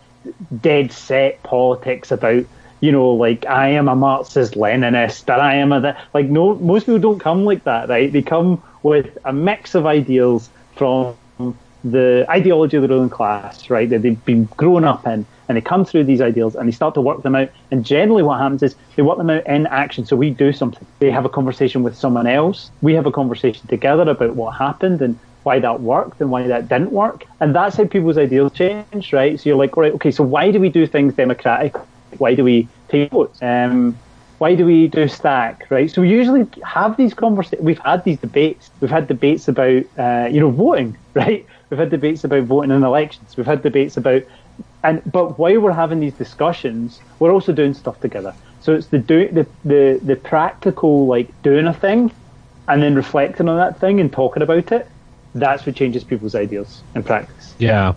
dead 0.62 0.91
set 0.91 1.41
politics 1.44 2.12
about 2.12 2.46
you 2.84 2.91
know, 2.91 3.11
like 3.11 3.45
I 3.45 3.69
am 3.69 3.88
a 3.88 3.95
Marxist 3.95 4.55
Leninist, 4.55 5.29
or 5.29 5.39
I 5.39 5.55
am 5.55 5.71
a 5.71 5.95
like 6.13 6.25
no, 6.25 6.55
most 6.55 6.86
people 6.86 6.99
don't 6.99 7.17
come 7.17 7.45
like 7.45 7.63
that, 7.63 7.88
right? 7.88 8.11
They 8.11 8.21
come 8.21 8.61
with 8.84 9.17
a 9.23 9.31
mix 9.31 9.73
of 9.73 9.86
ideals 9.86 10.49
from 10.75 11.15
the 11.86 12.25
ideology 12.29 12.75
of 12.75 12.84
the 12.84 12.89
ruling 12.89 13.09
class, 13.09 13.69
right? 13.69 13.89
That 13.89 14.01
they've 14.01 14.25
been 14.25 14.49
grown 14.57 14.84
up 14.84 15.07
in, 15.07 15.25
and 15.47 15.55
they 15.55 15.61
come 15.61 15.86
through 15.86 16.03
these 16.03 16.19
ideals 16.19 16.55
and 16.55 16.67
they 16.67 16.73
start 16.73 16.93
to 16.95 17.01
work 17.01 17.23
them 17.23 17.36
out. 17.36 17.49
And 17.71 17.86
generally, 17.86 18.21
what 18.21 18.39
happens 18.39 18.61
is 18.61 18.75
they 18.97 19.01
work 19.01 19.17
them 19.17 19.29
out 19.29 19.47
in 19.47 19.65
action. 19.67 20.05
So 20.05 20.17
we 20.17 20.31
do 20.31 20.51
something. 20.51 20.86
They 20.99 21.09
have 21.09 21.23
a 21.23 21.29
conversation 21.29 21.84
with 21.84 21.95
someone 21.95 22.27
else. 22.27 22.69
We 22.81 22.95
have 22.95 23.05
a 23.05 23.13
conversation 23.13 23.65
together 23.67 24.03
about 24.11 24.36
what 24.36 24.57
happened 24.57 25.01
and 25.01 25.17
why 25.43 25.59
that 25.59 25.79
worked 25.79 26.19
and 26.19 26.29
why 26.29 26.47
that 26.47 26.67
didn't 26.67 26.91
work. 26.91 27.23
And 27.39 27.55
that's 27.55 27.77
how 27.77 27.86
people's 27.86 28.17
ideals 28.17 28.51
change, 28.51 29.13
right? 29.13 29.39
So 29.39 29.47
you're 29.47 29.57
like, 29.57 29.77
right, 29.77 29.93
okay, 29.93 30.11
so 30.11 30.25
why 30.25 30.51
do 30.51 30.59
we 30.59 30.67
do 30.67 30.86
things 30.86 31.13
democratic? 31.13 31.75
Why 32.20 32.36
do 32.36 32.43
we 32.43 32.68
take 32.89 33.11
votes? 33.11 33.41
Um, 33.41 33.97
why 34.43 34.55
do 34.55 34.66
we 34.66 34.88
do 34.88 35.07
stack, 35.07 35.66
right? 35.70 35.89
So 35.89 36.01
we 36.01 36.09
usually 36.09 36.45
have 36.66 36.97
these 36.97 37.14
conversations. 37.14 37.61
We've 37.61 37.80
had 37.80 38.03
these 38.03 38.20
debates. 38.20 38.72
We've 38.82 38.91
had 38.91 39.07
debates 39.07 39.47
about, 39.47 39.84
uh, 39.97 40.28
you 40.30 40.39
know, 40.41 40.49
voting, 40.49 40.97
right? 41.14 41.45
We've 41.70 41.80
had 41.80 41.89
debates 41.89 42.24
about 42.24 42.43
voting 42.43 42.72
in 42.72 42.84
elections. 42.84 43.38
We've 43.38 43.45
had 43.45 43.64
debates 43.64 43.95
about, 43.95 44.24
and 44.84 45.01
but 45.09 45.39
while 45.39 45.59
we're 45.59 45.72
having 45.72 46.01
these 46.01 46.14
discussions, 46.14 46.99
we're 47.20 47.32
also 47.32 47.53
doing 47.53 47.74
stuff 47.74 47.99
together. 48.01 48.36
So 48.59 48.74
it's 48.74 48.88
the 48.88 48.99
do 48.99 49.30
the 49.30 49.47
the 49.64 49.99
the 50.03 50.16
practical 50.16 51.07
like 51.07 51.30
doing 51.41 51.68
a 51.68 51.74
thing, 51.74 52.11
and 52.68 52.84
then 52.84 52.95
reflecting 52.95 53.47
on 53.47 53.57
that 53.57 53.80
thing 53.80 53.99
and 53.99 54.11
talking 54.11 54.43
about 54.43 54.72
it. 54.72 54.89
That's 55.36 55.66
what 55.66 55.76
changes 55.76 56.03
people's 56.03 56.36
ideas 56.36 56.82
in 56.95 57.03
practice. 57.03 57.55
Yeah, 57.59 57.93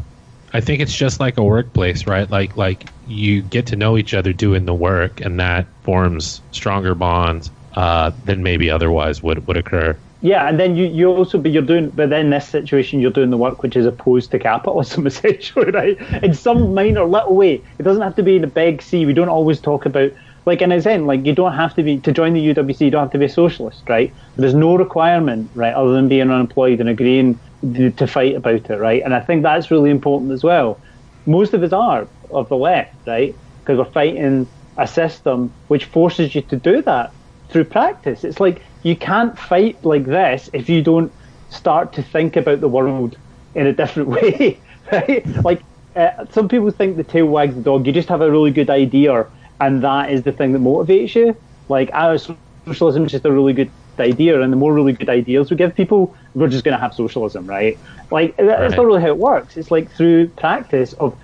I 0.52 0.60
think 0.60 0.80
it's 0.80 0.94
just 0.94 1.20
like 1.20 1.38
a 1.38 1.42
workplace, 1.42 2.06
right? 2.06 2.30
Like 2.30 2.56
like 2.56 2.88
you 3.06 3.42
get 3.42 3.66
to 3.66 3.76
know 3.76 3.96
each 3.96 4.14
other 4.14 4.32
doing 4.32 4.66
the 4.66 4.74
work, 4.74 5.20
and 5.20 5.38
that 5.40 5.66
forms 5.82 6.40
stronger 6.50 6.94
bonds 6.94 7.50
uh, 7.74 8.10
than 8.24 8.42
maybe 8.42 8.70
otherwise 8.70 9.22
would 9.22 9.46
would 9.46 9.56
occur. 9.56 9.96
Yeah, 10.22 10.48
and 10.48 10.58
then 10.58 10.76
you, 10.76 10.86
you 10.86 11.08
also 11.08 11.38
but 11.38 11.52
you're 11.52 11.62
doing 11.62 11.90
but 11.90 12.10
then 12.10 12.30
this 12.30 12.48
situation 12.48 13.00
you're 13.00 13.10
doing 13.10 13.30
the 13.30 13.36
work 13.36 13.62
which 13.62 13.76
is 13.76 13.86
opposed 13.86 14.30
to 14.30 14.38
capitalism 14.38 15.06
essentially, 15.12 15.70
right? 15.70 16.00
In 16.22 16.34
some 16.34 16.74
minor 16.74 17.04
little 17.04 17.36
way. 17.36 17.62
It 17.78 17.82
doesn't 17.82 18.02
have 18.02 18.16
to 18.16 18.22
be 18.22 18.36
in 18.36 18.44
a 18.44 18.48
big 18.48 18.82
C. 18.82 19.06
We 19.06 19.12
don't 19.12 19.28
always 19.28 19.60
talk 19.60 19.86
about 19.86 20.12
like 20.46 20.62
in 20.62 20.72
a 20.72 20.80
sense, 20.80 21.04
like 21.04 21.26
you 21.26 21.34
don't 21.34 21.52
have 21.52 21.74
to 21.74 21.82
be 21.82 22.00
to 22.00 22.12
join 22.12 22.32
the 22.32 22.54
UWC. 22.54 22.80
You 22.80 22.90
don't 22.90 23.02
have 23.02 23.12
to 23.12 23.18
be 23.18 23.26
a 23.26 23.28
socialist, 23.28 23.82
right? 23.88 24.14
There's 24.36 24.54
no 24.54 24.76
requirement, 24.76 25.50
right, 25.54 25.74
other 25.74 25.92
than 25.92 26.08
being 26.08 26.30
unemployed 26.30 26.80
and 26.80 26.88
agreeing 26.88 27.40
to 27.74 28.06
fight 28.06 28.36
about 28.36 28.70
it, 28.70 28.76
right? 28.78 29.02
And 29.04 29.12
I 29.12 29.20
think 29.20 29.42
that's 29.42 29.70
really 29.70 29.90
important 29.90 30.30
as 30.32 30.44
well. 30.44 30.80
Most 31.26 31.52
of 31.52 31.62
us 31.64 31.72
are 31.72 32.08
of 32.30 32.48
the 32.48 32.56
left, 32.56 32.94
right? 33.06 33.34
Because 33.60 33.78
we're 33.78 33.92
fighting 33.92 34.46
a 34.76 34.86
system 34.86 35.52
which 35.68 35.86
forces 35.86 36.34
you 36.34 36.42
to 36.42 36.56
do 36.56 36.82
that 36.82 37.12
through 37.48 37.64
practice. 37.64 38.24
It's 38.24 38.40
like 38.40 38.62
you 38.82 38.96
can't 38.96 39.38
fight 39.38 39.84
like 39.84 40.04
this 40.04 40.50
if 40.52 40.68
you 40.68 40.82
don't 40.82 41.12
start 41.50 41.92
to 41.94 42.02
think 42.02 42.36
about 42.36 42.60
the 42.60 42.68
world 42.68 43.16
in 43.54 43.66
a 43.66 43.72
different 43.72 44.08
way, 44.16 44.60
right? 44.92 45.26
Like 45.44 45.62
uh, 45.94 46.26
some 46.30 46.48
people 46.48 46.70
think 46.70 46.96
the 46.96 47.04
tail 47.04 47.26
wags 47.26 47.54
the 47.54 47.62
dog. 47.62 47.86
You 47.86 47.92
just 47.92 48.08
have 48.08 48.20
a 48.20 48.30
really 48.30 48.50
good 48.50 48.70
idea, 48.70 49.26
and 49.60 49.82
that 49.82 50.10
is 50.10 50.22
the 50.22 50.32
thing 50.32 50.52
that 50.52 50.60
motivates 50.60 51.14
you. 51.14 51.36
Like, 51.68 51.90
our 51.92 52.18
socialism 52.66 53.06
is 53.06 53.12
just 53.12 53.24
a 53.24 53.32
really 53.32 53.52
good 53.52 53.70
idea, 53.98 54.40
and 54.40 54.52
the 54.52 54.56
more 54.56 54.74
really 54.74 54.92
good 54.92 55.08
ideas 55.08 55.50
we 55.50 55.56
give 55.56 55.74
people, 55.74 56.14
we're 56.34 56.48
just 56.48 56.64
going 56.64 56.76
to 56.76 56.80
have 56.80 56.94
socialism, 56.94 57.46
right? 57.46 57.78
Like 58.10 58.36
that's 58.36 58.48
right. 58.48 58.76
not 58.76 58.86
really 58.86 59.00
how 59.00 59.08
it 59.08 59.16
works. 59.16 59.56
It's 59.56 59.70
like 59.70 59.90
through 59.90 60.28
practice 60.28 60.92
of 60.94 61.16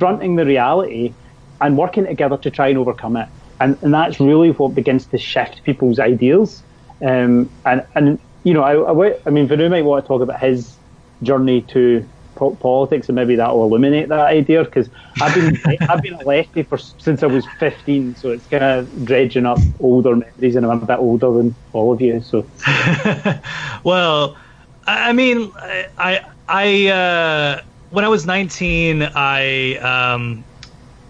confronting 0.00 0.36
the 0.36 0.46
reality 0.46 1.14
and 1.60 1.76
working 1.76 2.06
together 2.06 2.38
to 2.38 2.50
try 2.50 2.68
and 2.68 2.78
overcome 2.78 3.16
it, 3.16 3.28
and 3.60 3.78
and 3.82 3.92
that's 3.92 4.18
really 4.18 4.50
what 4.50 4.74
begins 4.74 5.06
to 5.08 5.18
shift 5.18 5.62
people's 5.64 5.98
ideals. 5.98 6.64
Um, 7.06 7.50
and 7.66 7.82
and 7.94 8.18
you 8.44 8.54
know, 8.54 8.62
I, 8.62 8.74
I, 8.90 9.14
I 9.26 9.30
mean, 9.30 9.46
Venu 9.46 9.68
might 9.68 9.84
want 9.84 10.04
to 10.04 10.08
talk 10.08 10.22
about 10.22 10.40
his 10.40 10.78
journey 11.22 11.62
to 11.72 12.08
politics, 12.60 13.08
and 13.10 13.16
maybe 13.16 13.36
that 13.36 13.52
will 13.54 13.64
illuminate 13.64 14.08
that 14.08 14.20
idea. 14.20 14.64
Because 14.64 14.88
I've 15.20 15.34
been 15.34 15.58
I've 15.88 16.02
been 16.02 16.14
a 16.14 16.24
lefty 16.24 16.62
for 16.62 16.78
since 16.78 17.22
I 17.22 17.26
was 17.26 17.46
fifteen, 17.58 18.14
so 18.16 18.30
it's 18.30 18.46
kind 18.46 18.64
of 18.64 19.04
dredging 19.04 19.44
up 19.44 19.58
older 19.80 20.16
memories, 20.16 20.56
and 20.56 20.64
I'm 20.64 20.82
a 20.82 20.86
bit 20.86 20.98
older 20.98 21.30
than 21.32 21.56
all 21.72 21.92
of 21.92 22.00
you. 22.00 22.22
So, 22.22 22.50
well, 23.84 24.38
I 24.86 25.12
mean, 25.12 25.52
I 25.98 26.20
I 26.48 26.88
uh, 26.88 27.60
when 27.90 28.04
I 28.04 28.08
was 28.08 28.26
nineteen, 28.26 29.02
I 29.02 29.76
um, 29.76 30.44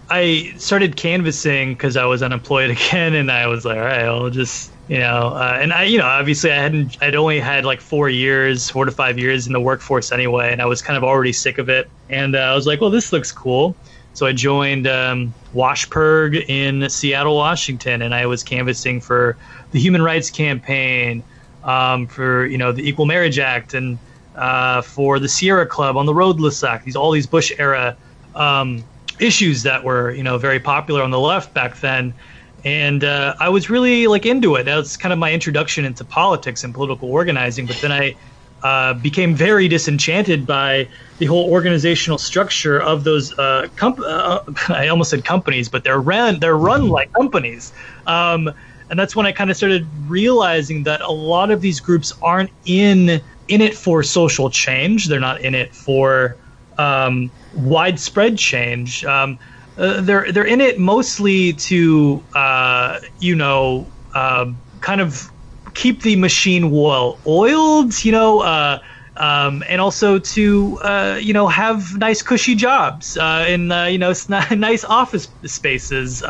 I 0.09 0.53
started 0.57 0.95
canvassing 0.95 1.73
because 1.73 1.97
I 1.97 2.05
was 2.05 2.21
unemployed 2.21 2.69
again, 2.77 3.13
and 3.13 3.31
I 3.31 3.47
was 3.47 3.65
like, 3.65 3.77
all 3.77 3.83
right, 3.83 4.05
I'll 4.05 4.29
just 4.29 4.71
you 4.91 4.97
know, 4.97 5.29
uh, 5.29 5.57
and 5.61 5.71
I, 5.71 5.83
you 5.83 5.97
know, 5.99 6.05
obviously 6.05 6.51
I 6.51 6.57
hadn't, 6.57 6.97
I'd 7.01 7.15
only 7.15 7.39
had 7.39 7.63
like 7.63 7.79
four 7.79 8.09
years, 8.09 8.69
four 8.69 8.83
to 8.83 8.91
five 8.91 9.17
years 9.17 9.47
in 9.47 9.53
the 9.53 9.59
workforce 9.61 10.11
anyway, 10.11 10.51
and 10.51 10.61
I 10.61 10.65
was 10.65 10.81
kind 10.81 10.97
of 10.97 11.03
already 11.05 11.31
sick 11.31 11.59
of 11.59 11.69
it. 11.69 11.89
And 12.09 12.35
uh, 12.35 12.39
I 12.39 12.55
was 12.55 12.67
like, 12.67 12.81
well, 12.81 12.89
this 12.89 13.13
looks 13.13 13.31
cool. 13.31 13.73
So 14.13 14.25
I 14.25 14.33
joined 14.33 14.87
um, 14.87 15.33
in 15.55 16.89
Seattle, 16.89 17.37
Washington, 17.37 18.01
and 18.01 18.13
I 18.13 18.25
was 18.25 18.43
canvassing 18.43 18.99
for 18.99 19.37
the 19.71 19.79
Human 19.79 20.01
Rights 20.01 20.29
Campaign, 20.29 21.23
um, 21.63 22.07
for 22.07 22.45
you 22.45 22.57
know 22.57 22.73
the 22.73 22.85
Equal 22.85 23.05
Marriage 23.05 23.39
Act, 23.39 23.73
and 23.73 23.97
uh, 24.35 24.81
for 24.81 25.19
the 25.19 25.29
Sierra 25.29 25.65
Club 25.65 25.97
on 25.97 26.05
the 26.05 26.13
Roadless 26.13 26.63
Act. 26.63 26.85
These 26.85 26.95
all 26.95 27.11
these 27.11 27.27
Bush 27.27 27.51
era 27.57 27.97
um, 28.35 28.83
issues 29.19 29.63
that 29.63 29.83
were 29.83 30.11
you 30.11 30.23
know 30.23 30.37
very 30.37 30.59
popular 30.59 31.03
on 31.03 31.11
the 31.11 31.19
left 31.19 31.53
back 31.53 31.79
then 31.79 32.13
and 32.63 33.03
uh, 33.03 33.35
I 33.39 33.49
was 33.49 33.69
really 33.69 34.07
like 34.07 34.25
into 34.25 34.55
it. 34.55 34.63
That 34.63 34.75
was 34.75 34.97
kind 34.97 35.11
of 35.11 35.19
my 35.19 35.31
introduction 35.31 35.85
into 35.85 36.03
politics 36.03 36.63
and 36.63 36.73
political 36.73 37.09
organizing. 37.09 37.65
But 37.65 37.77
then 37.81 37.91
I 37.91 38.15
uh, 38.63 38.93
became 38.93 39.33
very 39.33 39.67
disenchanted 39.67 40.45
by 40.45 40.87
the 41.17 41.25
whole 41.25 41.49
organizational 41.49 42.17
structure 42.17 42.79
of 42.79 43.03
those. 43.03 43.37
Uh, 43.37 43.67
comp- 43.75 44.01
uh, 44.01 44.41
I 44.69 44.87
almost 44.89 45.09
said 45.09 45.25
companies, 45.25 45.69
but 45.69 45.83
they're 45.83 46.01
run 46.01 46.39
they're 46.39 46.57
run 46.57 46.87
like 46.87 47.11
companies. 47.13 47.73
Um, 48.05 48.51
and 48.89 48.99
that's 48.99 49.15
when 49.15 49.25
I 49.25 49.31
kind 49.31 49.49
of 49.49 49.57
started 49.57 49.87
realizing 50.07 50.83
that 50.83 51.01
a 51.01 51.11
lot 51.11 51.49
of 51.49 51.61
these 51.61 51.79
groups 51.79 52.11
aren't 52.21 52.51
in 52.65 53.21
in 53.51 53.61
it 53.61 53.75
for 53.75 54.01
social 54.01 54.49
change. 54.49 55.07
They're 55.07 55.19
not 55.19 55.41
in 55.41 55.53
it 55.53 55.75
for 55.75 56.37
um, 56.77 57.31
widespread 57.53 58.37
change. 58.37 59.03
Um, 59.03 59.37
uh, 59.77 60.01
they're 60.01 60.31
they're 60.31 60.45
in 60.45 60.61
it 60.61 60.79
mostly 60.79 61.53
to 61.53 62.23
uh, 62.33 62.99
you 63.19 63.35
know 63.35 63.87
uh, 64.15 64.45
kind 64.79 65.01
of 65.01 65.31
keep 65.73 66.01
the 66.01 66.15
machine 66.15 66.71
well 66.71 67.19
oiled, 67.27 68.03
you 68.03 68.11
know, 68.11 68.41
uh, 68.41 68.79
um, 69.17 69.63
and 69.69 69.79
also 69.81 70.17
to 70.19 70.79
uh, 70.83 71.19
you 71.21 71.33
know 71.33 71.47
have 71.47 71.97
nice 71.97 72.21
cushy 72.21 72.55
jobs 72.55 73.17
uh, 73.17 73.45
in 73.47 73.69
you 73.91 73.97
know 73.97 74.13
nice 74.51 74.83
office 74.85 75.27
spaces. 75.45 76.23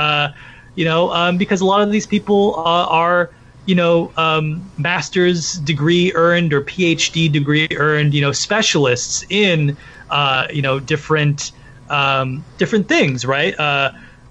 You 0.74 0.86
know, 0.86 1.12
um, 1.12 1.38
because 1.38 1.60
a 1.60 1.66
lot 1.66 1.82
of 1.82 1.92
these 1.92 2.08
people 2.08 2.56
are 2.56 3.32
you 3.66 3.76
know 3.76 4.12
um, 4.18 4.72
master's 4.78 5.54
degree 5.54 6.12
earned 6.14 6.54
or 6.54 6.62
PhD 6.62 7.32
degree 7.32 7.68
earned 7.76 8.14
you 8.14 8.22
know 8.22 8.32
specialists 8.32 9.24
in 9.30 9.78
uh, 10.10 10.48
you 10.52 10.62
know 10.62 10.80
different 10.80 11.52
um, 11.90 12.44
different 12.58 12.88
things, 12.88 13.26
right? 13.26 13.56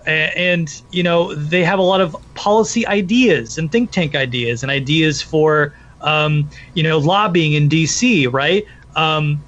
and 0.06 0.82
you 0.90 1.02
know 1.02 1.34
they 1.34 1.62
have 1.62 1.78
a 1.78 1.82
lot 1.82 2.00
of 2.00 2.16
policy 2.34 2.86
ideas 2.86 3.58
and 3.58 3.70
think 3.70 3.92
tank 3.92 4.14
ideas 4.14 4.62
and 4.62 4.72
ideas 4.72 5.20
for 5.20 5.74
um, 6.00 6.48
you 6.74 6.82
know, 6.82 6.98
lobbying 6.98 7.52
in 7.52 7.68
D.C., 7.68 8.26
right? 8.26 8.64
Um, 8.96 9.42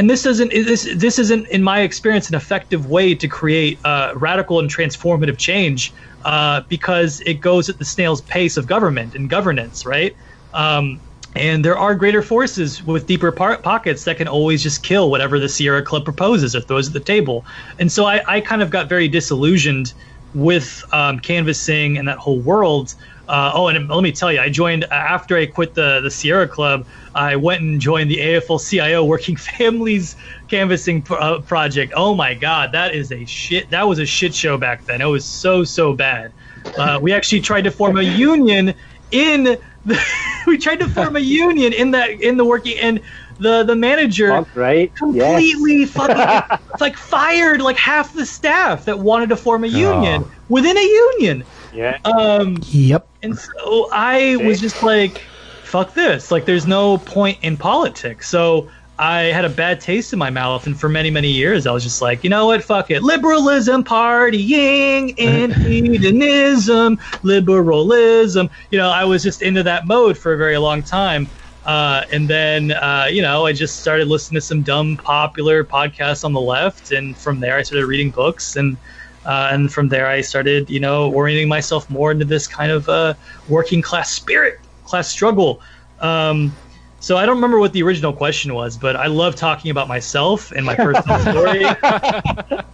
and 0.00 0.08
this 0.08 0.22
doesn't 0.22 0.50
this 0.50 0.88
this 0.96 1.18
isn't 1.18 1.46
in 1.48 1.62
my 1.62 1.80
experience 1.80 2.30
an 2.30 2.34
effective 2.34 2.86
way 2.86 3.14
to 3.14 3.28
create 3.28 3.78
uh, 3.84 4.12
radical 4.16 4.58
and 4.58 4.74
transformative 4.74 5.36
change 5.36 5.92
uh, 6.24 6.62
because 6.70 7.20
it 7.26 7.34
goes 7.34 7.68
at 7.68 7.76
the 7.78 7.84
snail's 7.84 8.22
pace 8.22 8.56
of 8.56 8.66
government 8.66 9.14
and 9.14 9.28
governance, 9.28 9.84
right? 9.84 10.16
Um, 10.54 11.02
and 11.34 11.62
there 11.62 11.76
are 11.76 11.94
greater 11.94 12.22
forces 12.22 12.82
with 12.82 13.06
deeper 13.06 13.30
par- 13.30 13.60
pockets 13.60 14.04
that 14.04 14.16
can 14.16 14.26
always 14.26 14.62
just 14.62 14.82
kill 14.82 15.10
whatever 15.10 15.38
the 15.38 15.50
Sierra 15.50 15.82
Club 15.82 16.06
proposes 16.06 16.56
or 16.56 16.62
throws 16.62 16.86
at 16.86 16.94
the 16.94 17.00
table. 17.00 17.44
And 17.78 17.92
so 17.92 18.06
I, 18.06 18.22
I 18.26 18.40
kind 18.40 18.62
of 18.62 18.70
got 18.70 18.88
very 18.88 19.06
disillusioned 19.06 19.92
with 20.32 20.82
um, 20.92 21.18
canvassing 21.18 21.98
and 21.98 22.08
that 22.08 22.16
whole 22.16 22.40
world 22.40 22.94
uh, 23.30 23.52
oh, 23.54 23.68
and 23.68 23.88
let 23.88 24.02
me 24.02 24.10
tell 24.10 24.32
you, 24.32 24.40
I 24.40 24.48
joined 24.48 24.82
after 24.84 25.36
I 25.36 25.46
quit 25.46 25.74
the 25.74 26.00
the 26.00 26.10
Sierra 26.10 26.48
Club. 26.48 26.84
I 27.14 27.36
went 27.36 27.62
and 27.62 27.80
joined 27.80 28.10
the 28.10 28.16
AFL-CIO 28.16 29.04
Working 29.04 29.36
Families 29.58 30.16
Canvassing 30.48 31.02
pro- 31.02 31.18
uh, 31.18 31.40
Project. 31.40 31.92
Oh 31.94 32.12
my 32.16 32.34
God, 32.34 32.72
that 32.72 32.92
is 32.92 33.12
a 33.12 33.24
shit. 33.24 33.70
That 33.70 33.86
was 33.86 34.00
a 34.00 34.06
shit 34.06 34.34
show 34.34 34.58
back 34.58 34.84
then. 34.84 35.00
It 35.00 35.04
was 35.04 35.24
so 35.24 35.62
so 35.62 35.92
bad. 35.92 36.32
Uh, 36.76 36.98
we 37.00 37.12
actually 37.12 37.40
tried 37.40 37.62
to 37.62 37.70
form 37.70 37.98
a 37.98 38.02
union 38.02 38.74
in. 39.12 39.56
The, 39.84 40.04
we 40.48 40.58
tried 40.58 40.80
to 40.80 40.88
form 40.88 41.14
a 41.14 41.20
union 41.20 41.72
in 41.72 41.92
that 41.92 42.10
in 42.10 42.36
the 42.36 42.44
working 42.44 42.78
and 42.80 43.00
the 43.38 43.62
the 43.62 43.74
manager 43.74 44.44
right 44.54 44.94
completely 44.94 45.80
yes. 45.80 45.90
fucking 45.90 46.58
like 46.80 46.96
fired 46.96 47.62
like 47.62 47.78
half 47.78 48.12
the 48.12 48.26
staff 48.26 48.84
that 48.84 48.98
wanted 48.98 49.30
to 49.30 49.36
form 49.36 49.64
a 49.64 49.66
union 49.88 50.24
oh. 50.24 50.32
within 50.48 50.76
a 50.76 50.82
union. 50.82 51.44
Yeah. 51.72 51.98
Um, 52.04 52.58
yep. 52.66 53.06
And 53.22 53.38
so 53.38 53.88
I 53.92 54.36
was 54.36 54.60
just 54.60 54.82
like, 54.82 55.18
fuck 55.64 55.94
this. 55.94 56.30
Like, 56.30 56.44
there's 56.44 56.66
no 56.66 56.98
point 56.98 57.38
in 57.42 57.56
politics. 57.56 58.28
So 58.28 58.68
I 58.98 59.22
had 59.22 59.44
a 59.44 59.48
bad 59.48 59.80
taste 59.80 60.12
in 60.12 60.18
my 60.18 60.30
mouth. 60.30 60.66
And 60.66 60.78
for 60.78 60.88
many, 60.88 61.10
many 61.10 61.30
years, 61.30 61.66
I 61.66 61.72
was 61.72 61.82
just 61.82 62.02
like, 62.02 62.22
you 62.22 62.30
know 62.30 62.46
what? 62.46 62.62
Fuck 62.62 62.90
it. 62.90 63.02
Liberalism, 63.02 63.82
partying, 63.84 65.14
and 65.18 65.54
hedonism, 65.54 66.98
liberalism. 67.22 68.50
You 68.70 68.78
know, 68.78 68.90
I 68.90 69.04
was 69.04 69.22
just 69.22 69.42
into 69.42 69.62
that 69.62 69.86
mode 69.86 70.18
for 70.18 70.34
a 70.34 70.36
very 70.36 70.58
long 70.58 70.82
time. 70.82 71.28
Uh, 71.64 72.04
and 72.10 72.28
then, 72.28 72.72
uh, 72.72 73.06
you 73.10 73.22
know, 73.22 73.46
I 73.46 73.52
just 73.52 73.80
started 73.80 74.08
listening 74.08 74.40
to 74.40 74.46
some 74.46 74.62
dumb, 74.62 74.96
popular 74.96 75.62
podcasts 75.62 76.24
on 76.24 76.32
the 76.32 76.40
left. 76.40 76.90
And 76.90 77.16
from 77.16 77.40
there, 77.40 77.56
I 77.56 77.62
started 77.62 77.86
reading 77.86 78.10
books. 78.10 78.56
And 78.56 78.76
uh, 79.24 79.48
and 79.52 79.72
from 79.72 79.88
there, 79.88 80.06
I 80.06 80.20
started, 80.20 80.70
you 80.70 80.80
know, 80.80 81.12
orienting 81.12 81.48
myself 81.48 81.88
more 81.90 82.10
into 82.10 82.24
this 82.24 82.46
kind 82.46 82.72
of 82.72 82.88
uh, 82.88 83.14
working 83.48 83.82
class 83.82 84.10
spirit, 84.10 84.60
class 84.84 85.08
struggle. 85.08 85.60
Um, 86.00 86.54
so 87.00 87.16
I 87.16 87.24
don't 87.24 87.36
remember 87.36 87.58
what 87.58 87.72
the 87.72 87.82
original 87.82 88.12
question 88.12 88.54
was, 88.54 88.76
but 88.76 88.94
I 88.96 89.06
love 89.06 89.34
talking 89.34 89.70
about 89.70 89.88
myself 89.88 90.52
and 90.52 90.64
my 90.66 90.74
personal 90.74 91.18
story. 91.20 91.64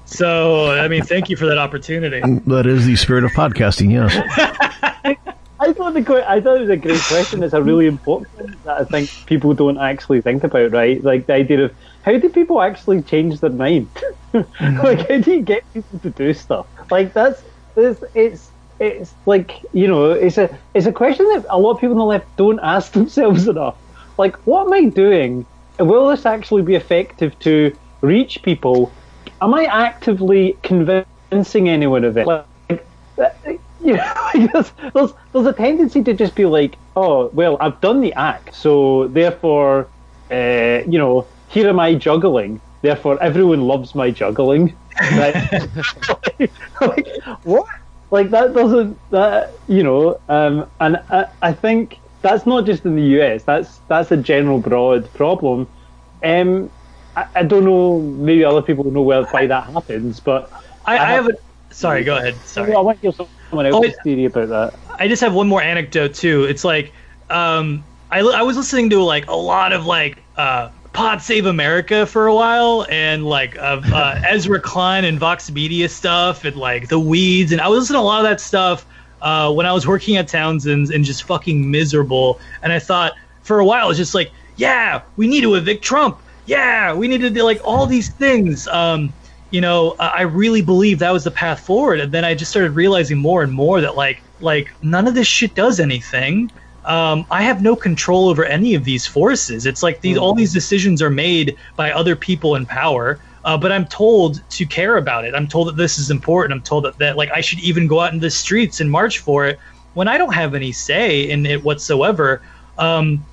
so 0.05 0.73
I 0.73 0.89
mean, 0.89 1.05
thank 1.05 1.31
you 1.31 1.37
for 1.37 1.47
that 1.47 1.59
opportunity. 1.59 2.21
That 2.47 2.67
is 2.67 2.87
the 2.87 2.97
spirit 2.97 3.25
of 3.25 3.31
podcasting, 3.33 3.93
yes. 3.93 4.15
I 5.59 5.73
thought 5.73 5.95
the 5.95 6.31
I 6.31 6.41
thought 6.41 6.59
it 6.59 6.61
was 6.61 6.71
a 6.71 6.77
great 6.77 7.01
question. 7.01 7.43
It's 7.43 7.55
a 7.55 7.63
really 7.63 7.87
important 7.87 8.33
one 8.37 8.57
that 8.65 8.81
I 8.81 8.85
think 8.85 9.11
people 9.27 9.55
don't 9.55 9.79
actually 9.79 10.21
think 10.21 10.45
about. 10.45 10.71
Right, 10.71 11.03
like 11.03 11.27
the 11.27 11.33
idea 11.33 11.65
of 11.65 11.75
how 12.07 12.17
do 12.17 12.29
people 12.29 12.63
actually 12.63 13.03
change 13.03 13.41
their 13.41 13.51
mind? 13.51 13.91
Like, 14.61 15.09
how 15.09 15.19
do 15.19 15.33
you 15.33 15.41
get 15.41 15.65
people 15.73 15.99
to 16.01 16.11
do 16.11 16.35
stuff? 16.35 16.67
Like, 16.91 17.15
that's 17.15 17.43
it's, 17.75 18.05
it's 18.15 18.51
it's 18.79 19.15
like 19.25 19.53
you 19.73 19.89
know, 19.89 20.11
it's 20.11 20.37
a 20.37 20.55
it's 20.75 20.85
a 20.85 20.93
question 20.93 21.27
that 21.29 21.47
a 21.49 21.59
lot 21.59 21.71
of 21.71 21.81
people 21.81 21.95
on 21.95 21.99
the 21.99 22.05
left 22.05 22.37
don't 22.37 22.61
ask 22.63 22.93
themselves 22.99 23.49
enough. 23.49 23.77
Like, 24.19 24.37
what 24.47 24.67
am 24.67 24.75
I 24.75 24.91
doing? 24.91 25.47
Will 25.79 26.09
this 26.09 26.27
actually 26.27 26.63
be 26.63 26.75
effective 26.75 27.39
to 27.41 27.75
reach 28.03 28.43
people? 28.43 28.93
Am 29.41 29.55
I 29.55 29.65
actively 29.65 30.59
convincing 30.63 31.71
anyone 31.71 32.05
of 32.05 32.19
it? 32.19 32.27
Like, 32.27 32.47
you 33.83 33.95
know, 33.95 34.49
there's, 34.53 34.73
there's, 34.95 35.13
there's 35.33 35.47
a 35.47 35.53
tendency 35.55 36.03
to 36.03 36.13
just 36.13 36.35
be 36.35 36.45
like, 36.45 36.77
oh, 36.95 37.31
well, 37.33 37.57
I've 37.61 37.81
done 37.81 38.01
the 38.01 38.13
act, 38.15 38.55
so 38.55 39.09
therefore, 39.09 39.89
uh, 40.31 40.83
you 40.87 40.99
know, 40.99 41.27
here 41.49 41.69
am 41.69 41.81
I 41.81 41.95
juggling. 41.95 42.61
Therefore, 42.83 43.21
everyone 43.23 43.63
loves 43.63 43.95
my 43.95 44.11
juggling. 44.11 44.77
Right? 45.13 45.69
like, 46.81 47.07
what? 47.43 47.69
Like 48.11 48.31
that 48.31 48.55
doesn't 48.55 48.99
that 49.11 49.53
you 49.69 49.83
know? 49.83 50.19
Um, 50.31 50.71
and 50.81 50.97
I, 51.11 51.27
I 51.43 51.53
think 51.53 51.99
that's 52.23 52.47
not 52.47 52.65
just 52.65 52.87
in 52.87 52.97
the 52.97 53.21
US. 53.21 53.43
That's 53.43 53.79
that's 53.89 54.11
a 54.11 54.17
general 54.17 54.59
broad 54.59 55.13
problem. 55.13 55.69
Um, 56.25 56.71
I, 57.15 57.27
I 57.35 57.43
don't 57.43 57.65
know. 57.65 58.01
Maybe 58.01 58.45
other 58.45 58.63
people 58.63 58.85
know 58.91 59.03
where 59.03 59.25
why 59.25 59.47
that 59.47 59.65
happens, 59.65 60.21
but 60.21 60.51
I, 60.87 60.95
I, 60.95 60.97
have, 60.97 61.27
have 61.27 61.35
a. 61.35 61.75
Sorry, 61.75 62.05
go 62.05 62.17
ahead. 62.17 62.37
Sorry. 62.45 62.73
I 62.73 62.81
want 62.81 63.01
to 63.01 63.11
hear 63.11 63.27
someone 63.49 63.67
else's 63.67 63.95
oh, 63.99 64.03
theory 64.03 64.25
about 64.25 64.49
that. 64.49 64.75
I 64.99 65.09
just 65.09 65.21
have 65.21 65.35
one 65.35 65.49
more 65.49 65.63
anecdote 65.63 66.15
too. 66.15 66.45
It's 66.45 66.65
like 66.65 66.93
um, 67.31 67.85
I 68.11 68.21
I 68.21 68.43
was 68.43 68.57
listening 68.57 68.91
to 68.91 69.03
like 69.03 69.27
a 69.29 69.35
lot 69.35 69.73
of 69.73 69.87
like 69.87 70.23
uh, 70.37 70.71
Pod 70.97 71.21
Save 71.21 71.45
America 71.45 72.07
for 72.07 72.27
a 72.27 72.35
while, 72.35 72.87
and 72.89 73.27
like 73.27 73.59
uh, 73.59 73.83
uh, 73.85 74.23
Ezra 74.27 74.59
Klein 74.59 75.05
and 75.05 75.19
Vox 75.19 75.51
Media 75.51 75.91
stuff, 75.91 76.47
and 76.47 76.57
like 76.57 76.89
the 76.89 76.99
Weeds, 76.99 77.53
and 77.53 77.61
I 77.61 77.69
was 77.69 77.81
listening 77.81 77.99
to 77.99 78.01
a 78.01 78.03
lot 78.03 78.25
of 78.25 78.31
that 78.31 78.41
stuff 78.41 78.87
uh, 79.21 79.53
when 79.53 79.67
I 79.67 79.73
was 79.75 79.87
working 79.87 80.17
at 80.17 80.27
Townsend's, 80.27 80.89
and 80.89 81.05
just 81.05 81.25
fucking 81.25 81.71
miserable. 81.71 82.41
And 82.63 82.73
I 82.73 82.79
thought 82.79 83.13
for 83.43 83.61
a 83.61 83.65
while, 83.67 83.91
it's 83.91 83.99
just 83.99 84.15
like, 84.15 84.31
yeah, 84.57 85.03
we 85.17 85.29
need 85.29 85.43
to 85.43 85.57
evict 85.57 85.85
Trump. 85.85 86.19
Yeah, 86.47 86.95
we 86.95 87.09
need 87.09 87.21
to 87.21 87.29
do 87.29 87.43
like 87.43 87.61
all 87.63 87.85
these 87.85 88.09
things. 88.09 88.67
Um, 88.67 89.13
you 89.51 89.61
know, 89.61 89.97
I 89.99 90.23
really 90.23 90.63
believe 90.63 91.01
that 91.01 91.13
was 91.13 91.25
the 91.25 91.31
path 91.31 91.61
forward, 91.61 92.01
and 92.01 92.11
then 92.11 92.25
I 92.25 92.35
just 92.35 92.51
started 92.51 92.71
realizing 92.71 93.19
more 93.19 93.43
and 93.43 93.53
more 93.53 93.83
that 93.83 93.97
like 93.97 94.23
like 94.41 94.73
none 94.83 95.07
of 95.07 95.15
this 95.15 95.27
shit 95.27 95.55
does 95.55 95.79
anything 95.79 96.51
um, 96.87 97.27
I 97.31 97.43
have 97.43 97.63
no 97.63 97.75
control 97.75 98.29
over 98.29 98.45
any 98.45 98.75
of 98.75 98.85
these 98.85 99.07
forces. 99.07 99.67
It's 99.67 99.83
like 99.83 100.01
these 100.01 100.17
all 100.17 100.35
these 100.35 100.53
decisions 100.53 101.03
are 101.03 101.11
made 101.11 101.57
by 101.75 101.91
other 101.91 102.15
people 102.15 102.55
in 102.55 102.65
power. 102.65 103.21
Uh, 103.45 103.57
but 103.57 103.71
I'm 103.71 103.87
told 103.87 104.43
to 104.51 104.67
care 104.67 104.97
about 104.97 105.25
it. 105.25 105.35
I'm 105.35 105.47
told 105.47 105.69
that 105.69 105.77
this 105.77 105.99
is 105.99 106.11
important. 106.11 106.53
I'm 106.53 106.63
told 106.63 106.85
that, 106.85 106.99
that 106.99 107.17
like 107.17 107.31
I 107.33 107.41
should 107.41 107.61
even 107.61 107.87
go 107.87 108.01
out 108.01 108.13
in 108.13 108.19
the 108.19 108.31
streets 108.31 108.81
and 108.81 108.91
march 108.91 109.19
for 109.19 109.47
it 109.47 109.61
when 109.95 110.09
I 110.09 110.19
don't 110.19 110.35
have 110.35 110.55
any 110.55 110.73
say 110.73 111.29
in 111.29 111.47
it 111.47 111.63
whatsoever. 111.63 112.43
Um, 112.79 113.25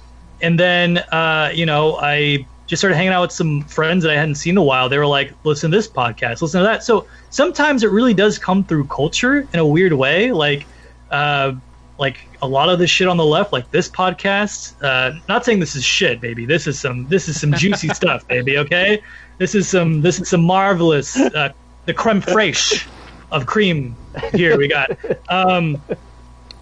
and 0.41 0.59
then 0.59 0.97
uh, 1.11 1.51
you 1.53 1.65
know 1.65 1.97
I 1.97 2.45
just 2.65 2.79
started 2.79 2.95
hanging 2.95 3.13
out 3.13 3.21
with 3.21 3.31
some 3.31 3.61
friends 3.63 4.03
that 4.03 4.11
I 4.11 4.15
hadn't 4.15 4.35
seen 4.35 4.51
in 4.51 4.57
a 4.57 4.63
while. 4.63 4.89
They 4.89 4.97
were 4.97 5.05
like, 5.05 5.33
"Listen 5.43 5.69
to 5.69 5.77
this 5.77 5.87
podcast, 5.87 6.41
listen 6.41 6.61
to 6.61 6.65
that." 6.65 6.83
So 6.83 7.07
sometimes 7.29 7.83
it 7.83 7.91
really 7.91 8.13
does 8.15 8.39
come 8.39 8.63
through 8.63 8.85
culture 8.85 9.47
in 9.53 9.59
a 9.59 9.65
weird 9.65 9.93
way. 9.93 10.31
Like 10.31 10.65
uh, 11.11 11.53
like 11.97 12.27
a 12.41 12.47
lot 12.47 12.69
of 12.69 12.79
the 12.79 12.87
shit 12.87 13.07
on 13.07 13.17
the 13.17 13.25
left, 13.25 13.53
like 13.53 13.69
this 13.71 13.89
podcast. 13.89 14.73
Uh, 14.83 15.19
not 15.29 15.45
saying 15.45 15.59
this 15.59 15.75
is 15.75 15.83
shit, 15.83 16.19
baby. 16.19 16.45
This 16.45 16.67
is 16.67 16.79
some 16.79 17.07
this 17.07 17.27
is 17.27 17.39
some 17.39 17.53
juicy 17.53 17.89
stuff, 17.93 18.27
baby. 18.27 18.57
Okay, 18.57 19.01
this 19.37 19.55
is 19.55 19.67
some 19.67 20.01
this 20.01 20.19
is 20.19 20.29
some 20.29 20.43
marvelous 20.43 21.15
uh, 21.17 21.53
the 21.85 21.93
creme 21.93 22.21
fraiche 22.21 22.87
of 23.31 23.45
cream. 23.45 23.95
Here 24.33 24.57
we 24.57 24.67
got. 24.67 24.97
Um, 25.29 25.81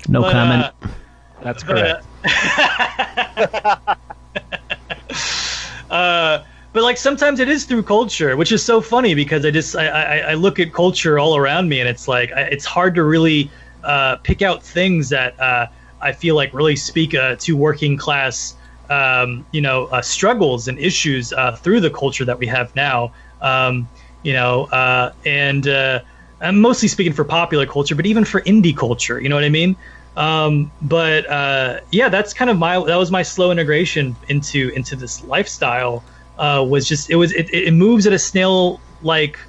no 0.07 0.21
but, 0.21 0.31
comment. 0.31 0.73
Uh, 0.81 0.87
That's 1.43 1.63
correct. 1.63 2.05
uh, 5.89 6.43
but 6.73 6.83
like 6.83 6.97
sometimes 6.97 7.39
it 7.39 7.49
is 7.49 7.65
through 7.65 7.83
culture, 7.83 8.37
which 8.37 8.51
is 8.51 8.63
so 8.63 8.81
funny 8.81 9.13
because 9.13 9.45
I 9.45 9.51
just 9.51 9.75
I, 9.75 9.87
I, 9.87 10.17
I 10.17 10.33
look 10.35 10.59
at 10.59 10.73
culture 10.73 11.19
all 11.19 11.35
around 11.35 11.69
me 11.69 11.79
and 11.79 11.89
it's 11.89 12.07
like 12.07 12.31
I, 12.31 12.41
it's 12.43 12.65
hard 12.65 12.95
to 12.95 13.03
really 13.03 13.49
uh, 13.83 14.17
pick 14.17 14.41
out 14.41 14.63
things 14.63 15.09
that 15.09 15.39
uh, 15.39 15.67
I 16.01 16.11
feel 16.11 16.35
like 16.35 16.53
really 16.53 16.75
speak 16.75 17.13
uh, 17.13 17.35
to 17.39 17.55
working 17.55 17.97
class, 17.97 18.55
um, 18.89 19.45
you 19.51 19.61
know, 19.61 19.85
uh, 19.85 20.01
struggles 20.01 20.67
and 20.67 20.77
issues 20.79 21.33
uh, 21.33 21.55
through 21.55 21.81
the 21.81 21.89
culture 21.89 22.25
that 22.25 22.39
we 22.39 22.47
have 22.47 22.75
now. 22.75 23.13
Um, 23.41 23.87
you 24.23 24.33
know, 24.33 24.67
and 25.25 25.67
I'm 25.67 26.59
mostly 26.59 26.87
speaking 26.87 27.13
for 27.13 27.23
popular 27.23 27.65
culture, 27.65 27.95
but 27.95 28.05
even 28.05 28.25
for 28.25 28.41
indie 28.41 28.75
culture, 28.75 29.19
you 29.19 29.29
know 29.29 29.35
what 29.35 29.43
I 29.43 29.49
mean? 29.49 29.75
Um, 30.17 30.71
but 30.81 31.25
yeah, 31.91 32.09
that's 32.09 32.33
kind 32.33 32.49
of 32.51 32.57
my 32.57 32.83
that 32.85 32.97
was 32.97 33.11
my 33.11 33.23
slow 33.23 33.51
integration 33.51 34.15
into 34.27 34.69
into 34.69 34.95
this 34.95 35.23
lifestyle. 35.23 36.03
Was 36.37 36.87
just 36.87 37.09
it 37.09 37.15
was 37.15 37.31
it, 37.33 37.49
it 37.51 37.73
moves 37.73 38.05
at 38.05 38.13
a 38.13 38.19
snail 38.19 38.79
like 39.01 39.39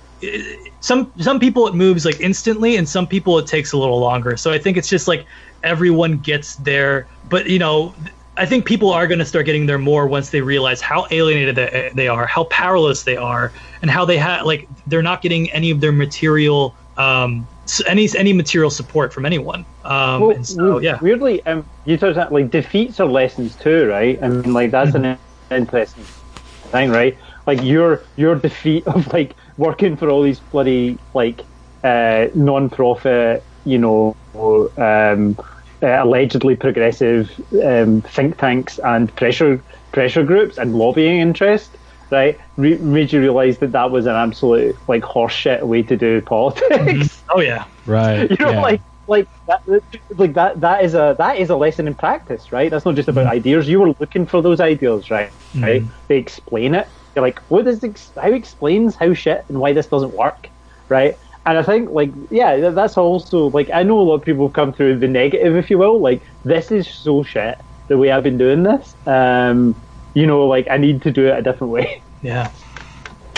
some 0.82 1.10
some 1.18 1.40
people 1.40 1.66
it 1.66 1.74
moves 1.74 2.04
like 2.04 2.20
instantly, 2.20 2.76
and 2.76 2.86
some 2.86 3.06
people 3.06 3.38
it 3.38 3.46
takes 3.46 3.72
a 3.72 3.78
little 3.78 3.98
longer. 3.98 4.36
So 4.36 4.52
I 4.52 4.58
think 4.58 4.76
it's 4.76 4.88
just 4.88 5.08
like 5.08 5.24
everyone 5.62 6.18
gets 6.18 6.56
there, 6.56 7.06
but 7.30 7.48
you 7.48 7.58
know. 7.58 7.94
I 8.34 8.46
think 8.46 8.64
people 8.64 8.90
are 8.90 9.06
going 9.06 9.18
to 9.18 9.26
start 9.26 9.44
getting 9.44 9.66
there 9.66 9.76
more 9.76 10.06
once 10.06 10.30
they 10.30 10.40
realize 10.40 10.80
how 10.80 11.06
alienated 11.10 11.54
they, 11.54 11.92
they 11.94 12.08
are, 12.08 12.26
how 12.26 12.44
powerless 12.44 13.02
they 13.02 13.18
are, 13.18 13.52
and 13.82 13.90
how 13.90 14.06
they 14.06 14.16
have 14.16 14.46
like 14.46 14.66
they're 14.86 15.02
not 15.02 15.20
getting 15.20 15.50
any 15.52 15.70
of 15.70 15.82
their 15.82 15.92
material 15.92 16.74
um, 16.96 17.46
any 17.86 18.08
any 18.16 18.32
material 18.32 18.70
support 18.70 19.12
from 19.12 19.26
anyone. 19.26 19.64
Um, 19.84 20.20
well, 20.20 20.44
so, 20.44 20.78
yeah. 20.78 20.98
Weirdly, 21.00 21.44
um, 21.46 21.64
you 21.84 21.96
touched 21.96 22.16
that 22.16 22.32
like 22.32 22.50
defeats 22.50 23.00
are 23.00 23.06
lessons 23.06 23.54
too, 23.56 23.88
right? 23.88 24.18
I 24.22 24.28
mean, 24.28 24.52
like 24.52 24.70
that's 24.70 24.94
an 24.94 25.02
mm-hmm. 25.02 25.54
interesting 25.54 26.04
thing, 26.70 26.90
right? 26.90 27.16
Like 27.46 27.62
your 27.62 28.02
your 28.16 28.34
defeat 28.34 28.86
of 28.86 29.12
like 29.12 29.34
working 29.56 29.96
for 29.96 30.08
all 30.08 30.22
these 30.22 30.40
bloody 30.40 30.98
like 31.14 31.40
uh, 31.82 32.28
non-profit, 32.34 33.42
you 33.64 33.78
know, 33.78 34.16
um, 34.78 35.36
uh, 35.82 36.04
allegedly 36.04 36.56
progressive 36.56 37.30
um, 37.64 38.02
think 38.02 38.38
tanks 38.38 38.78
and 38.78 39.14
pressure 39.16 39.60
pressure 39.90 40.22
groups 40.24 40.58
and 40.58 40.76
lobbying 40.76 41.20
interest, 41.20 41.70
right? 42.10 42.38
Re- 42.56 42.78
made 42.78 43.12
you 43.12 43.20
realise 43.20 43.58
that 43.58 43.72
that 43.72 43.90
was 43.90 44.06
an 44.06 44.14
absolute 44.14 44.76
like 44.88 45.02
horseshit 45.02 45.62
way 45.62 45.82
to 45.82 45.96
do 45.96 46.20
politics. 46.20 46.70
Mm-hmm. 46.70 47.18
Oh 47.34 47.40
yeah, 47.40 47.64
right. 47.86 48.30
you 48.30 48.36
know, 48.36 48.50
yeah. 48.50 48.60
like 48.60 48.80
like 49.08 49.26
that, 49.46 49.62
like 50.16 50.34
that 50.34 50.60
that 50.60 50.84
is 50.84 50.94
a 50.94 51.16
that 51.18 51.38
is 51.38 51.50
a 51.50 51.56
lesson 51.56 51.86
in 51.86 51.94
practice, 51.94 52.52
right? 52.52 52.70
That's 52.70 52.84
not 52.84 52.94
just 52.94 53.08
about 53.08 53.24
mm-hmm. 53.24 53.36
ideas. 53.36 53.68
You 53.68 53.80
were 53.80 53.94
looking 53.98 54.26
for 54.26 54.42
those 54.42 54.60
ideas, 54.60 55.10
right? 55.10 55.30
Mm-hmm. 55.30 55.64
Right? 55.64 55.82
They 56.08 56.18
explain 56.18 56.74
it. 56.74 56.86
You're 57.14 57.24
like, 57.24 57.40
what 57.48 57.64
does 57.64 57.82
ex- 57.84 58.12
how 58.20 58.32
explains 58.32 58.96
how 58.96 59.14
shit 59.14 59.44
and 59.48 59.58
why 59.58 59.72
this 59.72 59.86
doesn't 59.86 60.14
work, 60.14 60.48
right? 60.88 61.16
And 61.44 61.58
I 61.58 61.62
think, 61.62 61.90
like, 61.90 62.12
yeah, 62.30 62.70
that's 62.70 62.96
also 62.96 63.50
like 63.50 63.68
I 63.72 63.82
know 63.82 63.98
a 63.98 64.02
lot 64.02 64.14
of 64.14 64.22
people 64.22 64.48
come 64.50 64.72
through 64.72 64.98
the 65.00 65.08
negative, 65.08 65.56
if 65.56 65.70
you 65.70 65.78
will. 65.78 66.00
Like, 66.00 66.22
this 66.44 66.70
is 66.70 66.88
so 66.88 67.22
shit 67.22 67.56
the 67.88 67.98
way 67.98 68.10
I've 68.10 68.22
been 68.22 68.38
doing 68.38 68.62
this. 68.62 68.94
Um, 69.06 69.74
you 70.14 70.26
know, 70.26 70.46
like 70.46 70.66
I 70.70 70.76
need 70.76 71.02
to 71.02 71.10
do 71.10 71.26
it 71.26 71.38
a 71.38 71.42
different 71.42 71.72
way. 71.72 72.02
Yeah. 72.22 72.52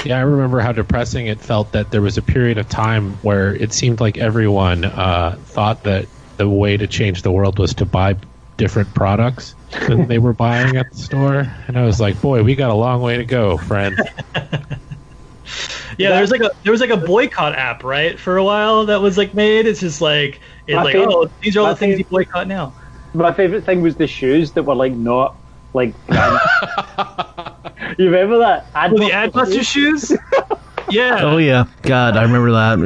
Yeah, 0.05 0.19
I 0.19 0.21
remember 0.21 0.61
how 0.61 0.73
depressing 0.73 1.27
it 1.27 1.41
felt 1.41 1.73
that 1.73 1.91
there 1.91 2.03
was 2.03 2.19
a 2.19 2.23
period 2.23 2.59
of 2.59 2.69
time 2.69 3.15
where 3.23 3.55
it 3.55 3.73
seemed 3.73 3.99
like 3.99 4.19
everyone 4.19 4.85
uh, 4.85 5.39
thought 5.47 5.85
that 5.85 6.07
the 6.37 6.47
way 6.47 6.77
to 6.77 6.87
change 6.87 7.23
the 7.23 7.33
world 7.33 7.59
was 7.59 7.73
to 7.77 7.87
buy 7.87 8.15
different 8.57 8.93
products 8.95 9.55
than 9.89 10.07
they 10.07 10.19
were 10.19 10.33
buying 10.33 10.77
at 10.77 10.91
the 10.91 10.97
store. 10.97 11.47
And 11.67 11.79
I 11.79 11.85
was 11.85 12.01
like, 12.01 12.21
boy, 12.21 12.43
we 12.43 12.55
got 12.55 12.71
a 12.71 12.75
long 12.75 13.03
way 13.03 13.17
to 13.17 13.25
go, 13.25 13.57
friend. 13.57 13.97
yeah, 15.99 16.11
there 16.11 16.21
was 16.21 16.31
like 16.31 16.41
a 16.41 16.51
there 16.63 16.73
was 16.73 16.81
like 16.81 16.91
a 16.91 16.97
boycott 16.97 17.55
app, 17.55 17.85
right, 17.85 18.19
for 18.19 18.37
a 18.37 18.45
while 18.45 18.87
that 18.87 19.01
was 19.01 19.19
like 19.19 19.35
made. 19.35 19.67
It's 19.67 19.81
just 19.81 20.01
like 20.01 20.41
it's 20.67 20.77
like, 20.77 20.95
favorite, 20.95 21.15
oh, 21.15 21.31
these 21.43 21.57
are 21.57 21.61
all 21.61 21.69
the 21.69 21.77
things 21.77 21.99
you 21.99 22.05
boycott 22.05 22.49
now. 22.49 22.75
My 23.13 23.33
favorite 23.33 23.65
thing 23.65 23.81
was 23.81 23.97
the 23.97 24.07
shoes 24.07 24.53
that 24.53 24.63
were 24.63 24.75
like 24.75 24.93
not 24.93 25.37
like. 25.73 25.95
you 27.99 28.07
remember 28.07 28.39
that? 28.39 28.67
Ad 28.75 28.93
oh, 28.93 28.99
the 28.99 29.11
Adbuster 29.11 29.65
shoes? 29.65 30.13
yeah. 30.91 31.19
Oh 31.21 31.37
yeah, 31.37 31.67
God, 31.83 32.17
I 32.17 32.23
remember 32.23 32.53
that. 32.53 32.79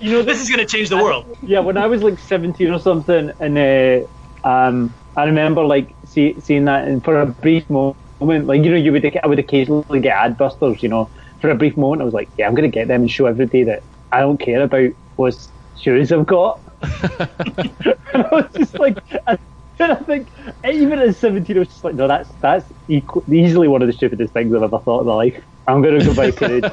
you 0.00 0.12
know, 0.12 0.22
this 0.22 0.40
is 0.40 0.48
going 0.48 0.60
to 0.60 0.66
change 0.66 0.88
the 0.88 0.96
world. 0.96 1.36
Yeah, 1.42 1.60
when 1.60 1.76
I 1.76 1.86
was 1.86 2.02
like 2.02 2.18
17 2.18 2.70
or 2.70 2.78
something, 2.78 3.32
and 3.40 3.58
uh, 3.58 4.08
um, 4.48 4.94
I 5.16 5.24
remember 5.24 5.64
like 5.64 5.94
see, 6.06 6.40
seeing 6.40 6.64
that, 6.64 6.88
and 6.88 7.04
for 7.04 7.20
a 7.20 7.26
brief 7.26 7.68
moment, 7.68 8.46
like 8.46 8.64
you 8.64 8.70
know, 8.70 8.76
you 8.76 8.92
would 8.92 9.04
I 9.22 9.26
would 9.26 9.38
occasionally 9.38 10.00
get 10.00 10.16
Adbusters, 10.16 10.82
you 10.82 10.88
know. 10.88 11.10
For 11.40 11.50
a 11.50 11.54
brief 11.54 11.76
moment, 11.76 12.02
I 12.02 12.04
was 12.04 12.14
like, 12.14 12.30
yeah, 12.36 12.48
I'm 12.48 12.54
going 12.54 12.68
to 12.68 12.74
get 12.74 12.88
them 12.88 13.02
and 13.02 13.10
show 13.10 13.26
everybody 13.26 13.62
that 13.64 13.84
I 14.10 14.20
don't 14.20 14.38
care 14.38 14.62
about 14.62 14.90
what 15.16 15.34
shoes 15.76 16.10
I've 16.10 16.26
got. 16.26 16.60
I 16.82 18.28
was 18.32 18.46
just 18.56 18.78
like, 18.78 18.98
I 19.26 19.38
and 19.78 19.92
I 19.92 19.96
think 19.96 20.30
even 20.64 20.98
at 20.98 21.14
17, 21.14 21.56
I 21.56 21.60
was 21.60 21.68
just 21.68 21.84
like, 21.84 21.94
no, 21.94 22.08
that's 22.08 22.30
that's 22.40 22.72
equal, 22.88 23.22
easily 23.32 23.68
one 23.68 23.82
of 23.82 23.88
the 23.88 23.92
stupidest 23.92 24.32
things 24.32 24.54
I've 24.54 24.62
ever 24.62 24.80
thought 24.80 25.00
in 25.02 25.06
my 25.06 25.14
life. 25.14 25.44
I'm 25.68 25.82
going 25.82 26.00
to 26.00 26.06
go 26.06 26.14
buy 26.14 26.32
it. 26.34 26.64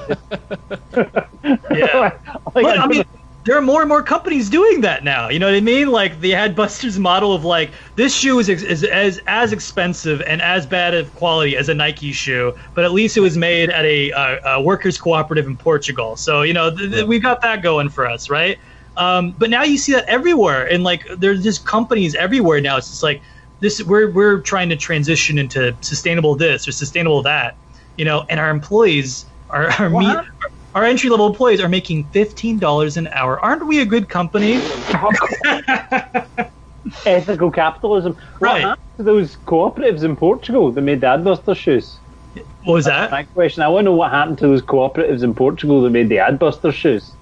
yeah. 1.72 2.12
like, 2.56 2.80
I 2.80 2.88
mean, 2.88 3.04
there 3.46 3.56
are 3.56 3.62
more 3.62 3.82
and 3.82 3.90
more 3.90 4.02
companies 4.02 4.50
doing 4.50 4.82
that 4.82 5.04
now. 5.04 5.30
You 5.30 5.38
know 5.38 5.46
what 5.46 5.56
I 5.56 5.62
mean? 5.62 5.90
Like 5.90 6.20
the 6.20 6.32
Adbusters 6.32 6.98
model 6.98 7.34
of 7.34 7.46
like 7.46 7.72
this 7.96 8.14
shoe 8.14 8.40
is, 8.40 8.50
is, 8.50 8.84
as 8.84 9.22
as 9.28 9.54
expensive 9.54 10.22
and 10.22 10.42
as 10.42 10.66
bad 10.66 10.96
of 10.96 11.14
quality 11.14 11.56
as 11.56 11.70
a 11.70 11.74
Nike 11.76 12.12
shoe, 12.12 12.54
but 12.74 12.84
at 12.84 12.92
least 12.92 13.16
it 13.18 13.22
was 13.22 13.38
made 13.38 13.70
at 13.70 13.86
a, 13.86 14.12
a 14.46 14.62
workers 14.62 14.98
cooperative 14.98 15.46
in 15.46 15.58
Portugal. 15.58 16.16
So 16.16 16.42
you 16.42 16.54
know 16.54 16.76
th- 16.76 16.92
th- 16.92 17.06
we 17.06 17.20
got 17.20 17.42
that 17.44 17.62
going 17.62 17.90
for 17.90 18.08
us, 18.08 18.30
right? 18.30 18.58
Um, 18.98 19.36
but 19.38 19.50
now 19.50 19.64
you 19.64 19.78
see 19.78 19.92
that 19.94 20.06
everywhere, 20.06 20.66
and 20.66 20.84
like 20.84 21.06
there's 21.18 21.44
just 21.44 21.66
companies 21.66 22.16
everywhere 22.16 22.62
now. 22.62 22.78
It's 22.78 22.90
just 22.90 23.04
like 23.04 23.22
this. 23.60 23.84
We're 23.84 24.12
we're 24.12 24.40
trying 24.42 24.70
to 24.70 24.76
transition 24.76 25.38
into 25.38 25.78
sustainable 25.82 26.36
this 26.36 26.68
or 26.68 26.72
sustainable 26.72 27.22
that, 27.24 27.58
you 27.96 28.06
know. 28.06 28.26
And 28.28 28.40
our 28.40 28.50
employees, 28.50 29.26
our 29.52 29.70
our, 29.80 29.90
me, 29.90 30.08
our 30.76 30.84
entry 30.84 31.10
level 31.10 31.26
employees 31.26 31.62
are 31.62 31.70
making 31.70 32.04
fifteen 32.06 32.60
dollars 32.60 32.98
an 32.98 33.08
hour. 33.08 33.40
Aren't 33.40 33.66
we 33.66 33.80
a 33.82 33.86
good 33.86 34.10
company? 34.10 34.56
Ethical 37.06 37.50
capitalism. 37.50 38.16
Right. 38.40 38.62
What 38.62 38.62
happened 38.62 38.98
to 38.98 39.04
those 39.04 39.38
cooperatives 39.48 40.04
in 40.04 40.16
Portugal 40.16 40.72
that 40.72 40.82
made 40.82 41.02
the 41.02 41.08
Adbuster 41.08 41.56
shoes? 41.56 41.98
What 42.66 42.74
was 42.74 42.86
that? 42.86 43.10
my 43.10 43.24
question. 43.24 43.64
I 43.64 43.70
want 43.70 43.86
to 43.86 43.92
know 43.92 43.96
what 43.96 44.12
happened 44.12 44.38
to 44.40 44.48
those 44.48 44.62
cooperatives 44.62 45.24
in 45.24 45.34
Portugal 45.34 45.82
that 45.82 45.92
made 45.92 46.10
the 46.10 46.18
Adbuster 46.18 46.74
shoes. 46.74 47.14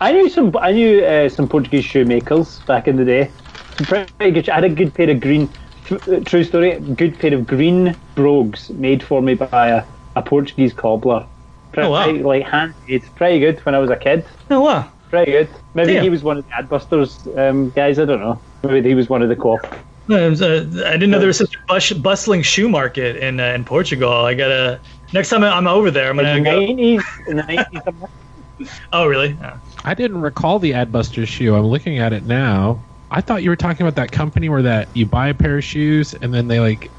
I 0.00 0.12
knew 0.12 0.28
some. 0.28 0.54
I 0.56 0.72
knew 0.72 1.04
uh, 1.04 1.28
some 1.28 1.48
Portuguese 1.48 1.84
shoemakers 1.84 2.58
back 2.66 2.88
in 2.88 2.96
the 2.96 3.04
day. 3.04 3.30
Pretty 3.76 4.32
good. 4.32 4.48
I 4.48 4.56
had 4.56 4.64
a 4.64 4.68
good 4.68 4.92
pair 4.92 5.08
of 5.08 5.20
green. 5.20 5.48
Uh, 5.90 6.20
true 6.24 6.42
story. 6.42 6.80
Good 6.80 7.16
pair 7.20 7.32
of 7.32 7.46
green 7.46 7.96
brogues 8.16 8.70
made 8.70 9.04
for 9.04 9.22
me 9.22 9.34
by 9.34 9.68
a, 9.68 9.84
a 10.16 10.22
Portuguese 10.22 10.72
cobbler. 10.72 11.26
Pretty, 11.78 11.88
oh, 11.88 12.22
wow. 12.22 12.28
Like 12.28 12.44
handmade. 12.44 13.04
Pretty 13.16 13.40
good 13.40 13.58
when 13.60 13.74
I 13.74 13.78
was 13.78 13.90
a 13.90 13.96
kid. 13.96 14.24
Oh 14.50 14.60
wow. 14.60 14.90
Pretty 15.10 15.32
good. 15.32 15.48
Maybe 15.74 15.94
Damn. 15.94 16.02
he 16.02 16.10
was 16.10 16.22
one 16.22 16.38
of 16.38 16.44
the 16.46 16.50
Adbusters 16.52 17.38
um, 17.38 17.70
guys. 17.70 17.98
I 17.98 18.04
don't 18.04 18.20
know. 18.20 18.40
Maybe 18.62 18.88
he 18.88 18.94
was 18.94 19.08
one 19.08 19.22
of 19.22 19.28
the 19.28 19.36
co 19.36 19.58
uh, 20.10 20.14
I 20.14 20.92
didn't 20.92 21.10
know 21.10 21.18
there 21.18 21.26
was 21.26 21.36
such 21.38 21.54
a 21.54 21.58
bus- 21.66 21.92
bustling 21.92 22.42
shoe 22.42 22.68
market 22.68 23.16
in 23.16 23.40
uh, 23.40 23.44
in 23.54 23.64
Portugal. 23.64 24.10
I 24.10 24.34
gotta 24.34 24.80
next 25.12 25.28
time 25.28 25.44
I'm 25.44 25.66
over 25.66 25.90
there. 25.90 26.10
I'm 26.10 26.16
gonna 26.16 26.30
in 26.30 26.44
the 26.44 26.50
go. 26.50 26.60
90s, 26.60 27.02
in 27.28 27.36
the 27.36 27.42
90s. 28.60 28.70
oh 28.92 29.06
really? 29.06 29.36
Yeah. 29.40 29.58
I 29.84 29.94
didn't 29.94 30.20
recall 30.20 30.58
the 30.58 30.72
Adbuster 30.72 31.26
shoe. 31.26 31.54
I'm 31.54 31.66
looking 31.66 31.98
at 31.98 32.12
it 32.12 32.24
now. 32.24 32.82
I 33.10 33.20
thought 33.20 33.42
you 33.42 33.50
were 33.50 33.56
talking 33.56 33.86
about 33.86 33.96
that 33.96 34.12
company 34.12 34.48
where 34.48 34.62
that 34.62 34.88
you 34.94 35.06
buy 35.06 35.28
a 35.28 35.34
pair 35.34 35.58
of 35.58 35.64
shoes 35.64 36.14
and 36.14 36.32
then 36.32 36.48
they 36.48 36.60
like 36.60 36.90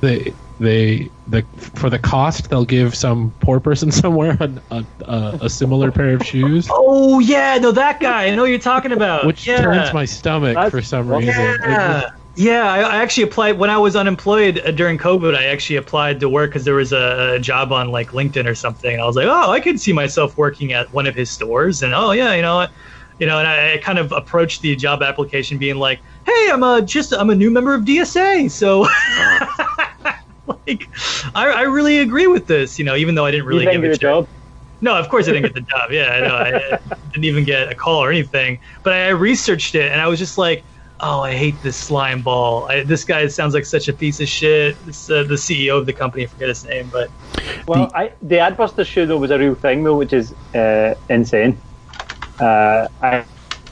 they 0.00 0.32
they 0.58 1.10
the 1.28 1.42
for 1.58 1.90
the 1.90 1.98
cost 1.98 2.48
they'll 2.48 2.64
give 2.64 2.94
some 2.94 3.32
poor 3.40 3.60
person 3.60 3.90
somewhere 4.02 4.36
a, 4.40 4.84
a, 5.04 5.38
a 5.42 5.50
similar 5.50 5.90
pair 5.90 6.14
of 6.14 6.24
shoes. 6.24 6.68
Oh 6.70 7.18
yeah, 7.18 7.58
no 7.58 7.72
that 7.72 8.00
guy. 8.00 8.26
I 8.26 8.34
know 8.34 8.44
you're 8.44 8.58
talking 8.58 8.92
about. 8.92 9.26
Which 9.26 9.46
yeah. 9.46 9.60
turns 9.60 9.92
my 9.92 10.04
stomach 10.04 10.54
That's, 10.54 10.70
for 10.70 10.82
some 10.82 11.08
reason. 11.08 11.34
Yeah. 11.34 12.10
Yeah, 12.38 12.70
I, 12.70 12.80
I, 12.80 12.96
actually 12.96 13.22
applied 13.22 13.58
when 13.58 13.70
I 13.70 13.78
was 13.78 13.96
unemployed 13.96 14.58
uh, 14.58 14.70
during 14.70 14.98
COVID. 14.98 15.34
I 15.34 15.44
actually 15.44 15.76
applied 15.76 16.20
to 16.20 16.28
work 16.28 16.50
because 16.50 16.66
there 16.66 16.74
was 16.74 16.92
a, 16.92 17.36
a, 17.36 17.38
job 17.38 17.72
on 17.72 17.90
like 17.90 18.10
LinkedIn 18.10 18.44
or 18.44 18.54
something. 18.54 18.92
And 18.92 19.00
I 19.00 19.06
was 19.06 19.16
like, 19.16 19.26
oh, 19.26 19.50
I 19.50 19.58
could 19.58 19.80
see 19.80 19.94
myself 19.94 20.36
working 20.36 20.74
at 20.74 20.92
one 20.92 21.06
of 21.06 21.14
his 21.14 21.30
stores. 21.30 21.82
And 21.82 21.94
oh 21.94 22.10
yeah, 22.10 22.34
you 22.34 22.42
know, 22.42 22.66
you 23.18 23.26
know, 23.26 23.38
and 23.38 23.48
I, 23.48 23.74
I 23.74 23.78
kind 23.78 23.98
of 23.98 24.12
approached 24.12 24.60
the 24.60 24.76
job 24.76 25.02
application 25.02 25.56
being 25.56 25.76
like, 25.76 26.00
hey, 26.26 26.50
I'm 26.52 26.62
a 26.62 26.82
just 26.82 27.14
I'm 27.14 27.30
a 27.30 27.34
new 27.34 27.50
member 27.50 27.72
of 27.72 27.84
DSA, 27.84 28.50
so 28.50 28.86
like 30.66 30.88
I, 31.34 31.50
I 31.50 31.62
really 31.62 31.98
agree 31.98 32.26
with 32.26 32.46
this. 32.46 32.78
You 32.78 32.84
know, 32.84 32.96
even 32.96 33.14
though 33.14 33.24
I 33.24 33.30
didn't 33.30 33.46
really 33.46 33.64
you 33.64 33.80
get 33.80 33.90
a 33.90 33.96
job. 33.96 34.28
No, 34.80 34.94
of 34.94 35.08
course 35.08 35.26
I 35.26 35.32
didn't 35.32 35.54
get 35.54 35.54
the 35.54 35.60
job. 35.72 35.90
Yeah, 35.90 36.10
I 36.10 36.20
know. 36.20 36.34
I, 36.36 36.74
I 36.74 36.96
didn't 37.12 37.24
even 37.24 37.44
get 37.44 37.70
a 37.70 37.74
call 37.74 38.02
or 38.02 38.10
anything. 38.10 38.60
But 38.82 38.92
I 38.92 39.08
researched 39.08 39.74
it, 39.74 39.90
and 39.90 40.00
I 40.00 40.06
was 40.06 40.18
just 40.18 40.38
like 40.38 40.64
oh, 41.00 41.20
I 41.20 41.34
hate 41.34 41.60
this 41.62 41.76
slime 41.76 42.22
ball. 42.22 42.66
I, 42.70 42.82
this 42.82 43.04
guy 43.04 43.26
sounds 43.28 43.54
like 43.54 43.64
such 43.64 43.88
a 43.88 43.92
piece 43.92 44.20
of 44.20 44.28
shit. 44.28 44.84
This, 44.86 45.10
uh, 45.10 45.24
the 45.24 45.34
CEO 45.34 45.78
of 45.78 45.86
the 45.86 45.92
company, 45.92 46.24
I 46.24 46.26
forget 46.26 46.48
his 46.48 46.64
name, 46.64 46.88
but 46.92 47.10
well, 47.66 47.88
the, 47.88 47.96
I, 47.96 48.12
the 48.22 48.36
Adbuster 48.36 48.86
shoe 48.86 49.06
though 49.06 49.18
was 49.18 49.30
a 49.30 49.38
real 49.38 49.54
thing 49.54 49.84
though, 49.84 49.96
which 49.96 50.12
is 50.12 50.32
uh, 50.54 50.94
insane. 51.08 51.58
Uh, 52.40 52.88
I, 53.02 53.24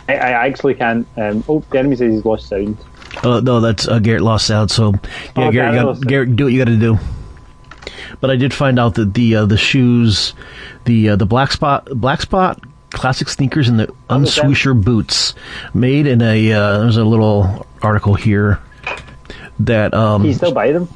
I, 0.09 0.15
I 0.15 0.47
actually 0.47 0.75
can't. 0.75 1.07
Um, 1.17 1.45
oh, 1.49 1.63
Jeremy 1.73 1.97
says 1.97 2.13
he's 2.13 2.25
lost 2.25 2.49
sound. 2.49 2.77
Oh 3.23 3.41
no, 3.41 3.61
that's 3.61 3.87
uh, 3.87 3.99
Garrett 3.99 4.23
lost 4.23 4.51
out. 4.51 4.71
So 4.71 4.93
yeah, 4.93 5.49
oh, 5.49 5.53
Garrett, 5.53 5.75
got, 5.75 6.07
Garrett, 6.07 6.37
do 6.37 6.45
what 6.45 6.53
you 6.53 6.59
got 6.59 6.71
to 6.71 6.77
do. 6.77 6.99
But 8.21 8.31
I 8.31 8.37
did 8.37 8.55
find 8.55 8.79
out 8.79 8.95
that 8.95 9.15
the 9.15 9.37
uh, 9.37 9.47
the 9.47 9.57
shoes, 9.57 10.35
the 10.85 11.11
uh, 11.11 11.17
the 11.17 11.27
black 11.27 11.53
spot 11.53 11.89
black 11.95 12.23
spot 12.23 12.61
classic 12.91 13.29
sneakers 13.29 13.69
and 13.69 13.79
the 13.79 13.87
was 14.09 14.37
unswoosher 14.37 14.83
boots, 14.83 15.35
made 15.73 16.07
in 16.07 16.23
a. 16.23 16.53
Uh, 16.53 16.79
there's 16.79 16.97
a 16.97 17.05
little 17.05 17.67
article 17.83 18.15
here 18.15 18.61
that 19.61 19.95
um, 19.95 20.23
Can 20.23 20.29
you 20.29 20.35
still 20.35 20.53
buy 20.53 20.73
them? 20.73 20.89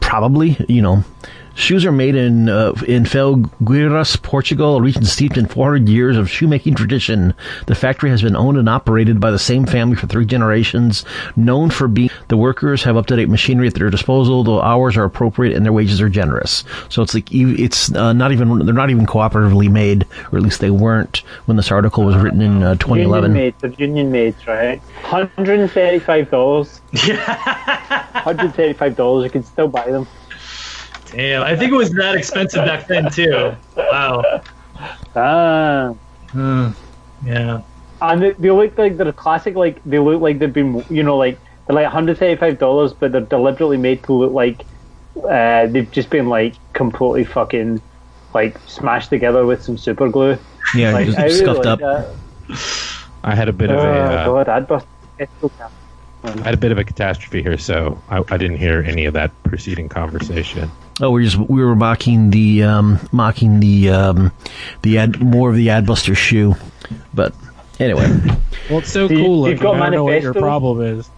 probably 0.00 0.56
you 0.68 0.82
know. 0.82 1.04
Shoes 1.54 1.84
are 1.84 1.92
made 1.92 2.14
in 2.14 2.48
uh, 2.48 2.72
in 2.86 3.04
Felgueiras, 3.04 4.20
Portugal, 4.22 4.76
a 4.76 4.80
region 4.82 5.04
steeped 5.04 5.36
in 5.36 5.46
400 5.46 5.88
years 5.88 6.16
of 6.16 6.30
shoemaking 6.30 6.74
tradition. 6.74 7.34
The 7.66 7.74
factory 7.74 8.10
has 8.10 8.22
been 8.22 8.36
owned 8.36 8.56
and 8.56 8.68
operated 8.68 9.20
by 9.20 9.30
the 9.30 9.38
same 9.38 9.66
family 9.66 9.96
for 9.96 10.06
three 10.06 10.24
generations. 10.24 11.04
Known 11.36 11.70
for 11.70 11.88
being, 11.88 12.10
the 12.28 12.36
workers 12.36 12.82
have 12.84 12.96
up 12.96 13.06
to 13.06 13.16
date 13.16 13.28
machinery 13.28 13.66
at 13.66 13.74
their 13.74 13.90
disposal. 13.90 14.44
The 14.44 14.60
hours 14.60 14.96
are 14.96 15.04
appropriate 15.04 15.54
and 15.54 15.64
their 15.64 15.72
wages 15.72 16.00
are 16.00 16.08
generous. 16.08 16.64
So 16.88 17.02
it's 17.02 17.14
like 17.14 17.28
it's 17.30 17.94
uh, 17.94 18.12
not 18.12 18.32
even 18.32 18.64
they're 18.64 18.74
not 18.74 18.90
even 18.90 19.06
cooperatively 19.06 19.70
made, 19.70 20.06
or 20.32 20.38
at 20.38 20.42
least 20.44 20.60
they 20.60 20.70
weren't 20.70 21.18
when 21.44 21.56
this 21.56 21.70
article 21.70 22.04
was 22.04 22.16
written 22.16 22.40
in 22.40 22.62
uh, 22.62 22.74
2011. 22.76 23.32
Union 23.32 23.44
made. 23.44 23.54
They're 23.58 23.70
union 23.72 24.10
made, 24.10 24.34
right? 24.46 24.80
Hundred 25.02 25.60
and 25.60 25.70
thirty-five 25.70 26.30
dollars. 26.30 26.80
Hundred 26.94 28.46
and 28.46 28.54
thirty-five 28.54 28.96
dollars. 28.96 29.24
You 29.24 29.30
can 29.30 29.42
still 29.44 29.68
buy 29.68 29.90
them. 29.90 30.06
Damn, 31.12 31.42
I 31.42 31.54
think 31.56 31.72
it 31.72 31.76
was 31.76 31.90
that 31.92 32.14
expensive 32.16 32.64
back 32.64 32.86
then 32.88 33.10
too. 33.10 33.54
Wow. 33.76 34.42
Ah. 35.14 35.94
Yeah. 37.24 37.60
And 38.00 38.22
they, 38.22 38.32
they 38.32 38.50
look 38.50 38.76
like 38.78 38.96
they're 38.96 39.12
classic. 39.12 39.54
Like 39.54 39.82
they 39.84 39.98
look 39.98 40.20
like 40.20 40.38
they've 40.38 40.52
been, 40.52 40.84
you 40.90 41.02
know, 41.02 41.16
like 41.16 41.38
they're 41.66 41.76
like 41.76 41.84
one 41.84 41.92
hundred 41.92 42.18
thirty-five 42.18 42.58
dollars, 42.58 42.92
but 42.92 43.12
they're 43.12 43.20
deliberately 43.20 43.76
made 43.76 44.02
to 44.04 44.12
look 44.12 44.32
like 44.32 44.64
uh, 45.28 45.66
they've 45.66 45.90
just 45.90 46.10
been 46.10 46.28
like 46.28 46.54
completely 46.72 47.24
fucking 47.24 47.80
like 48.34 48.58
smashed 48.66 49.10
together 49.10 49.44
with 49.46 49.62
some 49.62 49.76
super 49.76 50.08
glue. 50.08 50.36
Yeah, 50.74 50.92
Like 50.92 51.06
just 51.06 51.18
I 51.18 51.24
really 51.24 51.36
scuffed 51.36 51.64
like 51.64 51.66
up. 51.66 51.78
that. 51.80 52.14
I 53.24 53.34
had 53.34 53.48
a 53.48 53.52
bit 53.52 53.70
of 53.70 53.78
Oh 53.78 53.82
a 53.82 53.92
uh, 53.92 54.26
god, 54.26 54.48
I'd 54.48 54.66
bust. 54.66 54.86
It's 55.18 55.30
so 55.40 55.50
bad. 55.50 55.70
I 56.24 56.44
had 56.44 56.54
a 56.54 56.56
bit 56.56 56.72
of 56.72 56.78
a 56.78 56.84
catastrophe 56.84 57.42
here, 57.42 57.58
so 57.58 58.00
I, 58.08 58.22
I 58.30 58.36
didn't 58.36 58.56
hear 58.56 58.82
any 58.82 59.04
of 59.04 59.14
that 59.14 59.30
preceding 59.42 59.88
conversation. 59.88 60.70
Oh, 61.00 61.10
we 61.10 61.24
just 61.24 61.36
we 61.38 61.64
were 61.64 61.74
mocking 61.74 62.30
the 62.30 62.62
um, 62.64 63.00
mocking 63.12 63.60
the 63.60 63.90
um, 63.90 64.32
the 64.82 64.98
ad 64.98 65.20
more 65.20 65.48
of 65.48 65.56
the 65.56 65.68
Adbuster 65.68 66.16
shoe, 66.16 66.54
but 67.14 67.34
anyway. 67.80 68.08
Well, 68.68 68.80
it's 68.80 68.92
so 68.92 69.08
Do 69.08 69.14
you- 69.14 69.24
cool 69.24 69.48
you've 69.48 69.60
looking. 69.60 69.62
got 69.62 69.76
I 69.76 69.78
don't 69.86 69.92
know 69.92 70.04
what 70.04 70.22
your 70.22 70.34
manifesto? 70.34 70.40
problem 70.40 71.00
is. 71.00 71.10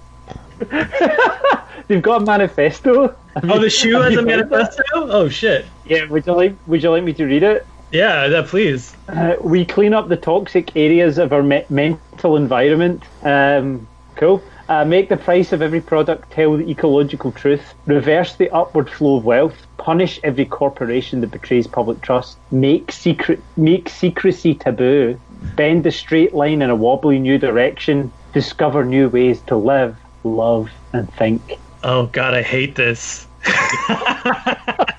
They've 1.88 2.00
got 2.02 2.22
a 2.22 2.24
manifesto. 2.24 3.14
Oh, 3.42 3.58
the 3.58 3.68
shoe 3.68 4.00
has 4.00 4.16
a 4.16 4.22
manifesto. 4.22 4.82
Oh 4.94 5.28
shit. 5.28 5.66
Yeah, 5.86 6.06
would 6.06 6.26
you 6.26 6.32
like? 6.32 6.56
Would 6.66 6.82
you 6.82 6.90
like 6.90 7.04
me 7.04 7.12
to 7.14 7.24
read 7.26 7.42
it? 7.42 7.66
Yeah, 7.92 8.28
that 8.28 8.46
please. 8.46 8.96
Uh, 9.08 9.34
we 9.40 9.64
clean 9.64 9.92
up 9.92 10.08
the 10.08 10.16
toxic 10.16 10.74
areas 10.76 11.18
of 11.18 11.32
our 11.32 11.42
me- 11.42 11.64
mental 11.68 12.36
environment. 12.36 13.02
Um, 13.22 13.86
cool. 14.16 14.42
Uh, 14.68 14.84
make 14.84 15.08
the 15.08 15.16
price 15.16 15.52
of 15.52 15.60
every 15.60 15.80
product 15.80 16.30
tell 16.32 16.56
the 16.56 16.68
ecological 16.70 17.32
truth. 17.32 17.74
Reverse 17.86 18.36
the 18.36 18.50
upward 18.50 18.88
flow 18.88 19.16
of 19.16 19.24
wealth. 19.24 19.54
Punish 19.76 20.18
every 20.24 20.46
corporation 20.46 21.20
that 21.20 21.30
betrays 21.30 21.66
public 21.66 22.00
trust. 22.00 22.38
Make 22.50 22.90
secret, 22.90 23.40
make 23.56 23.88
secrecy 23.88 24.54
taboo. 24.54 25.20
Bend 25.56 25.84
the 25.84 25.90
straight 25.92 26.34
line 26.34 26.62
in 26.62 26.70
a 26.70 26.76
wobbly 26.76 27.18
new 27.18 27.38
direction. 27.38 28.10
Discover 28.32 28.84
new 28.84 29.08
ways 29.10 29.40
to 29.48 29.56
live, 29.56 29.96
love, 30.24 30.70
and 30.92 31.12
think. 31.14 31.58
Oh 31.82 32.06
god, 32.06 32.32
I 32.34 32.42
hate 32.42 32.74
this. 32.74 33.26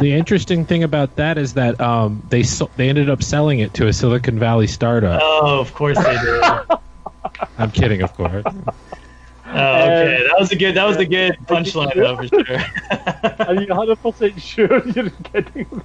The 0.00 0.12
interesting 0.12 0.64
thing 0.64 0.84
about 0.84 1.16
that 1.16 1.38
is 1.38 1.54
that 1.54 1.80
um, 1.80 2.22
they 2.30 2.42
so- 2.44 2.70
they 2.76 2.88
ended 2.88 3.10
up 3.10 3.22
selling 3.22 3.58
it 3.60 3.74
to 3.74 3.88
a 3.88 3.92
Silicon 3.92 4.38
Valley 4.38 4.66
startup. 4.68 5.20
Oh, 5.22 5.58
of 5.60 5.74
course 5.74 5.98
they 5.98 6.18
do. 6.20 6.42
oh, 7.40 7.46
I'm 7.58 7.70
kidding, 7.70 8.02
of 8.02 8.14
course. 8.14 8.44
Oh, 8.46 8.50
okay. 9.50 10.24
That 10.28 10.36
was 10.38 10.52
a 10.52 10.56
good. 10.56 10.74
That 10.74 10.84
was 10.84 10.98
a 10.98 11.06
good 11.06 11.36
punchline, 11.46 11.94
though, 11.94 12.16
for 12.16 12.28
sure. 12.28 12.58
Are 13.46 13.54
you 13.54 13.66
100% 13.66 14.40
sure 14.40 14.86
you're 14.88 15.10
kidding? 15.10 15.82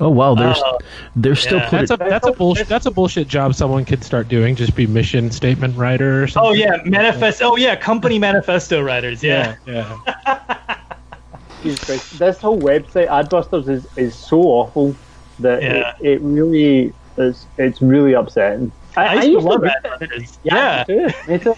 Oh 0.00 0.10
wow, 0.10 0.34
there's 0.34 0.60
Oh, 0.64 0.78
they're 1.16 1.34
still 1.34 1.58
yeah. 1.58 1.70
That's 1.70 1.90
a 1.90 1.96
that's 1.96 2.26
a 2.26 2.32
bullshit 2.32 2.68
that's 2.68 2.86
a 2.86 2.90
bullshit 2.90 3.26
job 3.26 3.54
someone 3.54 3.84
could 3.84 4.04
start 4.04 4.28
doing. 4.28 4.54
Just 4.54 4.76
be 4.76 4.86
mission 4.86 5.30
statement 5.30 5.76
writer 5.76 6.20
or 6.20 6.22
oh, 6.24 6.26
something. 6.26 6.50
Oh 6.50 6.52
yeah, 6.52 6.82
manifest. 6.84 7.42
Oh 7.42 7.56
yeah, 7.56 7.74
company 7.74 8.18
manifesto 8.18 8.80
writers. 8.80 9.24
Yeah. 9.24 9.56
yeah, 9.66 9.98
yeah. 10.26 10.78
Jesus 11.62 12.10
This 12.10 12.38
whole 12.38 12.60
website, 12.60 13.08
Adbusters, 13.08 13.68
is, 13.68 13.86
is 13.96 14.14
so 14.14 14.42
awful 14.42 14.94
that 15.40 15.62
Yeah. 15.62 15.94
it, 16.00 16.06
it 16.06 16.20
really 16.20 16.92
is. 17.16 17.46
It's 17.56 17.82
really 17.82 18.12
upsetting. 18.12 18.70
I, 19.06 19.22
used 19.24 19.40
to 19.40 19.48
love 19.50 19.62
read 19.62 19.72
Adbusters. 19.84 20.38
Yeah, 20.42 20.84
Yeah. 20.88 21.12
me 21.28 21.38
too. 21.38 21.54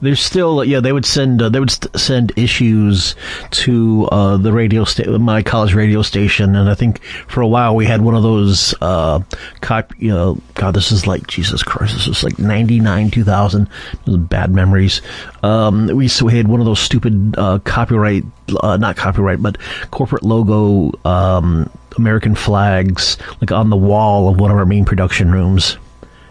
There's 0.00 0.20
still 0.20 0.64
yeah 0.64 0.80
they 0.80 0.92
would 0.92 1.04
send 1.06 1.40
uh, 1.40 1.48
they 1.50 1.60
would 1.60 1.70
st- 1.70 1.98
send 1.98 2.32
issues 2.36 3.14
to 3.52 4.08
uh, 4.10 4.36
the 4.38 4.52
radio 4.52 4.84
sta- 4.84 5.18
my 5.18 5.42
college 5.42 5.72
radio 5.74 6.02
station 6.02 6.56
and 6.56 6.68
I 6.68 6.74
think 6.74 7.02
for 7.28 7.42
a 7.42 7.46
while 7.46 7.76
we 7.76 7.86
had 7.86 8.00
one 8.02 8.14
of 8.14 8.22
those 8.22 8.74
uh 8.80 9.20
cop 9.60 9.92
you 9.98 10.08
know 10.10 10.38
God 10.54 10.74
this 10.74 10.90
is 10.90 11.06
like 11.06 11.26
Jesus 11.26 11.62
Christ 11.62 11.94
this 11.94 12.06
was 12.06 12.24
like 12.24 12.38
99 12.38 13.10
2000 13.10 13.68
Those 14.06 14.16
bad 14.18 14.50
memories 14.50 15.00
um 15.42 15.86
we 15.88 16.08
so 16.08 16.26
we 16.26 16.34
had 16.36 16.48
one 16.48 16.60
of 16.60 16.66
those 16.66 16.80
stupid 16.80 17.34
uh, 17.38 17.58
copyright 17.60 18.24
uh, 18.60 18.76
not 18.78 18.96
copyright 18.96 19.42
but 19.42 19.58
corporate 19.90 20.22
logo 20.22 20.92
um 21.08 21.70
American 21.98 22.34
flags 22.34 23.16
like 23.40 23.52
on 23.52 23.70
the 23.70 23.76
wall 23.76 24.28
of 24.28 24.40
one 24.40 24.50
of 24.50 24.56
our 24.56 24.66
main 24.66 24.84
production 24.84 25.30
rooms 25.30 25.76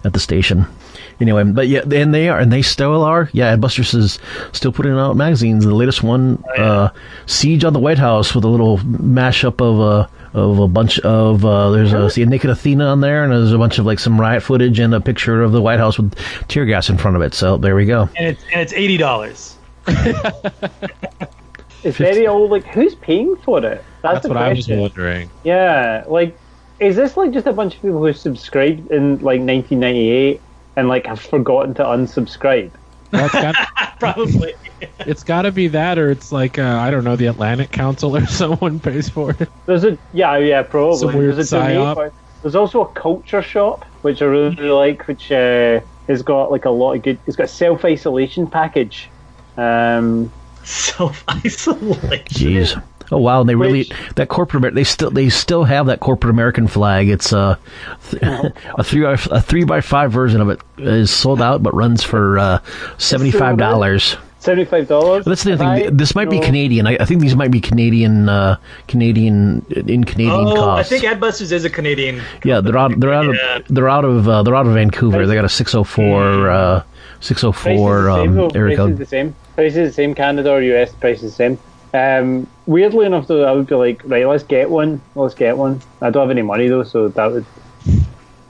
at 0.04 0.14
the 0.14 0.20
station. 0.20 0.66
Anyway, 1.20 1.44
but 1.44 1.68
yeah, 1.68 1.82
and 1.82 2.14
they 2.14 2.30
are, 2.30 2.40
and 2.40 2.52
they 2.52 2.62
still 2.62 3.04
are. 3.04 3.30
Yeah, 3.34 3.56
Adbusters 3.56 3.96
is 3.96 4.20
still 4.52 4.72
putting 4.72 4.94
out 4.94 5.16
magazines. 5.16 5.64
The 5.64 5.74
latest 5.74 6.04
one, 6.04 6.44
uh, 6.58 6.90
Siege 7.26 7.64
on 7.64 7.74
the 7.74 7.80
White 7.80 8.00
House, 8.00 8.34
with 8.36 8.44
a 8.44 8.48
little 8.48 8.80
mashup 8.80 9.62
of 9.62 9.80
a 9.80 10.10
of 10.38 10.60
a 10.60 10.68
bunch 10.68 11.00
of 11.00 11.46
uh, 11.46 11.70
there's 11.72 11.94
a 11.94 12.10
see 12.10 12.24
a 12.24 12.26
naked 12.26 12.50
Athena 12.50 12.86
on 12.86 13.02
there, 13.02 13.24
and 13.24 13.32
there's 13.32 13.54
a 13.54 13.58
bunch 13.58 13.80
of 13.80 13.86
like 13.86 14.00
some 14.00 14.20
riot 14.20 14.44
footage 14.44 14.80
and 14.80 14.94
a 14.94 15.00
picture 15.00 15.44
of 15.44 15.52
the 15.52 15.62
White 15.62 15.80
House 15.80 15.98
with 15.98 16.14
tear 16.48 16.66
gas 16.66 16.90
in 16.90 16.98
front 16.98 17.16
of 17.16 17.22
it. 17.22 17.34
So 17.34 17.58
there 17.58 17.76
we 17.76 17.86
go. 17.86 18.10
And 18.18 18.28
it's 18.28 18.44
and 18.52 18.62
it's 18.62 18.74
eighty 18.74 18.98
dollars. 18.98 19.58
It's 21.84 21.98
very 21.98 22.28
old. 22.28 22.50
Like, 22.50 22.66
who's 22.66 22.96
paying 22.96 23.36
for 23.38 23.58
it? 23.60 23.62
That's, 23.62 23.84
That's 24.02 24.24
the 24.24 24.30
what 24.30 24.38
I 24.38 24.54
was 24.54 24.68
wondering. 24.70 25.30
Yeah, 25.44 26.06
like, 26.08 26.38
is 26.84 26.96
this 26.96 27.18
like 27.18 27.32
just 27.32 27.48
a 27.48 27.54
bunch 27.54 27.76
of 27.76 27.82
people 27.82 28.00
who 28.00 28.14
subscribed 28.14 28.92
in 28.92 29.14
like 29.16 29.40
1998 29.40 30.42
and 30.76 30.88
like 30.88 31.06
have 31.06 31.20
forgotten 31.20 31.74
to 31.76 31.84
unsubscribe? 31.84 32.72
Well, 33.12 33.26
it's 33.26 33.34
got 33.34 33.56
Probably. 34.00 34.54
it's 35.00 35.24
got 35.24 35.44
to 35.44 35.52
be 35.52 35.70
that, 35.70 35.98
or 35.98 36.12
it's 36.12 36.32
like 36.32 36.60
uh, 36.60 36.78
I 36.80 36.92
don't 36.92 37.04
know, 37.04 37.16
the 37.16 37.28
Atlantic 37.28 37.72
Council 37.72 38.16
or 38.18 38.26
someone 38.28 38.80
pays 38.80 39.10
for 39.10 39.32
it. 39.32 39.50
There's 39.66 39.84
a 39.84 39.98
yeah, 40.14 40.38
yeah, 40.38 40.64
probably. 40.64 40.98
Some 40.98 41.16
weird 41.16 41.36
There's 41.36 41.54
a 41.54 41.58
psyop. 41.58 42.12
There's 42.42 42.56
also 42.56 42.82
a 42.82 42.88
culture 42.94 43.42
shop 43.42 43.86
which 44.02 44.22
I 44.22 44.26
really, 44.26 44.54
really 44.56 44.70
like, 44.70 45.08
which 45.08 45.32
uh, 45.32 45.80
has 46.08 46.22
got 46.22 46.52
like 46.52 46.66
a 46.66 46.70
lot 46.70 46.94
of 46.94 47.04
good. 47.04 47.18
It's 47.26 47.38
got 47.38 47.46
a 47.46 47.48
self 47.48 47.86
isolation 47.86 48.48
package. 48.48 49.10
Um, 49.56 50.32
Self 50.64 51.26
isolation. 51.30 52.24
Jeez. 52.30 52.84
Oh 53.14 53.18
wow, 53.20 53.42
and 53.42 53.50
they 53.50 53.56
really 53.56 53.80
Which- 53.80 53.94
that 54.16 54.28
corporate 54.28 54.74
they 54.74 54.84
still 54.84 55.12
they 55.12 55.30
still 55.30 55.64
have 55.64 55.86
that 55.86 56.00
corporate 56.00 56.32
American 56.32 56.68
flag. 56.68 57.10
It's 57.10 57.32
uh, 57.32 57.58
th- 58.10 58.24
a 58.78 58.84
three 58.84 59.04
by, 59.04 59.14
a 59.14 59.40
three 59.42 59.64
by 59.66 59.82
five 59.82 60.12
version 60.12 60.42
of 60.42 60.50
it 60.50 60.60
is 60.78 61.12
sold 61.12 61.42
out, 61.42 61.62
but 61.64 61.74
runs 61.76 62.04
for 62.04 62.40
uh, 62.40 62.60
seventy 62.98 63.32
five 63.32 63.58
dollars. 63.58 64.18
Seventy-five 64.40 64.90
dollars. 64.90 65.24
That's 65.24 65.44
the 65.46 65.54
other 65.54 65.64
thing. 65.86 65.96
This 65.96 66.16
might 66.16 66.30
be 66.30 66.38
Canadian. 66.42 66.86
I, 66.86 66.98
I 67.00 67.06
think 67.06 67.22
these 67.22 67.34
might 67.34 67.50
be 67.50 67.62
Canadian, 67.62 68.28
uh, 68.28 68.58
Canadian 68.90 69.66
in 69.70 70.04
Canadian 70.04 70.32
Oh, 70.34 70.52
I 70.52 70.56
costs. 70.56 70.90
think 70.90 71.06
Adbusters 71.06 71.54
is 71.54 71.64
a 71.64 71.70
Canadian. 71.70 72.22
yeah, 72.44 72.60
they're 72.60 72.78
out. 72.78 73.00
They're 73.00 73.14
out 73.14 73.34
Yeah. 73.34 73.56
of. 73.60 73.68
They're 73.70 73.88
out 73.88 74.04
of. 74.04 74.28
Uh, 74.28 74.44
they're 74.44 74.54
out 74.56 74.68
of 74.68 74.74
Vancouver. 74.74 75.26
They 75.26 75.36
got 75.36 75.46
a 75.46 75.50
six 75.50 75.72
hundred 75.72 75.86
four. 75.86 76.50
Uh, 76.50 76.84
six 77.22 77.40
hundred 77.42 77.54
four 77.54 78.10
um, 78.10 78.52
area 78.54 78.76
Price 78.76 78.90
is 78.92 78.98
the 79.00 79.06
same. 79.06 79.36
Price 79.56 79.76
is 79.78 79.90
the 79.92 79.94
same. 79.94 80.14
Canada 80.14 80.52
or 80.52 80.62
US 80.62 80.92
price 80.94 81.24
is 81.24 81.32
the 81.32 81.36
same. 81.38 81.58
Um, 81.94 82.48
weirdly 82.66 83.06
enough, 83.06 83.28
though, 83.28 83.44
I 83.44 83.52
would 83.52 83.68
be 83.68 83.76
like, 83.76 84.02
right, 84.06 84.28
let's 84.28 84.44
get 84.44 84.70
one. 84.70 85.02
Let's 85.16 85.36
get 85.36 85.58
one. 85.58 85.82
I 86.02 86.10
don't 86.10 86.24
have 86.24 86.32
any 86.32 86.42
money 86.42 86.68
though, 86.68 86.84
so 86.84 87.08
that 87.10 87.32
would. 87.32 87.46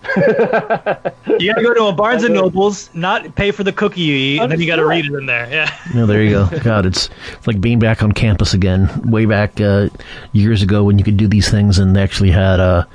You 1.40 1.52
gotta 1.52 1.64
go 1.64 1.74
to 1.74 1.86
a 1.86 1.94
Barnes 1.94 2.24
and 2.24 2.34
Nobles, 2.34 2.94
not 2.94 3.36
pay 3.36 3.52
for 3.52 3.64
the 3.64 3.72
cookie 3.72 4.02
you 4.02 4.16
eat, 4.16 4.40
and 4.42 4.52
then 4.52 4.60
you 4.60 4.68
gotta 4.68 4.86
read 4.86 5.06
it 5.06 5.14
in 5.14 5.26
there. 5.26 5.50
Yeah. 5.50 5.78
No, 5.96 6.06
there 6.06 6.22
you 6.22 6.32
go. 6.32 6.60
God, 6.60 6.86
it's, 6.86 7.10
it's 7.38 7.48
like 7.48 7.60
being 7.62 7.80
back 7.80 8.04
on 8.04 8.12
campus 8.12 8.54
again. 8.54 9.10
Way 9.10 9.26
back 9.26 9.60
uh, 9.62 9.90
years 10.34 10.62
ago 10.62 10.84
when 10.84 11.00
you 11.00 11.06
could 11.06 11.18
do 11.18 11.28
these 11.28 11.50
things 11.50 11.80
and 11.80 11.96
they 11.96 12.04
actually 12.04 12.32
had 12.32 12.60
uh, 12.60 12.86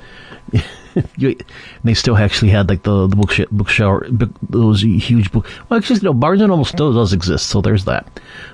you, 1.17 1.29
and 1.29 1.43
they 1.83 1.93
still 1.93 2.17
actually 2.17 2.49
had 2.49 2.69
like 2.69 2.83
the 2.83 3.07
the 3.07 3.15
book 3.15 3.31
sh- 3.31 3.41
book 3.51 3.69
book, 4.11 4.29
those 4.49 4.81
huge 4.81 5.31
book. 5.31 5.45
Well, 5.69 5.77
actually, 5.79 5.99
no, 6.01 6.13
Barnes 6.13 6.41
and 6.41 6.49
Noble 6.49 6.65
still 6.65 6.93
does 6.93 7.13
exist, 7.13 7.47
so 7.49 7.61
there's 7.61 7.85
that. 7.85 8.07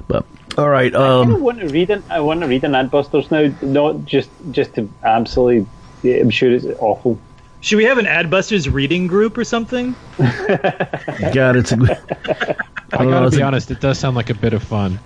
But 0.08 0.26
all 0.58 0.70
right, 0.70 0.94
I 0.96 0.98
kind 0.98 1.30
of 1.32 1.36
um, 1.38 1.42
want 1.42 1.60
to 1.60 1.68
read 1.68 1.90
an. 1.90 2.04
I 2.10 2.20
want 2.20 2.42
to 2.42 2.48
read 2.48 2.64
an 2.64 2.72
Adbusters 2.74 3.32
now, 3.32 3.54
not 3.62 4.06
just 4.06 4.30
just 4.52 4.76
to 4.76 4.90
absolutely. 5.04 5.68
yeah, 6.04 6.18
I'm 6.22 6.30
sure 6.30 6.52
it's 6.52 6.66
awful. 6.80 7.20
Should 7.62 7.78
we 7.78 7.86
have 7.86 7.98
an 7.98 8.06
Adbusters 8.06 8.72
reading 8.72 9.08
group 9.08 9.38
or 9.38 9.44
something? 9.44 9.96
God, 10.18 11.56
it's 11.56 11.72
a. 11.72 11.76
I 12.94 12.98
don't 13.00 13.08
know, 13.08 13.12
gotta 13.12 13.28
it's 13.28 13.36
be 13.38 13.42
a- 13.42 13.46
honest, 13.46 13.72
it 13.72 13.80
does 13.82 13.98
sound 13.98 14.16
like 14.16 14.30
a 14.30 14.36
bit 14.36 14.54
of 14.54 14.62
fun. 14.64 15.00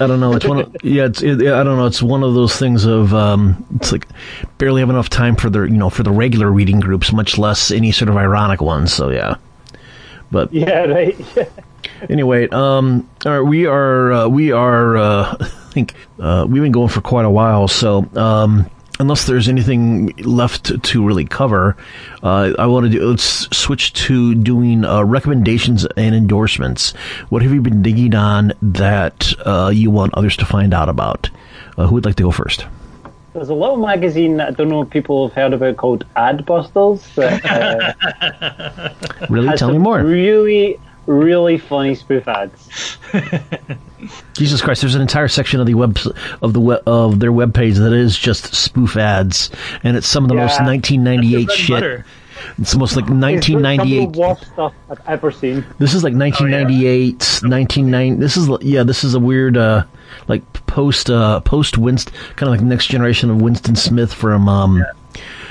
I 0.00 0.06
don't 0.06 0.18
know. 0.18 0.32
It's 0.34 0.46
one. 0.46 0.60
Of, 0.60 0.76
yeah, 0.82 1.04
it's. 1.06 1.22
It, 1.22 1.40
I 1.42 1.62
don't 1.62 1.76
know. 1.76 1.86
It's 1.86 2.02
one 2.02 2.22
of 2.22 2.34
those 2.34 2.56
things 2.56 2.86
of. 2.86 3.12
Um, 3.12 3.66
it's 3.76 3.92
like 3.92 4.06
barely 4.58 4.80
have 4.80 4.88
enough 4.90 5.10
time 5.10 5.36
for 5.36 5.50
the 5.50 5.62
you 5.62 5.76
know 5.76 5.90
for 5.90 6.02
the 6.02 6.10
regular 6.10 6.50
reading 6.50 6.80
groups, 6.80 7.12
much 7.12 7.36
less 7.36 7.70
any 7.70 7.92
sort 7.92 8.08
of 8.08 8.16
ironic 8.16 8.62
ones. 8.62 8.92
So 8.92 9.10
yeah. 9.10 9.36
But 10.30 10.52
Yeah, 10.52 10.84
right. 10.84 11.16
Anyway, 12.08 12.48
um, 12.48 13.08
all 13.24 13.32
right, 13.32 13.46
we 13.46 13.66
are 13.66 14.12
uh, 14.12 14.28
we 14.28 14.52
are. 14.52 14.96
Uh, 14.96 15.36
I 15.40 15.72
think 15.72 15.94
uh, 16.18 16.46
we've 16.48 16.62
been 16.62 16.72
going 16.72 16.88
for 16.88 17.00
quite 17.00 17.24
a 17.24 17.30
while. 17.30 17.68
So 17.68 18.08
um, 18.16 18.70
unless 19.00 19.26
there's 19.26 19.48
anything 19.48 20.08
left 20.18 20.80
to 20.82 21.04
really 21.04 21.24
cover, 21.24 21.76
uh, 22.22 22.52
I 22.58 22.66
want 22.66 22.84
to 22.84 22.90
do. 22.90 23.08
Let's 23.08 23.48
switch 23.56 23.94
to 24.04 24.34
doing 24.34 24.84
uh, 24.84 25.02
recommendations 25.02 25.86
and 25.96 26.14
endorsements. 26.14 26.92
What 27.30 27.40
have 27.42 27.52
you 27.52 27.62
been 27.62 27.82
digging 27.82 28.14
on 28.14 28.52
that 28.60 29.32
uh, 29.44 29.70
you 29.74 29.90
want 29.90 30.12
others 30.14 30.36
to 30.36 30.44
find 30.44 30.74
out 30.74 30.90
about? 30.90 31.30
Uh, 31.78 31.86
who 31.86 31.94
would 31.94 32.04
like 32.04 32.16
to 32.16 32.24
go 32.24 32.30
first? 32.30 32.66
There's 33.32 33.48
a 33.48 33.54
little 33.54 33.76
magazine 33.76 34.40
I 34.40 34.50
don't 34.50 34.68
know 34.68 34.82
if 34.82 34.90
people 34.90 35.28
have 35.28 35.36
heard 35.36 35.52
about 35.54 35.76
called 35.76 36.04
Adbusters 36.16 37.00
uh, 39.20 39.26
Really, 39.30 39.56
tell 39.56 39.70
me 39.72 39.78
more. 39.78 40.02
really, 40.02 40.78
really 41.06 41.58
funny 41.58 41.94
spoof 41.94 42.26
ads. 42.28 42.98
Jesus 44.34 44.60
Christ! 44.62 44.80
There's 44.80 44.94
an 44.94 45.02
entire 45.02 45.28
section 45.28 45.60
of 45.60 45.66
the 45.66 45.74
web 45.74 45.98
of 46.42 46.52
the 46.52 46.60
web, 46.60 46.82
of 46.86 47.20
their 47.20 47.32
webpage 47.32 47.76
that 47.76 47.92
is 47.92 48.16
just 48.18 48.54
spoof 48.54 48.96
ads, 48.96 49.50
and 49.82 49.96
it's 49.96 50.06
some 50.06 50.24
of 50.24 50.28
the 50.28 50.34
most 50.34 50.60
1998 50.60 51.50
shit. 51.50 51.76
butter. 51.76 52.06
It's 52.58 52.72
almost 52.72 52.96
like 52.96 53.04
It's 53.04 53.10
some 53.10 53.18
of 53.18 53.22
1998. 53.22 54.12
the 54.12 54.18
worst 54.18 54.46
stuff 54.46 54.72
I've 54.88 55.00
ever 55.06 55.30
seen. 55.30 55.64
This 55.78 55.92
is 55.92 56.02
like 56.02 56.14
1998, 56.14 57.12
1990. 57.42 58.14
This 58.20 58.36
is 58.38 58.48
yeah, 58.62 58.82
this 58.82 59.04
is 59.04 59.14
a 59.14 59.20
weird 59.20 59.56
uh 59.58 59.84
like 60.26 60.50
post 60.66 61.10
uh 61.10 61.40
post 61.40 61.76
Winston 61.76 62.14
kind 62.36 62.42
of 62.52 62.58
like 62.58 62.62
next 62.62 62.86
generation 62.86 63.28
of 63.30 63.42
Winston 63.42 63.76
Smith 63.76 64.12
from 64.14 64.48
um 64.48 64.82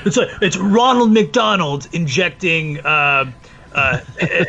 It's 0.04 0.16
like 0.16 0.30
it's 0.42 0.56
Ronald 0.56 1.12
McDonald 1.12 1.86
injecting 1.92 2.80
uh, 2.80 3.30
uh, 3.74 3.98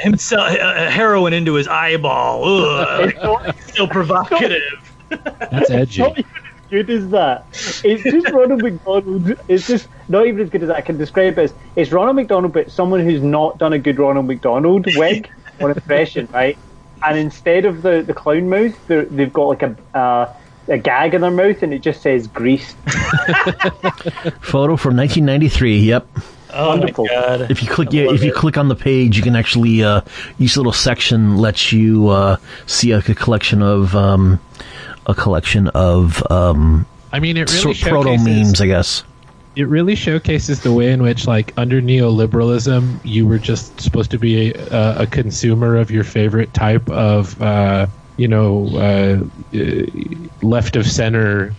himself 0.02 0.50
uh, 0.52 0.90
heroin 0.90 1.34
into 1.34 1.54
his 1.56 1.68
eyeball. 1.68 2.44
Ugh, 2.44 3.14
It's 3.58 3.76
so 3.78 3.88
provocative. 3.88 4.62
That's 5.10 5.70
edgy. 5.70 6.02
not 6.02 6.18
even 6.18 6.32
as 6.36 6.70
good 6.70 6.90
as 6.90 7.10
that. 7.10 7.46
It's 7.84 8.04
just 8.04 8.30
Ronald 8.30 8.62
McDonald. 8.62 9.38
It's 9.48 9.68
just 9.68 9.88
not 10.08 10.26
even 10.28 10.42
as 10.42 10.50
good 10.50 10.64
as 10.64 10.68
that. 10.70 10.78
I 10.78 10.82
can 10.82 10.98
describe 10.98 11.38
it 11.38 11.44
as 11.44 11.54
it's 11.76 11.92
Ronald 11.92 12.16
McDonald, 12.16 12.54
but 12.54 12.72
someone 12.72 13.02
who's 13.02 13.22
not 13.22 13.58
done 13.58 13.74
a 13.74 13.80
good 13.80 14.00
Ronald 14.00 14.26
McDonald 14.28 14.86
wig 14.96 15.30
or 15.60 15.72
impression, 15.72 16.28
right? 16.34 16.58
And 17.04 17.18
instead 17.18 17.66
of 17.66 17.82
the, 17.82 18.02
the 18.04 18.14
clown 18.14 18.48
mouth, 18.50 18.76
they're- 18.88 19.06
they've 19.06 19.34
got 19.34 19.48
like 19.48 19.64
a 19.64 19.76
uh, 19.98 20.34
a 20.68 20.78
gag 20.78 21.14
in 21.16 21.22
their 21.22 21.32
mouth, 21.32 21.64
and 21.64 21.74
it 21.74 21.80
just 21.82 22.02
says 22.02 22.28
grease. 22.28 22.74
photo 24.42 24.76
from 24.78 24.96
1993. 24.96 25.80
Yep. 25.80 26.08
Oh 26.54 26.70
Wonderful. 26.70 27.06
my 27.06 27.12
god! 27.14 27.52
If 27.52 27.62
you 27.64 27.70
click 27.70 27.92
yeah, 27.92 28.06
love 28.08 28.16
if 28.16 28.24
you 28.24 28.32
it. 28.32 28.36
click 28.36 28.58
on 28.58 28.68
the 28.68 28.76
page, 28.76 29.18
you 29.18 29.24
can 29.24 29.36
actually 29.36 29.84
uh 29.84 30.02
each 30.40 30.58
little 30.58 30.74
section 30.74 31.38
lets 31.38 31.72
you 31.72 32.08
uh 32.10 32.38
see 32.66 32.96
like 32.96 33.10
a 33.10 33.16
collection 33.16 33.62
of 33.62 33.96
um 33.96 34.40
a 35.06 35.14
collection 35.16 35.68
of 35.70 36.24
um 36.32 36.86
I 37.14 37.20
mean, 37.20 37.38
it 37.38 37.50
really 37.52 37.74
sort 37.74 37.78
proto 37.80 38.10
showcases 38.18 38.26
memes, 38.26 38.62
I 38.62 38.68
guess. 38.68 39.04
it 39.56 39.68
really 39.68 39.96
showcases 39.96 40.62
the 40.62 40.72
way 40.72 40.92
in 40.92 41.04
which, 41.04 41.28
like, 41.28 41.54
under 41.58 41.82
neoliberalism, 41.82 43.00
you 43.04 43.28
were 43.28 43.38
just 43.40 43.82
supposed 43.82 44.12
to 44.12 44.18
be 44.20 44.54
a, 44.54 45.02
a 45.02 45.08
consumer 45.08 45.76
of 45.78 45.92
your 45.92 46.06
favorite 46.06 46.54
type 46.54 46.90
of, 46.90 47.42
uh, 47.42 47.86
you 48.16 48.30
know, 48.30 48.68
uh, 48.76 49.58
uh, 49.58 49.86
left 50.42 50.78
of 50.78 50.88
center 50.88 51.54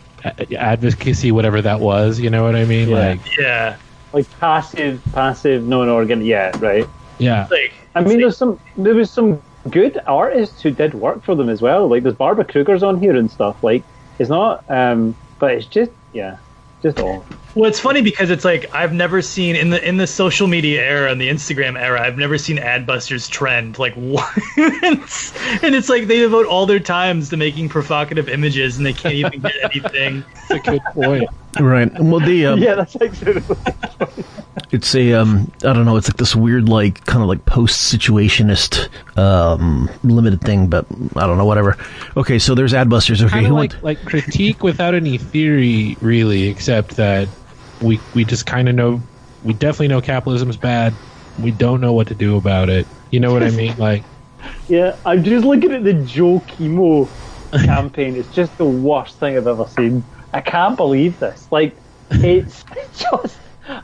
advocacy, 0.57 1.33
whatever 1.33 1.61
that 1.61 1.81
was. 1.81 2.19
You 2.19 2.31
know 2.31 2.43
what 2.45 2.57
I 2.57 2.65
mean? 2.65 2.89
Yeah. 2.89 2.97
Like, 2.99 3.21
yeah, 3.39 3.77
like 4.13 4.31
passive, 4.39 5.03
passive, 5.13 5.67
non-organic. 5.67 6.27
Yeah, 6.27 6.57
right. 6.61 6.87
yeah. 7.19 7.49
like 7.51 7.73
I 7.95 8.03
mean, 8.03 8.19
there's 8.19 8.37
some 8.37 8.61
there 8.77 8.95
was 8.95 9.11
some 9.11 9.43
good 9.71 10.01
artists 10.07 10.63
who 10.63 10.71
did 10.71 10.95
work 10.95 11.23
for 11.23 11.35
them 11.35 11.49
as 11.49 11.63
well. 11.63 11.89
Like 11.89 12.03
there's 12.03 12.15
Barbara 12.15 12.45
Kruger's 12.45 12.83
on 12.83 12.99
here 12.99 13.17
and 13.17 13.31
stuff. 13.31 13.63
Like 13.63 13.85
it's 14.19 14.31
not, 14.31 14.65
um, 14.71 15.15
but 15.39 15.53
it's 15.53 15.67
just 15.67 15.91
yeah, 16.13 16.39
just 16.83 16.99
all. 17.01 17.25
Well, 17.55 17.69
it's 17.69 17.81
funny 17.81 18.01
because 18.01 18.31
it's 18.31 18.47
like 18.47 18.75
I've 18.75 18.95
never 18.95 19.21
seen 19.21 19.57
in 19.57 19.71
the 19.71 19.87
in 19.87 19.99
the 19.99 20.07
social 20.07 20.47
media 20.47 20.83
era 20.83 21.13
and 21.13 21.21
the 21.21 21.29
Instagram 21.29 21.79
era, 21.79 22.01
I've 22.01 22.17
never 22.17 22.39
seen 22.39 22.57
Adbusters 22.57 23.29
trend 23.29 23.79
like 23.79 23.95
once, 23.97 25.33
and 25.63 25.75
it's 25.75 25.91
like 25.91 26.07
they 26.07 26.19
devote 26.19 26.47
all 26.47 26.65
their 26.65 26.81
times 26.81 27.29
to 27.31 27.37
making 27.37 27.69
provocative 27.69 28.29
images 28.29 28.79
and 28.79 28.87
they 28.87 28.95
can't 28.95 29.15
even 29.15 29.41
get 29.41 29.53
anything. 29.65 30.25
That's 30.49 30.67
a 30.67 30.71
good 30.71 30.83
point. 30.93 31.29
Right. 31.61 31.91
Well, 32.01 32.21
the 32.21 32.47
um, 32.49 32.59
Yeah, 32.59 32.77
that's 32.77 32.97
actually. 33.01 33.43
it's 34.71 34.95
a 34.95 35.13
um 35.15 35.51
I 35.65 35.73
don't 35.73 35.85
know. 35.85 35.97
It's 35.97 36.09
like 36.09 36.17
this 36.17 36.35
weird 36.35 36.69
like 36.69 37.05
kind 37.05 37.23
of 37.23 37.29
like 37.29 37.45
post 37.45 37.93
situationist 37.93 38.89
um 39.19 39.91
limited 40.03 40.41
thing, 40.41 40.69
but 40.69 40.87
I 41.17 41.27
don't 41.27 41.39
know. 41.39 41.45
Whatever. 41.45 41.77
Okay, 42.17 42.39
so 42.39 42.55
there's 42.55 42.73
Adbusters. 42.73 43.23
Okay, 43.23 43.31
kind 43.31 43.47
who 43.47 43.55
of 43.55 43.59
like 43.59 43.83
like 43.83 44.05
critique 44.05 44.63
without 44.63 44.95
any 44.95 45.19
theory, 45.19 45.97
really, 46.01 46.49
except 46.49 46.97
that 46.97 47.29
we 47.81 48.01
we 48.15 48.25
just 48.25 48.47
kind 48.47 48.69
of 48.69 48.75
know 48.75 49.03
we 49.43 49.53
definitely 49.53 49.89
know 49.89 50.01
capitalism's 50.01 50.57
bad. 50.57 50.95
We 51.39 51.51
don't 51.51 51.81
know 51.81 51.93
what 51.93 52.09
to 52.09 52.15
do 52.15 52.37
about 52.37 52.69
it. 52.69 52.87
You 53.11 53.21
know 53.21 53.33
what 53.33 53.43
I 53.43 53.51
mean? 53.51 53.75
Like, 53.79 54.05
Yeah, 54.69 54.97
I'm 55.05 55.23
just 55.25 55.45
looking 55.45 55.73
at 55.73 55.85
the 55.85 55.95
Joe 55.95 56.41
Chemo 56.41 57.09
campaign. 57.65 58.17
It's 58.17 58.29
just 58.29 58.57
the 58.59 58.65
worst 58.65 59.19
thing 59.19 59.37
I've 59.37 59.47
ever 59.47 59.67
seen. 59.67 60.05
I 60.33 60.41
can't 60.41 60.77
believe 60.77 61.19
this. 61.21 61.47
Like, 61.51 61.77
it's 62.11 62.65
just. 62.99 63.39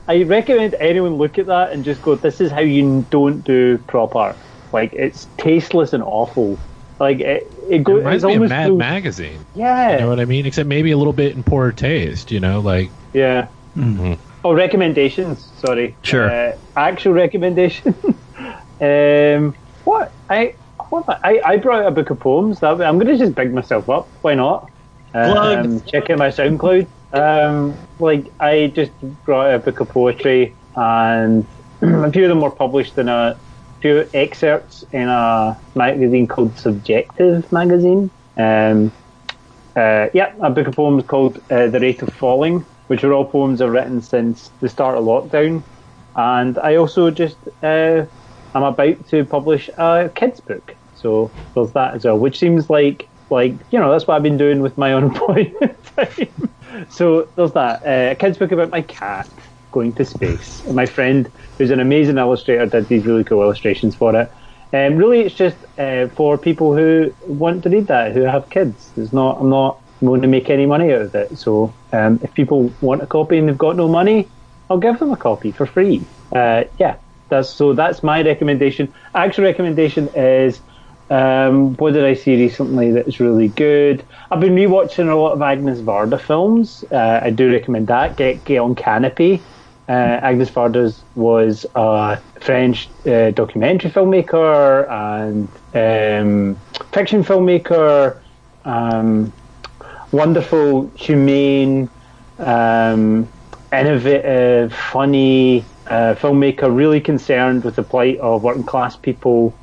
I 0.09 0.23
recommend 0.25 0.75
anyone 0.81 1.15
look 1.17 1.39
at 1.39 1.47
that 1.47 1.73
and 1.73 1.85
just 1.85 2.03
go, 2.03 2.15
"This 2.17 2.41
is 2.41 2.51
how 2.51 2.61
you 2.61 3.07
don't 3.11 3.43
do 3.45 3.79
prop 3.87 4.17
art." 4.17 4.37
Like, 4.73 4.93
it's 4.93 5.27
tasteless 5.37 5.93
and 5.93 6.03
awful. 6.03 6.59
Like, 6.99 7.21
it, 7.21 7.47
it 7.69 7.75
it 7.75 7.85
goes. 7.85 7.99
reminds 7.99 8.25
It's 8.25 8.29
me 8.29 8.35
of 8.35 8.39
almost 8.41 8.51
Mad 8.51 8.67
through- 8.67 8.77
Magazine. 8.79 9.47
Yeah, 9.55 9.93
You 9.93 9.99
know 10.01 10.09
what 10.09 10.21
I 10.21 10.25
mean? 10.25 10.47
Except 10.47 10.69
maybe 10.69 10.91
a 10.91 10.97
little 10.99 11.13
bit 11.13 11.37
in 11.37 11.43
poor 11.45 11.71
taste. 11.73 12.31
You 12.33 12.41
know, 12.41 12.61
like 12.61 12.91
Yeah. 13.13 13.47
Oh, 14.45 14.53
recommendations. 14.55 15.51
Sorry. 15.59 15.95
Sure. 16.03 16.29
Uh, 16.31 16.57
actual 16.77 17.13
recommendation. 17.13 17.95
um, 18.81 19.55
what 19.85 20.13
I 20.29 20.55
what 20.91 21.05
I, 21.09 21.39
I 21.39 21.41
I 21.53 21.57
brought 21.59 21.87
a 21.87 21.91
book 21.91 22.11
of 22.11 22.19
poems. 22.21 22.61
That 22.61 22.81
I'm 22.83 22.99
going 22.99 23.07
to 23.09 23.17
just 23.17 23.35
big 23.35 23.53
myself 23.55 23.89
up. 23.89 24.09
Why 24.23 24.35
not? 24.35 24.71
Um, 25.15 25.81
check 25.83 26.11
out 26.11 26.19
my 26.19 26.29
SoundCloud. 26.29 26.87
Um, 27.13 27.75
like 27.99 28.27
I 28.39 28.69
just 28.69 28.93
brought 29.25 29.49
out 29.49 29.55
a 29.55 29.59
book 29.59 29.81
of 29.81 29.89
poetry, 29.89 30.55
and 30.77 31.47
a 31.81 32.13
few 32.13 32.25
of 32.25 32.29
them 32.29 32.41
were 32.41 32.51
published 32.51 32.99
in 32.99 33.09
a 33.09 33.39
few 33.81 34.09
excerpts 34.13 34.85
in 34.93 35.09
a 35.09 35.59
magazine 35.75 36.27
called 36.27 36.57
Subjective 36.59 37.51
magazine. 37.53 38.11
Um, 38.37 38.93
uh, 39.77 40.09
yeah, 40.13 40.35
a 40.41 40.51
book 40.51 40.67
of 40.67 40.75
poems 40.75 41.05
called 41.07 41.41
uh, 41.51 41.69
The 41.69 41.81
Rate 41.81 42.03
of 42.03 42.13
Falling, 42.15 42.65
which 42.89 43.05
are 43.05 43.13
all 43.13 43.25
poems 43.25 43.61
I've 43.61 43.71
written 43.71 44.03
since 44.03 44.51
the 44.61 44.69
start 44.69 44.99
of 44.99 45.05
lockdown. 45.05 45.63
And 46.17 46.59
I 46.59 46.77
also 46.77 47.11
just, 47.11 47.37
uh, 47.63 48.05
I'm 48.55 48.63
about 48.65 49.09
to 49.11 49.25
publish 49.25 49.71
a 49.79 50.11
kids 50.15 50.41
book. 50.41 50.75
So 50.97 51.31
there's 51.55 51.73
that 51.73 51.95
as 51.95 52.05
well, 52.05 52.19
which 52.19 52.39
seems 52.39 52.69
like, 52.69 53.08
like 53.31 53.55
you 53.71 53.79
know, 53.79 53.91
that's 53.91 54.07
what 54.07 54.17
I've 54.17 54.23
been 54.23 54.39
doing 54.39 54.61
with 54.61 54.77
my 54.79 54.95
unemployment 54.95 55.85
time. 55.97 56.51
so 56.91 57.29
there's 57.37 57.53
that. 57.53 57.83
Uh, 57.87 58.13
a 58.13 58.15
kids 58.15 58.39
book 58.39 58.53
about 58.53 58.71
my 58.71 58.83
cat 58.83 59.29
going 59.73 59.93
to 59.95 60.05
space. 60.05 60.63
And 60.67 60.75
my 60.75 60.87
friend, 60.87 61.31
who's 61.57 61.71
an 61.71 61.81
amazing 61.81 62.19
illustrator, 62.19 62.67
did 62.67 62.89
these 62.89 63.05
really 63.05 63.25
cool 63.25 63.43
illustrations 63.43 63.95
for 63.95 64.15
it. 64.17 64.31
Um, 64.73 64.97
really, 64.97 65.21
it's 65.21 65.35
just 65.35 65.57
uh, 65.79 66.09
for 66.09 66.37
people 66.37 66.77
who 66.77 67.15
want 67.27 67.63
to 67.63 67.71
read 67.71 67.87
that, 67.87 68.13
who 68.13 68.23
have 68.23 68.51
kids. 68.51 68.91
It's 68.97 69.13
not. 69.13 69.41
I'm 69.41 69.49
not 69.49 69.81
going 70.05 70.23
to 70.23 70.29
make 70.29 70.51
any 70.51 70.67
money 70.67 70.93
out 70.93 71.03
of 71.03 71.15
it. 71.15 71.39
So, 71.39 71.73
um, 71.93 72.21
if 72.23 72.35
people 72.35 72.71
want 72.81 73.03
a 73.03 73.07
copy 73.07 73.39
and 73.39 73.49
they've 73.49 73.57
got 73.57 73.77
no 73.77 73.89
money, 73.89 74.29
I'll 74.69 74.79
give 74.79 74.99
them 74.99 75.13
a 75.13 75.17
copy 75.17 75.53
for 75.53 75.65
free. 75.65 76.03
Uh, 76.33 76.65
yeah, 76.79 76.97
that's 77.31 77.49
so. 77.49 77.73
That's 77.73 78.03
my 78.03 78.23
recommendation. 78.23 78.93
Actual 79.15 79.45
recommendation 79.45 80.09
is. 80.15 80.61
Um, 81.11 81.75
what 81.77 81.95
did 81.95 82.05
I 82.05 82.15
see 82.15 82.37
recently 82.37 82.93
that 82.93 83.09
is 83.09 83.19
really 83.19 83.49
good? 83.49 84.05
I've 84.31 84.41
been 84.41 84.55
rewatching 84.55 85.11
a 85.11 85.15
lot 85.15 85.33
of 85.33 85.41
Agnes 85.41 85.81
Varda 85.81 86.21
films. 86.21 86.85
Uh, 86.91 87.21
I 87.23 87.31
do 87.31 87.51
recommend 87.51 87.87
that. 87.87 88.17
Get 88.17 88.45
get 88.45 88.59
on 88.59 88.75
Kanopy. 88.75 89.41
Uh, 89.89 90.21
Agnes 90.21 90.51
Varda 90.51 90.95
was 91.15 91.65
a 91.75 92.21
French 92.41 92.91
uh, 93.07 93.31
documentary 93.31 93.91
filmmaker 93.91 94.87
and 94.91 95.49
um, 95.75 96.61
fiction 96.93 97.25
filmmaker. 97.25 98.19
Um, 98.67 99.33
wonderful, 100.13 100.91
humane, 100.95 101.89
um, 102.39 103.27
innovative, 103.73 104.75
funny 104.75 105.65
uh, 105.87 106.15
filmmaker, 106.19 106.75
really 106.75 107.01
concerned 107.01 107.65
with 107.65 107.77
the 107.77 107.83
plight 107.83 108.19
of 108.19 108.43
working 108.43 108.65
class 108.65 108.95
people 108.95 109.55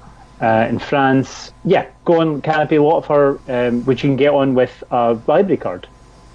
uh, 0.41 0.67
in 0.69 0.79
France. 0.79 1.51
Yeah, 1.63 1.87
go 2.03 2.21
on 2.21 2.41
Kanopy 2.41 2.77
A 2.77 2.83
lot 2.83 2.97
of 2.97 3.05
her, 3.07 3.39
um, 3.47 3.83
which 3.85 4.03
you 4.03 4.09
can 4.09 4.17
get 4.17 4.33
on 4.33 4.55
with 4.55 4.83
a 4.91 5.19
library 5.27 5.57
card. 5.57 5.87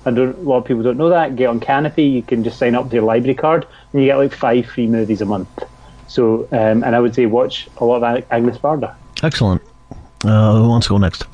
I 0.07 0.11
don't. 0.11 0.37
A 0.37 0.41
lot 0.41 0.59
of 0.59 0.65
people 0.65 0.83
don't 0.83 0.97
know 0.97 1.11
that. 1.11 1.37
Get 1.37 1.47
on 1.47 1.61
Kanopy, 1.61 2.11
You 2.11 2.23
can 2.23 2.43
just 2.43 2.59
sign 2.59 2.75
up 2.75 2.89
to 2.89 2.95
your 2.97 3.05
library 3.05 3.35
card, 3.35 3.67
and 3.93 4.03
you 4.03 4.09
get 4.09 4.17
like 4.17 4.33
five 4.33 4.67
free 4.67 4.87
movies 4.87 5.21
a 5.21 5.27
month. 5.27 5.49
So, 6.09 6.49
um, 6.53 6.83
and 6.83 6.97
I 6.97 7.01
would 7.01 7.15
say 7.15 7.27
watch 7.27 7.69
a 7.77 7.85
lot 7.85 8.03
of 8.03 8.25
Agnes 8.31 8.59
Varda. 8.59 8.95
Excellent. 9.23 9.63
Uh, 10.25 10.57
who 10.57 10.69
wants 10.69 10.87
to 10.87 10.95
go 10.95 10.99
next? 10.99 11.25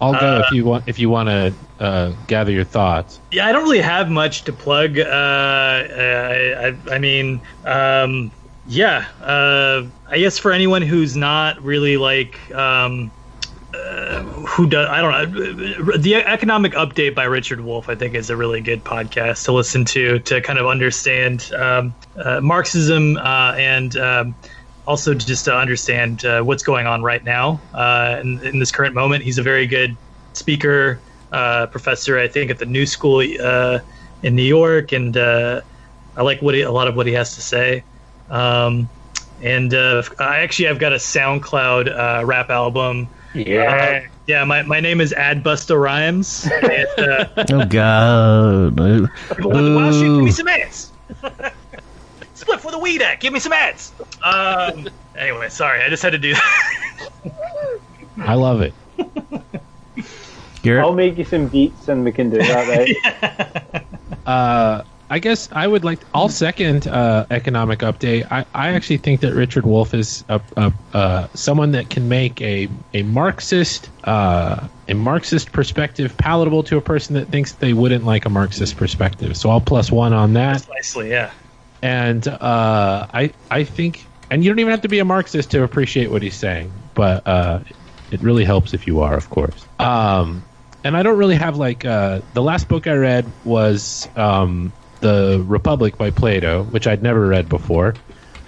I'll 0.00 0.12
go 0.12 0.42
if 0.44 0.52
you 0.52 0.64
want. 0.64 0.84
If 0.86 0.98
you 0.98 1.08
want 1.08 1.28
to 1.28 1.54
uh, 1.80 2.12
gather 2.26 2.52
your 2.52 2.64
thoughts. 2.64 3.20
Yeah, 3.32 3.46
I 3.46 3.52
don't 3.52 3.64
really 3.64 3.80
have 3.80 4.10
much 4.10 4.42
to 4.44 4.52
plug. 4.52 4.98
Uh, 4.98 5.04
I, 5.06 6.68
I, 6.68 6.94
I 6.94 6.98
mean, 6.98 7.40
um, 7.64 8.30
yeah. 8.66 9.06
Uh, 9.20 9.86
I 10.08 10.18
guess 10.18 10.38
for 10.38 10.52
anyone 10.52 10.82
who's 10.82 11.16
not 11.16 11.62
really 11.62 11.96
like. 11.96 12.38
Um, 12.54 13.10
uh, 13.74 14.22
who 14.22 14.68
does 14.68 14.88
I 14.88 15.00
don't 15.00 15.32
know 15.32 15.96
the 15.96 16.14
economic 16.14 16.74
update 16.74 17.14
by 17.14 17.24
Richard 17.24 17.60
Wolff 17.60 17.88
I 17.88 17.96
think 17.96 18.14
is 18.14 18.30
a 18.30 18.36
really 18.36 18.60
good 18.60 18.84
podcast 18.84 19.44
to 19.46 19.52
listen 19.52 19.84
to 19.86 20.20
to 20.20 20.40
kind 20.40 20.60
of 20.60 20.66
understand 20.66 21.50
um, 21.56 21.92
uh, 22.16 22.40
Marxism 22.40 23.16
uh, 23.16 23.54
and 23.56 23.96
um, 23.96 24.34
also 24.86 25.12
just 25.14 25.46
to 25.46 25.56
understand 25.56 26.24
uh, 26.24 26.42
what's 26.42 26.62
going 26.62 26.86
on 26.86 27.02
right 27.02 27.24
now 27.24 27.60
uh, 27.72 28.20
in, 28.20 28.38
in, 28.46 28.58
this 28.60 28.70
current 28.70 28.94
moment. 28.94 29.24
He's 29.24 29.38
a 29.38 29.42
very 29.42 29.66
good 29.66 29.96
speaker, 30.34 31.00
uh, 31.32 31.66
professor 31.66 32.18
I 32.18 32.28
think 32.28 32.50
at 32.52 32.58
the 32.58 32.66
New 32.66 32.86
School 32.86 33.20
in 33.20 33.80
New 34.22 34.42
York, 34.42 34.92
and 34.92 35.16
I 35.16 35.62
like 36.18 36.42
what 36.42 36.54
he, 36.54 36.60
a 36.60 36.70
lot 36.70 36.86
of 36.86 36.96
what 36.96 37.06
he 37.06 37.14
has 37.14 37.34
to 37.34 37.40
say. 37.40 37.82
Um, 38.30 38.88
and 39.42 39.74
I 39.74 40.38
actually 40.40 40.68
I've 40.68 40.78
got 40.78 40.92
a 40.92 40.96
SoundCloud 40.96 42.20
uh, 42.22 42.24
rap 42.24 42.50
album. 42.50 43.08
Yeah. 43.34 44.02
Uh, 44.04 44.08
yeah, 44.26 44.44
my, 44.44 44.62
my 44.62 44.80
name 44.80 45.00
is 45.00 45.12
Ad 45.12 45.42
Busta 45.42 45.78
Rhymes. 45.78 46.48
And, 46.50 46.88
uh, 46.98 47.26
oh 47.52 47.64
God! 47.66 48.80
Wow, 49.44 49.92
shit, 49.92 50.02
give 50.02 50.24
me 50.24 50.30
some 50.30 50.48
ads. 50.48 50.92
Split 52.34 52.60
for 52.60 52.70
the 52.70 52.78
weed 52.78 53.02
act. 53.02 53.20
Give 53.20 53.32
me 53.32 53.38
some 53.38 53.52
ads. 53.52 53.92
Um, 54.22 54.88
anyway, 55.16 55.50
sorry, 55.50 55.82
I 55.82 55.88
just 55.88 56.02
had 56.02 56.12
to 56.12 56.18
do 56.18 56.32
that. 56.34 57.32
I 58.18 58.34
love 58.34 58.62
it. 58.62 58.72
Garrett? 60.62 60.84
I'll 60.84 60.94
make 60.94 61.18
you 61.18 61.24
some 61.24 61.48
beats 61.48 61.88
and 61.88 62.04
we 62.04 62.12
can 62.12 62.30
do 62.30 62.38
that, 62.38 62.68
right? 62.68 63.84
yeah. 64.24 64.32
uh, 64.32 64.84
I 65.14 65.20
guess 65.20 65.48
I 65.52 65.64
would 65.64 65.84
like. 65.84 66.00
I'll 66.12 66.28
second 66.28 66.88
uh, 66.88 67.26
economic 67.30 67.78
update. 67.78 68.26
I, 68.32 68.44
I 68.52 68.70
actually 68.70 68.96
think 68.96 69.20
that 69.20 69.32
Richard 69.32 69.64
Wolff 69.64 69.94
is 69.94 70.24
a, 70.28 70.40
a, 70.56 70.72
uh, 70.92 71.28
someone 71.34 71.70
that 71.70 71.88
can 71.88 72.08
make 72.08 72.42
a 72.42 72.68
a 72.92 73.04
Marxist 73.04 73.90
uh, 74.02 74.66
a 74.88 74.94
Marxist 74.94 75.52
perspective 75.52 76.16
palatable 76.16 76.64
to 76.64 76.78
a 76.78 76.80
person 76.80 77.14
that 77.14 77.28
thinks 77.28 77.52
they 77.52 77.72
wouldn't 77.72 78.04
like 78.04 78.24
a 78.24 78.28
Marxist 78.28 78.76
perspective. 78.76 79.36
So 79.36 79.50
I'll 79.50 79.60
plus 79.60 79.92
one 79.92 80.12
on 80.12 80.32
that. 80.32 80.66
Precisely, 80.66 81.10
yeah. 81.10 81.30
And 81.80 82.26
uh, 82.26 83.06
I 83.14 83.32
I 83.52 83.62
think, 83.62 84.04
and 84.32 84.42
you 84.42 84.50
don't 84.50 84.58
even 84.58 84.72
have 84.72 84.82
to 84.82 84.88
be 84.88 84.98
a 84.98 85.04
Marxist 85.04 85.52
to 85.52 85.62
appreciate 85.62 86.10
what 86.10 86.22
he's 86.22 86.34
saying, 86.34 86.72
but 86.94 87.24
uh, 87.24 87.60
it 88.10 88.20
really 88.20 88.44
helps 88.44 88.74
if 88.74 88.88
you 88.88 89.02
are, 89.02 89.16
of 89.16 89.30
course. 89.30 89.64
Um, 89.78 90.42
and 90.82 90.96
I 90.96 91.04
don't 91.04 91.18
really 91.18 91.36
have 91.36 91.56
like 91.56 91.84
uh, 91.84 92.20
the 92.32 92.42
last 92.42 92.66
book 92.66 92.88
I 92.88 92.94
read 92.94 93.30
was 93.44 94.08
um, 94.16 94.72
the 95.04 95.44
Republic 95.46 95.98
by 95.98 96.10
Plato, 96.10 96.62
which 96.64 96.86
I'd 96.86 97.02
never 97.02 97.28
read 97.28 97.46
before. 97.46 97.94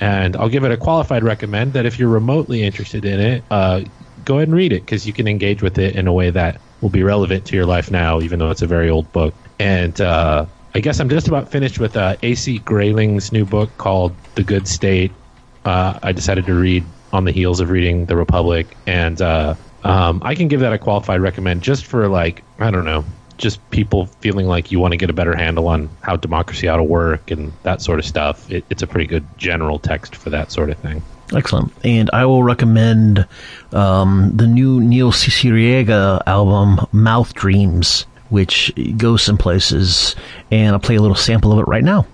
And 0.00 0.34
I'll 0.36 0.48
give 0.48 0.64
it 0.64 0.72
a 0.72 0.76
qualified 0.78 1.22
recommend 1.22 1.74
that 1.74 1.84
if 1.84 1.98
you're 1.98 2.08
remotely 2.08 2.62
interested 2.62 3.04
in 3.04 3.20
it, 3.20 3.44
uh, 3.50 3.82
go 4.24 4.36
ahead 4.36 4.48
and 4.48 4.56
read 4.56 4.72
it 4.72 4.80
because 4.80 5.06
you 5.06 5.12
can 5.12 5.28
engage 5.28 5.62
with 5.62 5.78
it 5.78 5.96
in 5.96 6.06
a 6.06 6.14
way 6.14 6.30
that 6.30 6.58
will 6.80 6.88
be 6.88 7.02
relevant 7.02 7.44
to 7.46 7.56
your 7.56 7.66
life 7.66 7.90
now, 7.90 8.20
even 8.22 8.38
though 8.38 8.50
it's 8.50 8.62
a 8.62 8.66
very 8.66 8.88
old 8.88 9.10
book. 9.12 9.34
And 9.58 10.00
uh, 10.00 10.46
I 10.74 10.80
guess 10.80 10.98
I'm 10.98 11.10
just 11.10 11.28
about 11.28 11.50
finished 11.50 11.78
with 11.78 11.94
uh, 11.94 12.16
A.C. 12.22 12.60
Grayling's 12.60 13.32
new 13.32 13.44
book 13.44 13.76
called 13.76 14.14
The 14.34 14.42
Good 14.42 14.66
State. 14.66 15.12
Uh, 15.66 15.98
I 16.02 16.12
decided 16.12 16.46
to 16.46 16.54
read 16.54 16.84
on 17.12 17.24
the 17.24 17.32
heels 17.32 17.60
of 17.60 17.68
reading 17.68 18.06
The 18.06 18.16
Republic, 18.16 18.74
and 18.86 19.20
uh, 19.20 19.56
um, 19.84 20.22
I 20.24 20.34
can 20.34 20.48
give 20.48 20.60
that 20.60 20.72
a 20.72 20.78
qualified 20.78 21.20
recommend 21.20 21.62
just 21.62 21.84
for 21.84 22.08
like 22.08 22.42
I 22.58 22.70
don't 22.70 22.86
know 22.86 23.04
just 23.38 23.70
people 23.70 24.06
feeling 24.20 24.46
like 24.46 24.72
you 24.72 24.78
want 24.78 24.92
to 24.92 24.96
get 24.96 25.10
a 25.10 25.12
better 25.12 25.36
handle 25.36 25.68
on 25.68 25.88
how 26.02 26.16
democracy 26.16 26.68
ought 26.68 26.76
to 26.76 26.84
work 26.84 27.30
and 27.30 27.52
that 27.62 27.82
sort 27.82 27.98
of 27.98 28.04
stuff. 28.04 28.50
It, 28.50 28.64
it's 28.70 28.82
a 28.82 28.86
pretty 28.86 29.06
good 29.06 29.26
general 29.36 29.78
text 29.78 30.16
for 30.16 30.30
that 30.30 30.50
sort 30.52 30.70
of 30.70 30.78
thing. 30.78 31.02
Excellent. 31.34 31.72
And 31.84 32.08
I 32.12 32.24
will 32.24 32.44
recommend 32.44 33.26
um, 33.72 34.30
the 34.34 34.46
new 34.46 34.80
Neil 34.80 35.10
Cicierega 35.12 36.22
album, 36.26 36.86
Mouth 36.92 37.34
Dreams, 37.34 38.06
which 38.28 38.72
goes 38.96 39.22
some 39.22 39.36
places. 39.36 40.14
And 40.50 40.70
I'll 40.70 40.80
play 40.80 40.96
a 40.96 41.02
little 41.02 41.16
sample 41.16 41.52
of 41.52 41.58
it 41.58 41.68
right 41.68 41.84
now. 41.84 42.06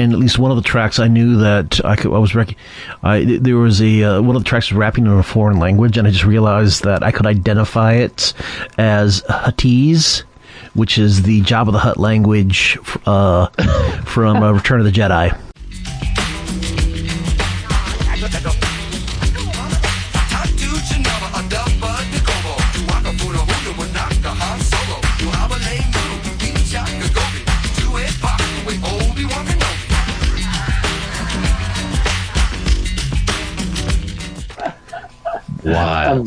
And 0.00 0.12
at 0.12 0.18
least 0.18 0.38
one 0.38 0.50
of 0.50 0.56
the 0.56 0.62
tracks 0.62 0.98
I 0.98 1.08
knew 1.08 1.36
that 1.38 1.84
I, 1.84 1.94
could, 1.94 2.12
I 2.12 2.18
was 2.18 2.34
rec- 2.34 2.56
I, 3.02 3.38
there 3.40 3.56
was 3.56 3.82
a 3.82 4.02
uh, 4.02 4.22
one 4.22 4.34
of 4.34 4.42
the 4.42 4.48
tracks 4.48 4.70
was 4.70 4.76
rapping 4.76 5.06
in 5.06 5.12
a 5.12 5.22
foreign 5.22 5.58
language, 5.58 5.98
and 5.98 6.06
I 6.06 6.10
just 6.10 6.24
realized 6.24 6.84
that 6.84 7.02
I 7.02 7.12
could 7.12 7.26
identify 7.26 7.94
it 7.94 8.32
as 8.78 9.22
Huttese, 9.22 10.22
which 10.74 10.98
is 10.98 11.22
the 11.22 11.42
Jabba 11.42 11.72
the 11.72 11.78
Hutt 11.78 11.98
language 11.98 12.78
uh, 13.06 13.48
from 14.04 14.42
uh, 14.42 14.52
Return 14.52 14.80
of 14.80 14.86
the 14.86 14.92
Jedi. 14.92 15.38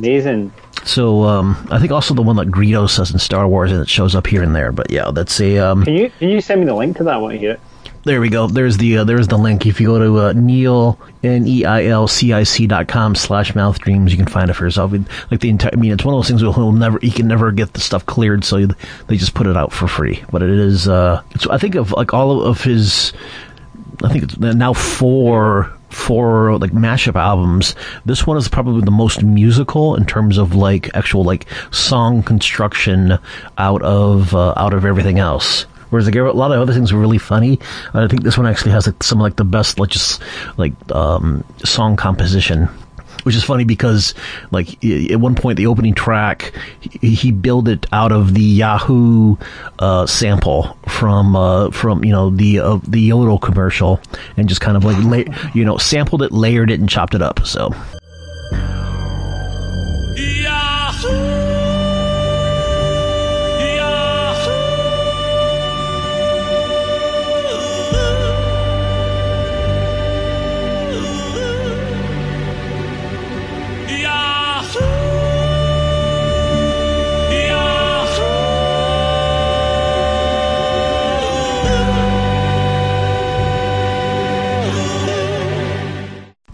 Amazing. 0.04 0.52
So 0.84 1.24
um, 1.24 1.66
I 1.72 1.80
think 1.80 1.94
also 1.94 2.14
the 2.14 2.22
one 2.22 2.36
that 2.36 2.50
Greedo 2.50 2.90
says 2.90 3.12
in 3.12 3.20
Star 3.20 3.48
Wars 3.48 3.72
and 3.72 3.80
it 3.80 3.88
shows 3.88 4.16
up 4.16 4.28
here 4.28 4.44
and 4.44 4.54
there. 4.54 4.74
But 4.74 4.92
yeah, 4.92 5.12
that's 5.12 5.40
a. 5.40 5.58
Um, 5.60 5.86
can 5.86 5.94
you 5.94 6.12
can 6.20 6.30
you 6.30 6.42
send 6.42 6.60
me 6.60 6.68
the 6.68 6.76
link 6.76 6.98
to 6.98 7.06
that? 7.06 7.16
one 7.16 7.24
want 7.24 7.34
to 7.36 7.40
hear 7.40 7.52
it. 7.52 7.62
There 8.06 8.20
we 8.20 8.28
go. 8.28 8.48
There's 8.48 8.76
the 8.76 8.98
uh, 8.98 9.04
there's 9.06 9.30
the 9.30 9.38
link. 9.38 9.66
If 9.66 9.80
you 9.80 9.88
go 9.88 10.00
to 10.00 10.28
uh, 10.28 10.34
Neil 10.34 11.00
N 11.24 11.48
E 11.48 11.64
I 11.64 11.86
L 11.86 12.10
C 12.10 12.34
I 12.34 12.44
C 12.44 12.68
dot 12.68 12.90
com 12.90 13.16
slash 13.16 13.56
mouth 13.56 13.80
dreams, 13.80 14.12
you 14.12 14.18
can 14.18 14.28
find 14.28 14.50
it 14.50 14.56
for 14.56 14.66
yourself. 14.66 14.92
Like 15.32 15.40
the 15.40 15.50
entire, 15.50 15.72
I 15.72 15.78
mean, 15.78 15.94
it's 15.94 16.04
one 16.04 16.14
of 16.14 16.18
those 16.18 16.28
things 16.28 16.44
where 16.44 16.52
he'll 16.52 16.74
never, 16.74 17.00
he 17.00 17.12
can 17.12 17.30
never 17.30 17.54
get 17.54 17.72
the 17.72 17.80
stuff 17.80 18.06
cleared, 18.06 18.44
so 18.44 18.66
they 18.66 19.16
just 19.16 19.34
put 19.34 19.48
it 19.48 19.56
out 19.56 19.72
for 19.72 19.88
free. 19.88 20.22
But 20.34 20.44
it 20.44 20.50
is, 20.50 20.90
uh, 20.90 21.22
I 21.50 21.58
think 21.58 21.76
of 21.76 21.94
like 21.94 22.14
all 22.14 22.42
of 22.42 22.62
his, 22.62 23.14
I 24.04 24.10
think 24.10 24.26
it's 24.26 24.38
now 24.38 24.74
four 24.74 25.72
for 25.94 26.58
like 26.58 26.72
mashup 26.72 27.16
albums, 27.16 27.76
this 28.06 28.26
one 28.26 28.38
is 28.38 28.48
probably 28.48 28.82
the 28.82 28.92
most 28.92 29.24
musical 29.24 29.96
in 29.96 30.06
terms 30.06 30.38
of 30.38 30.56
like 30.56 30.94
actual 30.96 31.24
like 31.24 31.46
song 31.72 32.24
construction 32.24 33.18
out 33.58 33.82
of 33.82 34.34
uh, 34.36 34.54
out 34.58 34.74
of 34.74 34.86
everything 34.86 35.20
else. 35.20 35.64
Whereas 35.90 36.08
like, 36.08 36.16
a 36.16 36.24
lot 36.24 36.52
of 36.52 36.60
other 36.60 36.74
things 36.74 36.92
were 36.92 37.00
really 37.00 37.20
funny, 37.20 37.60
I 37.94 38.08
think 38.08 38.24
this 38.24 38.38
one 38.38 38.48
actually 38.48 38.72
has 38.72 38.88
like 38.88 39.04
some 39.04 39.20
like 39.20 39.36
the 39.36 39.44
best 39.44 39.80
like 39.80 39.90
just 39.90 40.22
like 40.58 40.74
um, 40.92 41.44
song 41.64 41.96
composition 41.96 42.68
which 43.24 43.36
is 43.36 43.44
funny 43.44 43.64
because 43.64 44.14
like 44.52 44.84
at 44.84 45.20
one 45.20 45.36
point 45.36 45.58
the 45.58 45.68
opening 45.68 45.94
track 45.94 46.54
he, 46.80 47.16
he 47.16 47.32
built 47.32 47.68
it 47.68 47.86
out 47.92 48.12
of 48.12 48.34
the 48.34 48.42
Yahoo 48.42 49.36
uh, 49.80 50.06
sample 50.06 50.78
from 50.88 51.36
uh, 51.36 51.72
from 51.72 52.04
you 52.04 52.12
know 52.12 52.30
the 52.30 52.60
uh, 52.60 52.80
the 52.88 53.00
Yodel 53.00 53.40
commercial 53.40 54.00
and 54.38 54.48
just 54.48 54.62
kind 54.62 54.78
of 54.78 54.84
like 54.84 54.98
la- 55.04 55.52
you 55.54 55.66
know 55.66 55.78
sampled 55.78 56.22
it, 56.22 56.32
layered 56.32 56.72
it, 56.72 56.80
and 56.80 56.90
chopped 56.90 57.16
it 57.16 57.22
up. 57.22 57.46
So. 57.46 57.74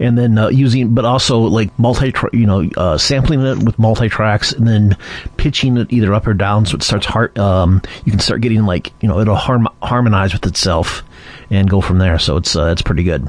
And 0.00 0.18
then 0.18 0.38
uh, 0.38 0.48
using, 0.48 0.94
but 0.94 1.04
also 1.04 1.38
like 1.40 1.78
multi, 1.78 2.12
you 2.32 2.46
know, 2.46 2.68
uh, 2.76 2.98
sampling 2.98 3.42
it 3.42 3.62
with 3.62 3.78
multi 3.78 4.08
tracks, 4.08 4.52
and 4.52 4.66
then 4.66 4.96
pitching 5.36 5.76
it 5.76 5.92
either 5.92 6.12
up 6.12 6.26
or 6.26 6.34
down, 6.34 6.66
so 6.66 6.74
it 6.76 6.82
starts 6.82 7.06
hard. 7.06 7.38
Um, 7.38 7.82
you 8.04 8.10
can 8.10 8.18
start 8.18 8.40
getting 8.40 8.64
like, 8.64 8.92
you 9.00 9.08
know, 9.08 9.20
it'll 9.20 9.36
harm- 9.36 9.68
harmonize 9.82 10.32
with 10.32 10.46
itself, 10.46 11.02
and 11.50 11.70
go 11.70 11.80
from 11.80 11.98
there. 11.98 12.18
So 12.18 12.38
it's 12.38 12.56
uh, 12.56 12.66
it's 12.72 12.82
pretty 12.82 13.04
good. 13.04 13.28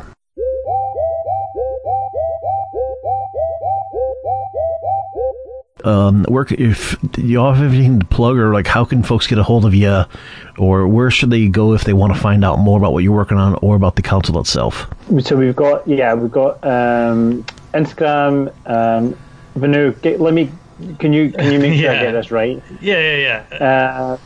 Um, 5.83 6.23
work 6.29 6.51
if 6.51 6.95
you 7.17 7.39
all 7.41 7.53
have 7.53 7.73
anything 7.73 7.99
to 7.99 8.05
plug 8.05 8.37
or 8.37 8.53
like 8.53 8.67
how 8.67 8.85
can 8.85 9.03
folks 9.03 9.27
get 9.27 9.37
a 9.37 9.43
hold 9.43 9.65
of 9.65 9.73
you 9.73 10.03
or 10.57 10.87
where 10.87 11.09
should 11.11 11.29
they 11.29 11.47
go 11.47 11.73
if 11.73 11.83
they 11.83 11.93
want 11.93 12.13
to 12.13 12.19
find 12.19 12.43
out 12.45 12.59
more 12.59 12.77
about 12.77 12.93
what 12.93 13.03
you're 13.03 13.15
working 13.15 13.37
on 13.37 13.55
or 13.61 13.75
about 13.75 13.95
the 13.95 14.01
council 14.01 14.39
itself 14.39 14.87
So 15.21 15.35
we've 15.35 15.55
got 15.55 15.87
yeah, 15.87 16.13
we've 16.13 16.31
got 16.31 16.63
um, 16.63 17.43
Instagram. 17.73 18.51
Um, 18.65 19.17
Venu, 19.55 19.91
get, 20.01 20.19
let 20.21 20.33
me. 20.33 20.49
Can 20.99 21.13
you 21.13 21.31
can 21.31 21.51
you 21.51 21.59
make 21.59 21.79
sure 21.79 21.91
I 21.91 21.99
get 21.99 22.11
this 22.19 22.31
right? 22.31 22.61
Yeah, 22.81 22.99
yeah, 23.15 23.43
yeah. 23.51 23.65
Uh, 23.65 24.17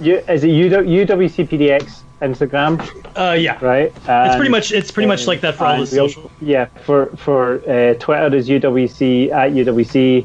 you, 0.00 0.16
is 0.28 0.44
it 0.44 0.48
UW, 0.48 1.06
UWCPDX 1.06 2.00
Instagram, 2.22 2.80
Uh, 3.18 3.32
yeah. 3.32 3.58
right? 3.64 3.92
It's 4.06 4.36
pretty 4.36 4.50
much 4.50 4.72
it's 4.72 4.90
pretty 4.90 5.08
much 5.08 5.26
like 5.26 5.40
that 5.42 5.56
for 5.56 5.64
all 5.66 5.76
the 5.76 5.82
and 5.82 5.90
we 5.92 5.98
also- 5.98 6.14
social. 6.22 6.30
Yeah, 6.40 6.66
for 6.84 7.06
for 7.16 7.56
uh, 7.68 7.94
Twitter 7.98 8.34
is 8.36 8.48
UWC 8.48 9.30
at 9.30 9.52
UWC 9.52 10.24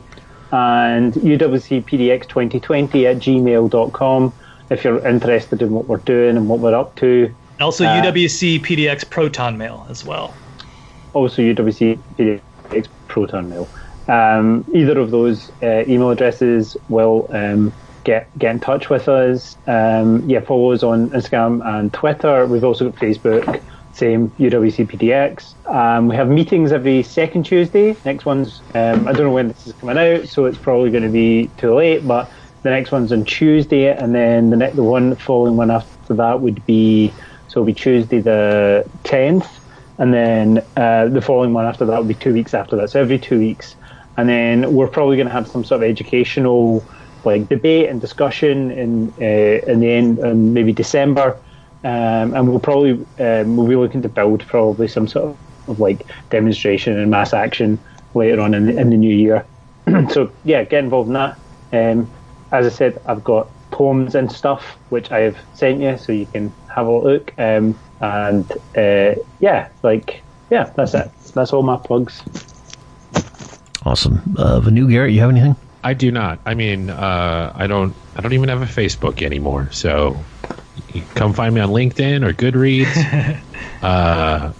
and 0.51 1.13
UWCPDX 1.13 2.27
2020 2.27 3.07
at 3.07 3.17
gmail.com 3.17 4.34
if 4.69 4.84
you're 4.84 5.05
interested 5.07 5.61
in 5.61 5.72
what 5.72 5.88
we're 5.88 5.97
doing 5.97 6.38
and 6.38 6.49
what 6.49 6.59
we're 6.59 6.76
up 6.76 6.95
to. 6.95 7.34
Also, 7.61 7.85
Uh, 7.85 8.01
UWC 8.03 8.59
PDX 8.61 9.09
Proton 9.09 9.57
Mail 9.57 9.85
as 9.89 10.03
well. 10.05 10.34
Also, 11.13 11.41
UWC 11.41 11.97
PDX 12.17 12.88
Proton 13.07 13.49
Mail. 13.49 13.67
Um, 14.07 14.65
either 14.73 14.99
of 14.99 15.11
those 15.11 15.51
uh, 15.63 15.84
email 15.88 16.09
addresses 16.11 16.77
will 16.89 17.27
um, 17.31 17.73
get 18.03 18.27
get 18.38 18.51
in 18.51 18.59
touch 18.59 18.89
with 18.89 19.07
us. 19.07 19.57
Um, 19.67 20.23
yeah, 20.30 20.41
follow 20.41 20.72
us 20.72 20.84
on 20.84 21.09
Instagram 21.09 21.65
and 21.65 21.91
Twitter. 21.93 22.45
We've 22.45 22.63
also 22.63 22.89
got 22.89 22.99
Facebook. 22.99 23.61
Same 23.95 24.30
UWC 24.31 24.88
PDX. 24.88 25.53
Um, 25.73 26.09
we 26.09 26.17
have 26.17 26.27
meetings 26.27 26.73
every 26.73 27.01
second 27.01 27.43
Tuesday. 27.43 27.95
Next 28.03 28.26
one's 28.26 28.59
um, 28.73 29.07
I 29.07 29.13
don't 29.13 29.23
know 29.23 29.31
when 29.31 29.47
this 29.47 29.67
is 29.67 29.73
coming 29.73 29.97
out, 29.97 30.27
so 30.27 30.43
it's 30.45 30.57
probably 30.57 30.91
going 30.91 31.03
to 31.03 31.09
be 31.09 31.49
too 31.57 31.73
late. 31.73 32.05
But 32.05 32.30
the 32.63 32.72
next 32.72 32.91
one's 32.91 33.13
on 33.13 33.23
Tuesday, 33.23 33.88
and 33.88 34.13
then 34.13 34.49
the 34.49 34.57
next 34.57 34.76
the 34.76 34.84
one 34.84 35.15
following 35.15 35.55
one 35.55 35.72
after 35.72 36.13
that 36.15 36.41
would 36.41 36.65
be 36.65 37.13
so 37.47 37.61
it'll 37.61 37.65
be 37.65 37.73
Tuesday 37.73 38.19
the 38.19 38.85
tenth, 39.05 39.47
and 39.97 40.13
then 40.13 40.57
uh, 40.76 41.07
the 41.07 41.22
following 41.22 41.53
one 41.53 41.65
after 41.65 41.85
that 41.85 41.97
would 41.97 42.09
be 42.09 42.15
two 42.15 42.34
weeks 42.34 42.53
after 42.53 42.76
that. 42.76 42.89
So 42.89 42.99
every 42.99 43.17
two 43.17 43.39
weeks, 43.39 43.77
and 44.17 44.27
then 44.27 44.73
we're 44.73 44.89
probably 44.89 45.15
going 45.15 45.27
to 45.27 45.34
have 45.34 45.47
some 45.47 45.63
sort 45.63 45.84
of 45.84 45.89
educational 45.89 46.84
like 47.23 47.47
debate 47.47 47.88
and 47.88 48.01
discussion 48.01 48.72
in 48.72 49.13
uh, 49.22 49.72
in 49.72 49.80
the 49.80 49.89
end, 49.89 50.19
in 50.19 50.53
maybe 50.53 50.73
December, 50.73 51.39
um, 51.85 52.33
and 52.33 52.49
we'll 52.49 52.59
probably 52.59 52.93
um, 53.19 53.55
we'll 53.55 53.67
be 53.67 53.75
looking 53.75 54.01
to 54.01 54.09
build 54.09 54.45
probably 54.47 54.87
some 54.87 55.07
sort 55.07 55.25
of, 55.25 55.37
of 55.69 55.79
like 55.79 56.01
demonstration 56.31 56.97
and 56.97 57.11
mass 57.11 57.31
action 57.31 57.77
later 58.15 58.41
on 58.41 58.55
in 58.55 58.65
the, 58.65 58.77
in 58.77 58.89
the 58.89 58.97
new 58.97 59.15
year. 59.15 59.45
so 60.09 60.31
yeah, 60.43 60.63
get 60.63 60.83
involved 60.83 61.09
in 61.09 61.13
that. 61.13 61.37
Um, 61.71 62.09
as 62.51 62.65
I 62.65 62.69
said, 62.69 62.99
I've 63.05 63.23
got 63.23 63.47
poems 63.69 64.15
and 64.15 64.31
stuff 64.31 64.63
which 64.89 65.11
I 65.11 65.19
have 65.19 65.37
sent 65.53 65.79
you, 65.79 65.95
so 65.99 66.11
you 66.11 66.25
can 66.25 66.51
have 66.73 66.87
a 66.87 66.91
look. 66.91 67.31
Um, 67.37 67.77
and 68.01 68.51
uh, 68.75 69.21
yeah, 69.39 69.69
like 69.83 70.23
yeah, 70.49 70.71
that's 70.75 70.95
it. 70.95 71.11
That's 71.35 71.53
all 71.53 71.61
my 71.61 71.77
plugs. 71.77 72.23
awesome 73.85 74.35
uh, 74.39 74.59
Venu 74.59 74.89
Garrett 74.89 75.13
you 75.13 75.19
have 75.19 75.29
anything 75.29 75.55
I 75.85 75.93
do 75.93 76.11
not. 76.11 76.39
I 76.47 76.55
mean, 76.55 76.89
uh, 76.89 77.53
I 77.53 77.67
don't. 77.67 77.93
I 78.15 78.21
don't 78.21 78.33
even 78.33 78.49
have 78.49 78.63
a 78.63 78.65
Facebook 78.65 79.21
anymore. 79.21 79.69
So, 79.71 80.07
you 80.09 80.15
can 80.15 80.23
come 81.15 81.34
find 81.34 81.53
me 81.56 81.61
on 81.61 81.69
LinkedIn 81.69 82.26
or 82.26 82.34
Goodreads. 82.34 83.43
uh, 83.81 84.53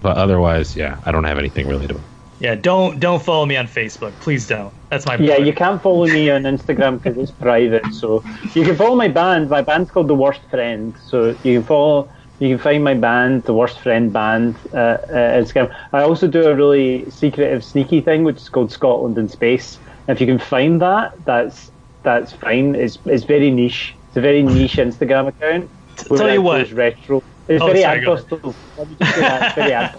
but 0.00 0.16
otherwise, 0.16 0.76
yeah, 0.76 1.00
I 1.04 1.12
don't 1.12 1.24
have 1.24 1.38
anything 1.38 1.66
really 1.66 1.86
to. 1.88 2.04
Yeah, 2.38 2.56
don't 2.56 3.00
don't 3.00 3.22
follow 3.22 3.46
me 3.46 3.56
on 3.56 3.66
Facebook, 3.66 4.18
please 4.18 4.46
don't. 4.46 4.74
That's 4.90 5.06
my 5.06 5.16
Yeah, 5.16 5.36
plug. 5.36 5.46
you 5.46 5.54
can't 5.54 5.80
follow 5.82 6.06
me 6.08 6.30
on 6.30 6.42
Instagram 6.42 7.00
because 7.00 7.16
it's 7.16 7.30
private. 7.32 7.92
So 7.94 8.24
you 8.54 8.64
can 8.64 8.76
follow 8.76 8.96
my 8.96 9.08
band. 9.08 9.48
My 9.48 9.62
band's 9.62 9.90
called 9.90 10.08
The 10.08 10.14
Worst 10.14 10.42
Friend. 10.50 10.96
So 11.00 11.36
you 11.42 11.58
can 11.60 11.64
follow. 11.64 12.10
You 12.40 12.48
can 12.50 12.58
find 12.58 12.82
my 12.84 12.94
band, 12.94 13.44
The 13.44 13.54
Worst 13.54 13.80
Friend 13.80 14.12
Band, 14.12 14.58
uh, 14.74 14.76
uh, 14.76 15.40
Instagram. 15.40 15.72
I 15.92 16.02
also 16.02 16.26
do 16.26 16.46
a 16.48 16.54
really 16.54 17.08
secretive, 17.08 17.64
sneaky 17.64 18.00
thing, 18.00 18.24
which 18.24 18.38
is 18.38 18.48
called 18.48 18.72
Scotland 18.72 19.16
in 19.16 19.28
Space. 19.28 19.78
If 20.08 20.20
you 20.20 20.26
can 20.26 20.38
find 20.40 20.82
that, 20.82 21.12
that's 21.24 21.70
that's 22.02 22.32
fine. 22.32 22.74
It's 22.74 22.98
it's 23.06 23.24
very 23.24 23.50
niche. 23.50 23.96
It's 24.14 24.18
a 24.18 24.20
very 24.20 24.44
niche 24.44 24.76
Instagram 24.76 25.26
account. 25.26 25.72
tell 25.96 26.06
where 26.18 26.34
you 26.34 26.40
what. 26.42 26.60
post 26.60 26.72
retro. 26.72 27.24
It's 27.48 27.60
Oh, 27.60 27.66
very 27.66 27.80
sorry, 27.82 28.06
ad 28.06 28.06
Let 28.76 28.88
me 28.88 28.96
just 28.96 29.14
say 29.16 29.20
that. 29.22 29.42
It's 29.42 29.54
very 29.56 29.72
ad 29.72 29.96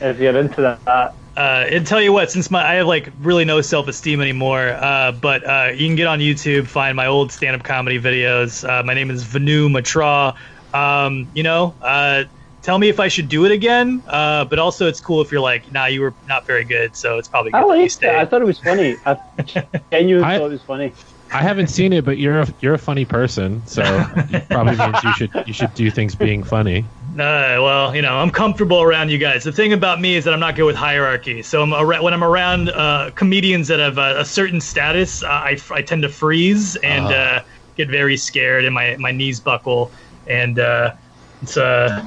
If 0.00 0.18
you're 0.18 0.36
into 0.36 0.60
that, 0.84 1.12
Uh, 1.36 1.66
and 1.70 1.86
tell 1.86 2.02
you 2.02 2.12
what, 2.12 2.32
since 2.32 2.50
my 2.50 2.68
I 2.68 2.74
have 2.74 2.88
like 2.88 3.12
really 3.20 3.44
no 3.44 3.60
self 3.60 3.86
esteem 3.86 4.20
anymore, 4.20 4.70
uh, 4.70 5.12
but 5.12 5.46
uh, 5.48 5.70
you 5.72 5.86
can 5.86 5.94
get 5.94 6.08
on 6.08 6.18
YouTube, 6.18 6.66
find 6.66 6.96
my 6.96 7.06
old 7.06 7.30
stand 7.30 7.54
up 7.54 7.62
comedy 7.62 8.00
videos. 8.00 8.68
Uh, 8.68 8.82
my 8.82 8.92
name 8.92 9.08
is 9.08 9.22
Venu 9.22 9.68
Matra. 9.68 10.34
Um, 10.74 11.30
you 11.32 11.44
know, 11.44 11.76
uh, 11.80 12.24
tell 12.62 12.78
me 12.80 12.88
if 12.88 12.98
I 12.98 13.06
should 13.06 13.28
do 13.28 13.44
it 13.44 13.52
again. 13.52 14.02
Uh, 14.08 14.46
but 14.46 14.58
also, 14.58 14.88
it's 14.88 15.00
cool 15.00 15.20
if 15.22 15.30
you're 15.30 15.40
like, 15.40 15.70
nah, 15.70 15.86
you 15.86 16.00
were 16.00 16.16
not 16.26 16.44
very 16.44 16.64
good, 16.64 16.96
so 16.96 17.18
it's 17.18 17.28
probably 17.28 17.52
good 17.52 17.58
I 17.58 17.60
that 17.68 17.68
you 17.76 17.82
liked 17.82 18.02
it. 18.02 18.08
I 18.16 18.24
thought 18.26 18.42
it 18.42 18.46
was 18.46 18.58
funny. 18.58 18.96
I 19.06 19.16
genuinely 19.92 20.26
I- 20.26 20.38
thought 20.38 20.46
it 20.46 20.50
was 20.54 20.64
funny. 20.64 20.92
I 21.32 21.42
haven't 21.42 21.68
seen 21.68 21.92
it, 21.92 22.04
but 22.04 22.18
you're 22.18 22.40
a, 22.40 22.48
you're 22.60 22.74
a 22.74 22.78
funny 22.78 23.04
person, 23.04 23.66
so 23.66 23.82
it 24.30 24.48
probably 24.48 24.76
means 24.76 25.02
you 25.04 25.12
should 25.14 25.30
you 25.46 25.52
should 25.52 25.74
do 25.74 25.90
things 25.90 26.14
being 26.14 26.42
funny. 26.42 26.86
Uh, 27.14 27.58
well, 27.60 27.94
you 27.94 28.02
know, 28.02 28.16
I'm 28.16 28.30
comfortable 28.30 28.80
around 28.82 29.10
you 29.10 29.18
guys. 29.18 29.44
The 29.44 29.52
thing 29.52 29.72
about 29.72 30.00
me 30.00 30.14
is 30.14 30.24
that 30.24 30.32
I'm 30.32 30.40
not 30.40 30.56
good 30.56 30.64
with 30.64 30.76
hierarchy. 30.76 31.42
So 31.42 31.62
I'm 31.62 31.70
when 32.02 32.14
I'm 32.14 32.24
around 32.24 32.70
uh, 32.70 33.10
comedians 33.14 33.68
that 33.68 33.78
have 33.78 33.98
a, 33.98 34.20
a 34.20 34.24
certain 34.24 34.60
status, 34.60 35.22
uh, 35.22 35.26
I, 35.26 35.58
I 35.70 35.82
tend 35.82 36.02
to 36.02 36.08
freeze 36.08 36.76
and 36.76 37.06
uh, 37.06 37.42
get 37.76 37.88
very 37.88 38.16
scared, 38.16 38.64
and 38.64 38.74
my, 38.74 38.96
my 38.98 39.12
knees 39.12 39.40
buckle. 39.40 39.90
And 40.26 40.58
uh, 40.58 40.94
it's 41.42 41.56
uh, 41.56 42.00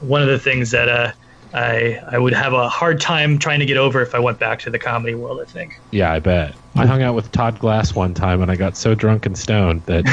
one 0.00 0.22
of 0.22 0.28
the 0.28 0.38
things 0.38 0.70
that 0.72 0.88
uh, 0.88 1.12
I 1.54 2.00
I 2.10 2.18
would 2.18 2.32
have 2.34 2.52
a 2.52 2.68
hard 2.68 3.00
time 3.00 3.38
trying 3.38 3.60
to 3.60 3.66
get 3.66 3.76
over 3.76 4.00
if 4.02 4.14
I 4.14 4.18
went 4.18 4.38
back 4.38 4.58
to 4.60 4.70
the 4.70 4.78
comedy 4.78 5.14
world. 5.14 5.40
I 5.40 5.44
think. 5.44 5.78
Yeah, 5.90 6.12
I 6.12 6.18
bet. 6.20 6.54
I 6.76 6.86
hung 6.86 7.02
out 7.02 7.14
with 7.14 7.32
Todd 7.32 7.58
Glass 7.58 7.94
one 7.94 8.14
time, 8.14 8.42
and 8.42 8.50
I 8.50 8.56
got 8.56 8.76
so 8.76 8.94
drunk 8.94 9.26
and 9.26 9.36
stoned 9.36 9.82
that 9.86 10.04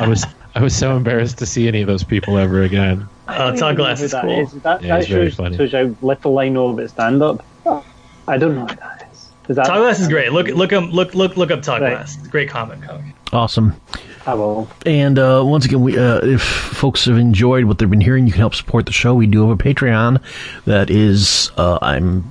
I, 0.00 0.04
I 0.04 0.08
was 0.08 0.26
I 0.54 0.60
was 0.62 0.74
so 0.76 0.96
embarrassed 0.96 1.38
to 1.38 1.46
see 1.46 1.68
any 1.68 1.80
of 1.80 1.86
those 1.86 2.04
people 2.04 2.36
ever 2.36 2.62
again. 2.62 3.08
Uh, 3.28 3.52
Todd 3.56 3.76
Glass 3.76 4.00
who 4.00 4.04
is 4.06 4.10
that 4.10 4.24
cool. 4.24 4.40
is. 4.40 4.52
That, 4.62 4.82
Yeah, 4.82 4.98
that 4.98 5.08
very 5.08 5.30
shows, 5.30 5.36
funny. 5.36 5.56
shows 5.56 5.72
how 5.72 5.94
little 6.06 6.38
I 6.38 6.48
know 6.48 6.68
about 6.68 6.90
stand 6.90 7.22
up. 7.22 7.44
I 8.28 8.36
don't 8.38 8.54
know 8.54 8.66
who 8.66 8.74
that 8.76 9.08
is. 9.12 9.28
is 9.48 9.56
that, 9.56 9.66
Todd 9.66 9.78
Glass 9.78 10.00
is 10.00 10.08
great. 10.08 10.32
Look 10.32 10.48
look 10.48 10.70
him 10.72 10.90
look 10.90 11.14
look 11.14 11.36
look 11.36 11.50
up 11.50 11.62
Todd 11.62 11.80
Right. 11.82 11.90
Glass. 11.94 12.16
Great 12.28 12.48
comic. 12.50 12.82
comic. 12.82 13.14
awesome 13.32 13.74
I 14.26 14.34
will. 14.34 14.68
And 14.86 15.18
uh, 15.18 15.42
once 15.44 15.64
again, 15.64 15.80
we 15.80 15.98
uh, 15.98 16.20
if 16.24 16.42
folks 16.42 17.06
have 17.06 17.18
enjoyed 17.18 17.64
what 17.64 17.78
they've 17.78 17.90
been 17.90 18.00
hearing, 18.00 18.26
you 18.26 18.32
can 18.32 18.40
help 18.40 18.54
support 18.54 18.86
the 18.86 18.92
show. 18.92 19.14
We 19.14 19.26
do 19.26 19.48
have 19.48 19.60
a 19.60 19.62
Patreon 19.62 20.22
that 20.64 20.90
is 20.90 21.50
uh, 21.56 21.78
I'm 21.82 22.30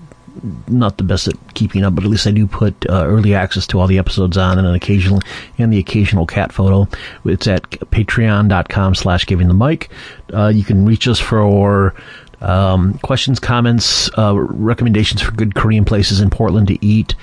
not 0.68 0.97
the 0.97 1.03
best 1.03 1.27
at 1.27 1.35
keeping 1.53 1.84
up, 1.84 1.95
but 1.95 2.03
at 2.03 2.09
least 2.09 2.26
I 2.26 2.31
do 2.31 2.47
put 2.47 2.89
uh, 2.89 3.05
early 3.05 3.35
access 3.35 3.68
to 3.68 3.80
all 3.80 3.88
the 3.88 3.97
episodes 3.97 4.38
on 4.38 4.57
and 4.57 4.68
an 4.68 4.73
occasional 4.73 5.19
and 5.57 5.72
the 5.72 5.80
occasional 5.80 6.26
cat 6.26 6.51
photo. 6.51 6.88
It's 7.26 7.47
at 7.47 7.63
patreon.com 7.69 8.95
slash 8.95 9.26
giving 9.26 9.47
the 9.47 9.53
mic. 9.53 9.91
Uh, 10.34 10.47
you 10.47 10.63
can 10.63 10.85
reach 10.85 11.07
us 11.07 11.19
for 11.19 11.93
um, 12.41 12.97
questions, 12.99 13.39
comments, 13.39 14.09
uh, 14.18 14.35
recommendations 14.35 15.22
for 15.22 15.31
good 15.31 15.55
Korean 15.55 15.85
places 15.85 16.19
in 16.19 16.30
Portland 16.30 16.68
to 16.69 16.85
eat 16.85 17.15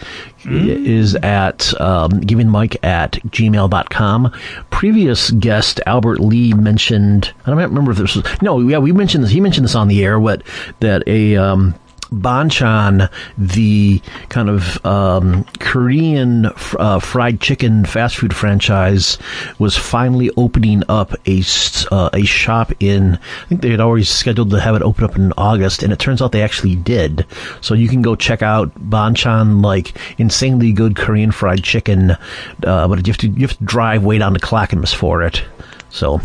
is 0.45 1.15
at 1.16 1.78
um, 1.81 2.20
giving 2.20 2.49
Mike 2.49 2.82
at 2.85 3.12
gmail.com. 3.12 4.32
Previous 4.70 5.31
guest 5.32 5.81
Albert 5.86 6.20
Lee 6.20 6.53
mentioned, 6.53 7.32
I 7.45 7.51
don't 7.51 7.59
remember 7.59 7.90
if 7.90 7.99
this 7.99 8.15
was, 8.15 8.43
no, 8.43 8.61
yeah, 8.61 8.78
we 8.78 8.93
mentioned 8.93 9.24
this, 9.24 9.31
he 9.31 9.40
mentioned 9.40 9.65
this 9.65 9.74
on 9.74 9.89
the 9.89 10.05
air, 10.05 10.19
what, 10.19 10.43
that 10.81 11.03
a, 11.07 11.36
um, 11.36 11.74
Bonchon, 12.10 13.10
the 13.36 14.01
kind 14.28 14.48
of 14.48 14.85
um, 14.85 15.44
Korean 15.60 16.47
uh, 16.78 16.98
fried 17.01 17.40
chicken 17.40 17.85
fast 17.85 18.16
food 18.16 18.35
franchise, 18.35 19.18
was 19.59 19.76
finally 19.76 20.30
opening 20.36 20.82
up 20.89 21.12
a 21.26 21.43
uh, 21.90 22.10
a 22.12 22.24
shop 22.24 22.72
in. 22.80 23.14
I 23.14 23.47
think 23.48 23.62
they 23.62 23.70
had 23.70 23.80
always 23.80 24.09
scheduled 24.09 24.51
to 24.51 24.60
have 24.60 24.74
it 24.74 24.82
open 24.82 25.05
up 25.05 25.16
in 25.16 25.32
August, 25.36 25.82
and 25.82 25.93
it 25.93 25.98
turns 25.98 26.22
out 26.22 26.32
they 26.32 26.43
actually 26.43 26.76
did. 26.76 27.26
So 27.60 27.74
you 27.74 27.89
can 27.89 28.02
go 28.02 28.14
check 28.14 28.43
out 28.43 28.74
Bonchon, 28.90 29.62
like 29.62 29.97
insanely 30.18 30.72
good 30.72 30.97
Korean 30.97 31.30
fried 31.30 31.62
chicken, 31.62 32.12
uh, 32.12 32.89
but 32.89 33.06
you 33.06 33.12
have 33.12 33.18
to 33.18 33.28
you 33.28 33.47
have 33.47 33.59
to 33.59 33.64
drive 33.64 34.05
way 34.05 34.18
down 34.18 34.35
to 34.35 34.40
Clackamas 34.40 34.93
for 34.93 35.22
it. 35.22 35.43
So 35.90 36.20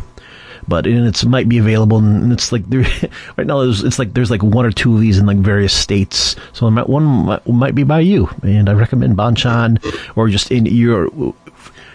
but 0.67 0.85
and 0.85 1.07
it's 1.07 1.23
might 1.25 1.49
be 1.49 1.57
available, 1.57 1.97
and 1.97 2.31
it's 2.31 2.51
like 2.51 2.67
there 2.69 2.81
right 3.37 3.47
now. 3.47 3.61
It's 3.61 3.99
like 3.99 4.13
there's 4.13 4.31
like 4.31 4.43
one 4.43 4.65
or 4.65 4.71
two 4.71 4.95
of 4.95 5.01
these 5.01 5.17
in 5.17 5.25
like 5.25 5.37
various 5.37 5.73
states. 5.73 6.35
So 6.53 6.69
might, 6.69 6.89
one 6.89 7.39
might, 7.47 7.75
be 7.75 7.83
by 7.83 8.01
you, 8.01 8.29
and 8.43 8.69
I 8.69 8.73
recommend 8.73 9.17
Bonchon 9.17 9.79
or 10.15 10.29
just 10.29 10.51
in 10.51 10.65
your 10.65 11.09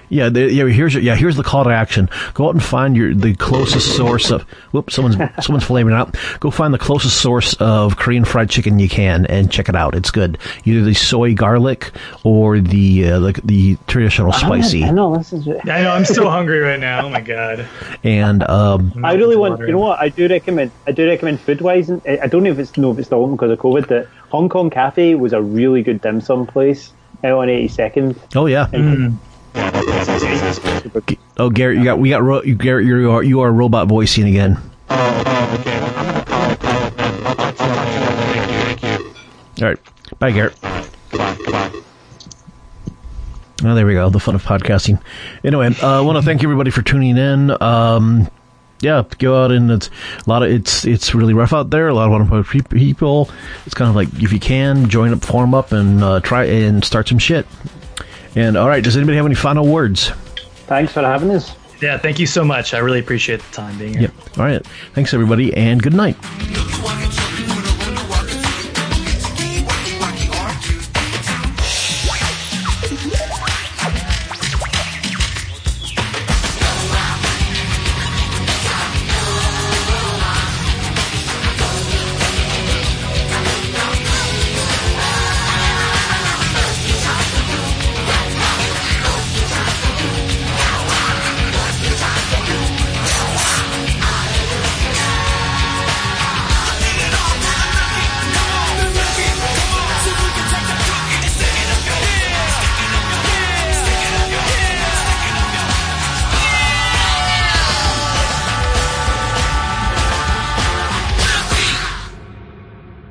yeah, 0.08 0.28
the, 0.28 0.52
yeah. 0.52 0.66
Here's 0.66 0.94
your, 0.94 1.02
yeah. 1.02 1.16
Here's 1.16 1.36
the 1.36 1.42
call 1.42 1.64
to 1.64 1.70
action. 1.70 2.08
Go 2.34 2.46
out 2.48 2.54
and 2.54 2.62
find 2.62 2.96
your 2.96 3.14
the 3.14 3.34
closest 3.34 3.96
source 3.96 4.30
of. 4.30 4.42
Whoops, 4.72 4.94
someone's 4.94 5.16
someone's 5.44 5.64
flaming 5.64 5.94
out. 5.94 6.16
Go 6.40 6.50
find 6.50 6.72
the 6.72 6.78
closest 6.78 7.20
source 7.20 7.54
of 7.54 7.96
Korean 7.96 8.24
fried 8.24 8.50
chicken 8.50 8.78
you 8.78 8.88
can 8.88 9.26
and 9.26 9.50
check 9.50 9.68
it 9.68 9.76
out. 9.76 9.94
It's 9.94 10.10
good. 10.10 10.38
Either 10.64 10.82
the 10.82 10.94
soy 10.94 11.34
garlic 11.34 11.92
or 12.24 12.60
the 12.60 13.10
uh, 13.10 13.18
the, 13.20 13.40
the 13.44 13.76
traditional 13.86 14.32
spicy. 14.32 14.84
I 14.84 14.90
know 14.90 15.16
this 15.16 15.32
is. 15.32 15.48
I 15.48 15.82
know 15.82 15.90
I'm 15.90 16.04
so 16.04 16.28
hungry 16.28 16.58
right 16.60 16.80
now. 16.80 17.06
Oh 17.06 17.10
my 17.10 17.20
god. 17.20 17.66
And 18.02 18.42
um, 18.44 19.04
I 19.04 19.14
really 19.14 19.36
want. 19.36 19.60
You 19.60 19.72
know 19.72 19.78
what? 19.78 19.98
I 19.98 20.08
do 20.08 20.28
recommend. 20.28 20.70
I 20.86 20.92
do 20.92 21.06
recommend 21.06 21.40
food 21.40 21.60
wise. 21.60 21.90
I 21.90 22.26
don't 22.26 22.42
know 22.42 22.50
if 22.50 22.58
it's 22.58 22.76
know 22.76 22.92
if 22.92 22.98
it's 22.98 23.08
still 23.08 23.22
open 23.22 23.36
because 23.36 23.50
of 23.50 23.58
COVID. 23.58 23.88
That 23.88 24.08
Hong 24.30 24.48
Kong 24.48 24.70
Cafe 24.70 25.14
was 25.14 25.32
a 25.32 25.40
really 25.40 25.82
good 25.82 26.00
dim 26.00 26.20
sum 26.20 26.46
place 26.46 26.92
out 27.24 27.38
on 27.38 27.48
82nd. 27.48 28.16
oh 28.36 28.46
yeah. 28.46 28.68
And 28.72 29.18
Oh 31.40 31.50
Garrett, 31.50 31.78
you 31.78 31.84
got 31.84 31.98
we 31.98 32.10
got 32.10 32.22
ro- 32.22 32.42
you, 32.42 32.54
Garrett. 32.54 32.86
You 32.86 33.10
are 33.10 33.22
you 33.22 33.40
are 33.40 33.52
robot 33.52 33.86
voicing 33.88 34.26
again. 34.26 34.58
All 39.60 39.66
right, 39.66 39.78
bye 40.18 40.30
Garrett. 40.30 40.56
Goodbye. 41.10 41.36
Goodbye. 41.44 41.72
Oh, 43.64 43.74
there 43.74 43.86
we 43.86 43.94
go. 43.94 44.08
The 44.08 44.20
fun 44.20 44.36
of 44.36 44.44
podcasting. 44.44 45.02
Anyway, 45.42 45.74
uh, 45.82 45.98
I 45.98 46.00
want 46.00 46.16
to 46.16 46.22
thank 46.22 46.44
everybody 46.44 46.70
for 46.70 46.82
tuning 46.82 47.16
in. 47.16 47.60
Um, 47.60 48.30
yeah, 48.80 49.02
go 49.18 49.44
out 49.44 49.50
and 49.50 49.72
it's 49.72 49.90
a 50.24 50.30
lot 50.30 50.44
of 50.44 50.50
it's 50.50 50.84
it's 50.84 51.12
really 51.12 51.34
rough 51.34 51.52
out 51.52 51.70
there. 51.70 51.88
A 51.88 51.94
lot 51.94 52.06
of 52.06 52.12
unemployed 52.14 52.68
people. 52.70 53.28
It's 53.66 53.74
kind 53.74 53.88
of 53.88 53.96
like 53.96 54.08
if 54.22 54.32
you 54.32 54.38
can 54.38 54.88
join 54.88 55.12
up, 55.12 55.24
form 55.24 55.54
up, 55.54 55.72
and 55.72 56.04
uh, 56.04 56.20
try 56.20 56.44
and 56.44 56.84
start 56.84 57.08
some 57.08 57.18
shit. 57.18 57.46
And 58.38 58.56
all 58.56 58.68
right, 58.68 58.84
does 58.84 58.96
anybody 58.96 59.16
have 59.16 59.26
any 59.26 59.34
final 59.34 59.66
words? 59.66 60.12
thanks 60.68 60.92
for 60.92 61.00
having 61.00 61.30
us. 61.32 61.56
Yeah, 61.80 61.98
thank 61.98 62.20
you 62.20 62.26
so 62.26 62.44
much. 62.44 62.72
I 62.72 62.78
really 62.78 63.00
appreciate 63.00 63.40
the 63.40 63.52
time 63.52 63.76
being 63.78 63.94
here. 63.94 64.02
Yep. 64.02 64.38
All 64.38 64.44
right. 64.44 64.64
Thanks 64.94 65.12
everybody, 65.12 65.52
and 65.54 65.82
good 65.82 65.94
night. 65.94 66.16